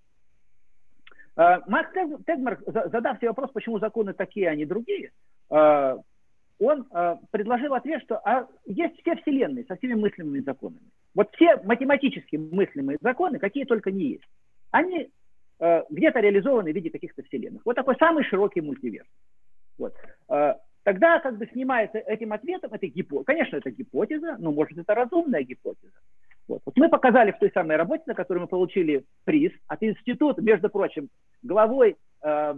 Э, 1.39 1.59
Макс 1.67 1.89
Тегмарк, 1.93 2.61
задав 2.65 3.17
себе 3.17 3.29
вопрос, 3.29 3.51
почему 3.51 3.79
законы 3.79 4.13
такие, 4.13 4.49
а 4.49 4.55
не 4.55 4.65
другие, 4.65 5.11
э, 5.49 5.97
он 6.61 6.85
предложил 7.31 7.73
ответ, 7.73 8.01
что 8.03 8.17
а 8.17 8.45
есть 8.65 8.99
все 8.99 9.15
вселенные 9.15 9.63
со 9.63 9.77
всеми 9.77 9.93
мыслимыми 9.93 10.41
законами. 10.41 10.91
Вот 11.15 11.33
все 11.33 11.55
математически 11.63 12.35
мыслимые 12.35 12.97
законы, 12.99 13.39
какие 13.39 13.63
только 13.63 13.91
не 13.91 14.03
есть, 14.03 14.27
они 14.71 15.09
где-то 15.57 16.19
реализованы 16.19 16.73
в 16.73 16.75
виде 16.75 16.89
каких-то 16.89 17.23
вселенных. 17.23 17.61
Вот 17.63 17.77
такой 17.77 17.95
самый 17.95 18.25
широкий 18.25 18.59
мультиверс. 18.59 19.07
Вот. 19.77 19.93
Тогда 20.83 21.19
как 21.19 21.37
бы 21.37 21.47
снимается 21.47 21.99
этим 21.99 22.33
ответом, 22.33 22.73
это 22.73 22.87
гипотеза. 22.87 23.23
Конечно, 23.23 23.55
это 23.55 23.71
гипотеза, 23.71 24.35
но 24.37 24.51
может 24.51 24.77
это 24.77 24.93
разумная 24.93 25.43
гипотеза. 25.43 25.93
Вот. 26.49 26.61
вот 26.65 26.75
мы 26.77 26.89
показали 26.89 27.31
в 27.31 27.37
той 27.37 27.51
самой 27.51 27.77
работе, 27.77 28.03
на 28.07 28.15
которой 28.15 28.39
мы 28.39 28.47
получили 28.47 29.05
приз 29.23 29.51
от 29.67 29.83
института, 29.83 30.41
между 30.41 30.67
прочим, 30.69 31.09
главой 31.43 31.95
э, 32.23 32.55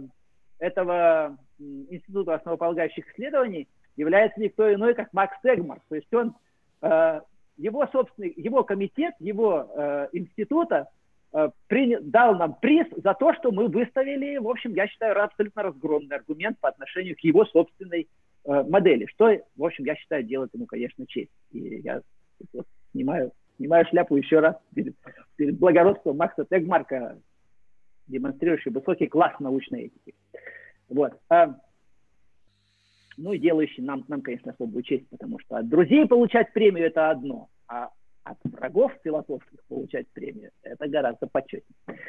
этого 0.58 1.36
института 1.58 2.36
основополагающих 2.36 3.06
исследований 3.12 3.68
является 3.96 4.40
никто 4.40 4.72
иной, 4.72 4.94
как 4.94 5.12
Макс 5.12 5.36
Тегмар. 5.42 5.80
То 5.90 5.94
есть 5.96 6.12
он, 6.14 6.34
э, 6.80 7.20
его 7.58 7.86
собственный, 7.88 8.32
его 8.34 8.64
комитет, 8.64 9.14
его 9.20 9.70
э, 9.76 10.08
института 10.12 10.88
э, 11.34 11.50
принял, 11.66 12.00
дал 12.02 12.34
нам 12.34 12.54
приз 12.54 12.86
за 12.96 13.12
то, 13.12 13.34
что 13.34 13.52
мы 13.52 13.68
выставили, 13.68 14.38
в 14.38 14.48
общем, 14.48 14.72
я 14.72 14.88
считаю, 14.88 15.22
абсолютно 15.22 15.64
разгромный 15.64 16.16
аргумент 16.16 16.58
по 16.60 16.70
отношению 16.70 17.14
к 17.14 17.20
его 17.20 17.44
собственной 17.44 18.08
э, 18.46 18.62
модели, 18.62 19.04
что, 19.04 19.36
в 19.54 19.64
общем, 19.64 19.84
я 19.84 19.96
считаю, 19.96 20.22
делает 20.22 20.54
ему, 20.54 20.64
конечно, 20.64 21.06
честь. 21.06 21.30
И 21.50 21.82
я 21.84 22.00
вот, 22.54 22.66
снимаю 22.92 23.32
снимаю 23.62 23.86
шляпу 23.86 24.16
еще 24.16 24.40
раз 24.40 24.56
перед, 24.74 24.96
перед 25.36 25.58
благородством 25.58 26.16
Макса 26.16 26.44
Тегмарка, 26.44 27.16
демонстрирующий 28.08 28.72
высокий 28.72 29.06
класс 29.06 29.38
научной 29.38 29.82
этики. 29.82 30.14
Вот. 30.88 31.12
А, 31.28 31.54
ну 33.16 33.32
и 33.32 33.38
делающий 33.38 33.84
нам, 33.84 34.04
нам, 34.08 34.20
конечно, 34.20 34.50
особую 34.50 34.82
честь, 34.82 35.08
потому 35.10 35.38
что 35.38 35.58
от 35.58 35.68
друзей 35.68 36.06
получать 36.08 36.52
премию– 36.52 36.86
это 36.88 37.10
одно, 37.10 37.48
а 37.68 37.90
от 38.24 38.38
врагов 38.42 38.92
философских 39.04 39.62
получать 39.68 40.08
премию– 40.08 40.50
это 40.62 40.88
гораздо 40.88 41.28
почетнее. 41.28 42.00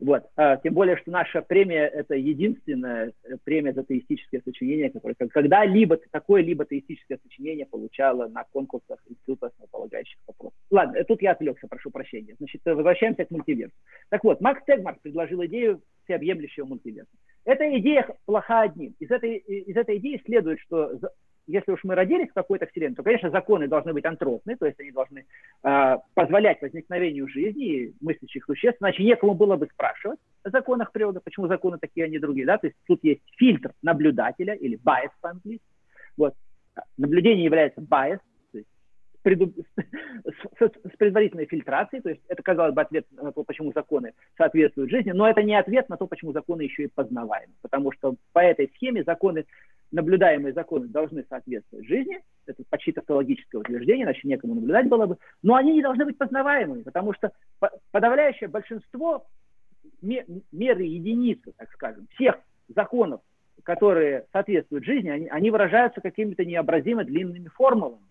Вот. 0.00 0.24
А, 0.36 0.56
тем 0.56 0.74
более, 0.74 0.96
что 0.96 1.10
наша 1.10 1.40
премия– 1.42 1.86
это 1.94 2.14
единственная 2.14 3.12
э, 3.22 3.36
премия 3.44 3.72
за 3.72 3.84
теистическое 3.84 4.42
сочинение, 4.44 4.90
которое 4.90 5.14
когда-либо 5.14 5.98
такое-либо 6.10 6.64
теистическое 6.64 7.18
сочинение 7.22 7.66
получало 7.66 8.28
на 8.28 8.44
конкурсах 8.44 8.98
Института 9.08 9.46
основополагающих 9.46 10.18
вопросов. 10.26 10.58
Ладно, 10.70 11.04
тут 11.04 11.22
я 11.22 11.32
отвлекся, 11.32 11.68
прошу 11.68 11.90
прощения. 11.90 12.34
Значит, 12.38 12.62
возвращаемся 12.64 13.24
к 13.24 13.30
мультиверсу. 13.30 13.74
Так 14.08 14.24
вот, 14.24 14.40
Макс 14.40 14.64
Тегмарк 14.64 15.00
предложил 15.00 15.44
идею 15.44 15.80
всеобъемлющего 16.04 16.66
мультиверса. 16.66 17.10
Эта 17.44 17.78
идея 17.78 18.06
плоха 18.24 18.62
одним. 18.62 18.94
Из 18.98 19.10
этой, 19.10 19.36
из 19.36 19.76
этой 19.76 19.98
идеи 19.98 20.20
следует, 20.24 20.58
что 20.60 20.98
если 21.46 21.72
уж 21.72 21.80
мы 21.84 21.94
родились 21.94 22.30
в 22.30 22.34
какой-то 22.34 22.66
вселенной, 22.66 22.94
то, 22.94 23.02
конечно, 23.02 23.30
законы 23.30 23.68
должны 23.68 23.92
быть 23.92 24.04
антропные, 24.04 24.56
то 24.56 24.66
есть 24.66 24.78
они 24.80 24.90
должны 24.90 25.26
э, 25.62 25.96
позволять 26.14 26.60
возникновению 26.62 27.28
жизни 27.28 27.66
и 27.66 27.94
мыслящих 28.00 28.44
существ, 28.44 28.80
иначе 28.80 29.04
некому 29.04 29.34
было 29.34 29.56
бы 29.56 29.66
спрашивать 29.66 30.18
о 30.42 30.50
законах 30.50 30.92
природы, 30.92 31.20
почему 31.22 31.46
законы 31.48 31.78
такие, 31.78 32.06
а 32.06 32.08
не 32.08 32.18
другие. 32.18 32.46
Да? 32.46 32.58
То 32.58 32.66
есть 32.66 32.76
тут 32.86 33.02
есть 33.02 33.22
фильтр 33.36 33.72
наблюдателя 33.82 34.54
или 34.54 34.78
bias 34.78 35.10
по-английски. 35.20 35.66
Вот. 36.16 36.34
Наблюдение 36.96 37.44
является 37.44 37.80
bias, 37.80 38.20
преду... 39.24 39.52
с, 40.24 40.60
с 40.60 40.96
предварительной 40.96 41.46
фильтрацией, 41.46 42.02
то 42.02 42.10
есть 42.10 42.20
это, 42.28 42.42
казалось 42.42 42.74
бы, 42.74 42.82
ответ 42.82 43.06
на 43.10 43.32
то, 43.32 43.42
почему 43.42 43.72
законы 43.72 44.12
соответствуют 44.36 44.90
жизни, 44.90 45.10
но 45.10 45.28
это 45.28 45.42
не 45.42 45.58
ответ 45.58 45.88
на 45.88 45.96
то, 45.96 46.06
почему 46.06 46.32
законы 46.32 46.62
еще 46.62 46.84
и 46.84 46.90
познаваемы, 46.94 47.52
потому 47.62 47.90
что 47.92 48.14
по 48.32 48.38
этой 48.38 48.70
схеме 48.76 49.02
законы, 49.02 49.46
наблюдаемые 49.94 50.52
законы 50.52 50.88
должны 50.88 51.24
соответствовать 51.28 51.86
жизни, 51.86 52.20
это 52.46 52.62
почти 52.68 52.92
тавтологическое 52.92 53.60
утверждение, 53.60 54.04
иначе 54.04 54.26
некому 54.26 54.54
наблюдать 54.54 54.88
было 54.88 55.06
бы, 55.06 55.18
но 55.42 55.54
они 55.54 55.72
не 55.72 55.82
должны 55.82 56.04
быть 56.04 56.18
познаваемыми, 56.18 56.82
потому 56.82 57.14
что 57.14 57.32
подавляющее 57.90 58.48
большинство 58.48 59.26
меры 60.02 60.82
единицы, 60.82 61.52
так 61.56 61.70
скажем, 61.72 62.06
всех 62.14 62.36
законов, 62.68 63.20
которые 63.62 64.26
соответствуют 64.32 64.84
жизни, 64.84 65.08
они, 65.08 65.28
они 65.28 65.50
выражаются 65.50 66.00
какими-то 66.00 66.44
необразимо 66.44 67.04
длинными 67.04 67.48
формулами 67.48 68.04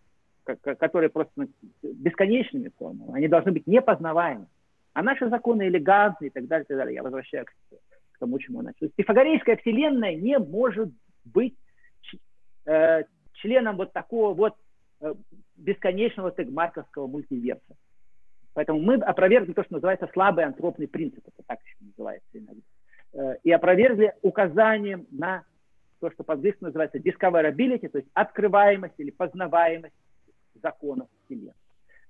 которые 0.46 1.10
просто 1.10 1.48
бесконечными 1.82 2.70
формами, 2.78 3.16
они 3.16 3.30
должны 3.30 3.54
быть 3.54 3.66
непознаваемы. 3.66 4.48
А 4.94 5.02
наши 5.02 5.30
законы 5.30 5.70
элегантны 5.70 6.28
и 6.28 6.30
так 6.30 6.48
далее, 6.48 6.66
и 6.66 6.68
так 6.68 6.78
далее. 6.78 6.96
Я 6.96 7.04
возвращаюсь 7.04 7.48
к, 7.48 8.20
тому, 8.20 8.38
чему 8.40 8.60
я 8.60 8.66
начал. 8.66 8.90
Пифагорейская 8.96 9.56
вселенная 9.58 10.16
не 10.16 10.38
может 10.38 10.90
быть 11.26 11.56
э, 12.66 13.04
членом 13.34 13.78
вот 13.78 13.94
такого 13.94 14.34
вот 14.34 14.56
э, 15.02 15.14
бесконечного 15.56 16.32
тегмарковского 16.32 17.08
мультиверса. 17.08 17.76
Поэтому 18.54 18.80
мы 18.80 18.96
опровергли 18.96 19.54
то, 19.54 19.64
что 19.64 19.74
называется 19.74 20.10
слабый 20.14 20.46
антропный 20.46 20.88
принцип, 20.88 21.24
это 21.28 21.44
так 21.48 21.60
еще 21.64 21.76
называется 21.82 22.30
иногда, 22.34 22.62
э, 23.14 23.38
и 23.44 23.52
опровергли 23.52 24.14
указанием 24.22 25.08
на 25.12 25.44
то, 26.00 26.12
что 26.12 26.24
по-английски 26.24 26.64
называется 26.64 26.98
discoverability, 26.98 27.88
то 27.88 27.98
есть 27.98 28.10
открываемость 28.14 28.96
или 28.98 29.10
познаваемость 29.12 29.96
законов 30.62 31.08
Вселенной. 31.26 31.54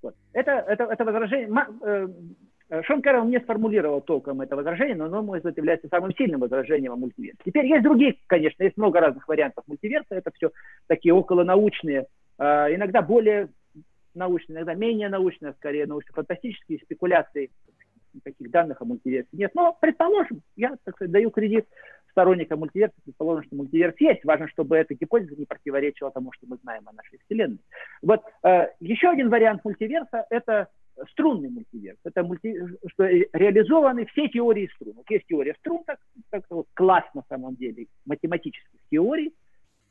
Вот. 0.02 0.16
Это, 0.34 0.52
это, 0.52 0.84
это 0.86 1.06
возражение... 1.06 1.48
Э, 2.69 2.81
Шон 2.84 3.02
Кэрролл 3.02 3.26
не 3.26 3.40
сформулировал 3.40 4.02
толком 4.02 4.41
это 4.41 4.56
возражение, 4.56 4.95
но 4.95 5.06
оно, 5.06 5.22
может 5.22 5.44
быть, 5.44 5.57
является 5.57 5.88
самым 5.90 6.14
сильным 6.15 6.40
возражением 6.40 6.94
о 6.94 6.95
мультиверсе. 6.95 7.40
Теперь 7.45 7.65
есть 7.65 7.84
другие, 7.84 8.18
конечно, 8.27 8.64
есть 8.64 8.77
много 8.77 8.99
разных 8.99 9.27
вариантов 9.27 9.64
мультиверса. 9.68 10.15
Это 10.15 10.31
все 10.35 10.52
такие 10.88 11.14
околонаучные, 11.14 12.07
э, 12.40 12.44
иногда 12.76 13.02
более 13.02 13.49
научные, 14.15 14.57
иногда 14.57 14.76
менее 14.76 15.10
научные, 15.10 15.53
скорее 15.53 15.85
научно-фантастические 15.85 16.80
спекуляции. 16.80 17.52
Таких 18.23 18.52
данных 18.52 18.80
о 18.80 18.85
мультиверсе 18.85 19.30
нет. 19.31 19.56
Но, 19.56 19.76
предположим, 19.81 20.44
я, 20.56 20.76
так 20.84 20.94
сказать, 20.95 21.11
даю 21.11 21.31
кредит 21.31 21.65
сторонникам 22.11 22.60
мультиверса, 22.60 22.94
предположим, 23.03 23.44
что 23.45 23.56
мультиверс 23.56 23.95
есть. 23.99 24.23
Важно, 24.23 24.48
чтобы 24.49 24.77
эта 24.77 24.94
гипотеза 24.94 25.35
не 25.35 25.45
противоречила 25.45 26.11
тому, 26.11 26.31
что 26.34 26.45
мы 26.48 26.57
знаем 26.57 26.88
о 26.88 26.94
нашей 26.94 27.18
Вселенной. 27.26 27.57
Вот 28.03 28.22
э, 28.44 28.68
еще 28.80 29.10
один 29.10 29.30
вариант 29.30 29.65
мультиверса– 29.65 30.27
это 30.30 30.68
струнный 31.11 31.49
мультиверс. 31.49 31.99
Это 32.03 32.24
мульти... 32.24 32.56
что 32.88 33.06
реализованы 33.06 34.06
все 34.07 34.28
теории 34.28 34.70
струн. 34.76 34.95
Вот 34.98 35.10
есть 35.10 35.26
теория 35.28 35.56
струн, 35.60 35.84
так, 35.86 35.99
так 36.30 36.44
вот, 36.49 36.68
класс 36.74 37.06
на 37.14 37.24
самом 37.30 37.56
деле 37.56 37.88
математических 38.06 38.80
теорий, 38.90 39.34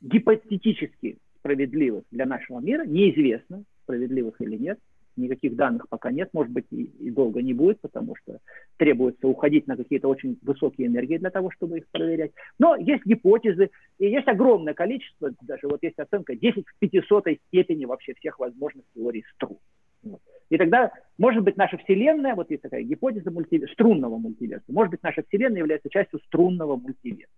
гипотетически 0.01 1.17
справедливых 1.39 2.03
для 2.11 2.25
нашего 2.25 2.59
мира, 2.59 2.85
неизвестно, 2.85 3.63
справедливых 3.83 4.39
или 4.41 4.57
нет– 4.57 4.79
никаких 5.15 5.55
данных 5.55 5.87
пока 5.89 6.11
нет, 6.11 6.29
может 6.33 6.51
быть, 6.51 6.65
и, 6.71 6.83
и 6.83 7.11
долго 7.11 7.41
не 7.41 7.53
будет, 7.53 7.79
потому 7.81 8.15
что 8.15 8.39
требуется 8.77 9.27
уходить 9.27 9.67
на 9.67 9.77
какие-то 9.77 10.07
очень 10.07 10.37
высокие 10.41 10.87
энергии 10.87 11.17
для 11.17 11.29
того, 11.29 11.51
чтобы 11.51 11.79
их 11.79 11.87
проверять. 11.89 12.31
Но 12.59 12.75
есть 12.75 13.05
гипотезы, 13.05 13.69
и 13.99 14.07
есть 14.07 14.27
огромное 14.27 14.73
количество, 14.73 15.31
даже 15.41 15.67
вот 15.67 15.83
есть 15.83 15.99
оценка 15.99 16.35
10 16.35 16.65
в 16.67 16.79
500 16.79 17.25
степени 17.47 17.85
вообще 17.85 18.13
всех 18.15 18.39
возможных 18.39 18.85
теорий 18.93 19.23
струн. 19.35 19.57
Вот. 20.03 20.21
И 20.49 20.57
тогда, 20.57 20.91
может 21.17 21.43
быть, 21.43 21.57
наша 21.57 21.77
Вселенная, 21.77 22.35
вот 22.35 22.49
есть 22.51 22.63
такая 22.63 22.83
гипотеза 22.83 23.31
мультивер... 23.31 23.69
струнного 23.71 24.17
мультиверса, 24.17 24.65
может 24.67 24.91
быть, 24.91 25.03
наша 25.03 25.23
Вселенная 25.27 25.59
является 25.59 25.89
частью 25.89 26.19
струнного 26.27 26.75
мультиверса. 26.75 27.31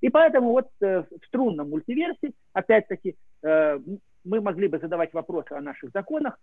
И 0.00 0.08
поэтому 0.08 0.50
вот 0.50 0.68
э, 0.80 1.02
в 1.02 1.26
струнном 1.26 1.70
мультиверсе, 1.70 2.32
опять-таки, 2.52 3.14
э, 3.42 3.78
мы 4.24 4.40
могли 4.40 4.68
бы 4.68 4.78
задавать 4.78 5.12
вопросы 5.12 5.52
о 5.52 5.60
наших 5.60 5.90
законах, 5.92 6.38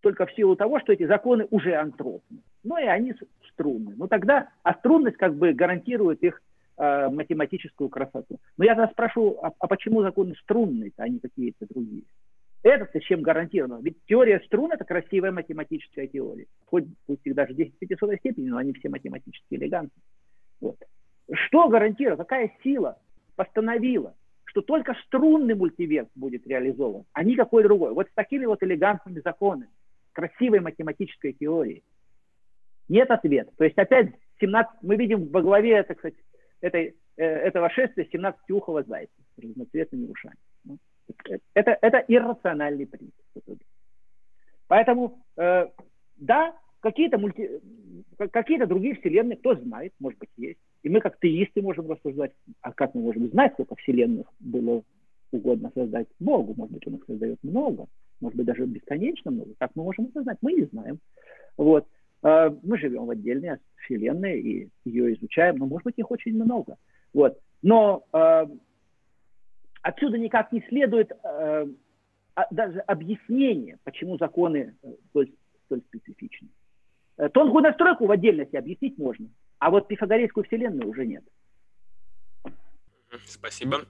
только 0.00 0.26
в 0.26 0.32
силу 0.34 0.54
того, 0.54 0.78
что 0.78 0.92
эти 0.92 1.04
законы 1.06 1.48
уже 1.50 1.74
антропны. 1.74 2.38
Ну 2.62 2.78
и 2.78 2.84
они 2.84 3.14
струнны. 3.50 3.94
Ну 3.96 4.06
тогда, 4.06 4.50
а 4.62 4.74
струнность 4.74 5.16
как 5.16 5.34
бы 5.34 5.52
гарантирует 5.52 6.22
их 6.22 6.40
э, 6.76 7.08
математическую 7.08 7.88
красоту. 7.88 8.38
Но 8.56 8.64
я 8.64 8.76
тогда 8.76 8.92
спрошу, 8.92 9.38
а, 9.42 9.50
а 9.58 9.66
почему 9.66 10.02
законы 10.02 10.34
струнные, 10.42 10.92
а 10.96 11.08
не 11.08 11.18
какие-то 11.18 11.66
другие? 11.68 12.04
Это-то 12.66 12.98
чем 12.98 13.22
гарантировано? 13.22 13.80
Ведь 13.80 13.96
теория 14.06 14.40
струн– 14.40 14.72
это 14.72 14.84
красивая 14.84 15.30
математическая 15.30 16.08
теория. 16.08 16.46
Хоть 16.64 16.86
пусть 17.06 17.24
их 17.24 17.36
даже 17.36 17.54
10 17.54 17.76
в 17.76 17.78
500 17.78 18.18
степени, 18.18 18.48
но 18.48 18.56
они 18.56 18.72
все 18.72 18.88
математически 18.88 19.54
элегантны. 19.54 20.02
Вот. 20.60 20.76
Что 21.32 21.68
гарантировано? 21.68 22.24
Какая 22.24 22.52
сила 22.64 23.00
постановила, 23.36 24.16
что 24.46 24.62
только 24.62 24.94
струнный 25.04 25.54
мультиверс 25.54 26.08
будет 26.16 26.44
реализован, 26.48 27.04
а 27.12 27.22
никакой 27.22 27.62
другой? 27.62 27.92
Вот 27.92 28.08
с 28.08 28.14
такими 28.14 28.46
вот 28.46 28.60
элегантными 28.64 29.20
законами 29.20 29.70
красивой 30.10 30.58
математической 30.58 31.34
теории? 31.34 31.84
Нет 32.88 33.12
ответа. 33.12 33.52
То 33.56 33.62
есть 33.62 33.78
опять 33.78 34.12
17, 34.40 34.82
мы 34.82 34.96
видим 34.96 35.28
во 35.28 35.40
главе, 35.40 35.84
так 35.84 35.98
сказать, 36.00 36.18
этой, 36.60 36.96
э, 37.16 37.24
этого 37.24 37.70
шествия 37.70 38.08
17-ухого 38.12 38.82
зайца 38.82 39.14
с 39.36 39.40
разноцветными 39.40 40.10
ушами. 40.10 40.36
Это, 41.54 41.78
это 41.80 42.04
иррациональный 42.08 42.86
принцип. 42.86 43.14
Поэтому, 44.68 45.18
э, 45.36 45.68
да, 46.16 46.56
какие-то, 46.80 47.18
мульти... 47.18 47.60
какие-то 48.32 48.66
другие 48.66 48.96
вселенные, 48.96 49.36
кто 49.36 49.54
знает, 49.54 49.92
может 50.00 50.18
быть, 50.18 50.30
есть. 50.36 50.58
И 50.82 50.88
мы 50.88 51.00
как 51.00 51.18
теисты 51.20 51.62
можем 51.62 51.90
рассуждать, 51.90 52.32
а 52.60 52.72
как 52.72 52.94
мы 52.94 53.02
можем 53.02 53.28
знать, 53.28 53.52
сколько 53.52 53.76
вселенных 53.76 54.26
было 54.40 54.82
угодно 55.30 55.70
создать 55.74 56.08
Богу, 56.18 56.54
может 56.56 56.74
быть, 56.74 56.86
он 56.86 56.94
их 56.96 57.04
создает 57.06 57.38
много 57.42 57.86
может 58.20 58.36
быть, 58.36 58.46
даже 58.46 58.64
бесконечно 58.64 59.30
много. 59.30 59.52
Как 59.58 59.72
мы 59.74 59.84
можем 59.84 60.06
это 60.06 60.22
знать? 60.22 60.38
Мы 60.40 60.52
не 60.54 60.64
знаем. 60.64 60.98
Вот. 61.56 61.86
А, 62.22 62.54
мы 62.62 62.78
живем 62.78 63.06
в 63.06 63.10
отдельной 63.10 63.58
вселенной 63.84 64.40
и 64.40 64.68
ее 64.84 65.14
изучаем, 65.14 65.56
но, 65.56 65.66
может 65.66 65.84
быть, 65.84 65.98
их 65.98 66.10
очень 66.10 66.34
много. 66.34 66.76
Вот. 67.12 67.38
Но 67.62 68.04
э, 68.12 68.46
отсюда 69.86 70.18
никак 70.18 70.50
не 70.52 70.62
следует 70.68 71.12
э, 71.12 71.66
даже 72.50 72.80
объяснение, 72.80 73.78
почему 73.84 74.18
законы 74.18 74.76
столь, 75.10 75.32
столь 75.66 75.82
специфичны. 75.82 76.48
Тонкую 77.32 77.62
настройку 77.62 78.06
в 78.06 78.10
отдельности 78.10 78.56
объяснить 78.56 78.98
можно, 78.98 79.28
а 79.58 79.70
вот 79.70 79.88
пифагорейскую 79.88 80.44
вселенную 80.44 80.90
уже 80.90 81.06
нет. 81.06 81.24
Спасибо. 83.24 83.86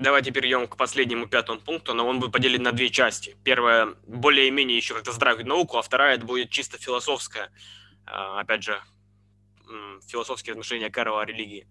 Давайте 0.00 0.30
перейдем 0.30 0.68
к 0.68 0.76
последнему 0.76 1.26
пятому 1.26 1.60
пункту, 1.60 1.94
но 1.94 2.06
он 2.06 2.20
будет 2.20 2.32
поделен 2.32 2.62
на 2.62 2.72
две 2.72 2.88
части. 2.90 3.36
Первая 3.44 3.88
более-менее 4.06 4.76
еще 4.76 4.94
как-то 4.94 5.12
здравит 5.12 5.46
науку, 5.46 5.78
а 5.78 5.82
вторая 5.82 6.16
это 6.16 6.24
будет 6.24 6.50
чисто 6.50 6.78
философская, 6.78 7.50
а, 8.06 8.40
опять 8.40 8.62
же, 8.62 8.78
философские 10.06 10.52
размышления 10.52 10.90
Карла 10.90 11.22
о 11.22 11.24
религии. 11.24 11.66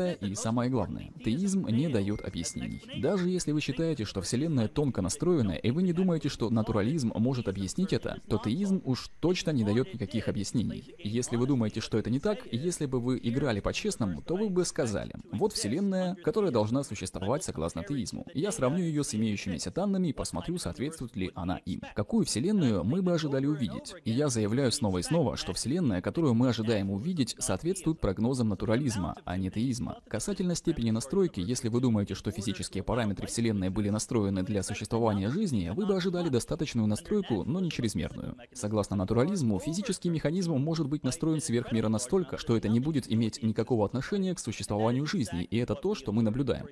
И 0.00 0.34
самое 0.34 0.70
главное, 0.70 1.12
теизм 1.24 1.66
не 1.66 1.88
дает 1.88 2.22
объяснений. 2.22 2.82
Даже 2.98 3.28
если 3.28 3.52
вы 3.52 3.60
считаете, 3.60 4.04
что 4.04 4.20
Вселенная 4.20 4.68
тонко 4.68 5.02
настроена, 5.02 5.52
и 5.52 5.70
вы 5.70 5.82
не 5.82 5.92
думаете, 5.92 6.28
что 6.28 6.50
натурализм 6.50 7.12
может 7.14 7.48
объяснить 7.48 7.92
это, 7.92 8.20
то 8.28 8.40
теизм 8.42 8.80
уж 8.84 9.10
точно 9.20 9.50
не 9.50 9.64
дает 9.64 9.92
никаких 9.94 10.28
объяснений. 10.28 10.94
Если 10.98 11.36
вы 11.36 11.46
думаете, 11.46 11.80
что 11.80 11.98
это 11.98 12.10
не 12.10 12.20
так, 12.20 12.38
если 12.50 12.86
бы 12.86 13.00
вы 13.00 13.20
играли 13.22 13.60
по-честному, 13.60 14.22
то 14.22 14.36
вы 14.36 14.48
бы 14.48 14.64
сказали, 14.64 15.14
вот 15.32 15.52
Вселенная, 15.52 16.16
которая 16.16 16.50
должна 16.50 16.82
существовать 16.82 17.44
согласно 17.44 17.84
теизму. 17.84 18.26
Я 18.34 18.52
сравню 18.52 18.84
ее 18.84 19.04
с 19.04 19.14
имеющимися 19.14 19.70
данными 19.70 20.08
и 20.08 20.12
посмотрю, 20.12 20.58
соответствует 20.58 21.16
ли 21.16 21.30
она 21.34 21.58
им. 21.58 21.82
Какую 21.94 22.24
Вселенную 22.24 22.84
мы 22.84 23.02
бы 23.02 23.12
ожидали 23.12 23.46
увидеть? 23.46 23.94
И 24.04 24.10
я 24.10 24.28
заявляю 24.28 24.72
снова 24.72 24.98
и 24.98 25.02
снова, 25.02 25.36
что 25.36 25.52
Вселенная, 25.52 26.00
которую 26.00 26.34
мы 26.34 26.48
ожидаем 26.48 26.90
увидеть, 26.90 27.36
соответствует 27.38 28.00
прогнозам 28.00 28.48
натурализма, 28.48 29.16
а 29.24 29.36
не 29.36 29.50
теизма 29.50 29.89
алгоритма. 29.90 30.10
Касательно 30.10 30.54
степени 30.54 30.90
настройки, 30.90 31.40
если 31.40 31.68
вы 31.68 31.80
думаете, 31.80 32.14
что 32.14 32.30
физические 32.30 32.82
параметры 32.82 33.26
Вселенной 33.26 33.70
были 33.70 33.90
настроены 33.90 34.42
для 34.42 34.62
существования 34.62 35.30
жизни, 35.30 35.72
вы 35.74 35.86
бы 35.86 35.96
ожидали 35.96 36.28
достаточную 36.28 36.86
настройку, 36.86 37.44
но 37.44 37.60
не 37.60 37.70
чрезмерную. 37.70 38.36
Согласно 38.52 38.96
натурализму, 38.96 39.58
физический 39.58 40.08
механизм 40.08 40.52
может 40.56 40.88
быть 40.88 41.04
настроен 41.04 41.40
сверх 41.40 41.72
мира 41.72 41.88
настолько, 41.88 42.38
что 42.38 42.56
это 42.56 42.68
не 42.68 42.80
будет 42.80 43.10
иметь 43.10 43.42
никакого 43.42 43.86
отношения 43.86 44.34
к 44.34 44.40
существованию 44.40 45.06
жизни, 45.06 45.44
и 45.44 45.58
это 45.58 45.74
то, 45.74 45.94
что 45.94 46.12
мы 46.12 46.22
наблюдаем. 46.22 46.66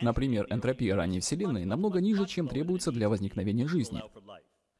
Например, 0.00 0.46
энтропия 0.50 0.96
ранней 0.96 1.20
Вселенной 1.20 1.64
намного 1.64 2.00
ниже, 2.00 2.26
чем 2.26 2.48
требуется 2.48 2.90
для 2.90 3.08
возникновения 3.08 3.68
жизни. 3.68 4.02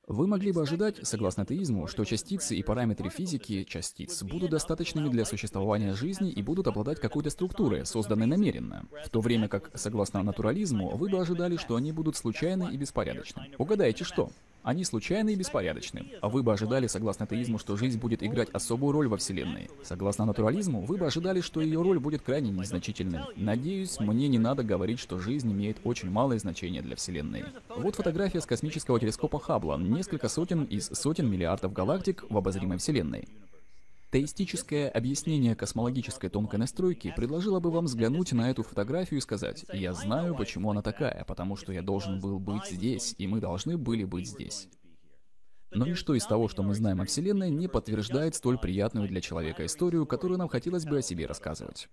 Вы 0.06 0.26
могли 0.26 0.52
бы 0.52 0.60
ожидать, 0.62 0.97
согласно 1.02 1.44
атеизму, 1.44 1.86
что 1.86 2.05
частицы 2.05 2.55
и 2.55 2.62
параметры 2.62 3.09
физики 3.09 3.64
частиц 3.64 4.22
будут 4.22 4.51
достаточными 4.51 5.09
для 5.09 5.24
существования 5.24 5.94
жизни 5.94 6.31
и 6.31 6.43
будут 6.43 6.66
обладать 6.66 7.01
какой-то 7.01 7.31
структурой, 7.31 7.86
созданной 7.86 8.26
намеренно, 8.26 8.85
в 9.06 9.09
то 9.09 9.20
время 9.20 9.48
как, 9.48 9.70
согласно 9.74 10.22
натурализму, 10.22 10.94
вы 10.97 11.09
бы 11.09 11.18
ожидали, 11.18 11.56
что 11.56 11.76
они 11.76 11.90
будут 11.93 12.16
случайны 12.16 12.70
и 12.72 12.76
беспорядочны. 12.76 13.48
Угадайте, 13.56 14.05
что? 14.05 14.31
Они 14.65 14.82
случайны 14.85 15.35
и 15.35 15.36
беспорядочны. 15.36 16.07
А 16.23 16.31
вы 16.31 16.43
бы 16.43 16.53
ожидали, 16.53 16.86
согласно 16.86 17.27
атеизму, 17.27 17.59
что 17.59 17.77
жизнь 17.77 17.99
будет 17.99 18.23
играть 18.23 18.49
особую 18.51 18.93
роль 18.93 19.09
во 19.09 19.19
Вселенной. 19.19 19.69
Согласно 19.82 20.24
натурализму, 20.24 20.81
вы 20.81 20.97
бы 20.97 21.07
ожидали, 21.07 21.43
что 21.43 21.61
ее 21.61 21.82
роль 21.82 21.99
будет 21.99 22.23
крайне 22.23 22.51
незначительной. 22.51 23.20
Надеюсь, 23.36 24.01
мне 24.01 24.27
не 24.27 24.39
надо 24.39 24.65
говорить, 24.65 25.01
что 25.01 25.19
жизнь 25.19 25.53
имеет 25.53 25.77
очень 25.85 26.11
малое 26.11 26.39
значение 26.39 26.81
для 26.81 26.97
Вселенной. 26.97 27.45
Вот 27.77 27.97
фотография 27.97 28.41
с 28.41 28.47
космического 28.47 28.99
телескопа 28.99 29.39
Хаббла. 29.39 29.77
Несколько 29.77 30.31
сотен 30.31 30.65
из 30.65 30.86
сотен 30.86 31.31
миллиардов 31.31 31.74
галактик 31.74 32.24
в 32.31 32.36
обозримой 32.39 32.78
Вселенной. 32.78 33.28
Теистическое 34.15 34.89
объяснение 34.89 35.57
космологической 35.57 36.28
тонкой 36.28 36.61
настройки 36.61 37.12
предложило 37.16 37.59
бы 37.59 37.73
вам 37.73 37.86
взглянуть 37.86 38.31
на 38.31 38.49
эту 38.49 38.62
фотографию 38.62 39.19
и 39.19 39.20
сказать, 39.20 39.66
«Я 39.73 39.93
знаю, 39.93 40.36
почему 40.36 40.70
она 40.70 40.82
такая, 40.82 41.24
потому 41.24 41.57
что 41.57 41.73
я 41.73 41.82
должен 41.82 42.20
был 42.20 42.39
быть 42.39 42.65
здесь, 42.66 43.16
и 43.19 43.27
мы 43.27 43.41
должны 43.41 43.77
были 43.77 44.05
быть 44.05 44.28
здесь». 44.28 44.69
Но 45.73 45.85
ничто 45.85 46.15
из 46.15 46.24
того, 46.27 46.47
что 46.47 46.62
мы 46.62 46.74
знаем 46.74 47.01
о 47.01 47.07
Вселенной, 47.07 47.51
не 47.51 47.66
подтверждает 47.66 48.36
столь 48.36 48.57
приятную 48.57 49.09
для 49.09 49.20
человека 49.20 49.66
историю, 49.66 50.07
которую 50.07 50.39
нам 50.39 50.47
хотелось 50.47 50.86
бы 50.86 50.99
о 50.99 51.03
себе 51.03 51.27
рассказывать. 51.27 51.89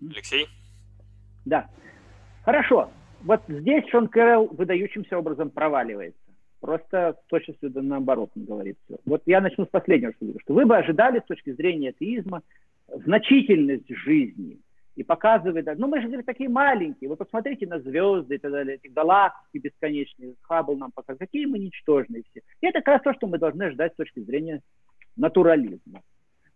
Алексей? 0.00 0.48
Да. 1.44 1.70
Хорошо. 2.44 2.90
Вот 3.22 3.42
здесь 3.46 3.88
Шон 3.90 4.08
Кэрролл 4.08 4.48
выдающимся 4.48 5.18
образом 5.18 5.50
проваливается. 5.50 6.25
Просто 6.66 7.16
с 7.22 7.28
точностью 7.28 7.70
да 7.70 7.80
наоборот 7.80 8.30
говорится. 8.34 8.98
Вот 9.04 9.22
я 9.26 9.40
начну 9.40 9.66
с 9.66 9.68
последнего, 9.68 10.12
что 10.14 10.24
говорю, 10.24 10.40
что 10.40 10.52
вы 10.52 10.66
бы 10.66 10.76
ожидали 10.76 11.20
с 11.20 11.24
точки 11.28 11.52
зрения 11.52 11.90
атеизма 11.90 12.42
значительность 12.88 13.88
жизни. 13.88 14.58
И 14.96 15.04
показывает, 15.04 15.68
ну 15.78 15.86
мы 15.86 16.00
же 16.00 16.22
такие 16.24 16.48
маленькие, 16.48 17.08
вы 17.08 17.14
посмотрите 17.14 17.68
на 17.68 17.78
звезды 17.78 18.34
и 18.34 18.38
так 18.38 18.50
далее, 18.50 18.80
эти 18.82 18.90
галактики 18.90 19.58
бесконечные, 19.58 20.34
Хаббл 20.42 20.76
нам 20.76 20.90
показывает, 20.90 21.20
какие 21.20 21.46
мы 21.46 21.60
ничтожные 21.60 22.24
все. 22.30 22.40
И 22.60 22.66
это 22.66 22.80
как 22.80 22.94
раз 22.94 23.02
то, 23.02 23.14
что 23.14 23.28
мы 23.28 23.38
должны 23.38 23.70
ждать 23.70 23.92
с 23.92 23.96
точки 23.96 24.20
зрения 24.20 24.60
натурализма. 25.16 26.00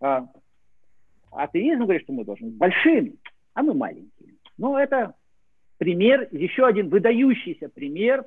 А, 0.00 0.26
атеизм 1.30 1.82
говорит, 1.82 2.02
что 2.02 2.12
мы 2.14 2.24
должны 2.24 2.48
быть 2.48 2.56
большими, 2.56 3.14
а 3.54 3.62
мы 3.62 3.74
маленькие. 3.74 4.34
Ну, 4.58 4.76
это 4.76 5.14
пример, 5.78 6.26
еще 6.32 6.66
один 6.66 6.88
выдающийся 6.88 7.68
пример 7.68 8.24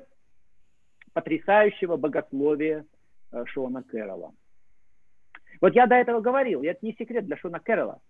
потрясающего 1.14 1.96
богословия 1.96 2.84
э, 3.32 3.44
Шона 3.46 3.82
Кэрролла. 3.82 4.32
Вот 5.60 5.74
я 5.74 5.86
до 5.86 5.94
этого 5.94 6.20
говорил, 6.20 6.62
и 6.62 6.66
это 6.66 6.84
не 6.84 6.92
секрет 6.92 7.24
для 7.24 7.36
Шона 7.38 7.60
Кэрролла, 7.60 8.00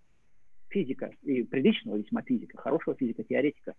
физика, 0.70 1.12
и 1.22 1.44
приличного 1.44 1.97
весьма 1.97 2.22
физика, 2.22 2.59
хорошего 2.59 2.97
физика-теоретика, 2.97 3.74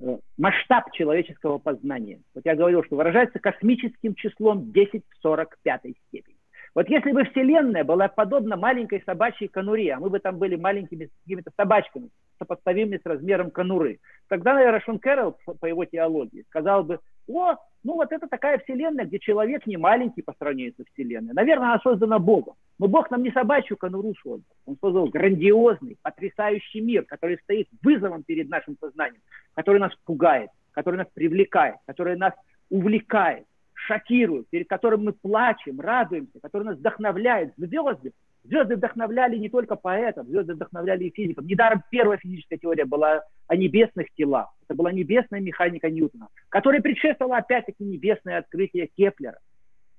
э, 0.00 0.18
масштаб 0.36 0.92
человеческого 0.92 1.58
познания. 1.58 2.20
Вот 2.34 2.44
я 2.44 2.56
говорил, 2.56 2.84
что 2.84 2.96
выражается 2.96 3.38
космическим 3.38 4.14
числом 4.14 4.72
10 4.72 5.04
в 5.08 5.22
45 5.22 5.82
степени. 6.08 6.36
Вот 6.74 6.88
если 6.88 7.12
бы 7.12 7.24
Вселенная 7.24 7.84
была 7.84 8.08
подобна 8.08 8.56
маленькой 8.56 9.02
собачьей 9.04 9.48
конуре, 9.48 9.92
а 9.92 10.00
мы 10.00 10.08
бы 10.08 10.18
там 10.20 10.38
были 10.38 10.56
маленькими 10.56 11.10
какими-то 11.22 11.50
собачками, 11.54 12.08
сопоставимыми 12.38 12.98
с 12.98 13.06
размером 13.06 13.50
конуры, 13.50 14.00
тогда, 14.28 14.54
наверное, 14.54 14.80
Шон 14.80 14.98
Кэрролл, 14.98 15.38
по 15.60 15.66
его 15.66 15.84
теологии, 15.84 16.44
сказал 16.48 16.82
бы, 16.82 16.98
о, 17.28 17.56
ну 17.84 17.94
вот 17.94 18.12
это 18.12 18.28
такая 18.28 18.58
вселенная, 18.58 19.06
где 19.06 19.18
человек 19.18 19.66
не 19.66 19.76
маленький 19.76 20.22
по 20.22 20.34
сравнению 20.38 20.74
со 20.76 20.84
вселенной. 20.84 21.34
Наверное, 21.34 21.68
она 21.68 21.80
создана 21.80 22.18
Богом. 22.18 22.54
Но 22.78 22.88
Бог 22.88 23.10
нам 23.10 23.22
не 23.22 23.30
собачью 23.30 23.76
конуру 23.76 24.14
создал. 24.22 24.56
Он 24.66 24.76
создал 24.80 25.08
грандиозный, 25.08 25.98
потрясающий 26.02 26.80
мир, 26.80 27.04
который 27.04 27.38
стоит 27.38 27.68
вызовом 27.82 28.22
перед 28.22 28.48
нашим 28.48 28.76
сознанием, 28.80 29.22
который 29.54 29.80
нас 29.80 29.92
пугает, 30.04 30.50
который 30.72 30.96
нас 30.96 31.08
привлекает, 31.12 31.76
который 31.86 32.16
нас 32.16 32.34
увлекает, 32.70 33.46
шокирует, 33.74 34.48
перед 34.48 34.68
которым 34.68 35.04
мы 35.04 35.12
плачем, 35.12 35.80
радуемся, 35.80 36.38
который 36.40 36.64
нас 36.64 36.78
вдохновляет. 36.78 37.52
Звезды 37.56 38.12
Звезды 38.44 38.76
вдохновляли 38.76 39.36
не 39.36 39.48
только 39.48 39.76
поэтов, 39.76 40.26
звезды 40.26 40.54
вдохновляли 40.54 41.04
и 41.04 41.10
физиков. 41.10 41.44
Недаром 41.44 41.82
первая 41.90 42.18
физическая 42.18 42.58
теория 42.58 42.84
была 42.84 43.22
о 43.46 43.56
небесных 43.56 44.12
телах. 44.14 44.52
Это 44.66 44.76
была 44.76 44.90
небесная 44.90 45.40
механика 45.40 45.88
Ньютона, 45.88 46.28
которая 46.48 46.80
предшествовала 46.80 47.38
опять-таки 47.38 47.84
небесное 47.84 48.38
открытие 48.38 48.88
Кеплера. 48.88 49.38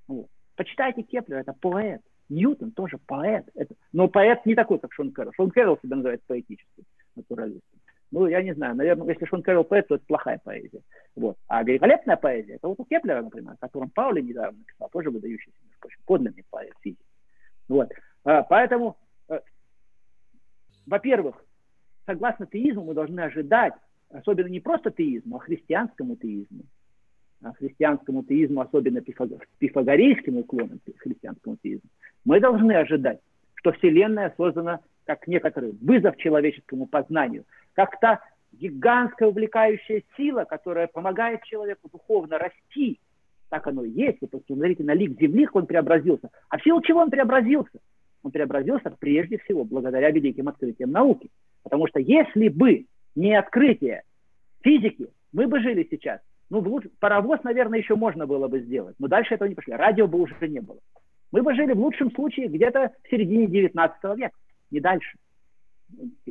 Вот. 0.08 0.28
Почитайте 0.56 1.04
Кеплера, 1.04 1.40
это 1.40 1.54
поэт. 1.54 2.02
Ньютон 2.28 2.72
тоже 2.72 2.98
поэт. 3.06 3.46
Это, 3.56 3.76
но 3.94 4.08
поэт 4.08 4.46
не 4.46 4.56
такой, 4.56 4.80
как 4.80 4.94
Шон 4.94 5.12
Кэрролл. 5.12 5.34
Шон 5.36 5.52
Кэрролл 5.52 5.80
себя 5.82 5.96
называет 5.96 6.22
поэтическим 6.28 6.84
натуралистом. 7.16 7.80
Ну, 8.12 8.28
я 8.28 8.44
не 8.44 8.54
знаю, 8.54 8.76
наверное, 8.76 9.08
если 9.08 9.26
Шон 9.26 9.42
Кэрролл 9.42 9.64
поэт, 9.64 9.88
то 9.88 9.96
это 9.96 10.06
плохая 10.06 10.40
поэзия. 10.44 10.82
Вот. 11.16 11.38
А 11.48 11.64
великолепная 11.64 12.18
поэзия, 12.18 12.56
это 12.56 12.68
вот 12.68 12.80
у 12.80 12.86
Кеплера, 12.86 13.22
например, 13.22 13.54
о 13.54 13.66
котором 13.66 13.90
Паули 13.90 14.22
недавно 14.22 14.60
написал, 14.60 14.90
тоже 14.90 15.10
выдающийся, 15.10 15.58
между 15.64 15.80
прочим, 15.80 16.00
подлинный 16.06 16.46
поэт 16.50 16.74
физики. 16.82 17.04
Вот. 17.70 17.90
А, 18.26 18.44
поэтому, 18.44 18.98
э, 19.30 19.40
во-первых, 20.86 21.44
согласно 22.06 22.46
теизму 22.46 22.86
мы 22.86 22.94
должны 22.94 23.20
ожидать, 23.20 23.74
особенно 24.10 24.48
не 24.48 24.60
просто 24.60 24.92
теизму, 24.92 25.38
а 25.38 25.40
христианскому 25.40 26.16
теизму, 26.16 26.64
а 27.42 27.54
христианскому 27.54 28.24
теизму, 28.24 28.62
особенно 28.62 29.02
пифагорейским 29.02 30.38
уклоном 30.38 30.80
христианскому 30.98 31.58
теизму, 31.62 31.90
мы 32.26 32.40
должны 32.40 32.74
ожидать, 32.74 33.20
что 33.56 33.72
Вселенная 33.74 34.34
создана 34.38 34.80
как 35.06 35.28
некоторый 35.28 35.74
вызов 35.82 36.16
человеческому 36.18 36.86
познанию, 36.86 37.44
как 37.74 38.00
та 38.00 38.22
гигантская 38.54 39.30
увлекающая 39.30 40.04
сила, 40.16 40.46
которая 40.46 40.88
помогает 40.88 41.44
человеку 41.44 41.90
духовно 41.92 42.38
расти. 42.38 43.00
Так 43.50 43.68
оно 43.68 43.84
и 43.84 43.90
есть. 43.90 44.20
Вы 44.22 44.28
посмотрите 44.28 44.84
на 44.84 44.94
лик 44.94 45.20
земли, 45.20 45.48
он 45.52 45.66
преобразился. 45.66 46.30
А 46.50 46.58
в 46.58 46.64
силу 46.64 46.82
чего 46.82 47.02
он 47.02 47.10
преобразился? 47.10 47.80
Он 48.24 48.32
преобразился 48.32 48.90
прежде 49.00 49.38
всего 49.40 49.64
благодаря 49.66 50.10
великим 50.10 50.48
открытиям 50.48 50.92
науки. 50.92 51.30
Потому 51.64 51.88
что 51.88 52.00
если 52.00 52.48
бы 52.48 52.86
не 53.16 53.38
открытие 53.38 54.04
физики, 54.62 55.10
мы 55.32 55.48
бы 55.48 55.60
жили 55.60 55.88
сейчас. 55.92 56.20
Ну, 56.50 56.82
паровоз, 57.00 57.44
наверное, 57.44 57.80
еще 57.80 57.96
можно 57.96 58.26
было 58.26 58.48
бы 58.48 58.60
сделать, 58.60 58.96
но 59.00 59.08
дальше 59.08 59.36
этого 59.36 59.48
не 59.48 59.56
пошли. 59.56 59.74
Радио 59.74 60.08
бы 60.08 60.20
уже 60.20 60.36
не 60.48 60.60
было. 60.60 60.80
Мы 61.32 61.42
бы 61.42 61.54
жили 61.56 61.74
в 61.74 61.80
лучшем 61.80 62.12
случае 62.12 62.48
где-то 62.48 62.92
в 63.04 63.10
середине 63.10 63.48
19 63.48 64.18
века, 64.18 64.36
не 64.72 64.80
дальше 64.80 65.18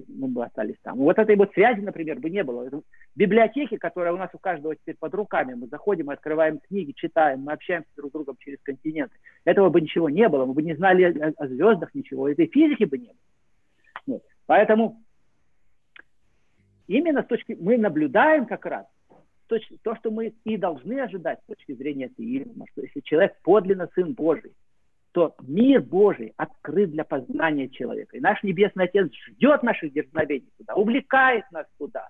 мы 0.08 0.28
бы 0.28 0.44
остались 0.44 0.76
там. 0.82 0.98
Вот 0.98 1.18
этой 1.18 1.36
вот 1.36 1.52
связи, 1.52 1.80
например, 1.80 2.18
бы 2.18 2.30
не 2.30 2.42
было. 2.42 2.68
Библиотеки, 3.14 3.76
которая 3.76 4.12
у 4.12 4.16
нас 4.16 4.30
у 4.32 4.38
каждого 4.38 4.76
теперь 4.76 4.96
под 4.98 5.14
руками, 5.14 5.54
мы 5.54 5.66
заходим, 5.68 6.10
открываем 6.10 6.58
книги, 6.58 6.92
читаем, 6.92 7.40
мы 7.40 7.52
общаемся 7.52 7.88
друг 7.96 8.10
с 8.10 8.12
другом 8.12 8.36
через 8.38 8.58
континенты. 8.62 9.14
Этого 9.44 9.70
бы 9.70 9.80
ничего 9.80 10.08
не 10.08 10.28
было, 10.28 10.44
мы 10.46 10.54
бы 10.54 10.62
не 10.62 10.74
знали 10.74 11.34
о, 11.36 11.46
звездах 11.48 11.94
ничего, 11.94 12.28
этой 12.28 12.46
физики 12.46 12.84
бы 12.84 12.98
не 12.98 13.06
было. 13.06 13.16
Вот. 14.06 14.22
Поэтому 14.46 15.02
именно 16.86 17.22
с 17.22 17.26
точки 17.26 17.56
мы 17.60 17.78
наблюдаем 17.78 18.46
как 18.46 18.66
раз 18.66 18.86
то, 19.82 19.94
что 19.96 20.10
мы 20.10 20.34
и 20.44 20.56
должны 20.56 21.00
ожидать 21.00 21.40
с 21.42 21.46
точки 21.46 21.72
зрения 21.74 22.06
атеизма, 22.06 22.66
что 22.72 22.82
если 22.82 23.00
человек 23.00 23.36
подлинно 23.42 23.88
Сын 23.94 24.14
Божий, 24.14 24.52
то 25.12 25.34
мир 25.42 25.82
Божий 25.82 26.32
открыт 26.36 26.90
для 26.90 27.04
познания 27.04 27.68
человека. 27.68 28.16
И 28.16 28.20
наш 28.20 28.42
Небесный 28.42 28.84
Отец 28.84 29.12
ждет 29.28 29.62
наших 29.62 29.92
дерзновений 29.92 30.50
туда, 30.56 30.74
увлекает 30.74 31.44
нас 31.52 31.66
туда. 31.78 32.08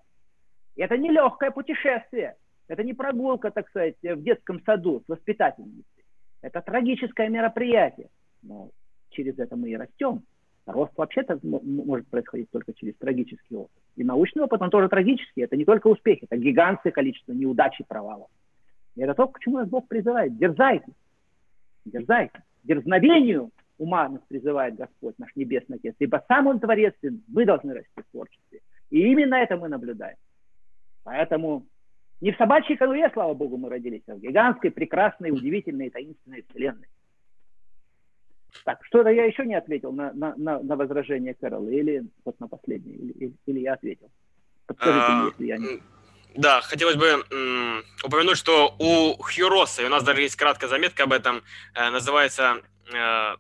И 0.77 0.83
это 0.83 0.97
не 0.97 1.11
легкое 1.11 1.51
путешествие. 1.51 2.37
Это 2.69 2.85
не 2.85 2.95
прогулка, 2.95 3.51
так 3.51 3.69
сказать, 3.69 3.97
в 4.03 4.23
детском 4.23 4.63
саду 4.65 5.03
с 5.05 5.09
воспитательницей. 5.09 6.05
Это 6.41 6.63
трагическое 6.63 7.29
мероприятие. 7.29 8.09
Но 8.43 8.71
через 9.11 9.39
это 9.39 9.57
мы 9.57 9.71
и 9.71 9.77
растем. 9.77 10.23
Рост 10.65 10.93
вообще-то 10.97 11.41
может 11.43 12.07
происходить 12.07 12.51
только 12.51 12.73
через 12.73 12.95
трагический 12.95 13.57
опыт. 13.57 13.83
И 13.97 14.05
научный 14.05 14.45
опыт, 14.45 14.63
он 14.63 14.71
тоже 14.71 14.89
трагический. 14.89 15.43
Это 15.43 15.57
не 15.57 15.65
только 15.65 15.89
успехи, 15.89 16.27
это 16.31 16.37
гигантское 16.37 16.93
количество 16.93 17.33
неудач 17.33 17.81
и 17.81 17.85
провалов. 17.85 18.29
И 18.95 19.03
это 19.03 19.15
то, 19.15 19.27
к 19.27 19.41
чему 19.41 19.59
нас 19.59 19.69
Бог 19.69 19.89
призывает. 19.89 20.39
Дерзайте. 20.39 20.87
Дерзайте 21.85 22.43
дерзновению 22.63 23.51
ума 23.79 24.09
нас 24.09 24.21
призывает 24.29 24.77
Господь, 24.77 25.19
наш 25.19 25.35
Небесный 25.35 25.79
Отец, 25.79 25.95
ибо 25.99 26.25
сам 26.29 26.47
Он 26.47 26.61
Творец, 26.61 26.95
и 27.03 27.11
мы 27.29 27.45
должны 27.45 27.75
расти 27.75 27.91
в 27.97 28.11
творчестве. 28.13 28.61
И 28.91 29.01
именно 29.11 29.35
это 29.37 29.57
мы 29.57 29.69
наблюдаем. 29.69 30.17
Поэтому 31.05 31.67
не 32.21 32.31
в 32.31 32.37
собачьей 32.37 32.77
конуре, 32.77 33.11
слава 33.13 33.35
Богу, 33.35 33.57
мы 33.57 33.69
родились, 33.69 34.03
а 34.07 34.15
в 34.15 34.21
гигантской, 34.21 34.71
прекрасной, 34.71 35.33
удивительной, 35.33 35.91
таинственной 35.91 36.45
вселенной. 36.49 36.87
Так, 38.65 38.85
что-то 38.85 39.11
я 39.11 39.25
еще 39.25 39.45
не 39.45 39.55
ответил 39.55 39.93
на, 39.93 40.13
на, 40.13 40.35
на, 40.37 40.61
на 40.61 40.77
возражение 40.77 41.35
Кэрола, 41.35 41.69
или 41.69 42.05
вот 42.25 42.39
на 42.39 42.47
последнее, 42.47 42.97
или, 42.97 43.13
или, 43.13 43.35
или 43.47 43.61
я 43.61 43.73
ответил. 43.73 44.09
Подскажите 44.67 45.07
а, 45.09 45.17
мне, 45.17 45.31
если 45.31 45.47
я 45.47 45.59
не... 45.59 45.83
Да, 46.35 46.61
хотелось 46.63 46.97
бы 46.97 47.25
м, 47.31 47.85
упомянуть, 48.03 48.39
что 48.39 48.75
у 48.79 49.23
Хьюроса, 49.23 49.83
и 49.83 49.85
у 49.85 49.89
нас 49.89 50.03
даже 50.03 50.23
есть 50.23 50.37
краткая 50.37 50.71
заметка 50.71 51.05
об 51.05 51.13
этом, 51.13 51.43
э, 51.75 51.91
называется 51.91 52.63
э, 52.93 53.37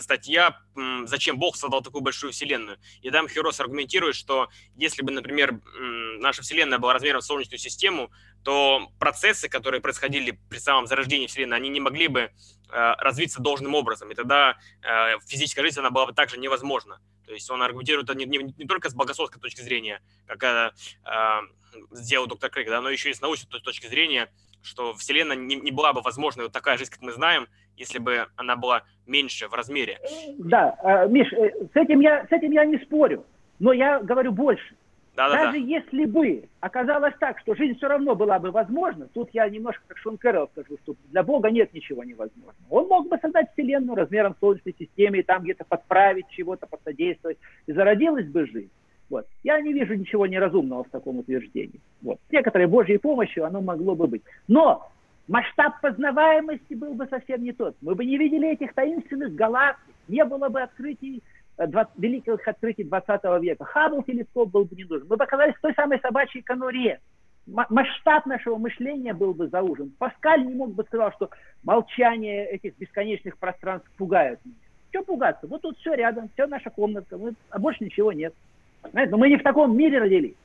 статья 0.00 0.60
«Зачем 1.06 1.38
Бог 1.38 1.56
создал 1.56 1.80
такую 1.80 2.02
большую 2.02 2.32
вселенную?». 2.32 2.78
И 3.00 3.10
там 3.10 3.28
Хирос 3.28 3.58
аргументирует, 3.60 4.16
что 4.16 4.48
если 4.76 5.02
бы, 5.02 5.12
например, 5.12 5.60
наша 6.18 6.42
вселенная 6.42 6.78
была 6.78 6.92
размером 6.92 7.20
в 7.20 7.24
Солнечную 7.24 7.58
систему, 7.58 8.10
то 8.48 8.88
процессы, 8.98 9.46
которые 9.46 9.82
происходили 9.82 10.38
при 10.48 10.56
самом 10.56 10.86
зарождении 10.86 11.26
вселенной, 11.26 11.58
они 11.58 11.68
не 11.68 11.80
могли 11.80 12.08
бы 12.08 12.20
э, 12.20 12.30
развиться 12.70 13.42
должным 13.42 13.74
образом, 13.74 14.10
и 14.10 14.14
тогда 14.14 14.56
э, 14.80 15.18
физическая 15.26 15.62
жизнь 15.62 15.78
она 15.78 15.90
была 15.90 16.06
бы 16.06 16.14
также 16.14 16.38
невозможна. 16.38 16.98
То 17.26 17.34
есть 17.34 17.50
он 17.50 17.62
аргументирует 17.62 18.08
это 18.08 18.16
не, 18.16 18.24
не, 18.24 18.54
не 18.56 18.66
только 18.66 18.88
с 18.88 18.94
богословской 18.94 19.38
точки 19.38 19.60
зрения, 19.60 20.00
как 20.24 20.38
это 20.38 20.72
э, 21.04 21.80
сделал 21.90 22.26
доктор 22.26 22.48
Крейг, 22.48 22.70
да, 22.70 22.80
но 22.80 22.88
еще 22.88 23.10
и 23.10 23.12
с 23.12 23.20
научной 23.20 23.60
точки 23.60 23.86
зрения, 23.86 24.30
что 24.62 24.94
Вселенная 24.94 25.36
не, 25.36 25.56
не 25.56 25.70
была 25.70 25.92
бы 25.92 26.00
возможной 26.00 26.46
вот 26.46 26.52
такая 26.54 26.78
жизнь, 26.78 26.90
как 26.90 27.02
мы 27.02 27.12
знаем, 27.12 27.48
если 27.76 27.98
бы 27.98 28.28
она 28.36 28.56
была 28.56 28.84
меньше 29.04 29.48
в 29.48 29.52
размере. 29.52 30.00
Да, 30.38 30.74
э, 30.84 31.06
Миш, 31.06 31.30
э, 31.34 31.50
с 31.70 31.76
этим 31.76 32.00
я, 32.00 32.24
с 32.24 32.32
этим 32.32 32.52
я 32.52 32.64
не 32.64 32.78
спорю, 32.78 33.26
но 33.58 33.74
я 33.74 34.00
говорю 34.00 34.32
больше. 34.32 34.74
Да, 35.18 35.28
Даже 35.30 35.44
да, 35.46 35.50
да. 35.52 35.56
если 35.58 36.04
бы 36.04 36.44
оказалось 36.60 37.14
так, 37.18 37.40
что 37.40 37.56
жизнь 37.56 37.76
все 37.76 37.88
равно 37.88 38.14
была 38.14 38.38
бы 38.38 38.52
возможна, 38.52 39.08
тут 39.12 39.30
я 39.32 39.48
немножко 39.48 39.82
как 39.88 39.98
Шон 39.98 40.16
Кэрролл 40.16 40.48
скажу, 40.52 40.78
что 40.84 40.94
для 41.10 41.24
Бога 41.24 41.50
нет 41.50 41.74
ничего 41.74 42.04
невозможного. 42.04 42.54
Он 42.70 42.86
мог 42.86 43.08
бы 43.08 43.18
создать 43.18 43.50
Вселенную 43.52 43.96
размером 43.96 44.36
Солнечной 44.38 44.76
системы 44.78 45.18
и 45.18 45.22
там 45.24 45.42
где-то 45.42 45.64
подправить 45.64 46.28
чего-то, 46.28 46.68
посодействовать, 46.68 47.38
и 47.66 47.72
зародилась 47.72 48.28
бы 48.28 48.46
жизнь. 48.46 48.70
Вот. 49.10 49.26
Я 49.42 49.60
не 49.60 49.72
вижу 49.72 49.94
ничего 49.94 50.24
неразумного 50.24 50.84
в 50.84 50.90
таком 50.90 51.18
утверждении. 51.18 51.80
Вот. 52.00 52.20
С 52.28 52.32
некоторой 52.32 52.68
Божьей 52.68 52.98
помощью 52.98 53.44
оно 53.44 53.60
могло 53.60 53.96
бы 53.96 54.06
быть. 54.06 54.22
Но 54.46 54.88
масштаб 55.26 55.80
познаваемости 55.80 56.74
был 56.74 56.94
бы 56.94 57.08
совсем 57.08 57.42
не 57.42 57.50
тот. 57.50 57.74
Мы 57.80 57.96
бы 57.96 58.04
не 58.04 58.18
видели 58.18 58.50
этих 58.52 58.72
таинственных 58.72 59.34
галактик, 59.34 59.94
не 60.06 60.24
было 60.24 60.48
бы 60.48 60.62
открытий, 60.62 61.24
э, 61.58 61.66
великих 61.96 62.46
открытий 62.46 62.84
20 62.84 63.42
века. 63.42 63.64
Хаббл 63.64 64.02
телескоп 64.02 64.50
был 64.50 64.64
бы 64.64 64.76
не 64.76 64.84
нужен. 64.84 65.06
Мы 65.08 65.16
бы 65.16 65.24
оказались 65.24 65.54
в 65.56 65.60
той 65.60 65.74
самой 65.74 66.00
собачьей 66.00 66.42
конуре. 66.42 67.00
Масштаб 67.46 68.26
нашего 68.26 68.56
мышления 68.56 69.14
был 69.14 69.32
бы 69.32 69.48
заужен. 69.48 69.90
Паскаль 69.98 70.46
не 70.46 70.54
мог 70.54 70.74
бы 70.74 70.84
сказать, 70.84 71.14
что 71.14 71.30
молчание 71.62 72.46
этих 72.46 72.76
бесконечных 72.76 73.38
пространств 73.38 73.90
пугает 73.96 74.38
меня. 74.44 74.56
Что 74.90 75.02
пугаться? 75.02 75.46
Вот 75.46 75.62
тут 75.62 75.78
все 75.78 75.94
рядом, 75.94 76.28
все 76.34 76.46
наша 76.46 76.70
комнатка, 76.70 77.16
мы, 77.16 77.34
а 77.50 77.58
больше 77.58 77.84
ничего 77.84 78.12
нет. 78.12 78.34
Знаете, 78.90 79.10
но 79.10 79.18
мы 79.18 79.28
не 79.28 79.36
в 79.36 79.42
таком 79.42 79.76
мире 79.76 79.98
родились. 79.98 80.36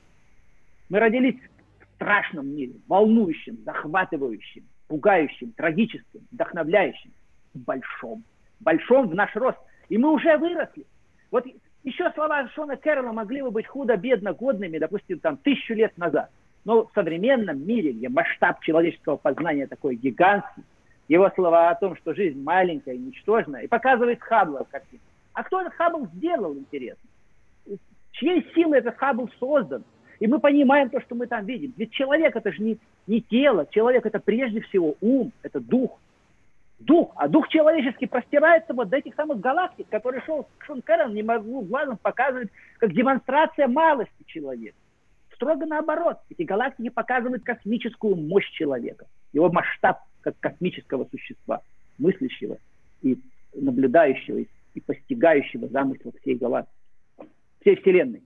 Мы 0.89 0.99
родились 0.99 1.35
в 1.79 1.95
страшном 1.95 2.47
мире, 2.47 2.73
волнующем, 2.87 3.57
захватывающем, 3.65 4.63
пугающим, 4.87 5.51
трагическим, 5.53 6.21
вдохновляющим, 6.31 7.11
большом. 7.53 8.23
Большом 8.59 9.09
в 9.09 9.15
наш 9.15 9.35
рост. 9.35 9.57
И 9.89 9.97
мы 9.97 10.11
уже 10.11 10.37
выросли. 10.37 10.85
Вот 11.33 11.45
еще 11.83 12.11
слова 12.11 12.47
Шона 12.49 12.77
Кэрролла 12.77 13.11
могли 13.11 13.41
бы 13.41 13.49
быть 13.49 13.65
худо-бедно 13.65 14.33
годными, 14.33 14.77
допустим, 14.77 15.17
там, 15.17 15.37
тысячу 15.37 15.73
лет 15.73 15.97
назад. 15.97 16.29
Но 16.63 16.85
в 16.85 16.91
современном 16.93 17.65
мире, 17.65 17.91
где 17.91 18.07
масштаб 18.07 18.61
человеческого 18.61 19.15
познания 19.15 19.65
такой 19.65 19.95
гигантский, 19.95 20.63
его 21.07 21.31
слова 21.31 21.71
о 21.71 21.75
том, 21.75 21.95
что 21.97 22.13
жизнь 22.13 22.39
маленькая 22.39 22.93
и 22.93 22.99
ничтожная, 22.99 23.63
и 23.63 23.67
показывает 23.67 24.21
Хаббла 24.21 24.67
картину. 24.69 25.01
А 25.33 25.43
кто 25.43 25.59
этот 25.59 25.73
Хаббл 25.73 26.05
сделал, 26.13 26.55
интересно? 26.55 27.09
Чьей 28.11 28.47
силой 28.53 28.77
этот 28.77 28.95
Хаббл 28.97 29.27
создан? 29.39 29.83
И 30.19 30.27
мы 30.27 30.39
понимаем 30.39 30.91
то, 30.91 31.01
что 31.01 31.15
мы 31.15 31.25
там 31.25 31.47
видим. 31.47 31.73
Ведь 31.77 31.91
человек 31.93 32.35
это 32.35 32.51
же 32.51 32.61
не, 32.61 32.77
не 33.07 33.21
тело, 33.21 33.65
человек 33.71 34.05
это 34.05 34.19
прежде 34.19 34.61
всего 34.61 34.95
ум, 35.01 35.31
это 35.41 35.59
дух. 35.59 35.99
Дух, 36.85 37.13
а 37.15 37.29
дух 37.29 37.47
человеческий 37.47 38.07
простирается 38.07 38.73
вот 38.73 38.89
до 38.89 38.97
этих 38.97 39.15
самых 39.15 39.39
галактик, 39.39 39.87
которые 39.89 40.21
шел 40.23 40.47
Шон 40.59 40.81
Кэррон, 40.81 41.13
не 41.13 41.23
могу 41.23 41.61
глазом 41.61 41.97
показывать, 41.97 42.49
как 42.77 42.91
демонстрация 42.91 43.67
малости 43.67 44.23
человека. 44.25 44.75
Строго 45.33 45.65
наоборот, 45.65 46.17
эти 46.29 46.43
галактики 46.43 46.89
показывают 46.89 47.43
космическую 47.43 48.15
мощь 48.15 48.49
человека, 48.51 49.05
его 49.31 49.49
масштаб 49.49 49.99
как 50.21 50.37
космического 50.39 51.07
существа, 51.09 51.61
мыслящего 51.97 52.57
и 53.01 53.17
наблюдающего 53.53 54.39
и 54.73 54.79
постигающего 54.81 55.67
замысел 55.69 56.13
всей 56.21 56.35
галактики 56.35 56.75
всей 57.61 57.77
Вселенной. 57.77 58.23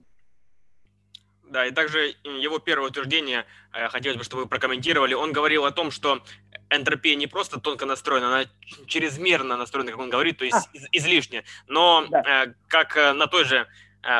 Да, 1.50 1.66
и 1.66 1.70
также 1.70 2.14
его 2.24 2.58
первое 2.58 2.88
утверждение, 2.88 3.46
э, 3.72 3.88
хотелось 3.88 4.18
бы, 4.18 4.24
чтобы 4.24 4.42
вы 4.42 4.48
прокомментировали, 4.48 5.14
он 5.14 5.32
говорил 5.32 5.64
о 5.64 5.70
том, 5.70 5.90
что 5.90 6.22
энтропия 6.70 7.16
не 7.16 7.26
просто 7.26 7.58
тонко 7.58 7.86
настроена, 7.86 8.28
она 8.28 8.50
чрезмерно 8.86 9.56
настроена, 9.56 9.90
как 9.90 10.00
он 10.00 10.10
говорит, 10.10 10.38
то 10.38 10.44
есть 10.44 10.56
а. 10.56 10.78
излишне. 10.92 11.44
Но 11.66 12.06
да. 12.10 12.44
Э, 12.44 12.54
как 12.68 12.96
э, 12.96 13.12
на 13.12 13.26
той 13.26 13.44
же 13.44 13.66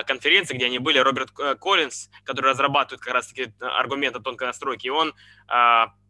конференции, 0.06 0.54
где 0.54 0.66
они 0.66 0.78
были, 0.78 0.98
Роберт 0.98 1.30
Коллинз, 1.30 2.10
который 2.24 2.46
разрабатывает 2.50 3.00
как 3.00 3.14
раз-таки 3.14 3.52
аргументы 3.60 4.20
тонкой 4.20 4.48
настройки, 4.48 4.88
он 4.88 5.14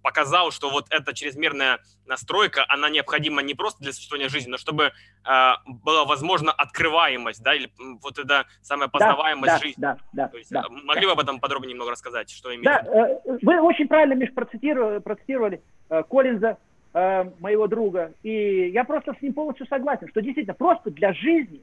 показал, 0.02 0.50
что 0.50 0.70
вот 0.70 0.86
эта 0.90 1.12
чрезмерная 1.12 1.80
настройка, 2.06 2.64
она 2.68 2.88
необходима 2.88 3.42
не 3.42 3.54
просто 3.54 3.82
для 3.82 3.92
существования 3.92 4.28
жизни, 4.28 4.50
но 4.50 4.56
чтобы 4.56 4.84
э, 4.84 5.52
была 5.66 6.04
возможна 6.04 6.52
открываемость, 6.52 7.42
да, 7.42 7.54
или 7.54 7.70
вот 8.02 8.18
эта 8.18 8.46
самая 8.62 8.88
познаваемость 8.88 9.52
да, 9.52 9.58
жизни. 9.58 9.80
Да, 9.80 9.98
да, 10.12 10.28
То 10.28 10.38
есть, 10.38 10.50
да, 10.50 10.64
могли 10.68 11.02
да. 11.02 11.06
бы 11.08 11.12
об 11.12 11.20
этом 11.20 11.40
подробнее 11.40 11.72
немного 11.72 11.90
рассказать, 11.90 12.30
что 12.30 12.50
именно? 12.50 12.82
Да, 12.82 12.90
э, 12.90 13.38
вы 13.42 13.60
очень 13.60 13.88
правильно, 13.88 14.14
Миш, 14.14 14.32
процитировали, 14.32 14.98
процитировали 14.98 15.62
э, 15.90 16.02
Коллинза, 16.08 16.56
э, 16.94 17.24
моего 17.40 17.66
друга, 17.66 18.14
и 18.22 18.70
я 18.70 18.84
просто 18.84 19.14
с 19.18 19.22
ним 19.22 19.34
полностью 19.34 19.66
согласен, 19.66 20.08
что 20.08 20.22
действительно 20.22 20.54
просто 20.54 20.90
для 20.90 21.12
жизни 21.12 21.60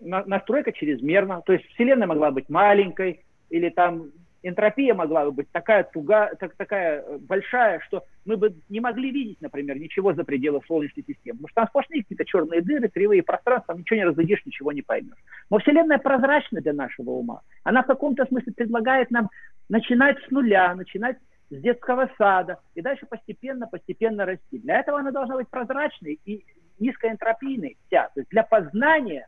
настройка 0.00 0.72
чрезмерна, 0.72 1.42
то 1.42 1.52
есть 1.52 1.66
Вселенная 1.74 2.06
могла 2.06 2.30
быть 2.30 2.48
маленькой, 2.48 3.24
или 3.50 3.68
там 3.68 4.10
энтропия 4.42 4.94
могла 4.94 5.24
бы 5.24 5.32
быть 5.32 5.50
такая 5.50 5.84
туга, 5.84 6.30
так, 6.38 6.54
такая 6.56 7.02
э, 7.02 7.18
большая, 7.18 7.80
что 7.80 8.04
мы 8.24 8.36
бы 8.36 8.54
не 8.68 8.80
могли 8.80 9.10
видеть, 9.10 9.40
например, 9.40 9.78
ничего 9.78 10.14
за 10.14 10.24
пределы 10.24 10.60
Солнечной 10.66 11.04
системы. 11.06 11.38
Потому 11.38 11.48
что 11.48 11.54
там 11.60 11.68
сплошные 11.68 12.02
какие-то 12.02 12.24
черные 12.24 12.62
дыры, 12.62 12.88
кривые 12.88 13.22
пространства, 13.22 13.74
ничего 13.74 13.96
не 13.96 14.04
разглядишь, 14.04 14.44
ничего 14.46 14.72
не 14.72 14.82
поймешь. 14.82 15.18
Но 15.50 15.58
Вселенная 15.58 15.98
прозрачна 15.98 16.60
для 16.60 16.72
нашего 16.72 17.10
ума. 17.10 17.42
Она 17.64 17.82
в 17.82 17.86
каком-то 17.86 18.24
смысле 18.26 18.52
предлагает 18.52 19.10
нам 19.10 19.30
начинать 19.68 20.16
с 20.26 20.30
нуля, 20.30 20.74
начинать 20.74 21.18
с 21.50 21.56
детского 21.56 22.10
сада 22.16 22.60
и 22.74 22.80
дальше 22.80 23.06
постепенно, 23.06 23.66
постепенно 23.66 24.24
расти. 24.24 24.58
Для 24.58 24.80
этого 24.80 25.00
она 25.00 25.10
должна 25.10 25.36
быть 25.36 25.48
прозрачной 25.48 26.18
и 26.24 26.44
низкоэнтропийной 26.78 27.76
вся. 27.86 28.08
То 28.14 28.20
есть 28.20 28.30
для 28.30 28.42
познания 28.42 29.26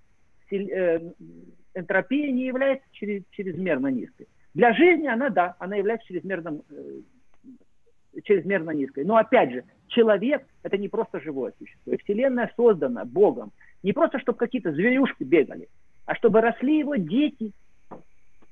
энтропия 1.74 2.30
не 2.30 2.46
является 2.46 2.86
чрезмерно 2.92 3.88
низкой. 3.88 4.28
Для 4.54 4.72
жизни 4.74 5.06
она, 5.06 5.30
да, 5.30 5.56
она 5.58 5.76
является 5.76 6.06
чрезмерно, 6.06 6.60
э, 6.70 8.20
чрезмерно 8.24 8.70
низкой. 8.72 9.04
Но 9.04 9.16
опять 9.16 9.52
же, 9.52 9.64
человек– 9.88 10.46
это 10.62 10.76
не 10.76 10.88
просто 10.88 11.20
живое 11.20 11.52
существо. 11.58 11.92
И 11.92 11.96
Вселенная 11.98 12.52
создана 12.56 13.04
Богом 13.04 13.52
не 13.82 13.92
просто, 13.92 14.18
чтобы 14.18 14.38
какие-то 14.38 14.72
зверюшки 14.72 15.24
бегали, 15.24 15.68
а 16.04 16.14
чтобы 16.14 16.40
росли 16.40 16.78
его 16.78 16.96
дети, 16.96 17.52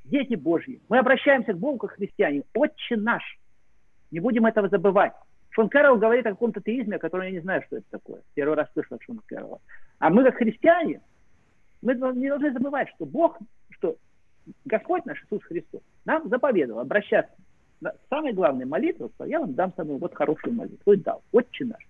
дети 0.04 0.34
Божьи. 0.34 0.80
Мы 0.88 0.98
обращаемся 0.98 1.52
к 1.52 1.58
Богу 1.58 1.78
как 1.78 1.92
христиане. 1.92 2.44
Отче 2.54 2.96
наш. 2.96 3.38
Не 4.10 4.20
будем 4.20 4.46
этого 4.46 4.68
забывать. 4.68 5.12
Шон 5.50 5.68
Кэрролл 5.68 5.98
говорит 5.98 6.26
о 6.26 6.30
каком-то 6.30 6.60
теизме, 6.60 6.96
о 6.96 7.00
котором 7.00 7.24
я 7.24 7.32
не 7.32 7.40
знаю, 7.40 7.62
что 7.66 7.76
это 7.76 7.86
такое. 7.90 8.22
Первый 8.34 8.56
раз 8.56 8.68
слышал 8.72 8.96
от 8.96 9.02
Шона 9.02 9.20
Кэрролла. 9.26 9.60
А 9.98 10.08
мы, 10.10 10.24
как 10.24 10.36
христиане, 10.36 11.00
мы 11.82 11.94
не 11.94 12.28
должны 12.28 12.52
забывать, 12.52 12.88
что 12.94 13.06
Бог, 13.06 13.38
что 13.70 13.96
Господь 14.64 15.04
наш 15.06 15.22
Иисус 15.24 15.42
Христос 15.44 15.80
нам 16.04 16.28
заповедовал 16.28 16.80
обращаться 16.80 17.32
на 17.80 17.94
самой 18.08 18.32
главной 18.32 18.66
молитвы, 18.66 19.10
я 19.26 19.40
вам 19.40 19.54
дам 19.54 19.72
самую 19.76 19.98
вот 19.98 20.14
хорошую 20.14 20.54
молитву, 20.54 20.92
и 20.92 20.96
дал, 20.96 21.22
Отче 21.32 21.64
наш. 21.64 21.82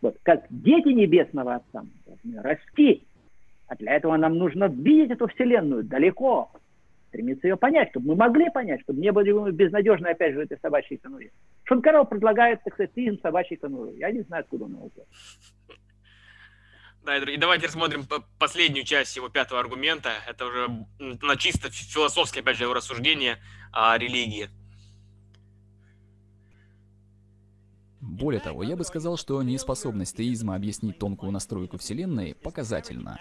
Вот, 0.00 0.16
как 0.22 0.46
дети 0.50 0.88
Небесного 0.88 1.56
Отца, 1.56 1.84
мы 2.24 2.42
расти, 2.42 3.06
а 3.68 3.76
для 3.76 3.94
этого 3.96 4.16
нам 4.16 4.36
нужно 4.36 4.66
видеть 4.66 5.12
эту 5.12 5.28
Вселенную 5.28 5.84
далеко, 5.84 6.50
стремиться 7.08 7.46
ее 7.46 7.56
понять, 7.56 7.90
чтобы 7.90 8.08
мы 8.08 8.16
могли 8.16 8.50
понять, 8.50 8.80
чтобы 8.82 9.00
не 9.00 9.12
были 9.12 9.50
безнадежны 9.52 10.08
опять 10.08 10.32
же 10.32 10.40
в 10.40 10.42
этой 10.42 10.58
собачьей 10.60 10.98
конуре. 10.98 11.30
Шункаров 11.62 12.08
предлагает, 12.08 12.62
так 12.64 12.74
сказать, 12.74 12.90
им 12.96 13.18
собачьей 13.20 13.56
конуры. 13.56 13.92
Я 13.96 14.10
не 14.10 14.22
знаю, 14.22 14.42
откуда 14.42 14.64
он 14.64 14.72
его 14.72 14.88
взял. 14.92 15.06
Да, 17.04 17.18
и 17.18 17.36
давайте 17.36 17.66
рассмотрим 17.66 18.06
последнюю 18.38 18.86
часть 18.86 19.14
его 19.16 19.28
пятого 19.28 19.60
аргумента. 19.60 20.10
Это 20.26 20.46
уже 20.46 20.86
на 20.98 21.36
чисто 21.36 21.70
философское, 21.70 22.40
опять 22.40 22.56
же, 22.56 22.64
его 22.64 22.72
рассуждение 22.72 23.42
о 23.72 23.98
религии. 23.98 24.48
Более 28.00 28.40
того, 28.40 28.62
я 28.62 28.76
бы 28.76 28.84
сказал, 28.84 29.18
что 29.18 29.42
неспособность 29.42 30.16
теизма 30.16 30.54
объяснить 30.54 30.98
тонкую 30.98 31.32
настройку 31.32 31.76
Вселенной 31.76 32.34
показательна. 32.34 33.20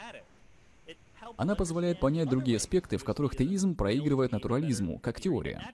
Она 1.36 1.56
позволяет 1.56 2.00
понять 2.00 2.30
другие 2.30 2.58
аспекты, 2.58 2.98
в 2.98 3.04
которых 3.04 3.36
теизм 3.36 3.76
проигрывает 3.76 4.32
натурализму, 4.32 5.00
как 5.00 5.20
теория. 5.20 5.74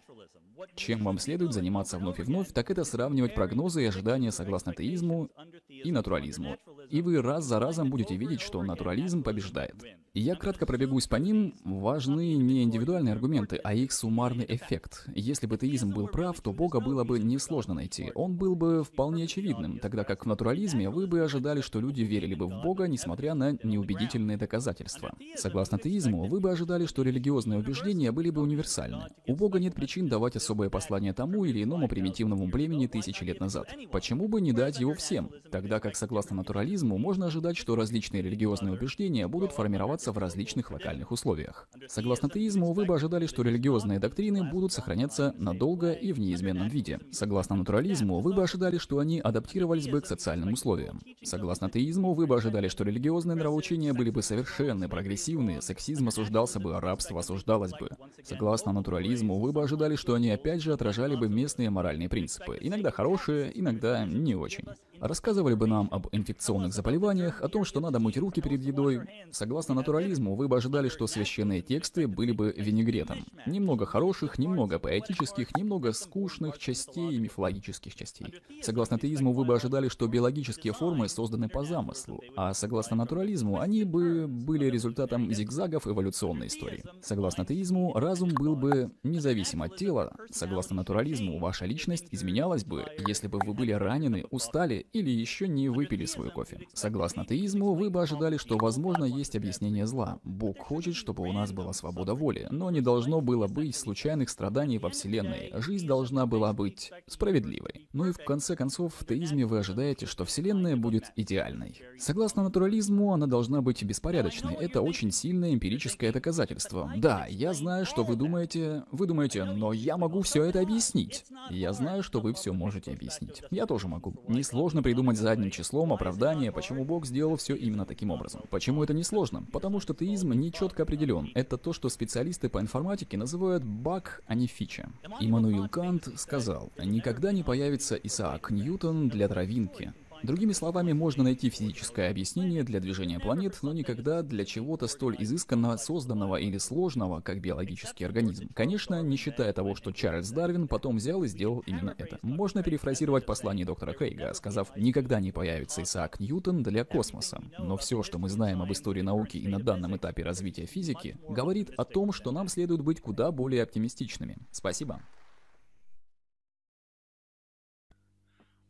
Чем 0.76 1.04
вам 1.04 1.20
следует 1.20 1.54
заниматься 1.54 1.98
вновь 1.98 2.20
и 2.20 2.24
вновь, 2.24 2.54
так 2.54 2.72
это 2.72 2.84
сравнивать 2.84 3.36
прогнозы 3.36 3.84
и 3.84 3.88
ожидания 3.88 4.32
согласно 4.32 4.74
теизму 4.74 5.30
и 5.68 5.92
натурализму. 5.92 6.58
И 6.90 7.02
вы 7.02 7.22
раз 7.22 7.46
за 7.46 7.60
разом 7.60 7.90
будете 7.90 8.16
видеть, 8.16 8.42
что 8.42 8.64
натурализм 8.64 9.24
побеждает. 9.24 9.76
Я 10.16 10.36
кратко 10.36 10.66
пробегусь 10.66 11.06
по 11.06 11.18
ним. 11.18 11.54
Важны 11.64 12.34
не 12.34 12.64
индивидуальные 12.64 13.14
аргументы, 13.14 13.58
а 13.64 13.76
их 13.76 13.92
суммарный 13.92 14.46
эффект. 14.48 15.06
Если 15.14 15.46
бы 15.46 15.56
теизм 15.58 15.92
был 15.92 16.08
прав, 16.08 16.42
то 16.42 16.52
Бога 16.52 16.80
было 16.80 17.04
бы 17.04 17.20
несложно 17.20 17.76
найти. 17.76 18.12
Он 18.16 18.36
был 18.36 18.56
бы 18.56 18.84
вполне 18.84 19.26
очевидным, 19.26 19.78
тогда 19.78 20.04
как 20.04 20.26
в 20.26 20.28
натурализме 20.28 20.90
вы 20.90 21.06
бы 21.06 21.22
ожидали, 21.22 21.62
что 21.62 21.80
люди 21.80 22.02
верили 22.02 22.34
бы 22.34 22.48
в 22.48 22.64
Бога, 22.64 22.88
несмотря 22.88 23.36
на 23.36 23.52
неубедительные 23.64 24.38
доказательства. 24.38 25.14
Согласно 25.36 25.78
теизму, 25.78 26.26
вы 26.26 26.40
бы 26.40 26.52
ожидали, 26.52 26.88
что 26.88 27.04
религиозные 27.04 27.60
убеждения 27.60 28.12
были 28.12 28.32
бы 28.32 28.42
универсальны. 28.42 29.10
У 29.28 29.36
Бога 29.36 29.60
нет 29.60 29.76
причин 29.76 30.08
давать 30.08 30.36
особое 30.36 30.72
послание 30.72 31.14
тому 31.14 31.46
или 31.46 31.64
иному 31.64 31.88
примитивному 31.88 32.50
племени 32.50 32.88
тысячи 32.88 33.24
лет 33.24 33.40
назад. 33.40 33.68
Почему 33.92 34.28
бы 34.28 34.42
не 34.42 34.54
дать 34.54 34.80
его 34.80 34.96
всем? 34.96 35.30
Тогда 35.52 35.80
как, 35.80 35.96
согласно 35.96 36.38
натурализму, 36.38 36.79
можно 36.88 37.28
ожидать, 37.28 37.58
что 37.58 37.76
различные 37.76 38.22
религиозные 38.22 38.74
убеждения 38.74 39.28
будут 39.28 39.52
формироваться 39.52 40.12
в 40.12 40.18
различных 40.18 40.72
локальных 40.72 41.12
условиях. 41.12 41.68
Согласно 41.88 42.30
теизму, 42.30 42.74
вы 42.74 42.86
бы 42.86 42.96
ожидали, 42.96 43.26
что 43.26 43.42
религиозные 43.42 44.00
доктрины 44.00 44.50
будут 44.50 44.72
сохраняться 44.72 45.34
надолго 45.38 45.92
и 45.92 46.12
в 46.14 46.20
неизменном 46.20 46.68
виде. 46.68 47.00
Согласно 47.12 47.56
натурализму, 47.56 48.20
вы 48.20 48.34
бы 48.34 48.44
ожидали, 48.44 48.78
что 48.78 49.00
они 49.00 49.20
адаптировались 49.20 49.88
бы 49.88 50.02
к 50.02 50.06
социальным 50.06 50.54
условиям. 50.54 51.02
Согласно 51.24 51.70
теизму, 51.70 52.14
вы 52.14 52.28
бы 52.28 52.36
ожидали, 52.36 52.68
что 52.68 52.84
религиозные 52.84 53.36
нравоучения 53.36 53.94
были 53.94 54.10
бы 54.10 54.22
совершенны, 54.22 54.88
прогрессивны, 54.88 55.62
сексизм 55.62 56.08
осуждался 56.08 56.60
бы, 56.60 56.80
рабство 56.80 57.20
осуждалось 57.20 57.72
бы. 57.72 57.90
Согласно 58.24 58.72
натурализму, 58.72 59.40
вы 59.40 59.52
бы 59.52 59.64
ожидали, 59.64 59.96
что 59.96 60.14
они 60.14 60.30
опять 60.30 60.62
же 60.62 60.74
отражали 60.74 61.16
бы 61.16 61.30
местные 61.30 61.70
моральные 61.70 62.10
принципы, 62.10 62.58
иногда 62.60 62.92
хорошие, 62.92 63.52
иногда 63.60 64.06
не 64.06 64.36
очень. 64.36 64.66
Рассказывали 65.00 65.54
бы 65.54 65.68
нам 65.68 65.88
об 65.92 66.08
инфекционных 66.12 66.69
заболеваниях, 66.74 67.42
о 67.42 67.48
том, 67.48 67.66
что 67.66 67.80
надо 67.80 68.00
мыть 68.00 68.18
руки 68.18 68.42
перед 68.42 68.64
едой. 68.64 69.02
Согласно 69.32 69.74
натурализму, 69.76 70.36
вы 70.36 70.48
бы 70.48 70.58
ожидали, 70.58 70.90
что 70.90 71.08
священные 71.08 71.62
тексты 71.62 72.08
были 72.08 72.32
бы 72.32 72.54
винегретом. 72.56 73.26
Немного 73.46 73.86
хороших, 73.86 74.38
немного 74.38 74.80
поэтических, 74.80 75.56
немного 75.56 75.92
скучных 75.94 76.58
частей 76.60 77.16
и 77.16 77.20
мифологических 77.20 77.96
частей. 77.96 78.34
Согласно 78.62 79.00
теизму, 79.00 79.34
вы 79.34 79.46
бы 79.46 79.56
ожидали, 79.56 79.90
что 79.90 80.08
биологические 80.08 80.74
формы 80.74 81.08
созданы 81.10 81.50
по 81.50 81.64
замыслу, 81.64 82.22
а 82.36 82.54
согласно 82.54 82.96
натурализму, 82.96 83.60
они 83.60 83.84
бы 83.84 84.28
были 84.28 84.66
результатом 84.66 85.32
зигзагов 85.34 85.88
эволюционной 85.88 86.48
истории. 86.48 86.84
Согласно 87.02 87.46
теизму, 87.46 87.94
разум 87.94 88.30
был 88.30 88.56
бы 88.56 88.92
независим 89.04 89.62
от 89.62 89.76
тела. 89.78 90.16
Согласно 90.32 90.76
натурализму, 90.76 91.40
ваша 91.40 91.66
личность 91.66 92.08
изменялась 92.12 92.64
бы, 92.66 92.86
если 93.08 93.28
бы 93.28 93.40
вы 93.40 93.54
были 93.54 93.72
ранены, 93.72 94.26
устали 94.30 94.88
или 94.94 95.10
еще 95.10 95.48
не 95.48 95.70
выпили 95.70 96.06
свой 96.06 96.32
кофе. 96.32 96.59
Согласно 96.74 97.26
теизму, 97.26 97.74
вы 97.74 97.90
бы 97.90 98.02
ожидали, 98.02 98.38
что 98.38 98.58
возможно 98.58 99.06
есть 99.06 99.36
объяснение 99.36 99.86
зла. 99.86 100.20
Бог 100.24 100.58
хочет, 100.60 100.96
чтобы 100.96 101.24
у 101.24 101.32
нас 101.32 101.52
была 101.52 101.74
свобода 101.74 102.14
воли, 102.14 102.48
но 102.52 102.72
не 102.72 102.82
должно 102.82 103.22
было 103.22 103.48
быть 103.48 103.76
случайных 103.76 104.30
страданий 104.30 104.78
во 104.78 104.90
Вселенной. 104.90 105.52
Жизнь 105.56 105.88
должна 105.88 106.26
была 106.26 106.54
быть 106.54 106.92
справедливой. 107.08 107.88
Ну 107.94 108.06
и 108.06 108.12
в 108.12 108.18
конце 108.24 108.56
концов, 108.56 108.94
в 108.98 109.06
теизме 109.06 109.46
вы 109.46 109.60
ожидаете, 109.60 110.06
что 110.06 110.26
Вселенная 110.26 110.76
будет 110.76 111.12
идеальной. 111.16 111.82
Согласно 111.98 112.44
натурализму, 112.44 113.14
она 113.14 113.28
должна 113.28 113.62
быть 113.62 113.84
беспорядочной. 113.84 114.56
Это 114.56 114.82
очень 114.82 115.12
сильное 115.12 115.54
эмпирическое 115.54 116.12
доказательство. 116.12 116.92
Да, 116.98 117.26
я 117.28 117.54
знаю, 117.54 117.86
что 117.86 118.04
вы 118.04 118.16
думаете... 118.16 118.84
Вы 118.92 119.08
думаете, 119.08 119.44
но 119.46 119.74
я 119.74 119.98
могу 119.98 120.22
все 120.22 120.44
это 120.44 120.62
объяснить. 120.62 121.26
Я 121.50 121.74
знаю, 121.74 122.04
что 122.04 122.20
вы 122.22 122.34
все 122.34 122.54
можете 122.54 122.92
объяснить. 122.92 123.42
Я 123.52 123.66
тоже 123.66 123.88
могу. 123.88 124.16
Несложно 124.28 124.84
придумать 124.84 125.18
задним 125.18 125.52
числом 125.52 125.94
оправдание, 125.94 126.49
почему 126.52 126.86
Бог 126.86 127.06
сделал 127.06 127.36
все 127.36 127.56
именно 127.56 127.86
таким 127.86 128.12
образом. 128.12 128.42
Почему 128.50 128.84
это 128.84 128.94
несложно? 128.94 129.46
Потому 129.52 129.80
что 129.80 129.94
теизм 129.94 130.34
не 130.34 130.52
четко 130.52 130.84
определен. 130.84 131.30
Это 131.36 131.58
то, 131.58 131.74
что 131.74 131.90
специалисты 131.90 132.50
по 132.50 132.60
информатике 132.60 133.18
называют 133.18 133.64
баг, 133.64 134.22
а 134.26 134.36
не 134.36 134.48
фича. 134.48 134.90
Иммануил 135.20 135.68
Кант 135.70 136.10
сказал, 136.16 136.72
никогда 136.84 137.32
не 137.32 137.44
появится 137.44 137.96
Исаак 137.96 138.52
Ньютон 138.52 139.10
для 139.10 139.28
травинки. 139.28 139.94
Другими 140.24 140.52
словами, 140.52 140.92
можно 140.92 141.24
найти 141.24 141.50
физическое 141.50 142.10
объяснение 142.10 142.64
для 142.64 142.80
движения 142.80 143.20
планет, 143.20 143.58
но 143.62 143.74
никогда 143.74 144.22
для 144.22 144.46
чего-то 144.46 144.88
столь 144.88 145.16
изысканно 145.20 145.78
созданного 145.78 146.36
или 146.36 146.58
сложного, 146.58 147.22
как 147.22 147.40
биологический 147.42 148.04
организм. 148.04 148.50
Конечно, 148.54 149.02
не 149.02 149.16
считая 149.16 149.54
того, 149.54 149.76
что 149.76 149.92
Чарльз 149.92 150.30
Дарвин 150.32 150.68
потом 150.68 150.98
взял 150.98 151.24
и 151.24 151.28
сделал 151.28 151.64
именно 151.66 151.96
это. 151.98 152.20
Можно 152.22 152.64
перефразировать 152.64 153.26
послание 153.26 153.66
доктора 153.66 153.94
Крейга, 153.94 154.34
сказав, 154.34 154.76
никогда 154.76 155.20
не 155.20 155.32
появится 155.32 155.84
Исаак 155.84 156.20
Ньютон 156.20 156.64
для 156.64 156.84
космоса. 156.84 157.42
Но 157.58 157.78
все, 157.78 158.04
что 158.04 158.18
мы 158.18 158.30
знаем 158.30 158.62
об 158.62 158.72
истории 158.72 159.02
науки 159.02 159.38
и 159.38 159.48
на 159.48 159.60
данном 159.60 159.96
этапе 159.96 160.24
развития 160.24 160.66
физики, 160.66 161.18
говорит 161.28 161.72
о 161.78 161.86
том, 161.86 162.12
что 162.12 162.32
нам 162.32 162.48
следует 162.48 162.82
быть 162.82 163.02
куда 163.02 163.32
более 163.32 163.64
оптимистичными. 163.64 164.38
Спасибо. 164.52 165.02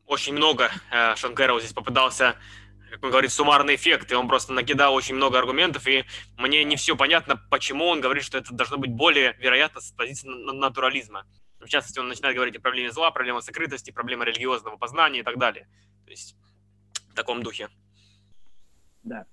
Очень 0.09 0.33
много. 0.33 0.69
Э, 0.91 1.15
здесь 1.15 1.73
попытался, 1.73 2.35
как 2.91 3.03
он 3.03 3.11
говорит, 3.11 3.31
суммарный 3.31 3.75
эффект, 3.75 4.11
и 4.11 4.15
он 4.15 4.27
просто 4.27 4.51
накидал 4.51 4.95
очень 4.95 5.15
много 5.15 5.37
аргументов, 5.37 5.87
и 5.87 6.03
мне 6.37 6.63
не 6.63 6.75
все 6.75 6.97
понятно, 6.97 7.39
почему 7.49 7.85
он 7.85 8.01
говорит, 8.01 8.23
что 8.23 8.39
это 8.39 8.53
должно 8.53 8.77
быть 8.77 8.91
более 8.91 9.33
вероятно 9.39 9.79
с 9.79 9.91
позиции 9.91 10.27
натурализма. 10.27 11.25
В 11.59 11.67
частности, 11.67 11.99
он 11.99 12.07
начинает 12.07 12.35
говорить 12.35 12.55
о 12.57 12.61
проблеме 12.61 12.91
зла, 12.91 13.11
проблеме 13.11 13.41
сокрытости, 13.41 13.91
проблеме 13.91 14.25
религиозного 14.25 14.77
познания 14.77 15.19
и 15.19 15.23
так 15.23 15.37
далее. 15.37 15.67
То 16.05 16.11
есть 16.11 16.35
в 17.11 17.15
таком 17.15 17.43
духе. 17.43 17.67
Да. 19.03 19.25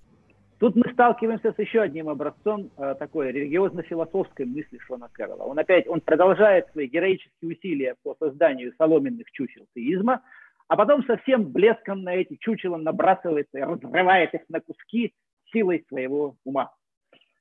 Тут 0.59 0.75
мы 0.75 0.91
сталкиваемся 0.93 1.53
с 1.53 1.59
еще 1.59 1.83
одним 1.83 2.09
образцом 2.09 2.71
э, 2.77 2.95
такой 2.99 3.31
религиозно-философской 3.31 4.47
мысли 4.47 4.79
Шона 4.87 5.09
Кэрролла. 5.13 5.45
Он 5.45 5.59
опять 5.59 5.87
он 5.87 6.01
продолжает 6.01 6.67
свои 6.73 6.87
героические 6.87 7.53
усилия 7.53 7.95
по 8.03 8.17
созданию 8.19 8.73
соломенных 8.79 9.31
чучел 9.33 9.67
теизма, 9.75 10.23
а 10.69 10.77
потом 10.77 11.05
со 11.05 11.17
всем 11.19 11.51
блеском 11.53 12.03
на 12.03 12.15
эти 12.15 12.37
чучела 12.37 12.77
набрасывается 12.77 13.59
и 13.59 13.63
разрывает 13.63 14.35
их 14.35 14.43
на 14.49 14.61
куски 14.61 15.15
силой 15.53 15.85
своего 15.89 16.37
ума. 16.45 16.73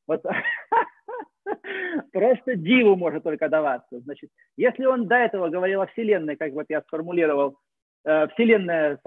Вот 0.08 0.24
просто 2.12 2.56
диву 2.56 2.96
может 2.96 3.24
только 3.24 3.50
даваться. 3.50 4.00
Значит, 4.02 4.30
если 4.58 4.86
он 4.86 5.08
до 5.08 5.16
этого 5.16 5.50
говорил 5.50 5.82
о 5.82 5.88
Вселенной, 5.88 6.36
как 6.36 6.54
вот 6.54 6.68
я 6.70 6.82
сформулировал, 6.82 7.58
э, 8.04 8.28
Вселенная 8.30 9.00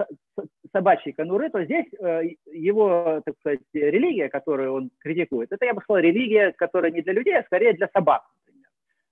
собачьей 0.73 1.13
конуры, 1.13 1.49
то 1.49 1.63
здесь 1.63 1.87
э, 1.99 2.23
его, 2.51 3.21
так 3.25 3.35
сказать, 3.39 3.61
религия, 3.73 4.27
которую 4.27 4.73
он 4.73 4.91
критикует, 4.99 5.51
это, 5.51 5.65
я 5.65 5.73
бы 5.73 5.81
сказал, 5.81 6.01
религия, 6.01 6.51
которая 6.51 6.91
не 6.91 7.01
для 7.01 7.13
людей, 7.13 7.37
а 7.37 7.43
скорее 7.43 7.73
для 7.73 7.87
собак 7.93 8.23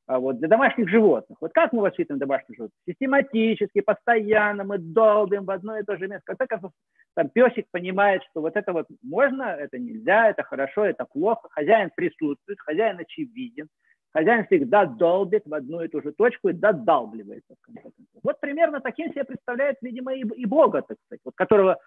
вот, 0.08 0.38
для 0.38 0.48
домашних 0.48 0.90
животных. 0.90 1.38
Вот 1.42 1.52
как 1.54 1.74
мы 1.74 1.82
воспитываем 1.82 2.20
домашних 2.20 2.56
животных? 2.56 2.80
Систематически, 2.88 3.82
постоянно 3.82 4.64
мы 4.64 4.78
долбим 4.78 5.44
в 5.44 5.52
одно 5.52 5.78
и 5.78 5.84
то 5.84 5.98
же 5.98 6.08
место. 6.08 6.24
Конце 6.26 6.48
концов, 6.48 6.72
там 7.14 7.30
песик 7.30 7.66
понимает, 7.72 8.24
что 8.30 8.42
вот 8.42 8.56
это 8.56 8.72
вот 8.72 8.88
можно, 9.04 9.44
это 9.44 9.78
нельзя, 9.78 10.30
это 10.30 10.44
хорошо, 10.44 10.86
это 10.86 11.06
плохо. 11.06 11.50
Хозяин 11.52 11.92
присутствует, 11.96 12.60
хозяин 12.60 13.00
очевиден. 13.00 13.68
Хозяин 14.14 14.46
всегда 14.46 14.86
долбит 14.86 15.44
в 15.46 15.54
одну 15.54 15.82
и 15.82 15.90
ту 15.90 16.02
же 16.02 16.14
точку 16.14 16.50
и 16.50 16.54
додалбливается. 16.54 17.56
В 17.62 17.66
конце 17.66 17.82
концов. 17.82 18.24
Вот 18.24 18.40
примерно 18.40 18.80
таким 18.80 19.12
себе 19.12 19.26
представляет, 19.26 19.78
видимо, 19.82 20.14
и, 20.14 20.22
и 20.22 20.46
Бога, 20.46 20.82
так 20.82 20.98
сказать, 21.06 21.22
вот, 21.26 21.36
которого 21.36 21.78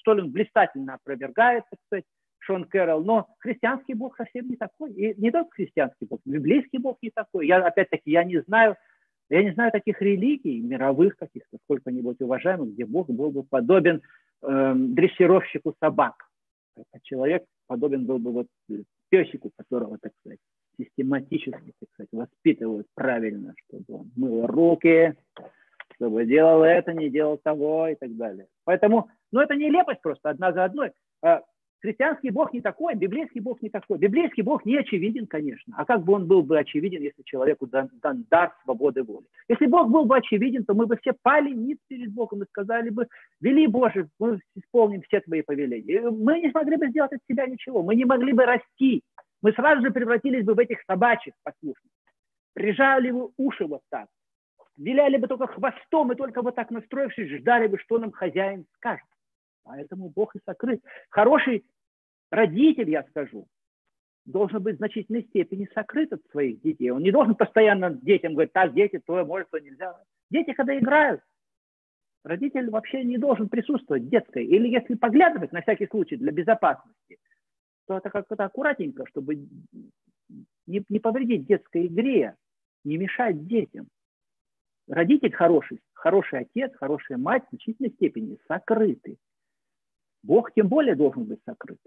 столь 0.00 0.26
блистательно 0.28 0.94
опровергает, 0.94 1.64
так 1.70 1.78
сказать, 1.86 2.04
Шон 2.46 2.64
Кэрролл, 2.64 3.02
но 3.04 3.28
христианский 3.38 3.94
Бог 3.94 4.16
совсем 4.16 4.48
не 4.48 4.56
такой. 4.56 4.92
И 4.92 5.20
не 5.20 5.30
только 5.30 5.50
христианский 5.50 6.06
Бог, 6.06 6.20
библейский 6.24 6.78
Бог 6.78 6.96
не 7.02 7.10
такой. 7.10 7.46
Я, 7.46 7.64
опять-таки, 7.64 8.10
я 8.10 8.24
не 8.24 8.40
знаю, 8.42 8.76
я 9.28 9.42
не 9.42 9.52
знаю 9.52 9.72
таких 9.72 10.00
религий, 10.00 10.60
мировых 10.60 11.16
каких-то, 11.16 11.58
сколько-нибудь 11.64 12.20
уважаемых, 12.20 12.72
где 12.72 12.86
Бог 12.86 13.08
был 13.08 13.30
бы 13.30 13.42
подобен 13.42 14.02
э, 14.42 14.74
дрессировщику 14.76 15.74
собак. 15.80 16.14
А 16.76 17.00
человек 17.02 17.44
подобен 17.66 18.06
был 18.06 18.18
бы 18.18 18.30
вот 18.30 18.46
песику, 19.08 19.50
которого, 19.56 19.98
так 19.98 20.12
сказать, 20.20 20.38
систематически, 20.78 21.72
так 21.80 21.88
сказать, 21.94 22.08
воспитывают 22.12 22.86
правильно, 22.94 23.54
чтобы 23.64 24.00
он 24.00 24.10
мыл 24.14 24.46
руки, 24.46 25.14
чтобы 25.94 26.26
делал 26.26 26.62
это, 26.62 26.92
не 26.92 27.08
делал 27.08 27.38
того 27.38 27.88
и 27.88 27.94
так 27.96 28.14
далее. 28.16 28.46
Поэтому, 28.64 29.08
ну, 29.32 29.40
это 29.40 29.56
нелепость 29.56 30.02
просто 30.02 30.30
одна 30.30 30.52
за 30.52 30.64
одной. 30.64 30.92
Христианский 31.80 32.30
Бог 32.30 32.52
не 32.52 32.60
такой, 32.60 32.94
библейский 32.94 33.40
Бог 33.40 33.60
не 33.62 33.68
такой. 33.68 33.98
Библейский 33.98 34.42
Бог 34.42 34.64
не 34.64 34.76
очевиден, 34.76 35.26
конечно. 35.26 35.74
А 35.76 35.84
как 35.84 36.02
бы 36.02 36.14
он 36.14 36.26
был 36.26 36.42
бы 36.42 36.58
очевиден, 36.58 37.02
если 37.02 37.22
человеку 37.22 37.66
дан, 37.66 37.90
дан 38.02 38.24
дар 38.30 38.54
свободы 38.64 39.02
воли? 39.02 39.26
Если 39.48 39.66
Бог 39.66 39.90
был 39.90 40.06
бы 40.06 40.16
очевиден, 40.16 40.64
то 40.64 40.74
мы 40.74 40.86
бы 40.86 40.96
все 40.96 41.12
пали 41.22 41.52
ниц 41.52 41.78
перед 41.86 42.12
Богом 42.12 42.42
и 42.42 42.46
сказали 42.46 42.88
бы, 42.90 43.06
вели 43.40 43.66
Боже, 43.66 44.08
мы 44.18 44.40
исполним 44.54 45.02
все 45.02 45.20
твои 45.20 45.42
повеления. 45.42 46.00
Мы 46.10 46.40
не 46.40 46.50
смогли 46.50 46.76
бы 46.76 46.88
сделать 46.88 47.12
от 47.12 47.20
себя 47.28 47.46
ничего, 47.46 47.82
мы 47.82 47.94
не 47.94 48.04
могли 48.04 48.32
бы 48.32 48.44
расти. 48.44 49.02
Мы 49.42 49.52
сразу 49.52 49.82
же 49.82 49.90
превратились 49.90 50.44
бы 50.44 50.54
в 50.54 50.58
этих 50.58 50.78
собачьих 50.86 51.34
послушников. 51.44 51.92
Прижали 52.54 53.10
бы 53.10 53.30
уши 53.36 53.66
вот 53.66 53.82
так. 53.90 54.06
виляли 54.78 55.18
бы 55.18 55.26
только 55.26 55.46
хвостом 55.46 56.12
и 56.12 56.16
только 56.16 56.42
вот 56.42 56.54
так 56.54 56.70
настроившись, 56.70 57.38
ждали 57.38 57.66
бы, 57.66 57.78
что 57.78 57.98
нам 57.98 58.12
хозяин 58.12 58.64
скажет. 58.76 59.06
Поэтому 59.66 60.10
Бог 60.10 60.34
и 60.36 60.40
сокрыт. 60.46 60.80
Хороший 61.10 61.64
родитель, 62.30 62.88
я 62.88 63.02
скажу, 63.10 63.48
должен 64.24 64.62
быть 64.62 64.76
в 64.76 64.78
значительной 64.78 65.24
степени 65.24 65.68
сокрыт 65.74 66.12
от 66.12 66.22
своих 66.30 66.60
детей. 66.60 66.90
Он 66.90 67.02
не 67.02 67.10
должен 67.10 67.34
постоянно 67.34 67.90
детям 67.90 68.34
говорить, 68.34 68.52
так, 68.52 68.72
дети, 68.74 69.00
то 69.04 69.24
может, 69.24 69.50
то 69.50 69.58
нельзя. 69.58 70.00
Дети, 70.30 70.52
когда 70.52 70.78
играют, 70.78 71.20
родитель 72.22 72.70
вообще 72.70 73.02
не 73.02 73.18
должен 73.18 73.48
присутствовать 73.48 74.04
в 74.04 74.08
детской. 74.08 74.44
Или 74.44 74.68
если 74.68 74.94
поглядывать 74.94 75.50
на 75.50 75.62
всякий 75.62 75.88
случай 75.88 76.16
для 76.16 76.30
безопасности, 76.30 77.18
то 77.88 77.96
это 77.98 78.08
как-то 78.10 78.34
аккуратненько, 78.36 79.04
чтобы 79.08 79.48
не, 80.66 80.84
не 80.88 81.00
повредить 81.00 81.46
детской 81.46 81.86
игре, 81.86 82.36
не 82.84 82.98
мешать 82.98 83.46
детям. 83.48 83.88
Родитель 84.88 85.32
хороший, 85.32 85.80
хороший 85.92 86.40
отец, 86.40 86.72
хорошая 86.76 87.18
мать 87.18 87.44
в 87.46 87.50
значительной 87.50 87.90
степени 87.90 88.38
сокрыты. 88.46 89.18
Бог 90.26 90.52
тем 90.52 90.68
более 90.68 90.96
должен 90.96 91.24
быть 91.24 91.40
сокрыт. 91.44 91.78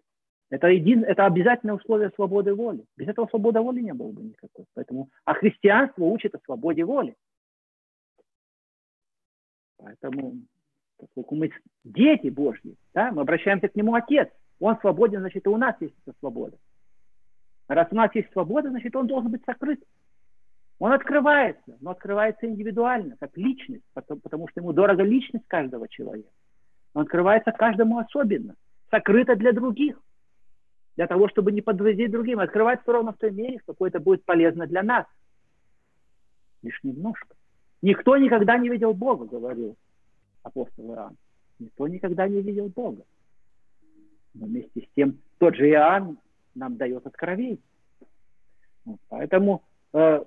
Это, 0.49 0.67
един, 0.67 1.03
это 1.03 1.25
обязательное 1.25 1.75
условие 1.75 2.09
свободы 2.15 2.55
воли. 2.55 2.85
Без 2.97 3.07
этого 3.07 3.27
свободы 3.27 3.59
воли 3.59 3.81
не 3.81 3.93
было 3.93 4.11
бы 4.11 4.23
никакой. 4.23 4.65
Поэтому, 4.73 5.09
а 5.25 5.33
христианство 5.33 6.05
учит 6.05 6.33
о 6.33 6.39
свободе 6.45 6.85
воли. 6.85 7.15
Поэтому, 9.77 10.41
поскольку 10.97 11.35
мы 11.35 11.51
дети 11.83 12.29
Божьи, 12.29 12.75
да, 12.93 13.11
мы 13.11 13.21
обращаемся 13.21 13.67
к 13.67 13.75
Нему 13.75 13.93
Отец. 13.93 14.29
Он 14.59 14.77
свободен, 14.79 15.19
значит, 15.19 15.45
и 15.45 15.49
у 15.49 15.57
нас 15.57 15.75
есть 15.81 15.95
эта 16.05 16.17
свобода. 16.19 16.57
Раз 17.67 17.87
у 17.91 17.95
нас 17.95 18.13
есть 18.15 18.31
свобода, 18.31 18.69
значит, 18.69 18.95
он 18.95 19.05
должен 19.05 19.31
быть 19.31 19.43
сокрыт. 19.45 19.83
Он 20.79 20.93
открывается, 20.93 21.77
но 21.81 21.91
открывается 21.91 22.47
индивидуально, 22.47 23.17
как 23.19 23.37
личность, 23.37 23.83
потому, 23.93 24.21
потому 24.21 24.47
что 24.47 24.61
ему 24.61 24.73
дорога 24.73 25.03
личность 25.03 25.45
каждого 25.47 25.87
человека. 25.87 26.29
Он 26.93 27.03
открывается 27.03 27.51
каждому 27.51 27.99
особенно, 27.99 28.55
сокрыто 28.89 29.35
для 29.35 29.53
других, 29.53 29.99
для 30.95 31.07
того, 31.07 31.29
чтобы 31.29 31.51
не 31.51 31.61
подвозить 31.61 32.11
другим. 32.11 32.39
Открывается 32.39 32.91
ровно 32.91 33.13
в 33.13 33.17
той 33.17 33.31
мере, 33.31 33.59
в 33.59 33.65
какой 33.65 33.89
это 33.89 33.99
будет 33.99 34.23
полезно 34.25 34.67
для 34.67 34.83
нас. 34.83 35.05
Лишь 36.61 36.79
немножко. 36.83 37.35
Никто 37.81 38.17
никогда 38.17 38.57
не 38.57 38.69
видел 38.69 38.93
Бога, 38.93 39.25
говорил 39.25 39.77
апостол 40.43 40.93
Иоанн. 40.93 41.17
Никто 41.59 41.87
никогда 41.87 42.27
не 42.27 42.41
видел 42.41 42.67
Бога. 42.67 43.03
Но 44.33 44.47
вместе 44.47 44.81
с 44.81 44.85
тем 44.95 45.19
тот 45.37 45.55
же 45.55 45.69
Иоанн 45.69 46.17
нам 46.55 46.77
дает 46.77 47.05
откровение. 47.05 47.59
Вот, 48.85 48.99
поэтому 49.09 49.63
э, 49.93 50.23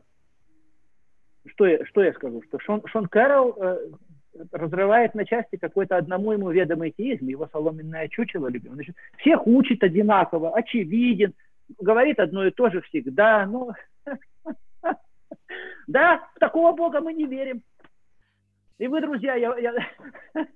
что, 1.47 1.67
я, 1.67 1.85
что 1.87 2.03
я 2.03 2.13
скажу? 2.15 2.43
Что 2.43 2.59
Шон, 2.61 2.83
Шон 2.87 3.07
Кэрролл 3.09 3.57
э, 3.61 3.91
разрывает 4.51 5.15
на 5.15 5.25
части 5.25 5.57
какой-то 5.57 5.97
одному 5.97 6.33
ему 6.33 6.51
ведомый 6.51 6.91
теизм, 6.91 7.27
его 7.27 7.49
соломенное 7.53 8.09
чучело 8.09 8.49
любим. 8.49 8.75
Значит, 8.75 8.97
всех 9.19 9.47
учит 9.47 9.83
одинаково, 9.83 10.55
очевиден, 10.55 11.35
говорит 11.79 12.19
одно 12.19 12.47
и 12.47 12.51
то 12.51 12.71
же 12.71 12.81
всегда. 12.83 13.47
Ну, 13.47 13.71
да, 15.87 16.29
в 16.35 16.39
такого 16.39 16.73
Бога 16.73 17.01
мы 17.01 17.13
не 17.13 17.27
верим. 17.27 17.63
И 18.79 18.89
вы, 18.89 19.01
друзья, 19.01 19.35
я, 19.35 19.57
я, 19.59 19.75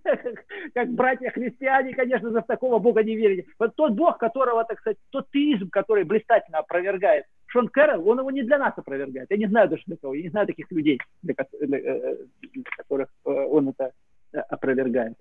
как 0.75 0.91
братья-христиане, 0.93 1.95
конечно 1.95 2.31
же, 2.31 2.41
в 2.41 2.47
такого 2.47 2.79
Бога 2.79 3.05
не 3.05 3.15
верите. 3.15 3.47
Вот 3.59 3.77
тот 3.77 3.93
Бог, 3.93 4.19
которого, 4.19 4.65
так 4.65 4.81
сказать, 4.81 4.99
тот 5.11 5.31
теизм, 5.31 5.71
который 5.71 6.05
блистательно 6.05 6.59
опровергает 6.59 7.25
Шон 7.47 7.69
Кэрролл, 7.69 8.09
он 8.09 8.19
его 8.19 8.31
не 8.31 8.43
для 8.43 8.59
нас 8.59 8.75
опровергает. 8.77 9.31
Я 9.31 9.37
не 9.37 9.47
знаю 9.47 9.69
даже 9.69 9.83
для 9.87 9.97
кого, 9.97 10.15
я 10.15 10.23
не 10.23 10.31
знаю 10.31 10.47
таких 10.47 10.71
людей, 10.71 11.01
для, 11.23 11.35
для, 11.61 11.79
э, 11.79 12.17
для 12.41 12.63
которых 12.77 13.09
э, 13.25 13.31
он 13.31 13.69
это 13.69 13.93
э, 14.33 14.39
опровергает. 14.39 15.17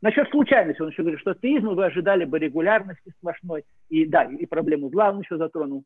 Насчет 0.00 0.30
случайности, 0.30 0.80
он 0.80 0.90
еще 0.90 1.02
говорит, 1.02 1.18
что 1.18 1.34
теизм 1.34 1.70
вы 1.70 1.84
ожидали 1.84 2.24
бы 2.24 2.38
регулярности 2.38 3.10
сплошной, 3.18 3.64
и 3.88 4.06
да, 4.06 4.22
и 4.22 4.46
проблему 4.46 4.90
зла 4.90 5.10
он 5.10 5.22
еще 5.22 5.38
затронул. 5.38 5.82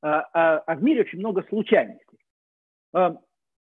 А, 0.00 0.26
а, 0.32 0.58
а 0.66 0.74
в 0.74 0.82
мире 0.82 1.02
очень 1.02 1.18
много 1.18 1.42
случайностей. 1.42 2.18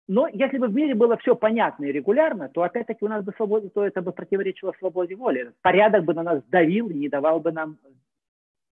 Но 0.08 0.26
если 0.32 0.56
бы 0.56 0.68
в 0.68 0.74
мире 0.74 0.94
было 0.94 1.18
все 1.18 1.36
понятно 1.36 1.84
и 1.84 1.92
регулярно, 1.92 2.48
то 2.48 2.62
опять-таки 2.62 3.04
у 3.04 3.08
нас 3.08 3.22
бы 3.22 3.32
свобода, 3.36 3.68
то 3.68 3.84
это 3.84 4.00
бы 4.00 4.12
противоречило 4.12 4.72
свободе 4.78 5.16
воли. 5.16 5.52
Порядок 5.60 6.04
бы 6.04 6.14
на 6.14 6.22
нас 6.22 6.42
давил 6.44 6.88
и 6.88 6.94
не 6.94 7.10
давал 7.10 7.40
бы 7.40 7.52
нам 7.52 7.76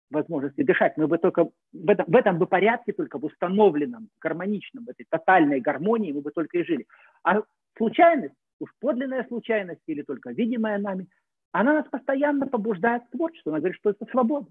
возможности 0.09 0.63
дышать. 0.63 0.97
Мы 0.97 1.07
бы 1.07 1.17
только 1.17 1.49
в 1.73 1.89
этом, 1.89 2.05
в 2.07 2.15
этом 2.15 2.37
бы 2.37 2.47
порядке, 2.47 2.93
только 2.93 3.19
в 3.19 3.25
установленном, 3.25 4.09
гармоничном, 4.21 4.85
в 4.85 4.89
этой 4.89 5.05
тотальной 5.09 5.59
гармонии 5.59 6.11
мы 6.11 6.21
бы 6.21 6.31
только 6.31 6.59
и 6.59 6.63
жили. 6.63 6.85
А 7.23 7.41
случайность, 7.77 8.35
уж 8.59 8.69
подлинная 8.79 9.25
случайность 9.25 9.81
или 9.87 10.01
только 10.01 10.31
видимая 10.31 10.77
нами, 10.77 11.07
она 11.51 11.73
нас 11.73 11.85
постоянно 11.89 12.47
побуждает 12.47 13.03
к 13.05 13.11
творчеству. 13.11 13.49
Она 13.49 13.59
говорит, 13.59 13.77
что 13.79 13.89
это 13.91 14.05
свобода. 14.11 14.47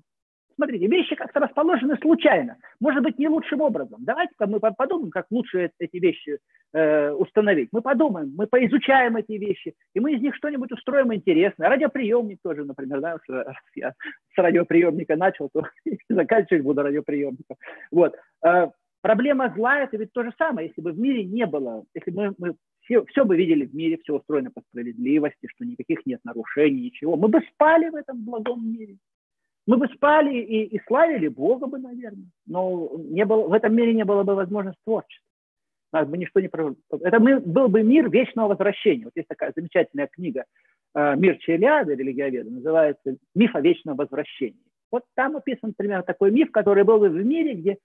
Смотрите, 0.56 0.86
вещи 0.86 1.14
как-то 1.14 1.40
расположены 1.40 1.98
случайно, 2.00 2.56
может 2.80 3.02
быть, 3.02 3.18
не 3.18 3.28
лучшим 3.28 3.60
образом. 3.60 3.98
Давайте-ка 4.00 4.46
мы 4.46 4.58
подумаем, 4.58 5.10
как 5.10 5.26
лучше 5.30 5.70
эти 5.78 5.98
вещи 5.98 6.38
э, 6.72 7.10
установить. 7.10 7.68
Мы 7.72 7.82
подумаем, 7.82 8.32
мы 8.34 8.46
поизучаем 8.46 9.16
эти 9.16 9.32
вещи, 9.32 9.74
и 9.94 10.00
мы 10.00 10.14
из 10.14 10.22
них 10.22 10.34
что-нибудь 10.34 10.72
устроим 10.72 11.12
интересное. 11.12 11.68
Радиоприемник 11.68 12.38
тоже, 12.42 12.64
например, 12.64 13.00
да, 13.00 13.18
я 13.74 13.92
с 14.34 14.38
радиоприемника 14.38 15.16
начал, 15.16 15.50
то 15.52 15.64
заканчивать 16.08 16.62
буду 16.62 16.82
радиоприемником. 16.82 17.56
Вот. 17.90 18.16
Э, 18.42 18.68
проблема 19.02 19.52
зла– 19.54 19.80
это 19.82 19.98
ведь 19.98 20.12
то 20.12 20.22
же 20.22 20.32
самое. 20.38 20.68
Если 20.68 20.80
бы 20.80 20.92
в 20.92 20.98
мире 20.98 21.22
не 21.24 21.44
было, 21.44 21.84
если 21.94 22.10
бы 22.10 22.28
мы, 22.28 22.34
мы 22.38 22.54
все, 22.86 23.04
все 23.06 23.26
бы 23.26 23.36
видели 23.36 23.66
в 23.66 23.74
мире, 23.74 23.98
все 24.02 24.14
устроено 24.14 24.50
по 24.54 24.62
справедливости, 24.70 25.48
что 25.48 25.66
никаких 25.66 26.06
нет 26.06 26.20
нарушений, 26.24 26.84
ничего, 26.84 27.16
мы 27.16 27.28
бы 27.28 27.40
спали 27.52 27.90
в 27.90 27.94
этом 27.94 28.24
благом 28.24 28.72
мире. 28.72 28.96
Мы 29.66 29.78
бы 29.78 29.88
спали 29.88 30.38
и, 30.38 30.64
и 30.64 30.80
славили 30.86 31.28
Бога 31.28 31.66
бы, 31.66 31.78
наверное, 31.78 32.30
но 32.46 32.90
не 32.98 33.24
было, 33.24 33.48
в 33.48 33.52
этом 33.52 33.74
мире 33.74 33.94
не 33.94 34.04
было 34.04 34.22
бы 34.22 34.34
возможности 34.34 34.80
творчества. 34.84 35.26
Нас 35.92 36.08
бы 36.08 36.18
ничто 36.18 36.40
не 36.40 36.48
Это 36.48 37.20
был 37.20 37.68
бы 37.68 37.82
мир 37.82 38.08
вечного 38.10 38.48
возвращения. 38.48 39.04
Вот 39.04 39.12
есть 39.16 39.28
такая 39.28 39.52
замечательная 39.56 40.08
книга 40.08 40.44
э, 40.94 41.16
«Мир 41.16 41.38
Челиады», 41.38 41.94
религиоведа, 41.94 42.50
называется 42.50 43.16
«Миф 43.34 43.54
о 43.54 43.60
вечном 43.60 43.96
возвращении». 43.96 44.60
Вот 44.92 45.02
там 45.14 45.36
описан 45.36 45.74
примерно 45.76 46.04
такой 46.04 46.30
миф, 46.30 46.50
который 46.52 46.84
был 46.84 46.98
бы 46.98 47.08
в 47.08 47.24
мире, 47.24 47.54
где 47.54 47.78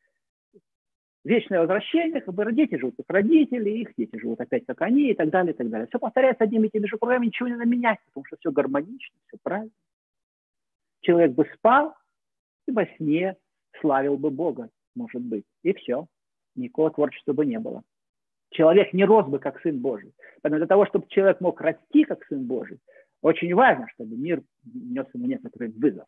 вечное 1.23 1.59
возвращение, 1.59 2.21
как 2.21 2.33
бы 2.33 2.43
родители 2.43 2.77
живут 2.77 2.95
как 2.97 3.09
родители, 3.09 3.69
их 3.69 3.89
дети 3.97 4.17
живут 4.19 4.41
опять 4.41 4.65
как 4.65 4.81
они 4.81 5.11
и 5.11 5.13
так 5.13 5.29
далее, 5.29 5.53
и 5.53 5.57
так 5.57 5.69
далее. 5.69 5.87
Все 5.87 5.99
повторяется 5.99 6.43
одними 6.43 6.67
и 6.67 6.69
теми 6.71 6.85
же 6.87 6.97
кругами, 6.97 7.27
ничего 7.27 7.49
не 7.49 7.65
менять, 7.65 7.99
потому 8.07 8.25
что 8.25 8.37
все 8.39 8.51
гармонично, 8.51 9.15
все 9.27 9.37
правильно 9.41 9.71
человек 11.01 11.31
бы 11.31 11.49
спал 11.55 11.95
и 12.67 12.71
во 12.71 12.85
сне 12.97 13.35
славил 13.79 14.17
бы 14.17 14.29
Бога, 14.29 14.69
может 14.95 15.21
быть. 15.21 15.45
И 15.63 15.73
все. 15.73 16.07
Никакого 16.55 16.91
творчества 16.91 17.33
бы 17.33 17.45
не 17.45 17.59
было. 17.59 17.83
Человек 18.51 18.91
не 18.93 19.05
рос 19.05 19.27
бы 19.27 19.39
как 19.39 19.61
Сын 19.61 19.79
Божий. 19.79 20.13
Поэтому 20.41 20.59
для 20.59 20.67
того, 20.67 20.85
чтобы 20.85 21.07
человек 21.07 21.39
мог 21.39 21.61
расти 21.61 22.03
как 22.03 22.25
Сын 22.25 22.45
Божий, 22.45 22.79
очень 23.21 23.53
важно, 23.53 23.87
чтобы 23.93 24.17
мир 24.17 24.43
нес 24.63 25.07
ему 25.13 25.27
некоторый 25.27 25.69
вызов. 25.69 26.07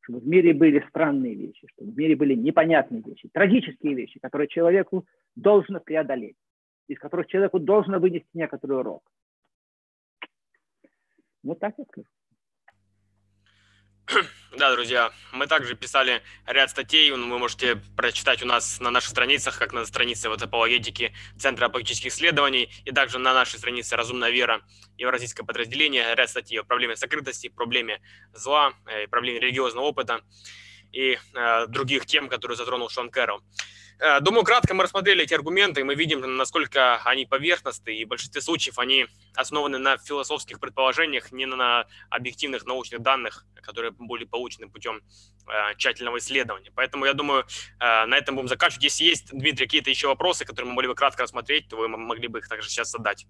Чтобы 0.00 0.20
в 0.20 0.26
мире 0.26 0.54
были 0.54 0.84
странные 0.88 1.34
вещи, 1.34 1.66
чтобы 1.72 1.92
в 1.92 1.98
мире 1.98 2.16
были 2.16 2.34
непонятные 2.34 3.02
вещи, 3.02 3.28
трагические 3.28 3.94
вещи, 3.94 4.18
которые 4.18 4.48
человеку 4.48 5.04
должно 5.36 5.80
преодолеть, 5.80 6.36
из 6.88 6.98
которых 6.98 7.26
человеку 7.26 7.58
должно 7.58 7.98
вынести 7.98 8.28
некоторый 8.32 8.78
урок. 8.78 9.02
Вот 11.42 11.58
так 11.58 11.74
я 11.76 11.84
скажу. 11.84 12.08
Да, 14.56 14.72
друзья, 14.72 15.12
мы 15.32 15.46
также 15.46 15.74
писали 15.74 16.22
ряд 16.46 16.70
статей, 16.70 17.10
вы 17.10 17.16
можете 17.38 17.76
прочитать 17.96 18.42
у 18.42 18.46
нас 18.46 18.80
на 18.80 18.90
наших 18.90 19.10
страницах, 19.10 19.58
как 19.58 19.72
на 19.72 19.84
странице 19.84 20.28
вот 20.28 20.42
апологетики 20.42 21.14
Центра 21.38 21.66
апологетических 21.66 22.12
исследований, 22.12 22.70
и 22.84 22.90
также 22.90 23.18
на 23.18 23.32
нашей 23.32 23.58
странице 23.58 23.96
«Разумная 23.96 24.30
вера» 24.30 24.62
евразийское 24.98 25.46
подразделение, 25.46 26.14
ряд 26.14 26.30
статей 26.30 26.60
о 26.60 26.64
проблеме 26.64 26.96
сокрытости, 26.96 27.48
проблеме 27.48 28.00
зла, 28.32 28.72
э, 28.86 29.06
проблеме 29.06 29.40
религиозного 29.40 29.84
опыта 29.84 30.20
и 30.92 31.18
э, 31.34 31.66
других 31.68 32.06
тем, 32.06 32.28
которые 32.28 32.56
затронул 32.56 32.88
Шон 32.88 33.10
Кэрролл. 33.10 33.42
Э, 34.00 34.20
думаю, 34.20 34.44
кратко 34.44 34.72
мы 34.72 34.84
рассмотрели 34.84 35.24
эти 35.24 35.34
аргументы, 35.34 35.82
и 35.82 35.84
мы 35.84 35.94
видим, 35.94 36.36
насколько 36.36 36.96
они 37.04 37.26
поверхностны, 37.26 37.94
и 37.94 38.06
в 38.06 38.08
большинстве 38.08 38.40
случаев 38.40 38.78
они 38.78 39.06
основаны 39.34 39.76
на 39.76 39.98
философских 39.98 40.58
предположениях, 40.58 41.32
не 41.32 41.44
на 41.44 41.84
объективных 42.08 42.64
научных 42.64 43.02
данных, 43.02 43.44
которые 43.56 43.90
были 43.90 44.24
получены 44.24 44.70
путем 44.70 45.02
э, 45.46 45.74
тщательного 45.76 46.16
исследования. 46.16 46.72
Поэтому, 46.74 47.04
я 47.04 47.12
думаю, 47.12 47.44
э, 47.78 48.06
на 48.06 48.16
этом 48.16 48.36
будем 48.36 48.48
заканчивать. 48.48 48.84
Если 48.84 49.04
есть, 49.04 49.28
Дмитрий, 49.32 49.66
какие-то 49.66 49.90
еще 49.90 50.08
вопросы, 50.08 50.46
которые 50.46 50.70
мы 50.70 50.76
могли 50.76 50.88
бы 50.88 50.94
кратко 50.94 51.24
рассмотреть, 51.24 51.68
то 51.68 51.76
вы 51.76 51.88
могли 51.88 52.28
бы 52.28 52.38
их 52.38 52.48
также 52.48 52.70
сейчас 52.70 52.90
задать. 52.90 53.26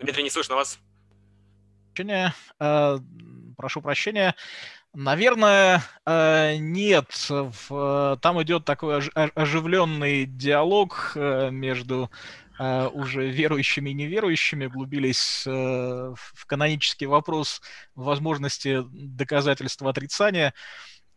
Дмитрий, 0.00 0.24
не 0.24 0.30
слышно 0.30 0.56
вас. 0.56 0.80
Прошу 3.56 3.82
прощения. 3.82 4.34
Наверное, 4.92 5.82
э, 6.04 6.56
нет. 6.56 7.06
Там 7.68 8.42
идет 8.42 8.64
такой 8.64 9.00
оживленный 9.14 10.26
диалог 10.26 11.12
э, 11.14 11.50
между 11.52 12.10
э, 12.58 12.88
уже 12.88 13.30
верующими 13.30 13.90
и 13.90 13.94
неверующими, 13.94 14.66
глубились 14.66 15.44
в 15.46 16.46
канонический 16.46 17.06
вопрос 17.06 17.62
возможности 17.94 18.82
доказательства 18.90 19.90
отрицания, 19.90 20.54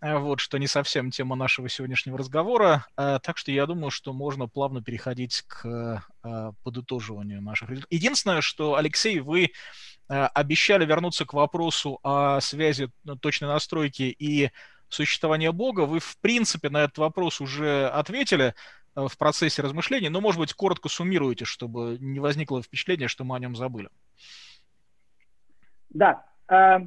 вот, 0.04 0.42
что 0.42 0.58
не 0.58 0.68
совсем 0.68 1.12
тема 1.12 1.36
нашего 1.36 1.70
сегодняшнего 1.70 2.18
разговора. 2.18 2.86
Так 2.96 3.38
что 3.38 3.52
я 3.52 3.66
думаю, 3.66 3.90
что 3.90 4.12
можно 4.12 4.48
плавно 4.48 4.84
переходить 4.84 5.44
к 5.48 6.06
подытоживанию 6.64 7.42
наших 7.42 7.70
Единственное, 7.90 8.42
что, 8.42 8.76
Алексей, 8.76 9.20
вы 9.22 9.52
Э, 10.10 10.26
обещали 10.26 10.86
вернуться 10.86 11.26
к 11.26 11.34
вопросу 11.34 12.00
о 12.04 12.42
связи 12.42 12.90
ну, 13.04 13.16
точной 13.16 13.48
настройки 13.48 14.04
и 14.04 14.52
существования 14.90 15.52
Бога. 15.52 15.82
Вы, 15.82 16.00
в 16.00 16.18
принципе, 16.20 16.70
на 16.70 16.84
этот 16.84 16.98
вопрос 16.98 17.40
уже 17.40 17.88
ответили 17.88 18.54
э, 18.96 19.08
в 19.08 19.18
процессе 19.18 19.62
размышлений, 19.62 20.10
но, 20.10 20.20
может 20.20 20.40
быть, 20.40 20.54
коротко 20.54 20.90
суммируете, 20.90 21.46
чтобы 21.46 21.98
не 22.00 22.20
возникло 22.20 22.62
впечатление, 22.62 23.08
что 23.08 23.24
мы 23.24 23.36
о 23.36 23.40
нем 23.40 23.56
забыли. 23.56 23.90
Да. 25.90 26.26
Э, 26.50 26.80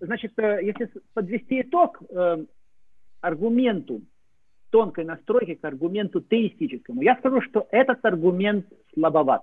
значит, 0.00 0.32
если 0.36 0.90
подвести 1.14 1.62
итог 1.62 2.00
аргументу 3.20 4.02
тонкой 4.70 5.04
настройки 5.04 5.54
к 5.54 5.64
аргументу 5.64 6.20
теистическому, 6.20 7.02
я 7.02 7.16
скажу, 7.16 7.40
что 7.40 7.66
этот 7.70 8.04
аргумент 8.04 8.66
слабоват 8.94 9.42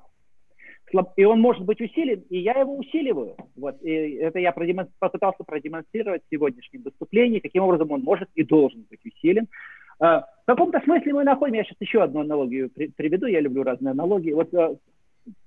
и 1.15 1.23
он 1.23 1.41
может 1.41 1.64
быть 1.64 1.82
усилен, 1.82 2.23
и 2.30 2.40
я 2.40 2.53
его 2.53 2.77
усиливаю. 2.77 3.36
Вот. 3.56 3.82
И 3.82 3.90
это 3.90 4.40
я 4.40 4.52
продемон... 4.52 4.88
попытался 4.99 5.44
продемонстрировать 5.44 6.23
в 6.23 6.30
сегодняшнем 6.30 6.84
выступлении, 6.84 7.40
каким 7.40 7.64
образом 7.64 7.91
он 7.91 8.02
может 8.02 8.30
и 8.36 8.44
должен 8.44 8.86
быть 8.90 8.99
усилен. 9.06 9.48
А, 9.99 10.22
в 10.22 10.45
каком-то 10.45 10.80
смысле 10.82 11.14
мы 11.14 11.23
находим, 11.23 11.56
я 11.56 11.64
сейчас 11.64 11.77
еще 11.80 12.03
одну 12.03 12.22
аналогию 12.22 12.69
приведу, 12.69 13.26
я 13.27 13.40
люблю 13.40 13.64
разные 13.64 13.91
аналогии. 13.91 14.32
Вот 14.32 14.49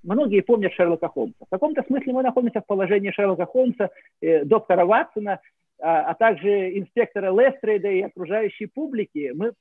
многие 0.03 0.41
помнят 0.41 0.73
Шерлока 0.73 1.09
Холмса. 1.09 1.45
В 1.47 1.51
каком-то 1.51 1.83
смысле 1.83 2.13
мы 2.13 2.23
находимся 2.23 2.61
в 2.61 2.67
положении 2.67 3.11
Шерлока 3.11 3.47
Холмса, 3.47 3.91
э, 4.21 4.45
доктора 4.45 4.85
Ватсона, 4.85 5.41
а, 5.81 6.11
а 6.11 6.15
также 6.15 6.79
инспектора 6.79 7.31
Лестрейда 7.31 7.89
и 7.89 8.03
окружающей 8.03 8.67
публики. 8.67 9.33
Мы, 9.35 9.53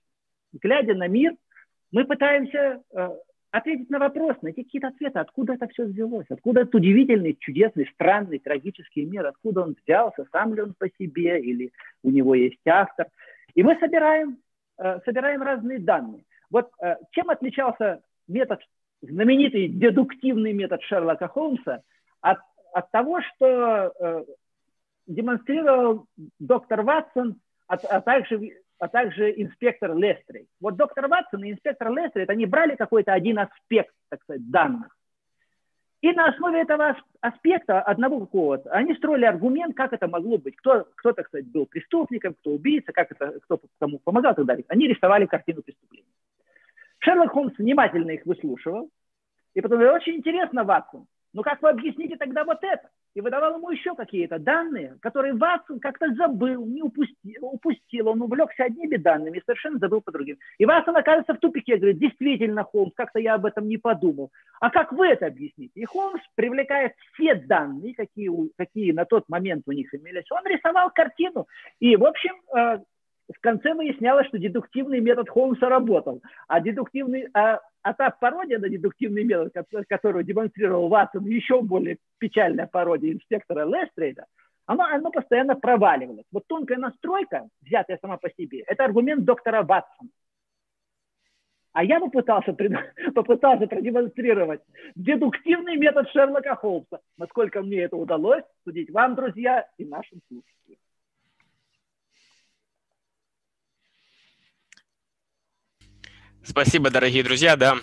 глядя 0.53 0.95
на 0.95 1.07
мир, 1.07 1.35
мы 1.91 2.06
пытаемся 2.06 2.81
э, 2.91 3.10
ответить 3.52 3.89
на 3.89 3.99
вопрос, 3.99 4.35
найти 4.41 4.64
какие-то 4.64 4.89
ответы, 4.89 5.19
откуда 5.19 5.53
это 5.53 5.68
все 5.68 5.85
взялось, 5.85 6.26
откуда 6.30 6.61
этот 6.61 6.76
удивительный, 6.76 7.38
чудесный, 7.39 7.88
странный, 7.94 8.39
трагический 8.39 9.06
мир, 9.06 9.27
откуда 9.27 9.61
он 9.61 9.76
взялся, 9.84 10.26
сам 10.31 10.53
ли 10.53 10.61
он 10.61 10.73
по 10.77 10.89
себе 10.99 11.39
или 11.39 11.72
у 12.03 12.10
него 12.10 12.35
есть 12.35 12.65
автор. 12.65 13.07
И 13.53 13.64
мы 13.64 13.77
собираем, 13.80 14.38
э, 14.80 14.99
собираем 15.06 15.41
разные 15.44 15.80
данные. 15.80 16.23
Вот 16.49 16.72
э, 16.81 16.95
чем 17.11 17.30
отличался 17.30 18.02
метод, 18.27 18.60
знаменитый 19.02 19.68
дедуктивный 19.68 20.53
метод 20.53 20.82
Шерлока 20.84 21.28
Холмса 21.28 21.82
от, 22.22 22.40
от 22.74 22.91
того, 22.91 23.22
что 23.22 23.94
э, 23.99 24.26
демонстрировал 25.07 26.06
доктор 26.40 26.82
Ватсон, 26.82 27.40
а, 27.68 27.76
а 27.76 28.02
также 28.02 28.57
а 28.80 28.88
также 28.88 29.32
инспектор 29.41 29.95
Лестрей. 29.95 30.48
Вот 30.61 30.76
доктор 30.76 31.07
Ватсон 31.07 31.44
и 31.44 31.52
инспектор 31.52 31.91
Лестрей, 31.91 32.26
они 32.26 32.45
брали 32.45 32.76
какой-то 32.76 33.11
один 33.14 33.40
аспект, 33.40 33.94
так 34.10 34.22
сказать, 34.22 34.49
данных. 34.49 34.95
И 36.02 36.11
на 36.11 36.28
основе 36.28 36.61
этого 36.61 36.95
аспекта, 37.22 37.82
одного 37.82 38.19
какого-то, 38.19 38.69
они 38.69 38.94
строили 38.94 39.26
аргумент, 39.26 39.76
как 39.76 39.94
это 39.94 40.07
могло 40.07 40.38
быть, 40.38 40.56
кто, 40.57 40.88
кто 40.95 41.11
так 41.11 41.26
сказать, 41.28 41.48
был 41.48 41.65
преступником, 41.65 42.36
кто 42.36 42.52
убийца, 42.52 42.91
как 42.91 43.11
это, 43.11 43.40
кто 43.40 43.60
кому 43.80 43.98
помогал 43.98 44.34
и 44.34 44.36
так 44.36 44.45
далее. 44.45 44.65
Они 44.68 44.88
рисовали 44.88 45.26
картину 45.26 45.64
преступления. 45.64 46.06
Шерлок 47.07 47.31
Холмс 47.31 47.57
внимательно 47.57 48.11
их 48.11 48.25
выслушивал, 48.25 48.89
и 49.53 49.61
потом 49.61 49.77
говорил, 49.79 49.95
очень 49.95 50.15
интересно, 50.15 50.65
Ватсон, 50.65 51.05
ну 51.31 51.41
как 51.41 51.61
вы 51.61 51.69
объясните 51.69 52.17
тогда 52.17 52.43
вот 52.43 52.57
это? 52.61 52.89
И 53.13 53.21
выдавал 53.21 53.55
ему 53.55 53.71
еще 53.71 53.95
какие-то 53.95 54.39
данные, 54.39 54.97
которые 55.01 55.34
Ватсон 55.34 55.79
как-то 55.79 56.13
забыл, 56.15 56.65
не 56.65 56.84
упустил, 56.84 57.45
упустил. 57.45 58.09
Он 58.09 58.21
увлекся 58.21 58.65
одними 58.65 58.97
данными 58.97 59.41
совершенно 59.43 59.79
забыл 59.79 60.01
по 60.01 60.11
другим. 60.11 60.38
И 60.59 60.65
Ватсон 60.65 60.97
оказывается 60.97 61.34
в 61.34 61.39
тупике, 61.39 61.77
говорит, 61.77 61.97
действительно, 61.97 62.63
Холмс, 62.63 62.93
как-то 62.93 63.19
я 63.19 63.35
об 63.35 63.45
этом 63.45 63.67
не 63.67 63.77
подумал. 63.77 64.31
А 64.59 64.69
как 64.69 64.91
вы 64.91 65.07
это 65.07 65.27
объясните? 65.27 65.71
И 65.73 65.85
Холмс 65.85 66.21
привлекает 66.35 66.93
все 67.13 67.35
данные, 67.35 67.95
какие, 67.95 68.29
какие 68.55 68.91
на 68.91 69.05
тот 69.05 69.27
момент 69.29 69.63
у 69.65 69.71
них 69.71 69.91
имелись. 69.95 70.29
Он 70.29 70.45
рисовал 70.45 70.91
картину. 70.91 71.47
И, 71.79 71.95
в 71.95 72.03
общем, 72.03 72.35
э, 72.55 72.79
в 73.34 73.40
конце 73.41 73.74
выяснялось, 73.74 74.28
что 74.28 74.38
дедуктивный 74.38 74.99
метод 74.99 75.30
Холмса 75.30 75.68
работал, 75.70 76.22
а 76.48 76.60
дедуктивный, 76.62 77.28
а 77.34 77.60
а 77.88 77.94
та 77.94 78.10
пародия 78.10 78.60
на 78.60 78.68
дедуктивный 78.68 79.24
метод, 79.24 79.54
которую 79.88 80.26
демонстрировал 80.26 80.90
Ватсон, 80.90 81.26
еще 81.26 81.62
более 81.62 81.98
печальная 82.18 82.68
пародия 82.68 83.14
инспектора 83.14 83.64
Лестрейда, 83.66 84.26
она, 84.66 84.94
она 84.94 85.10
постоянно 85.10 85.56
проваливалась. 85.56 86.26
Вот 86.32 86.44
тонкая 86.48 86.78
настройка, 86.78 87.48
взятая 87.62 87.98
сама 88.02 88.18
по 88.18 88.30
себе, 88.32 88.60
это 88.68 88.84
аргумент 88.84 89.24
доктора 89.24 89.64
Ватсона. 89.64 90.10
А 91.72 91.84
я 91.84 92.02
попытался, 92.02 92.54
попытался 93.16 93.68
продемонстрировать 93.68 94.62
дедуктивный 94.95 95.78
метод 95.78 96.10
Шерлока 96.10 96.56
Холмса. 96.56 96.99
Насколько 97.18 97.62
мне 97.62 97.84
это 97.84 97.95
удалось, 97.95 98.44
судить 98.66 98.90
вам, 98.90 99.16
друзья, 99.16 99.66
и 99.78 99.86
нашим 99.86 100.20
слушателям. 100.28 100.80
Спасибо, 106.49 106.90
дорогие 106.90 107.24
друзья, 107.24 107.57
да. 107.57 107.78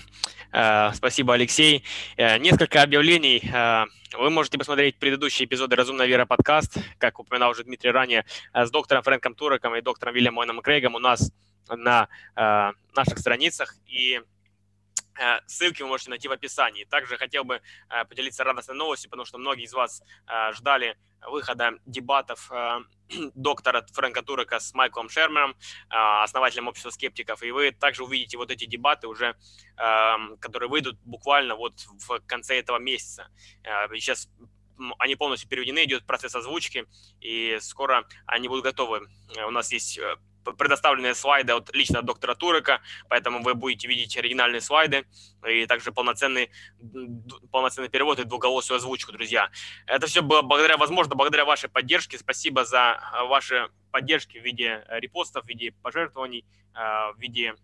Э, 0.50 0.90
спасибо, 0.94 1.34
Алексей. 1.34 1.84
Э, 2.16 2.38
несколько 2.38 2.82
объявлений. 2.82 3.42
Э, 3.52 3.84
вы 4.18 4.30
можете 4.30 4.56
посмотреть 4.56 4.96
предыдущие 4.96 5.44
эпизоды 5.44 5.76
«Разумная 5.76 6.06
вера» 6.06 6.24
подкаст, 6.24 6.78
как 6.96 7.18
упоминал 7.18 7.50
уже 7.50 7.64
Дмитрий 7.64 7.90
ранее, 7.90 8.24
с 8.54 8.70
доктором 8.70 9.02
Фрэнком 9.02 9.34
Туреком 9.34 9.76
и 9.76 9.82
доктором 9.82 10.14
Вильямом 10.14 10.38
Уэном 10.38 10.62
Крейгом 10.62 10.94
у 10.94 10.98
нас 10.98 11.30
на 11.68 12.08
наших 12.36 13.18
страницах. 13.18 13.74
И 13.86 14.22
Ссылки 15.46 15.82
вы 15.82 15.88
можете 15.88 16.10
найти 16.10 16.28
в 16.28 16.32
описании. 16.32 16.84
Также 16.84 17.16
хотел 17.16 17.44
бы 17.44 17.60
поделиться 18.08 18.44
радостной 18.44 18.76
новостью, 18.76 19.10
потому 19.10 19.26
что 19.26 19.38
многие 19.38 19.64
из 19.64 19.72
вас 19.72 20.02
ждали 20.52 20.96
выхода 21.26 21.78
дебатов 21.86 22.50
э, 22.52 22.80
доктора 23.34 23.86
Фрэнка 23.92 24.22
Турека 24.22 24.60
с 24.60 24.74
Майклом 24.74 25.08
Шермером, 25.08 25.52
э, 25.52 25.54
основателем 26.22 26.68
общества 26.68 26.90
скептиков, 26.90 27.42
и 27.42 27.50
вы 27.50 27.72
также 27.72 28.04
увидите 28.04 28.36
вот 28.36 28.50
эти 28.50 28.64
дебаты 28.66 29.08
уже, 29.08 29.36
э, 29.76 30.36
которые 30.40 30.68
выйдут 30.68 30.98
буквально 31.04 31.56
вот 31.56 31.74
в 32.06 32.20
конце 32.26 32.58
этого 32.58 32.78
месяца. 32.78 33.28
Э, 33.62 33.88
сейчас 33.94 34.28
они 34.98 35.14
полностью 35.14 35.48
переведены, 35.48 35.84
идет 35.84 36.04
процесс 36.04 36.34
озвучки, 36.34 36.86
и 37.20 37.58
скоро 37.60 38.06
они 38.26 38.48
будут 38.48 38.64
готовы. 38.64 39.06
У 39.46 39.50
нас 39.50 39.72
есть 39.72 39.98
э, 39.98 40.16
предоставленные 40.44 41.14
слайды 41.14 41.52
от 41.52 41.74
лично 41.74 42.02
доктора 42.02 42.34
Турека, 42.34 42.80
поэтому 43.08 43.42
вы 43.42 43.54
будете 43.54 43.88
видеть 43.88 44.16
оригинальные 44.16 44.60
слайды 44.60 45.06
и 45.48 45.66
также 45.66 45.92
полноценный, 45.92 46.50
полноценный 47.50 47.88
перевод 47.88 48.18
и 48.18 48.24
двуголосую 48.24 48.76
озвучку, 48.76 49.12
друзья. 49.12 49.50
Это 49.86 50.06
все 50.06 50.22
было 50.22 50.42
благодаря, 50.42 50.76
возможно, 50.76 51.14
благодаря 51.14 51.44
вашей 51.44 51.68
поддержке. 51.68 52.18
Спасибо 52.18 52.64
за 52.64 52.94
а, 52.94 53.24
ваши 53.24 53.68
поддержки 53.90 54.38
в 54.38 54.44
виде 54.44 54.84
репостов, 54.88 55.44
в 55.44 55.48
виде 55.48 55.72
пожертвований, 55.82 56.44
а, 56.74 57.12
в 57.12 57.20
виде 57.20 57.54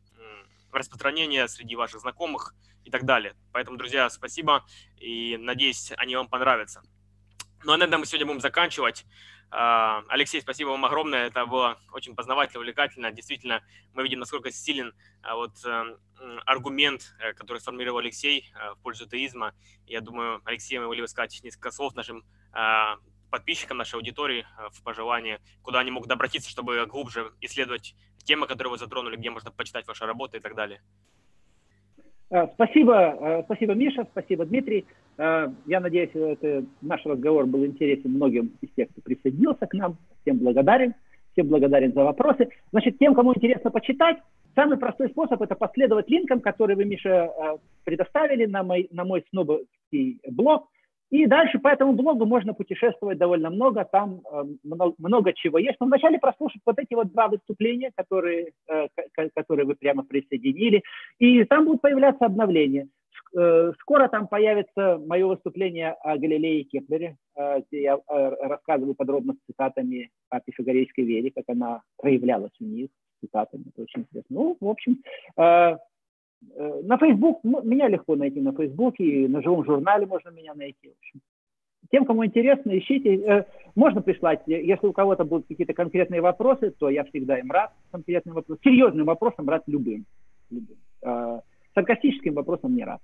распространения 0.73 1.49
среди 1.49 1.77
ваших 1.77 2.01
знакомых 2.01 2.55
и 2.85 2.91
так 2.91 3.05
далее. 3.05 3.35
Поэтому, 3.53 3.77
друзья, 3.77 4.09
спасибо 4.11 4.65
и 4.99 5.37
надеюсь, 5.37 5.93
они 5.97 6.17
вам 6.17 6.29
понравятся. 6.29 6.83
Ну 7.65 7.73
а 7.73 7.77
на 7.77 7.85
этом 7.85 8.01
мы 8.01 8.07
сегодня 8.07 8.27
будем 8.27 8.41
заканчивать. 8.41 9.05
А, 9.53 10.05
Алексей, 10.09 10.41
спасибо 10.41 10.69
вам 10.69 10.85
огромное. 10.85 11.27
Это 11.27 11.45
было 11.45 11.79
очень 11.93 12.15
познавательно, 12.15 12.61
увлекательно. 12.61 13.11
Действительно, 13.11 13.63
мы 13.95 14.05
видим, 14.05 14.21
насколько 14.21 14.53
силен 14.53 14.95
а, 15.23 15.35
вот 15.35 15.53
эм, 15.65 15.99
аргумент, 16.47 17.15
э, 17.21 17.33
который 17.33 17.59
сформировал 17.59 17.99
Алексей 17.99 18.53
э, 18.55 18.75
в 18.75 18.83
пользу 18.83 19.05
атеизма. 19.05 19.53
Я 19.87 20.01
думаю, 20.01 20.41
Алексей, 20.45 20.79
мы 20.79 20.87
могли 20.87 21.03
бы 21.03 21.09
сказать 21.09 21.41
несколько 21.43 21.73
слов 21.73 21.97
нашим 21.97 22.25
а, 22.53 22.97
подписчикам 23.31 23.79
нашей 23.79 23.97
аудитории 23.97 24.47
э, 24.59 24.69
в 24.73 24.85
пожелание, 24.85 25.41
куда 25.63 25.81
они 25.81 25.91
могут 25.91 26.11
обратиться, 26.13 26.49
чтобы 26.49 26.87
глубже 26.87 27.33
исследовать 27.41 27.97
темы, 28.19 28.47
которые 28.47 28.71
вы 28.71 28.79
затронули, 28.79 29.17
где 29.17 29.31
можно 29.31 29.51
почитать 29.51 29.87
ваши 29.89 30.07
работы 30.07 30.37
и 30.39 30.41
так 30.41 30.55
далее. 30.55 30.81
Спасибо, 32.55 33.43
спасибо, 33.47 33.75
Миша, 33.75 34.07
спасибо, 34.13 34.47
Дмитрий. 34.47 34.87
Э, 35.19 35.49
я 35.67 35.81
надеюсь, 35.81 36.11
это, 36.15 36.65
наш 36.81 37.05
разговор 37.05 37.47
был 37.47 37.65
интересен 37.65 38.11
многим 38.11 38.53
из 38.61 38.71
тех, 38.71 38.89
кто 38.91 39.01
присоединился 39.03 39.67
к 39.67 39.75
нам. 39.75 39.97
Всем 40.23 40.39
благодарен. 40.39 40.95
Всем 41.33 41.49
благодарен 41.49 41.93
за 41.93 42.05
вопросы. 42.05 42.49
Значит, 42.73 42.99
тем, 42.99 43.15
кому 43.15 43.35
интересно 43.35 43.71
почитать, 43.71 44.19
самый 44.55 44.79
простой 44.79 45.09
способ– 45.11 45.41
это 45.43 45.55
последовать 45.55 46.09
линкам, 46.09 46.41
которые 46.41 46.77
вы, 46.77 46.85
Миша, 46.85 47.09
э, 47.09 47.57
предоставили 47.85 48.47
на 48.47 48.63
мой, 48.63 48.89
на 48.91 49.05
мой 49.05 49.25
снобовский 49.31 50.21
блог. 50.29 50.69
И 51.11 51.27
дальше 51.27 51.59
по 51.59 51.69
этому 51.69 51.93
блогу 51.95 52.25
можно 52.25 52.55
путешествовать 52.55 53.19
довольно 53.19 53.51
много, 53.51 53.85
там 53.85 54.21
э, 54.33 54.45
много, 54.63 54.95
много 54.99 55.33
чего 55.33 55.59
есть. 55.59 55.77
Но 55.81 55.87
вначале 55.87 56.19
прослушать 56.19 56.63
вот 56.65 56.79
эти 56.79 56.95
вот 56.95 57.13
два 57.13 57.29
выступления, 57.29 57.91
которые, 57.95 58.53
которые 59.35 59.67
вы 59.67 59.75
прямо 59.75 60.05
присоединили, 60.05 60.83
и 61.19 61.45
там 61.45 61.67
будут 61.67 61.81
появляться 61.81 62.27
обновления. 62.27 62.89
Э, 63.33 63.73
скоро 63.79 64.09
там 64.09 64.27
появится 64.27 64.99
мое 64.99 65.27
выступление 65.27 65.93
о 65.93 66.19
Галилее 66.19 66.65
Кеплере, 66.65 67.17
э, 67.37 67.61
где 67.61 67.83
я 67.83 67.95
э, 67.95 68.31
рассказываю 68.41 68.95
подробно 68.95 69.35
с 69.35 69.47
цитатами 69.47 70.11
о 70.31 70.41
пифагорейской 70.41 71.05
вере, 71.05 71.31
как 71.31 71.45
она 71.47 71.83
проявлялась 71.97 72.53
у 72.61 72.65
них, 72.65 72.89
цитатами, 73.21 73.67
это 73.73 73.83
очень 73.83 74.01
интересно. 74.01 74.37
Ну, 74.37 74.57
в 74.61 74.69
общем, 74.69 74.99
на 75.37 76.97
Facebook, 76.97 77.45
меня 77.45 77.89
легко 77.89 78.17
найти 78.17 78.41
на 78.41 78.53
Facebook, 78.53 78.95
и 78.99 79.29
на 79.29 79.43
живом 79.43 79.65
журнале 79.65 80.07
можно 80.07 80.31
меня 80.31 80.55
найти. 80.55 80.89
В 80.89 80.93
общем. 80.93 81.21
Тем, 81.91 82.07
кому 82.07 82.25
интересно, 82.25 82.77
ищите. 82.79 83.47
Можно 83.75 84.01
прислать, 84.01 84.41
если 84.47 84.87
у 84.87 84.95
кого-то 84.95 85.25
будут 85.25 85.49
какие-то 85.49 85.75
конкретные 85.75 86.23
вопросы, 86.23 86.71
то 86.71 86.89
я 86.89 87.05
всегда 87.05 87.39
им 87.39 87.51
рад 87.51 87.73
конкретным 87.91 88.37
вопросам. 88.37 88.63
Серьезным 88.65 89.05
вопросам 89.05 89.51
рад 89.51 89.65
любым. 89.67 90.07
любым. 90.51 90.79
Саркастическим 91.75 92.33
вопросам 92.33 92.75
не 92.75 92.85
рад. 92.85 93.03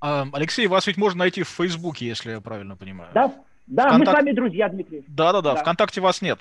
Алексей, 0.00 0.66
вас 0.66 0.86
ведь 0.86 0.96
можно 0.96 1.20
найти 1.20 1.42
в 1.42 1.48
Фейсбуке, 1.48 2.06
если 2.06 2.32
я 2.32 2.40
правильно 2.40 2.76
понимаю. 2.76 3.10
Да, 3.14 3.34
да 3.66 3.88
Вконтак... 3.88 3.98
мы 3.98 4.06
с 4.06 4.14
вами 4.14 4.32
друзья, 4.32 4.68
Дмитрий. 4.68 5.04
Да-да-да, 5.08 5.56
ВКонтакте 5.56 6.00
вас 6.00 6.22
нет. 6.22 6.40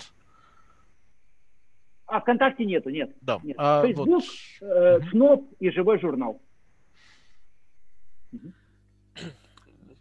А 2.05 2.21
ВКонтакте 2.21 2.65
нету, 2.65 2.89
нет. 2.89 3.11
Да. 3.21 3.39
нет. 3.43 3.55
А, 3.59 3.85
Facebook, 3.85 4.07
вот. 4.07 4.23
э, 4.61 4.99
СНОП 5.11 5.43
и 5.59 5.69
живой 5.71 5.99
журнал. 5.99 6.41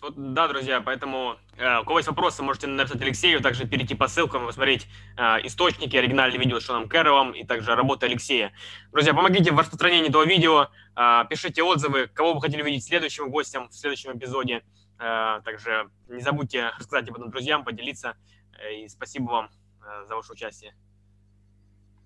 Вот, 0.03 0.15
да, 0.35 0.47
друзья, 0.47 0.83
поэтому 0.83 1.37
э, 1.57 1.81
у 1.81 1.85
кого 1.85 1.99
есть 1.99 2.09
вопросы, 2.09 2.43
можете 2.43 2.67
написать 2.67 3.01
Алексею, 3.01 3.41
также 3.41 3.67
перейти 3.67 3.95
по 3.95 4.09
ссылкам 4.09 4.47
посмотреть 4.47 4.87
э, 5.17 5.47
источники, 5.47 5.97
оригинальные 5.97 6.39
видео 6.39 6.61
с 6.61 6.65
Шоном 6.67 6.87
Кэрролом 6.87 7.33
и 7.33 7.45
также 7.45 7.75
работы 7.75 8.05
Алексея. 8.07 8.53
Друзья, 8.93 9.15
помогите 9.15 9.53
в 9.53 9.59
распространении 9.59 10.11
этого 10.11 10.27
видео, 10.27 10.69
э, 10.97 11.25
пишите 11.31 11.63
отзывы, 11.63 12.09
кого 12.09 12.35
вы 12.35 12.43
хотели 12.43 12.63
видеть 12.63 12.85
следующим 12.85 13.31
гостем 13.31 13.69
в 13.69 13.75
следующем 13.75 14.13
эпизоде. 14.13 14.63
Э, 14.99 15.41
также 15.45 15.89
не 16.09 16.21
забудьте 16.21 16.73
рассказать 16.79 17.09
об 17.09 17.17
этом 17.17 17.31
друзьям, 17.31 17.65
поделиться. 17.65 18.17
Э, 18.59 18.75
и 18.75 18.89
спасибо 18.89 19.31
вам 19.31 19.49
э, 19.81 20.07
за 20.07 20.15
ваше 20.15 20.33
участие. 20.33 20.75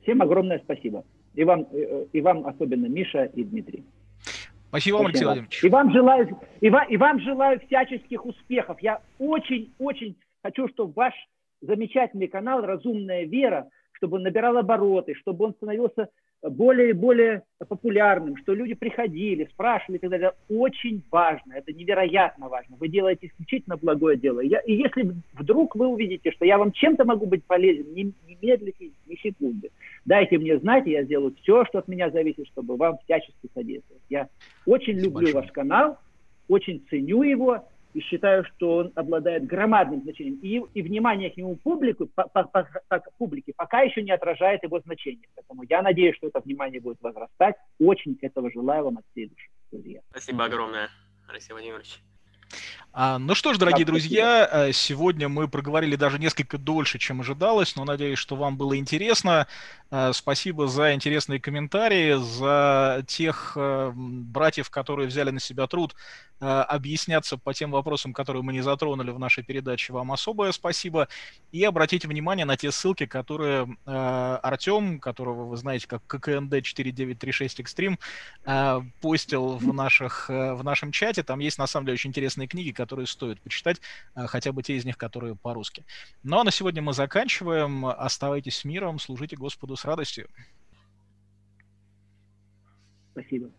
Всем 0.03 0.23
огромное 0.23 0.61
спасибо. 0.61 1.05
И 1.35 1.43
вам, 1.43 1.67
э, 1.73 2.07
и 2.13 2.21
вам 2.21 2.47
особенно, 2.47 2.87
Миша 2.87 3.25
и 3.25 3.43
Дмитрий. 3.43 3.85
Спасибо 4.71 4.97
вам, 4.99 5.07
Алексей 5.07 5.25
Владимирович. 5.25 5.65
И 5.65 5.69
вам 5.69 5.93
желаю, 5.93 6.41
и 6.61 6.71
вам, 6.71 6.89
и 6.89 6.97
вам 6.97 7.21
желаю 7.21 7.61
всяческих 7.67 8.25
успехов. 8.25 8.79
Я 8.81 9.03
очень-очень 9.19 10.17
хочу, 10.45 10.69
чтобы 10.69 10.93
ваш 10.95 11.15
замечательный 11.61 12.29
канал 12.29 12.63
«Разумная 12.63 13.25
вера», 13.25 13.69
чтобы 13.93 14.19
он 14.19 14.23
набирал 14.23 14.57
обороты, 14.57 15.15
чтобы 15.15 15.47
он 15.47 15.55
становился 15.55 16.09
более 16.43 16.91
и 16.91 16.95
более 16.95 17.43
популярным, 17.69 18.37
что 18.39 18.55
люди 18.55 18.75
приходили, 18.75 19.49
спрашивали 19.53 19.99
и 19.99 20.01
так 20.01 20.11
далее. 20.11 20.33
Очень 20.49 21.03
важно, 21.11 21.53
это 21.53 21.73
невероятно 21.73 22.49
важно. 22.49 22.77
Вы 22.79 22.89
делаете 22.89 23.27
исключительно 23.27 23.77
благое 23.77 24.17
дело. 24.17 24.41
Я, 24.41 24.61
и 24.61 24.75
если 24.75 25.13
вдруг 25.35 25.77
вы 25.77 25.87
увидите, 25.87 26.31
что 26.33 26.45
я 26.47 26.57
вам 26.57 26.73
чем-то 26.73 27.05
могу 27.05 27.27
быть 27.27 27.45
полезен, 27.45 27.93
не, 27.93 28.13
не 28.27 28.39
медлите 28.41 28.91
ни 29.07 29.17
секунды. 29.17 29.71
Дайте 30.07 30.39
мне 30.39 30.59
знать, 30.59 30.87
и 30.87 30.93
я 30.93 31.05
сделаю 31.05 31.35
все, 31.43 31.65
что 31.67 31.79
от 31.79 31.89
меня 31.89 32.11
зависит, 32.11 32.47
чтобы 32.49 32.77
вам 32.77 32.97
всячески 33.05 33.49
содействовать. 33.53 34.03
Я 34.09 34.29
очень 34.65 34.95
люблю 34.95 35.33
ваш 35.35 35.51
канал, 35.53 35.99
очень 36.49 36.83
ценю 36.89 37.23
его, 37.23 37.65
и 37.95 38.01
считаю, 38.01 38.45
что 38.45 38.77
он 38.77 38.93
обладает 38.95 39.47
громадным 39.47 40.03
значением. 40.03 40.39
И, 40.43 40.63
и 40.79 40.83
внимание 40.83 41.31
к 41.31 41.37
нему 41.37 41.57
публику, 41.57 42.07
по, 42.07 42.25
по, 42.29 42.45
по, 42.45 42.69
по, 42.89 43.03
публике 43.19 43.53
пока 43.57 43.81
еще 43.81 44.03
не 44.03 44.13
отражает 44.13 44.63
его 44.63 44.81
значение. 44.81 45.29
Поэтому 45.35 45.65
я 45.69 45.83
надеюсь, 45.83 46.17
что 46.17 46.29
это 46.29 46.41
внимание 46.41 46.81
будет 46.81 47.01
возрастать. 47.01 47.57
Очень 47.79 48.19
этого 48.21 48.51
желаю 48.51 48.85
вам 48.85 48.99
от 48.99 49.05
всей 49.13 49.29
души, 49.29 49.49
друзья. 49.73 50.01
Спасибо 50.11 50.45
огромное, 50.45 50.89
Алексей 51.29 51.53
Владимирович. 51.53 52.01
А, 52.93 53.19
ну 53.19 53.37
что 53.37 53.55
ж, 53.55 53.59
дорогие 53.59 53.87
друзья, 53.87 54.49
э, 54.51 54.73
сегодня 54.73 55.29
мы 55.29 55.47
проговорили 55.47 55.95
даже 55.95 56.19
несколько 56.19 56.59
дольше, 56.59 56.99
чем 56.99 57.21
ожидалось, 57.21 57.77
но 57.77 57.85
надеюсь, 57.85 58.19
что 58.19 58.35
вам 58.35 58.57
было 58.57 58.77
интересно. 58.77 59.47
Э, 59.93 60.11
спасибо 60.13 60.67
за 60.67 60.93
интересные 60.93 61.39
комментарии, 61.39 62.15
за 62.21 63.05
тех 63.07 63.53
э, 63.55 63.93
братьев, 63.95 64.71
которые 64.71 65.07
взяли 65.07 65.31
на 65.31 65.41
себя 65.41 65.67
труд 65.67 65.95
объясняться 66.43 67.37
по 67.37 67.53
тем 67.53 67.71
вопросам, 67.71 68.15
которые 68.15 68.43
мы 68.43 68.55
не 68.55 68.63
затронули 68.63 69.11
в 69.11 69.19
нашей 69.19 69.45
передаче. 69.45 69.93
Вам 69.93 70.11
особое 70.11 70.53
спасибо. 70.53 71.07
И 71.53 71.63
обратите 71.65 72.09
внимание 72.09 72.47
на 72.47 72.57
те 72.57 72.73
ссылки, 72.73 73.05
которые 73.05 73.77
Артем, 73.85 75.01
которого 75.01 75.45
вы 75.45 75.59
знаете 75.59 75.87
как 75.87 76.01
ККНД 76.07 76.63
4936 76.63 77.61
Extreme, 77.61 78.87
постил 79.03 79.57
в, 79.57 79.75
наших, 79.75 80.31
в 80.31 80.63
нашем 80.65 80.93
чате. 80.93 81.23
Там 81.23 81.41
есть 81.41 81.59
на 81.59 81.67
самом 81.67 81.85
деле 81.85 81.97
очень 81.97 82.09
интересные 82.09 82.40
книги, 82.47 82.71
которые 82.71 83.07
стоит 83.07 83.41
почитать, 83.41 83.81
э, 84.15 84.27
хотя 84.27 84.53
бы 84.53 84.63
те 84.63 84.77
из 84.77 84.85
них, 84.85 84.97
которые 84.97 85.37
по-русски. 85.37 85.85
Ну 86.23 86.39
а 86.39 86.45
на 86.45 86.51
сегодня 86.51 86.83
мы 86.83 86.93
заканчиваем. 86.93 87.87
Оставайтесь 87.87 88.57
с 88.57 88.65
миром, 88.65 88.99
служите 88.99 89.37
Господу 89.37 89.77
с 89.77 89.85
радостью. 89.85 90.29
Спасибо. 93.13 93.51